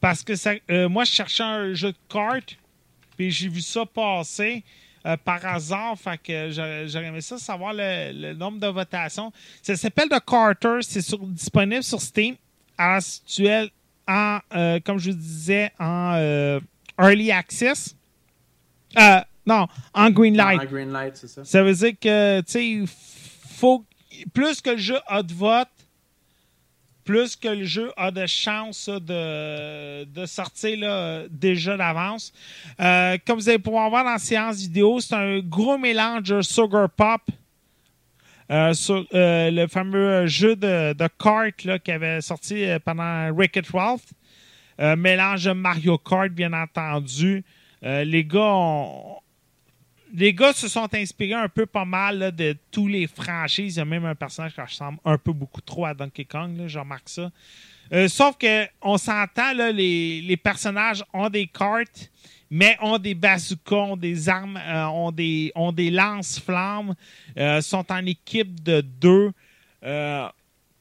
Parce 0.00 0.22
que 0.22 0.32
euh, 0.70 0.88
moi, 0.88 1.04
je 1.04 1.12
cherchais 1.12 1.42
un 1.42 1.72
jeu 1.72 1.92
de 1.92 1.98
cartes. 2.08 2.56
Puis 3.16 3.30
j'ai 3.30 3.48
vu 3.48 3.60
ça 3.60 3.86
passer 3.86 4.64
par 5.24 5.44
hasard. 5.46 5.96
Fait 5.96 6.18
que 6.18 6.50
j'aurais 6.50 7.06
aimé 7.06 7.20
ça 7.20 7.38
savoir 7.38 7.72
le, 7.74 8.32
nombre 8.32 8.58
de 8.58 8.66
votations. 8.66 9.32
Ça 9.62 9.76
s'appelle 9.76 10.08
The 10.08 10.18
Carter. 10.26 10.78
C'est 10.80 11.04
disponible 11.28 11.84
sur 11.84 12.00
Steam. 12.00 12.34
À 12.76 12.94
l'actuel, 12.96 13.70
en, 14.08 14.40
comme 14.84 14.98
je 14.98 15.12
vous 15.12 15.16
disais, 15.16 15.70
en 15.78 16.60
Early 16.98 17.30
Access. 17.30 17.94
Euh, 18.98 19.20
non, 19.46 19.66
en 19.92 20.10
Greenlight. 20.10 20.60
En 20.62 20.64
Greenlight, 20.64 21.16
c'est 21.16 21.28
ça. 21.28 21.44
Ça 21.44 21.62
veut 21.62 21.74
dire 21.74 21.92
que, 22.00 22.40
tu 22.40 22.52
sais, 22.52 22.66
il 22.66 22.86
faut. 22.86 23.84
Plus 24.32 24.60
que 24.60 24.70
le 24.70 24.76
jeu 24.78 24.98
a 25.08 25.22
de 25.24 25.32
vote, 25.34 25.68
plus 27.04 27.34
que 27.34 27.48
le 27.48 27.64
jeu 27.64 27.90
a 27.96 28.12
de 28.12 28.24
chances 28.26 28.88
de, 28.88 30.04
de 30.04 30.24
sortir 30.24 30.78
là, 30.78 31.24
déjà 31.28 31.76
d'avance. 31.76 32.32
Euh, 32.80 33.18
comme 33.26 33.38
vous 33.40 33.48
allez 33.48 33.58
pouvoir 33.58 33.90
voir 33.90 34.04
dans 34.04 34.12
la 34.12 34.18
séance 34.18 34.58
vidéo, 34.58 35.00
c'est 35.00 35.14
un 35.16 35.40
gros 35.40 35.76
mélange 35.78 36.22
de 36.22 36.40
Sugar 36.42 36.88
Pop. 36.90 37.22
euh, 38.50 38.72
sur 38.72 39.04
euh, 39.14 39.50
le 39.50 39.66
fameux 39.66 40.26
jeu 40.26 40.54
de, 40.56 40.92
de 40.92 41.08
cartes 41.18 41.64
là, 41.64 41.78
qui 41.78 41.90
avait 41.90 42.20
sorti 42.20 42.66
pendant 42.84 43.32
Wreck-It 43.32 43.68
Ralph. 43.70 44.04
Mélange 44.96 45.44
de 45.44 45.52
Mario 45.52 45.98
Kart, 45.98 46.30
bien 46.30 46.52
entendu. 46.52 47.44
Euh, 47.84 48.04
les 48.04 48.24
gars 48.24 48.86
les 50.16 50.32
gars 50.32 50.52
se 50.52 50.68
sont 50.68 50.88
inspirés 50.94 51.34
un 51.34 51.48
peu 51.48 51.66
pas 51.66 51.84
mal 51.84 52.30
de 52.36 52.56
tous 52.70 52.86
les 52.86 53.08
franchises. 53.08 53.74
Il 53.74 53.78
y 53.78 53.82
a 53.82 53.84
même 53.84 54.04
un 54.04 54.14
personnage 54.14 54.54
qui 54.54 54.60
ressemble 54.60 54.98
un 55.04 55.18
peu 55.18 55.32
beaucoup 55.32 55.60
trop 55.60 55.86
à 55.86 55.94
Donkey 55.94 56.24
Kong, 56.24 56.64
je 56.66 56.78
remarque 56.78 57.08
ça. 57.08 57.32
Euh, 57.92 58.06
sauf 58.06 58.38
que 58.38 58.64
on 58.80 58.96
s'entend, 58.96 59.52
les, 59.52 60.38
personnages 60.42 61.04
ont 61.12 61.28
des 61.28 61.48
cartes, 61.48 62.12
mais 62.48 62.76
ont 62.80 62.98
des 62.98 63.14
bazookas, 63.14 63.76
ont 63.76 63.96
des 63.96 64.28
armes, 64.28 64.56
euh, 64.56 64.86
ont 64.86 65.10
des, 65.10 65.50
ont 65.56 65.72
des 65.72 65.90
lance-flammes, 65.90 66.94
sont 67.60 67.90
en 67.90 68.06
équipe 68.06 68.62
de 68.62 68.82
deux. 68.82 69.32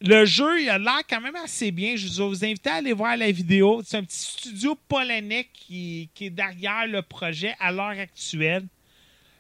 Le 0.06 0.26
jeu, 0.26 0.62
il 0.62 0.70
a 0.70 0.78
l'air 0.78 1.02
quand 1.10 1.22
même 1.22 1.38
assez 1.38 1.72
bien. 1.72 1.96
Je 1.96 2.22
vous 2.22 2.44
inviter 2.44 2.70
à 2.70 2.76
aller 2.76 2.92
voir 2.92 3.16
la 3.16 3.32
vidéo. 3.32 3.82
C'est 3.86 3.96
un 3.96 4.04
petit 4.04 4.18
studio 4.18 4.78
polonais 4.90 5.48
qui, 5.54 6.10
est 6.20 6.30
derrière 6.30 6.86
le 6.88 7.02
projet 7.02 7.56
à 7.58 7.72
l'heure 7.72 7.98
actuelle. 7.98 8.68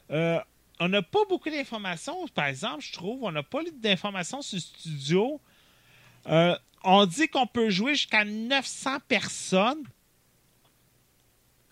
Euh, 0.09 0.39
on 0.79 0.87
n'a 0.87 1.01
pas 1.01 1.19
beaucoup 1.27 1.49
d'informations, 1.49 2.25
par 2.29 2.45
exemple, 2.45 2.81
je 2.81 2.93
trouve. 2.93 3.23
On 3.23 3.31
n'a 3.33 3.43
pas 3.43 3.59
d'informations 3.73 4.41
sur 4.41 4.55
le 4.55 4.61
studio. 4.61 5.41
Euh, 6.27 6.55
on 6.85 7.05
dit 7.05 7.27
qu'on 7.27 7.45
peut 7.45 7.69
jouer 7.69 7.95
jusqu'à 7.95 8.23
900 8.23 8.99
personnes. 9.05 9.83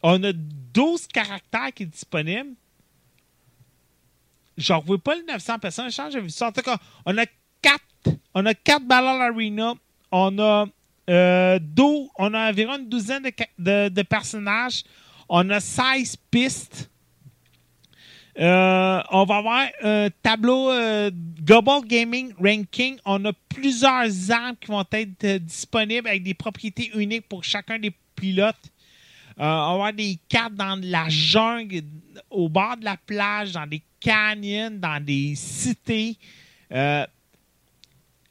On 0.04 0.22
a 0.22 0.34
12 0.34 1.08
caractères 1.08 1.74
qui 1.74 1.84
est 1.84 1.86
disponible. 1.86 2.56
Je 4.58 4.74
ne 4.74 4.78
revois 4.80 4.98
pas 4.98 5.16
les 5.16 5.24
900 5.24 5.60
personnes. 5.60 5.90
Je 5.90 5.96
change, 5.96 6.14
on 7.06 7.18
a 7.18 7.26
4, 7.62 7.82
on 8.34 8.46
a 8.46 8.54
4 8.54 8.84
Battle 8.86 9.22
Arena. 9.22 9.74
On 10.12 10.38
a, 10.40 10.66
euh, 11.10 11.60
12 11.62 12.10
on 12.18 12.34
a 12.34 12.50
environ 12.50 12.78
une 12.78 12.90
douzaine 12.90 13.24
de 13.58 14.02
personnages. 14.04 14.84
On 15.30 15.50
a 15.50 15.60
16 15.60 16.18
pistes. 16.30 16.92
Euh, 18.40 19.02
on 19.12 19.26
va 19.26 19.38
avoir 19.38 19.68
un 19.84 20.08
tableau 20.24 20.72
euh, 20.72 21.12
Global 21.44 21.82
Gaming 21.86 22.34
Ranking. 22.40 22.98
On 23.06 23.26
a 23.26 23.34
plusieurs 23.50 24.32
armes 24.32 24.56
qui 24.60 24.68
vont 24.68 24.86
être 24.92 25.24
euh, 25.26 25.40
disponibles 25.40 26.08
avec 26.08 26.24
des 26.24 26.34
propriétés 26.34 26.92
uniques 26.96 27.28
pour 27.28 27.44
chacun 27.44 27.78
des 27.78 27.94
pilotes. 28.16 28.56
Euh, 29.40 29.44
on 29.44 29.46
va 29.46 29.72
avoir 29.74 29.94
des 29.94 30.18
cartes 30.30 30.56
dans 30.56 30.80
la 30.82 31.10
jungle, 31.10 31.82
au 32.30 32.48
bord 32.48 32.78
de 32.78 32.86
la 32.86 32.96
plage, 32.98 33.52
dans 33.52 33.68
des 33.68 33.82
canyons, 34.00 34.72
dans 34.72 35.04
des 35.04 35.36
cités. 35.36 36.18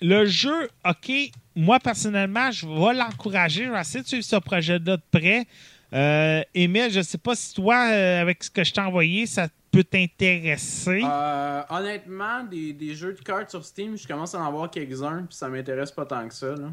Le 0.02 0.24
jeu, 0.26 0.68
OK, 0.88 1.12
moi 1.54 1.78
personnellement, 1.78 2.50
je 2.50 2.66
vais 2.66 2.94
l'encourager. 2.94 3.66
Je 3.66 3.70
vais 3.70 3.80
essayer 3.80 4.02
de 4.02 4.08
suivre 4.08 4.24
ce 4.24 4.36
projet-là 4.36 4.78
de 4.78 4.98
près. 5.10 5.46
Euh, 5.92 6.42
je 6.54 6.96
ne 6.98 7.02
sais 7.02 7.18
pas 7.18 7.34
si 7.34 7.54
toi, 7.54 7.90
euh, 7.92 8.20
avec 8.20 8.42
ce 8.44 8.50
que 8.50 8.62
je 8.64 8.72
t'ai 8.72 8.80
envoyé, 8.80 9.26
ça 9.26 9.48
peut 9.70 9.84
t'intéresser. 9.84 11.02
Euh, 11.04 11.62
honnêtement, 11.68 12.44
des, 12.44 12.72
des 12.72 12.94
jeux 12.94 13.12
de 13.12 13.20
cartes 13.20 13.50
sur 13.50 13.64
Steam, 13.64 13.96
je 13.96 14.06
commence 14.06 14.34
à 14.34 14.40
en 14.40 14.46
avoir 14.46 14.70
quelques-uns, 14.70 15.24
puis 15.24 15.34
ça 15.36 15.48
m'intéresse 15.48 15.90
pas 15.92 16.06
tant 16.06 16.26
que 16.28 16.34
ça. 16.34 16.54
Là. 16.54 16.72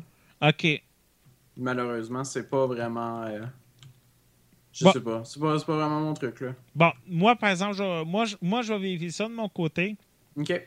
OK. 0.49 0.81
Malheureusement, 1.57 2.23
c'est 2.23 2.47
pas 2.49 2.65
vraiment. 2.67 3.23
euh, 3.23 3.41
Je 4.71 4.85
Bon. 4.85 4.91
sais 4.93 5.01
pas. 5.01 5.21
C'est 5.25 5.39
pas, 5.39 5.59
pas 5.59 5.75
vraiment 5.75 5.99
mon 6.01 6.13
truc, 6.13 6.39
là. 6.41 6.53
Bon, 6.75 6.91
moi, 7.07 7.35
par 7.35 7.49
exemple, 7.49 7.75
je, 7.75 8.03
moi, 8.03 8.25
je, 8.25 8.35
moi, 8.41 8.61
je 8.61 8.73
vais 8.73 8.79
vérifier 8.79 9.09
ça 9.09 9.25
de 9.27 9.33
mon 9.33 9.49
côté. 9.49 9.95
Ok. 10.35 10.61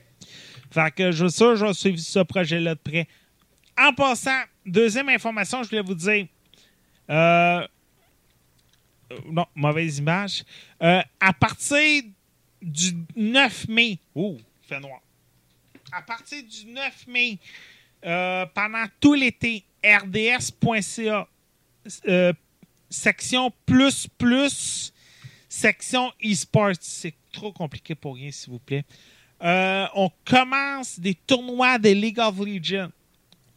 Fait 0.71 0.95
que 0.95 1.11
je, 1.11 1.27
ça, 1.29 1.55
je 1.55 1.67
vais 1.67 1.75
suivre 1.75 1.99
ce 1.99 2.21
projet-là 2.21 2.75
de 2.75 2.81
près. 2.81 3.09
En 3.79 3.93
passant, 3.93 4.43
deuxième 4.65 5.09
information, 5.09 5.63
je 5.63 5.69
voulais 5.71 5.83
vous 5.83 5.95
dire. 5.95 6.27
Euh, 7.09 7.67
non, 9.27 9.47
mauvaise 9.55 9.99
image. 9.99 10.45
Euh, 10.83 11.03
à 11.19 11.33
partir 11.33 12.05
du 12.63 12.95
9 13.17 13.69
mai. 13.69 13.99
Il 14.15 14.39
fait 14.63 14.81
noir. 14.81 15.01
À 15.93 16.03
partir 16.03 16.43
du 16.45 16.67
9 16.73 17.07
mai, 17.09 17.39
euh, 18.05 18.47
pendant 18.55 18.85
tout 19.01 19.15
l'été, 19.15 19.65
rds.ca, 19.83 21.27
section 22.89 23.53
plus 23.67 24.07
plus, 24.19 24.93
section 25.49 26.13
e-sports. 26.25 26.75
C'est 26.81 27.15
trop 27.33 27.53
compliqué 27.53 27.95
pour 27.95 28.15
rien, 28.15 28.31
s'il 28.31 28.53
vous 28.53 28.59
plaît. 28.61 28.85
Euh, 29.43 29.87
on 29.95 30.11
commence 30.25 31.01
des 31.01 31.15
tournois 31.15 31.79
de 31.79 31.91
League 31.91 32.19
of 32.19 32.39
Legends. 32.39 32.91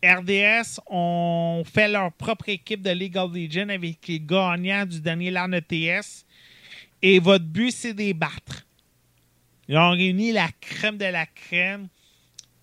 RDS 0.03 0.79
ont 0.87 1.63
fait 1.65 1.87
leur 1.87 2.11
propre 2.11 2.49
équipe 2.49 2.81
de 2.81 2.91
League 2.91 3.17
of 3.17 3.33
Legends 3.33 3.69
avec 3.69 4.05
les 4.07 4.19
gagnants 4.19 4.85
du 4.85 4.99
dernier 4.99 5.31
LAN 5.31 5.51
ETS. 5.53 6.25
Et 7.01 7.19
votre 7.19 7.45
but, 7.45 7.71
c'est 7.71 7.93
de 7.93 7.99
les 7.99 8.13
battre. 8.13 8.65
Ils 9.67 9.77
ont 9.77 9.91
réuni 9.91 10.31
la 10.31 10.49
crème 10.59 10.97
de 10.97 11.05
la 11.05 11.25
crème. 11.25 11.87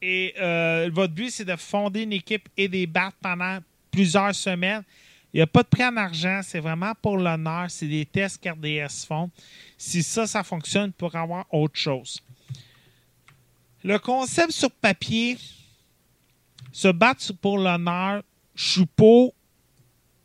Et 0.03 0.35
euh, 0.41 0.91
votre 0.93 1.13
but, 1.13 1.31
c'est 1.31 1.45
de 1.45 1.57
fonder 1.57 2.03
une 2.03 2.13
équipe 2.13 2.49
et 2.57 2.69
de 2.69 2.87
battre 2.87 3.17
pendant 3.23 3.59
plusieurs 3.91 4.35
semaines. 4.35 4.83
Il 5.33 5.39
n'y 5.39 5.43
a 5.43 5.47
pas 5.47 5.63
de 5.63 5.69
prix 5.69 5.85
en 5.85 5.97
argent. 5.97 6.41
C'est 6.43 6.61
vraiment 6.61 6.93
pour 7.01 7.17
l'honneur. 7.17 7.67
C'est 7.71 7.87
des 7.87 8.05
tests 8.05 8.43
qu'RDS 8.43 9.07
font. 9.07 9.31
Si 9.79 10.03
ça, 10.03 10.27
ça 10.27 10.43
fonctionne, 10.43 10.93
pour 10.93 11.15
avoir 11.15 11.47
autre 11.53 11.79
chose. 11.79 12.23
Le 13.82 13.98
concept 13.98 14.52
sur 14.52 14.70
papier, 14.70 15.39
se 16.73 16.89
battre 16.89 17.32
pour 17.40 17.59
l'honneur, 17.59 18.23
je 18.55 18.70
suis 18.70 18.89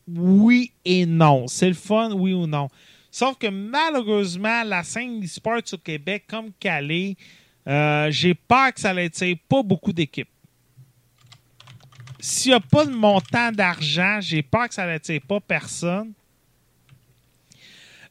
oui 0.07 0.72
et 0.84 1.06
non. 1.06 1.48
C'est 1.48 1.68
le 1.68 1.73
fun, 1.73 2.11
oui 2.11 2.34
ou 2.34 2.48
non. 2.48 2.69
Sauf 3.10 3.38
que 3.38 3.48
malheureusement, 3.48 4.64
la 4.64 4.84
scène 4.84 5.23
e-sport 5.23 5.61
au 5.72 5.77
Québec, 5.77 6.26
comme 6.27 6.52
Calais, 6.60 7.15
euh, 7.68 8.11
j'ai 8.11 8.34
peur 8.34 8.73
que 8.73 8.80
ça 8.80 8.94
n'attire 8.94 9.38
pas 9.48 9.64
beaucoup 9.64 9.94
d'équipes. 9.94 10.30
S'il 12.19 12.52
n'y 12.52 12.56
a 12.56 12.60
pas 12.60 12.86
de 12.86 12.91
montant 12.91 13.52
d'argent, 13.52 14.19
j'ai 14.19 14.44
peur 14.44 14.68
que 14.68 14.73
ça 14.73 14.86
n'attire 14.86 15.22
pas 15.27 15.40
personne. 15.40 16.11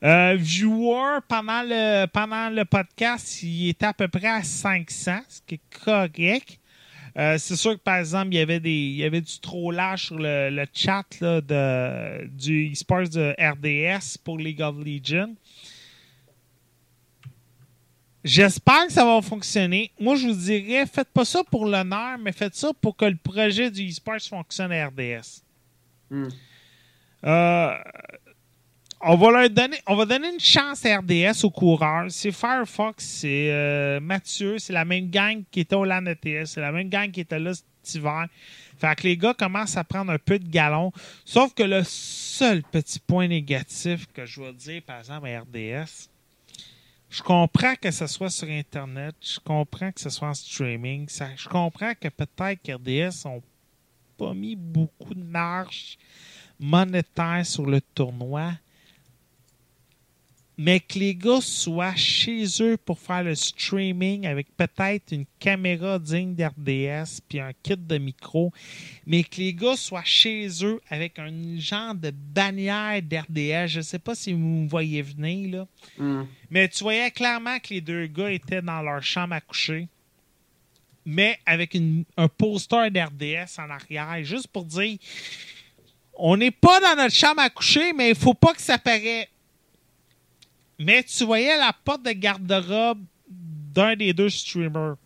Euh, 0.05 0.37
viewer, 0.39 1.21
pendant 1.27 1.63
le, 1.63 2.05
pendant 2.07 2.51
le 2.51 2.67
podcast, 2.67 3.43
il 3.43 3.71
était 3.71 3.87
à 3.87 3.95
peu 3.95 4.07
près 4.07 4.29
à 4.29 4.43
500, 4.43 5.21
ce 5.29 5.41
qui 5.47 5.55
est 5.55 5.83
correct. 5.83 6.59
Euh, 7.17 7.39
c'est 7.39 7.57
sûr 7.57 7.73
que, 7.73 7.83
par 7.83 7.97
exemple, 7.97 8.29
il 8.33 8.37
y 8.37 8.41
avait, 8.41 8.61
des, 8.61 8.71
il 8.71 8.97
y 8.97 9.05
avait 9.05 9.23
du 9.23 9.39
trollage 9.41 10.07
sur 10.07 10.19
le, 10.19 10.51
le 10.51 10.67
chat 10.75 11.05
là, 11.21 11.41
de, 11.41 12.27
du 12.27 12.73
eSports 12.73 13.09
de 13.09 13.35
RDS 13.39 14.19
pour 14.23 14.37
League 14.37 14.61
of 14.61 14.77
Legends. 14.85 15.35
J'espère 18.23 18.87
que 18.87 18.93
ça 18.93 19.05
va 19.05 19.23
fonctionner. 19.23 19.91
Moi, 19.99 20.17
je 20.17 20.27
vous 20.27 20.35
dirais, 20.35 20.85
faites 20.87 21.11
pas 21.11 21.25
ça 21.25 21.43
pour 21.45 21.67
l'honneur, 21.67 22.19
mais 22.19 22.33
faites 22.33 22.57
ça 22.57 22.73
pour 22.79 22.97
que 22.97 23.05
le 23.07 23.17
projet 23.17 23.71
du 23.71 23.83
eSports 23.83 24.21
fonctionne 24.29 24.73
à 24.73 24.89
RDS. 24.89 25.43
Hmm. 26.11 26.29
Euh, 27.25 27.75
on 29.07 29.17
va 29.17 29.31
leur 29.31 29.51
donner, 29.51 29.77
on 29.87 29.97
va 29.97 30.07
donner 30.07 30.33
une 30.33 30.41
chance 30.41 30.85
à 30.87 30.99
RDS 30.99 31.45
aux 31.45 31.51
coureurs. 31.51 32.07
C'est 32.09 32.33
Firefox, 32.33 33.05
c'est 33.05 33.51
euh, 33.51 34.01
Mathieu, 34.01 34.59
c'est 34.59 34.73
la 34.73 34.85
même 34.85 35.11
gang 35.11 35.43
qui 35.51 35.61
était 35.61 35.77
au 35.77 35.85
LAN 35.85 36.07
ETS, 36.07 36.47
c'est 36.47 36.61
la 36.61 36.73
même 36.73 36.89
gang 36.89 37.11
qui 37.11 37.21
était 37.21 37.39
là 37.39 37.53
cet 37.55 37.95
hiver. 37.95 38.27
Fait 38.79 38.95
que 38.97 39.03
les 39.03 39.17
gars 39.17 39.35
commencent 39.35 39.77
à 39.77 39.85
prendre 39.85 40.11
un 40.11 40.19
peu 40.19 40.39
de 40.39 40.49
galon. 40.49 40.91
Sauf 41.25 41.55
que 41.55 41.63
le 41.63 41.83
seul 41.85 42.63
petit 42.63 42.99
point 42.99 43.29
négatif 43.29 44.07
que 44.13 44.25
je 44.25 44.41
vais 44.41 44.53
dire, 44.55 44.83
par 44.83 44.99
exemple, 44.99 45.29
à 45.29 45.41
RDS, 45.41 46.09
je 47.11 47.23
comprends 47.23 47.75
que 47.77 47.91
ce 47.91 48.07
soit 48.07 48.31
sur 48.31 48.49
Internet, 48.49 49.15
je 49.21 49.39
comprends 49.39 49.93
que 49.93 50.01
ce 50.01 50.11
soit 50.11 50.29
en 50.29 50.35
streaming, 50.35 51.09
je 51.37 51.49
comprends 51.49 51.93
que 51.95 52.09
peut-être 52.09 52.61
qu'RDS 52.63 53.27
n'ont 53.27 53.43
pas 54.17 54.35
mis 54.35 54.57
beaucoup 54.57 55.15
de 55.15 55.23
marge 55.23 55.99
monétaire 56.59 57.45
sur 57.45 57.67
le 57.67 57.81
tournoi, 57.81 58.53
mais 60.57 60.79
que 60.79 60.99
les 61.01 61.15
gars 61.17 61.41
soient 61.41 61.97
chez 61.97 62.45
eux 62.61 62.77
pour 62.77 62.99
faire 62.99 63.25
le 63.25 63.35
streaming 63.35 64.25
avec 64.27 64.47
peut-être 64.57 65.13
une 65.13 65.25
caméra 65.41 65.99
digne 65.99 66.35
d'RDS 66.35 67.21
puis 67.29 67.41
un 67.41 67.51
kit 67.63 67.77
de 67.77 67.99
micro, 67.99 68.53
mais 69.07 69.25
que 69.25 69.37
les 69.39 69.53
gars 69.53 69.77
soient 69.77 70.05
chez 70.05 70.49
eux 70.63 70.81
avec 70.89 71.19
un 71.19 71.33
genre 71.59 71.95
de 71.97 72.11
bannière 72.11 73.03
d'RDS. 73.03 73.67
Je 73.69 73.81
sais 73.81 73.99
pas 73.99 74.15
si 74.15 74.33
vous 74.33 74.39
me 74.39 74.69
voyez 74.69 75.03
venir, 75.03 75.57
là. 75.57 75.67
Hmm. 75.99 76.25
Mais 76.51 76.69
tu 76.69 76.85
voyais 76.85 77.11
clairement 77.11 77.59
que 77.59 77.75
les 77.75 77.81
deux 77.81 78.07
gars 78.07 78.31
étaient 78.31 78.63
dans 78.63 78.81
leur 78.83 79.03
chambre 79.03 79.35
à 79.35 79.41
coucher, 79.41 79.89
mais 81.05 81.37
avec 81.47 81.75
une- 81.75 82.05
un 82.17 82.29
poster 82.29 82.91
d'RDS 82.93 83.59
en 83.59 83.71
arrière, 83.71 84.23
juste 84.25 84.47
pour 84.49 84.65
dire 84.65 84.99
on 86.17 86.37
n'est 86.37 86.53
pas 86.53 86.79
dans 86.79 86.95
notre 87.03 87.15
chambre 87.15 87.41
à 87.41 87.51
coucher, 87.51 87.93
mais 87.93 88.11
il 88.11 88.15
faut 88.15 88.35
pas 88.35 88.55
que 88.55 88.63
ça 88.63 88.79
paraît. 88.79 89.29
Mais 90.79 91.03
tu 91.05 91.25
voyais 91.25 91.57
la 91.57 91.73
porte 91.73 92.03
de 92.05 92.13
garde-robe 92.13 93.03
d'un 93.29 93.97
des 93.97 94.13
deux 94.13 94.29
streamers. 94.31 94.97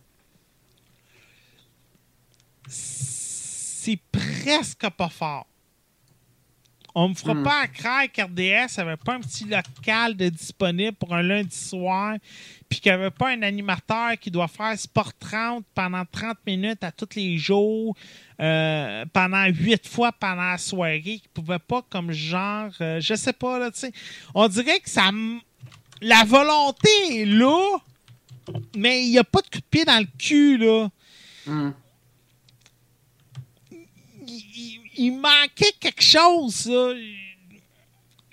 C'est 2.67 3.99
presque 4.11 4.89
pas 4.91 5.09
fort. 5.09 5.45
On 6.95 7.09
me 7.09 7.13
fera 7.13 7.33
Hmm. 7.35 7.43
pas 7.43 7.61
à 7.61 7.67
croire 7.67 8.11
qu'RDS 8.11 8.77
avait 8.79 8.97
pas 8.97 9.13
un 9.13 9.19
petit 9.21 9.45
local 9.45 10.17
de 10.17 10.27
disponible 10.29 10.97
pour 10.97 11.13
un 11.13 11.21
lundi 11.21 11.55
soir, 11.55 12.15
puis 12.67 12.79
qu'il 12.79 12.91
n'y 12.91 12.95
avait 12.97 13.11
pas 13.11 13.29
un 13.29 13.41
animateur 13.43 14.17
qui 14.19 14.31
doit 14.31 14.47
faire 14.47 14.77
Sport 14.77 15.13
30 15.19 15.63
pendant 15.75 16.03
30 16.11 16.37
minutes 16.47 16.83
à 16.83 16.91
tous 16.91 17.15
les 17.15 17.37
jours, 17.37 17.95
euh, 18.41 19.05
pendant 19.13 19.45
8 19.45 19.87
fois 19.87 20.11
pendant 20.11 20.49
la 20.49 20.57
soirée, 20.57 21.01
qui 21.01 21.29
pouvait 21.33 21.59
pas 21.59 21.83
comme 21.89 22.11
genre, 22.11 22.71
euh, 22.81 22.99
je 22.99 23.13
sais 23.13 23.33
pas, 23.33 23.59
là, 23.59 23.69
tu 23.71 23.79
sais. 23.81 23.91
On 24.33 24.47
dirait 24.47 24.79
que 24.79 24.89
ça. 24.89 25.09
La 26.01 26.23
volonté 26.23 26.89
est 27.21 27.25
là, 27.25 27.77
mais 28.75 29.03
il 29.05 29.11
n'y 29.11 29.17
a 29.17 29.23
pas 29.23 29.41
de 29.41 29.47
coup 29.47 29.57
de 29.59 29.63
pied 29.69 29.85
dans 29.85 29.99
le 29.99 30.07
cul, 30.17 30.57
là. 30.57 30.89
Hmm. 31.45 31.71
il, 33.71 33.77
il- 34.27 34.81
il 34.95 35.11
manquait 35.11 35.73
quelque 35.79 36.03
chose. 36.03 36.65
là. 36.67 36.93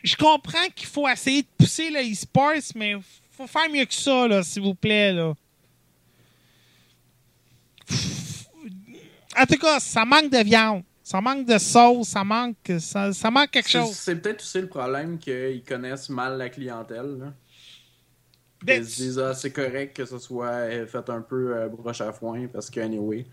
Je 0.02 0.16
comprends 0.16 0.68
qu'il 0.74 0.86
faut 0.88 1.09
essayer 1.09 1.43
de 1.43 1.48
pousser 1.59 1.90
le 1.90 2.01
e-sports, 2.12 2.62
mais 2.74 2.94
faut 3.32 3.47
faire 3.47 3.68
mieux 3.70 3.84
que 3.84 3.94
ça, 3.94 4.26
là, 4.28 4.43
s'il 4.43 4.62
vous 4.62 4.74
plaît. 4.74 5.12
Là. 5.12 5.34
En 9.38 9.44
tout 9.47 9.59
cas, 9.59 9.80
ça 9.80 10.05
manque 10.05 10.30
de 10.30 10.43
viande. 10.43 10.82
Ça 11.02 11.20
manque 11.20 11.47
de 11.47 11.56
sauce, 11.59 12.09
ça 12.09 12.24
manque, 12.24 12.56
ça, 12.80 13.12
ça 13.12 13.30
manque 13.30 13.51
quelque 13.52 13.68
chose. 13.70 13.93
C'est 13.94 14.16
peut-être 14.16 14.40
aussi 14.43 14.60
le 14.60 14.66
problème 14.68 15.18
qu'ils 15.18 15.62
connaissent 15.62 16.09
mal 16.09 16.36
la 16.36 16.48
clientèle. 16.48 17.18
Là. 17.20 17.32
Ben, 18.66 18.82
Ils 18.82 18.88
se 18.88 18.97
disent, 18.97 19.18
ah, 19.20 19.32
c'est 19.32 19.52
correct 19.52 19.97
que 19.97 20.05
ce 20.05 20.18
soit 20.18 20.48
euh, 20.48 20.86
fait 20.88 21.09
un 21.09 21.20
peu 21.20 21.56
euh, 21.56 21.68
broche 21.68 22.01
à 22.01 22.12
foin 22.12 22.48
parce 22.48 22.68
que, 22.68 22.80
anyway. 22.80 23.24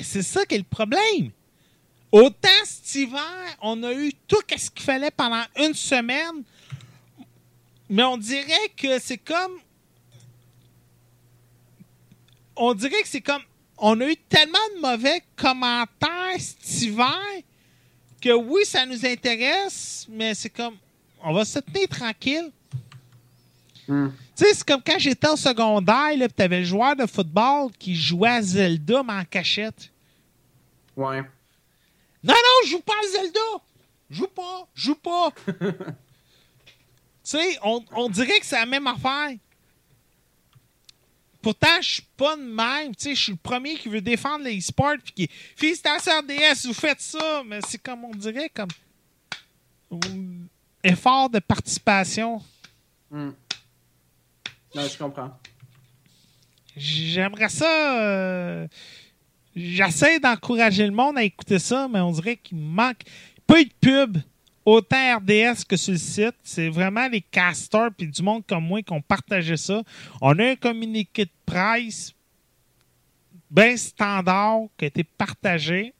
C'est 0.00 0.22
ça 0.22 0.46
qui 0.46 0.54
est 0.54 0.58
le 0.58 0.64
problème. 0.64 1.32
Autant 2.12 2.48
cet 2.64 2.94
hiver, 2.94 3.56
on 3.60 3.82
a 3.82 3.92
eu 3.92 4.12
tout 4.28 4.40
ce 4.56 4.70
qu'il 4.70 4.84
fallait 4.84 5.10
pendant 5.10 5.42
une 5.56 5.74
semaine, 5.74 6.44
mais 7.88 8.04
on 8.04 8.16
dirait 8.16 8.68
que 8.76 9.00
c'est 9.00 9.18
comme. 9.18 9.58
On 12.54 12.74
dirait 12.74 13.02
que 13.02 13.08
c'est 13.08 13.20
comme. 13.20 13.42
On 13.78 14.00
a 14.00 14.06
eu 14.06 14.16
tellement 14.28 14.58
de 14.76 14.80
mauvais 14.80 15.22
commentaires 15.34 16.38
cet 16.38 16.82
hiver 16.82 17.42
que 18.20 18.32
oui, 18.32 18.64
ça 18.64 18.86
nous 18.86 19.04
intéresse, 19.04 20.06
mais 20.08 20.34
c'est 20.34 20.50
comme. 20.50 20.76
On 21.20 21.32
va 21.32 21.44
se 21.44 21.58
tenir 21.58 21.88
tranquille. 21.88 22.52
Hmm. 23.88 24.08
Tu 24.36 24.44
sais, 24.44 24.54
c'est 24.54 24.64
comme 24.66 24.82
quand 24.84 24.98
j'étais 24.98 25.28
au 25.28 25.36
secondaire, 25.36 26.16
là, 26.16 26.28
tu 26.28 26.42
avais 26.42 26.60
le 26.60 26.64
joueur 26.64 26.94
de 26.96 27.06
football 27.06 27.70
qui 27.78 27.94
jouait 27.94 28.30
à 28.30 28.42
Zelda, 28.42 29.02
mais 29.02 29.12
en 29.12 29.24
cachette. 29.24 29.90
Ouais. 30.96 31.22
Non, 32.22 32.34
non, 32.34 32.64
je 32.64 32.70
joue 32.70 32.80
pas 32.80 32.92
à 32.92 33.08
Zelda. 33.08 33.40
Je 34.10 34.16
joue 34.18 34.28
pas. 34.28 34.68
Je 34.74 34.82
joue 34.82 34.94
pas. 34.94 35.30
tu 35.46 35.64
sais, 37.24 37.58
on, 37.62 37.84
on 37.92 38.08
dirait 38.08 38.38
que 38.38 38.46
c'est 38.46 38.58
la 38.58 38.66
même 38.66 38.86
affaire. 38.86 39.30
Pourtant, 41.42 41.80
je 41.80 41.94
suis 41.94 42.06
pas 42.16 42.36
de 42.36 42.42
même. 42.42 42.94
Tu 42.94 43.02
sais, 43.02 43.14
je 43.16 43.20
suis 43.20 43.32
le 43.32 43.38
premier 43.38 43.74
qui 43.74 43.88
veut 43.88 44.00
défendre 44.00 44.44
les 44.44 44.58
e-sports. 44.58 44.94
Puis 45.02 45.12
qui. 45.12 45.30
Félicitations 45.56 46.12
RDS, 46.20 46.66
vous 46.66 46.74
faites 46.74 47.00
ça. 47.00 47.42
Mais 47.44 47.58
c'est 47.66 47.82
comme 47.82 48.04
on 48.04 48.14
dirait, 48.14 48.48
comme. 48.48 48.68
hum, 49.90 50.46
Effort 50.84 51.30
de 51.30 51.40
participation. 51.40 52.40
Hmm. 53.10 53.30
Non, 54.74 54.82
je 54.88 54.96
comprends. 54.98 55.38
J'aimerais 56.76 57.48
ça. 57.50 58.00
euh, 58.00 58.66
J'essaie 59.54 60.18
d'encourager 60.18 60.86
le 60.86 60.92
monde 60.92 61.18
à 61.18 61.22
écouter 61.24 61.58
ça, 61.58 61.86
mais 61.88 62.00
on 62.00 62.10
dirait 62.12 62.36
qu'il 62.38 62.56
manque. 62.58 63.02
Pas 63.46 63.60
eu 63.60 63.66
de 63.66 63.72
pub, 63.80 64.16
autant 64.64 65.18
RDS 65.18 65.64
que 65.68 65.76
sur 65.76 65.92
le 65.92 65.98
site. 65.98 66.34
C'est 66.42 66.70
vraiment 66.70 67.06
les 67.08 67.20
casters 67.20 67.90
puis 67.96 68.06
du 68.06 68.22
monde 68.22 68.44
comme 68.46 68.64
moi 68.64 68.80
qui 68.82 68.92
ont 68.94 69.02
partagé 69.02 69.58
ça. 69.58 69.82
On 70.22 70.38
a 70.38 70.44
un 70.52 70.56
communiqué 70.56 71.26
de 71.26 71.30
presse 71.44 72.14
bien 73.50 73.76
standard 73.76 74.60
qui 74.78 74.86
a 74.86 74.88
été 74.88 75.04
partagé. 75.04 75.92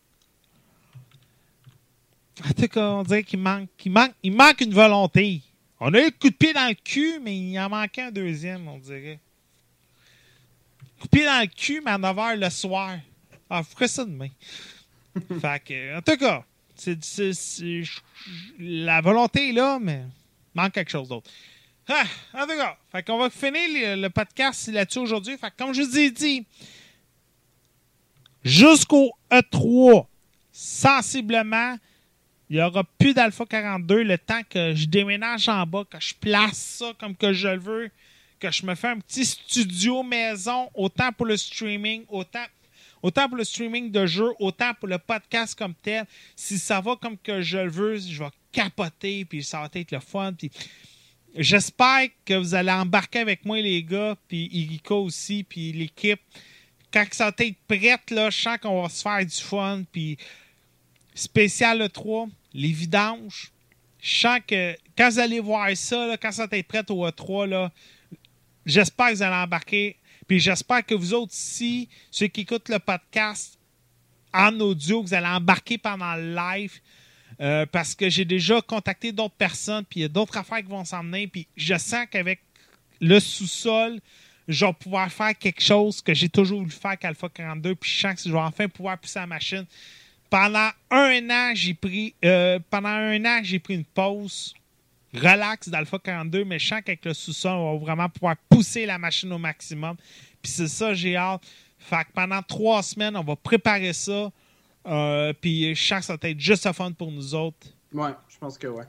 En 2.43 2.53
tout 2.55 2.69
cas, 2.69 2.89
on 2.89 3.03
dirait 3.03 3.23
qu'il 3.25 3.39
manque, 3.41 3.69
manque, 3.87 4.15
il 4.23 4.33
manque 4.35 4.63
une 4.63 4.73
volonté. 4.73 5.43
On 5.85 5.93
a 5.95 6.01
eu 6.01 6.05
le 6.05 6.11
coup 6.13 6.31
de 6.31 6.35
pied 6.35 6.53
dans 6.53 6.69
le 6.69 6.75
cul, 6.75 7.19
mais 7.21 7.37
il 7.37 7.59
en 7.59 7.69
manquait 7.69 8.03
un 8.03 8.11
deuxième, 8.13 8.69
on 8.69 8.79
dirait. 8.79 9.19
Coup 11.01 11.09
de 11.09 11.11
pied 11.11 11.25
dans 11.25 11.41
le 11.41 11.49
cul, 11.49 11.81
mais 11.85 11.91
à 11.91 11.99
9h 11.99 12.37
le 12.39 12.51
soir. 12.51 12.99
Ah, 13.51 13.63
je 13.65 13.75
ferais 13.75 13.89
ça 13.89 14.05
demain. 14.05 14.29
fait 15.41 15.65
que, 15.65 15.99
en 15.99 16.01
tout 16.03 16.17
cas, 16.17 16.45
c'est, 16.77 17.03
c'est- 17.05 17.33
c'est- 17.33 17.83
la 18.61 19.01
volonté 19.01 19.49
est 19.49 19.53
là, 19.53 19.79
mais 19.81 20.05
il 20.55 20.61
manque 20.61 20.73
quelque 20.73 20.91
chose 20.93 21.09
d'autre. 21.09 21.29
Ah, 21.89 22.05
en 22.35 22.43
tout 22.47 22.57
cas, 22.57 22.79
fait 22.93 23.03
qu'on 23.03 23.19
va 23.19 23.29
finir 23.29 23.97
le, 23.97 24.03
le 24.03 24.09
podcast 24.09 24.69
là-dessus 24.69 25.01
aujourd'hui. 25.01 25.37
Fait 25.37 25.51
que, 25.51 25.57
comme 25.65 25.75
je 25.75 25.83
vous 25.83 25.99
ai 25.99 26.13
dit, 26.13 26.47
jusqu'au 28.45 29.13
E3, 29.33 30.07
sensiblement, 30.53 31.77
il 32.51 32.57
n'y 32.57 32.63
aura 32.63 32.85
plus 32.99 33.15
d'Alpha 33.15 33.47
42 33.47 34.03
le 34.03 34.19
temps 34.19 34.43
que 34.49 34.75
je 34.75 34.87
déménage 34.87 35.49
en 35.49 35.67
bas, 35.67 35.85
que 35.89 35.99
je 36.01 36.15
place 36.15 36.59
ça 36.79 36.93
comme 36.99 37.17
que 37.17 37.33
je 37.33 37.49
le 37.49 37.59
veux, 37.59 37.91
que 38.39 38.51
je 38.51 38.67
me 38.67 38.75
fais 38.75 38.89
un 38.89 38.99
petit 38.99 39.25
studio 39.25 40.03
maison, 40.03 40.69
autant 40.75 41.13
pour 41.13 41.27
le 41.27 41.37
streaming, 41.37 42.05
autant, 42.09 42.45
autant 43.03 43.29
pour 43.29 43.39
le 43.39 43.45
streaming 43.45 43.91
de 43.91 44.05
jeux, 44.07 44.33
autant 44.39 44.75
pour 44.75 44.89
le 44.89 44.99
podcast 44.99 45.57
comme 45.57 45.75
tel. 45.75 46.05
Si 46.37 46.59
ça 46.59 46.81
va 46.81 46.97
comme 46.97 47.17
que 47.17 47.41
je 47.41 47.59
le 47.59 47.71
veux, 47.71 47.99
je 47.99 48.23
vais 48.23 48.31
capoter, 48.51 49.25
puis 49.25 49.43
ça 49.43 49.61
va 49.61 49.69
être 49.73 49.93
le 49.93 50.01
fun. 50.01 50.35
J'espère 51.35 52.09
que 52.27 52.35
vous 52.35 52.55
allez 52.55 52.73
embarquer 52.73 53.21
avec 53.21 53.45
moi, 53.45 53.61
les 53.61 53.83
gars, 53.83 54.17
puis 54.29 54.49
Irika 54.53 54.95
aussi, 54.95 55.45
puis 55.45 55.73
l'équipe. 55.73 56.21
Quand 56.93 57.07
ça 57.13 57.27
va 57.27 57.33
être 57.39 57.57
prête, 57.67 58.11
là, 58.11 58.29
je 58.29 58.39
sens 58.39 58.59
qu'on 58.59 58.83
va 58.83 58.89
se 58.91 59.01
faire 59.01 59.25
du 59.25 59.43
fun, 59.43 59.85
puis 59.91 60.19
spécial 61.15 61.79
le 61.79 61.89
3, 61.89 62.29
les 62.55 62.73
vidanges. 62.73 63.53
Je 64.01 64.19
sens 64.19 64.41
que 64.47 64.77
quand 64.97 65.11
vous 65.11 65.19
allez 65.19 65.41
voir 65.41 65.77
ça, 65.77 66.17
quand 66.21 66.33
ça 66.33 66.47
va 66.47 66.57
être 66.57 66.67
prêt 66.67 66.91
au 66.91 67.09
E3, 67.09 67.49
là, 67.49 67.73
j'espère 68.67 69.11
que 69.11 69.15
vous 69.15 69.23
allez 69.23 69.37
embarquer. 69.37 69.97
Puis 70.27 70.41
j'espère 70.41 70.85
que 70.85 70.95
vous 70.95 71.15
autres 71.15 71.35
ici, 71.35 71.89
ceux 72.11 72.27
qui 72.27 72.43
écoutent 72.43 72.69
le 72.69 72.79
podcast 72.79 73.59
en 74.33 74.59
audio, 74.61 75.03
vous 75.03 75.15
allez 75.15 75.27
embarquer 75.27 75.79
pendant 75.79 76.15
le 76.15 76.35
live. 76.35 76.81
Euh, 77.41 77.67
parce 77.67 77.95
que 77.95 78.09
j'ai 78.09 78.25
déjà 78.25 78.61
contacté 78.61 79.11
d'autres 79.11 79.35
personnes, 79.35 79.85
puis 79.85 80.01
il 80.01 80.03
y 80.03 80.07
a 80.07 80.09
d'autres 80.09 80.37
affaires 80.37 80.59
qui 80.59 80.69
vont 80.69 80.85
s'emmener. 80.85 81.27
Puis 81.27 81.47
je 81.57 81.77
sens 81.77 82.07
qu'avec 82.11 82.41
le 83.01 83.19
sous-sol, 83.19 84.01
je 84.49 84.65
vais 84.65 84.73
pouvoir 84.73 85.11
faire 85.11 85.37
quelque 85.37 85.63
chose 85.63 86.03
que 86.03 86.15
j'ai 86.15 86.29
toujours 86.29 86.61
voulu 86.61 86.71
faire 86.71 86.93
avec 86.93 87.05
Alpha 87.05 87.29
42. 87.29 87.75
Puis 87.75 87.91
je 87.91 88.01
sens 88.01 88.15
que 88.23 88.29
je 88.29 88.33
vais 88.33 88.41
enfin 88.41 88.69
pouvoir 88.69 88.99
pousser 88.99 89.19
la 89.19 89.27
machine. 89.27 89.67
Pendant 90.33 90.71
un 90.91 91.29
an, 91.29 91.53
j'ai 91.55 91.75
pris 91.75 92.15
euh, 92.25 92.59
pendant 92.71 92.89
un 92.89 93.23
an, 93.27 93.41
j'ai 93.43 93.59
pris 93.59 93.75
une 93.75 93.85
pause 93.85 94.55
relax 95.13 95.69
d'Alpha 95.69 95.99
42, 95.99 96.47
mais 96.47 96.59
je 96.59 96.69
sens 96.69 96.81
qu'avec 96.83 97.05
le 97.05 97.13
sous-sol, 97.13 97.53
on 97.53 97.77
va 97.77 97.85
vraiment 97.85 98.09
pouvoir 98.09 98.37
pousser 98.49 98.87
la 98.87 98.97
machine 98.97 99.31
au 99.31 99.37
maximum. 99.37 99.95
Puis 100.41 100.51
c'est 100.51 100.69
ça, 100.69 100.95
j'ai 100.95 101.19
hâte. 101.19 101.43
Fait 101.79 102.05
que 102.05 102.13
pendant 102.15 102.41
trois 102.41 102.83
semaines, 102.83 103.15
on 103.15 103.23
va 103.23 103.37
préparer 103.37 103.93
ça. 103.93 104.33
Euh, 104.87 105.35
puis 105.39 105.75
je 105.75 105.87
sens 105.87 105.99
que 105.99 106.05
ça 106.07 106.17
va 106.17 106.29
être 106.31 106.41
juste 106.41 106.65
le 106.65 106.73
fun 106.73 106.93
pour 106.93 107.13
nous 107.13 107.35
autres. 107.35 107.67
Ouais, 107.93 108.13
je 108.31 108.39
pense 108.39 108.57
que 108.57 108.69
ouais. 108.69 108.85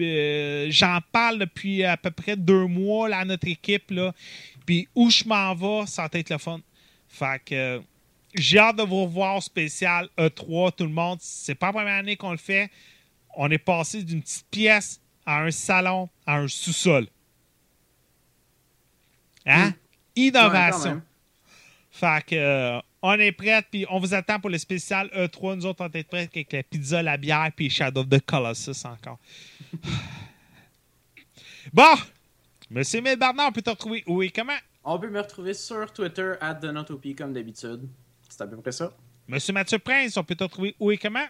Euh, 0.00 0.68
J'en 0.70 1.00
parle 1.12 1.40
depuis 1.40 1.84
à 1.84 1.98
peu 1.98 2.10
près 2.10 2.36
deux 2.36 2.64
mois 2.64 3.06
là, 3.06 3.18
à 3.18 3.24
notre 3.26 3.48
équipe. 3.48 3.90
Là. 3.90 4.14
Puis 4.64 4.88
où 4.94 5.10
je 5.10 5.24
m'en 5.24 5.54
vais, 5.54 5.86
ça 5.86 6.08
va 6.10 6.18
être 6.18 6.30
le 6.30 6.38
fun. 6.38 6.60
Fait 7.06 7.42
que 7.44 7.82
j'ai 8.34 8.58
hâte 8.58 8.76
de 8.76 8.82
vous 8.82 9.04
revoir 9.04 9.42
spécial 9.42 10.08
E3, 10.16 10.72
tout 10.76 10.84
le 10.84 10.90
monde. 10.90 11.18
C'est 11.20 11.54
pas 11.54 11.66
la 11.66 11.72
première 11.72 11.96
année 11.96 12.16
qu'on 12.16 12.32
le 12.32 12.36
fait. 12.36 12.70
On 13.36 13.50
est 13.50 13.58
passé 13.58 14.02
d'une 14.02 14.22
petite 14.22 14.46
pièce 14.50 15.00
à 15.26 15.42
un 15.42 15.50
salon, 15.50 16.08
à 16.26 16.38
un 16.38 16.48
sous-sol. 16.48 17.06
Hein? 19.46 19.72
Innovation. 20.16 21.02
Fait 21.90 22.24
que, 22.24 22.36
euh, 22.36 22.80
on 23.02 23.14
est 23.14 23.32
prêts, 23.32 23.62
puis 23.70 23.86
on 23.88 23.98
vous 23.98 24.14
attend 24.14 24.38
pour 24.38 24.50
le 24.50 24.58
spécial 24.58 25.08
E3. 25.08 25.56
Nous 25.56 25.66
autres, 25.66 25.84
on 25.84 25.90
est 25.92 26.04
prêts 26.04 26.28
avec 26.32 26.52
la 26.52 26.62
pizza, 26.62 27.02
la 27.02 27.16
bière, 27.16 27.50
puis 27.54 27.70
Shadow 27.70 28.02
of 28.02 28.08
the 28.08 28.24
Colossus 28.24 28.84
encore. 28.84 29.18
bon, 31.72 31.94
Monsieur 32.70 33.00
Mille 33.00 33.16
Bernard, 33.16 33.48
on 33.48 33.52
peut 33.52 33.62
te 33.62 33.70
retrouver 33.70 34.04
où 34.06 34.22
et 34.22 34.30
comment? 34.30 34.52
On 34.84 34.98
peut 34.98 35.10
me 35.10 35.20
retrouver 35.20 35.54
sur 35.54 35.92
Twitter, 35.92 36.34
at 36.40 36.60
comme 37.16 37.32
d'habitude. 37.32 37.88
C'est 38.30 38.42
à 38.42 38.46
peu 38.46 38.56
près 38.56 38.72
ça. 38.72 38.92
Monsieur 39.28 39.52
Mathieu 39.52 39.78
Prince, 39.78 40.16
on 40.16 40.24
peut 40.24 40.34
te 40.34 40.44
retrouver 40.44 40.74
où 40.80 40.90
et 40.90 40.96
comment? 40.96 41.26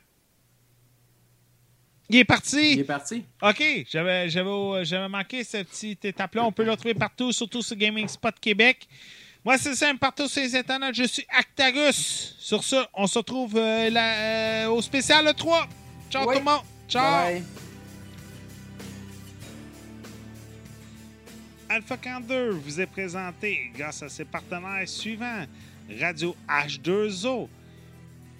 Il 2.08 2.16
est 2.18 2.24
parti! 2.24 2.72
Il 2.74 2.80
est 2.80 2.84
parti. 2.84 3.24
OK, 3.42 3.62
j'avais, 3.88 4.28
j'avais, 4.28 4.84
j'avais 4.84 5.08
manqué 5.08 5.44
cette 5.44 5.68
petite 5.68 6.04
étape-là. 6.04 6.44
On 6.44 6.52
peut 6.52 6.64
le 6.64 6.72
retrouver 6.72 6.94
partout, 6.94 7.32
surtout 7.32 7.62
sur 7.62 7.76
Gaming 7.76 8.08
Spot 8.08 8.34
Québec. 8.40 8.86
Moi, 9.44 9.56
c'est 9.58 9.74
simple, 9.74 9.98
partout 9.98 10.28
sur 10.28 10.42
les 10.42 10.54
internets. 10.56 10.92
Je 10.92 11.04
suis 11.04 11.24
Actarus. 11.30 12.36
Sur 12.38 12.62
ce, 12.64 12.76
on 12.94 13.06
se 13.06 13.18
retrouve 13.18 13.56
euh, 13.56 13.88
la- 13.90 14.64
euh, 14.66 14.70
au 14.70 14.82
spécial 14.82 15.24
le 15.24 15.32
3. 15.32 15.66
Ciao 16.10 16.24
tout 16.26 16.38
le 16.38 16.44
monde! 16.44 16.62
Ciao! 16.88 17.24
Bye. 17.32 17.42
Alpha 21.68 21.96
42 21.96 22.50
vous 22.50 22.80
est 22.80 22.86
présenté 22.86 23.70
grâce 23.76 24.02
à 24.02 24.08
ses 24.08 24.24
partenaires 24.24 24.88
suivants 24.88 25.44
Radio 25.98 26.36
H2O, 26.48 27.48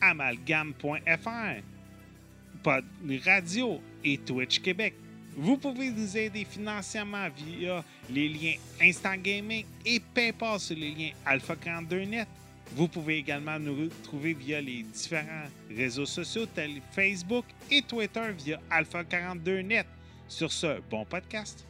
Amalgame.fr, 0.01 1.63
Pod 2.63 2.85
Radio 3.25 3.81
et 4.05 4.19
Twitch 4.19 4.61
Québec. 4.61 4.95
Vous 5.37 5.57
pouvez 5.57 5.91
nous 5.91 6.17
aider 6.17 6.45
financièrement 6.45 7.29
via 7.37 7.85
les 8.11 8.29
liens 8.29 8.55
Instant 8.83 9.17
Gaming 9.17 9.65
et 9.87 10.01
PayPal 10.01 10.59
sur 10.61 10.77
les 10.77 10.91
liens 10.91 11.11
Alpha 11.25 11.55
42net. 11.55 12.27
Vous 12.73 12.89
pouvez 12.89 13.17
également 13.19 13.59
nous 13.59 13.85
retrouver 13.85 14.35
via 14.35 14.61
les 14.61 14.83
différents 14.83 15.49
réseaux 15.69 16.07
sociaux 16.07 16.47
tels 16.47 16.81
Facebook 16.93 17.45
et 17.71 17.83
Twitter 17.83 18.33
via 18.37 18.61
Alpha 18.71 19.03
42net. 19.03 19.87
Sur 20.29 20.53
ce, 20.53 20.81
bon 20.91 21.05
podcast. 21.05 21.67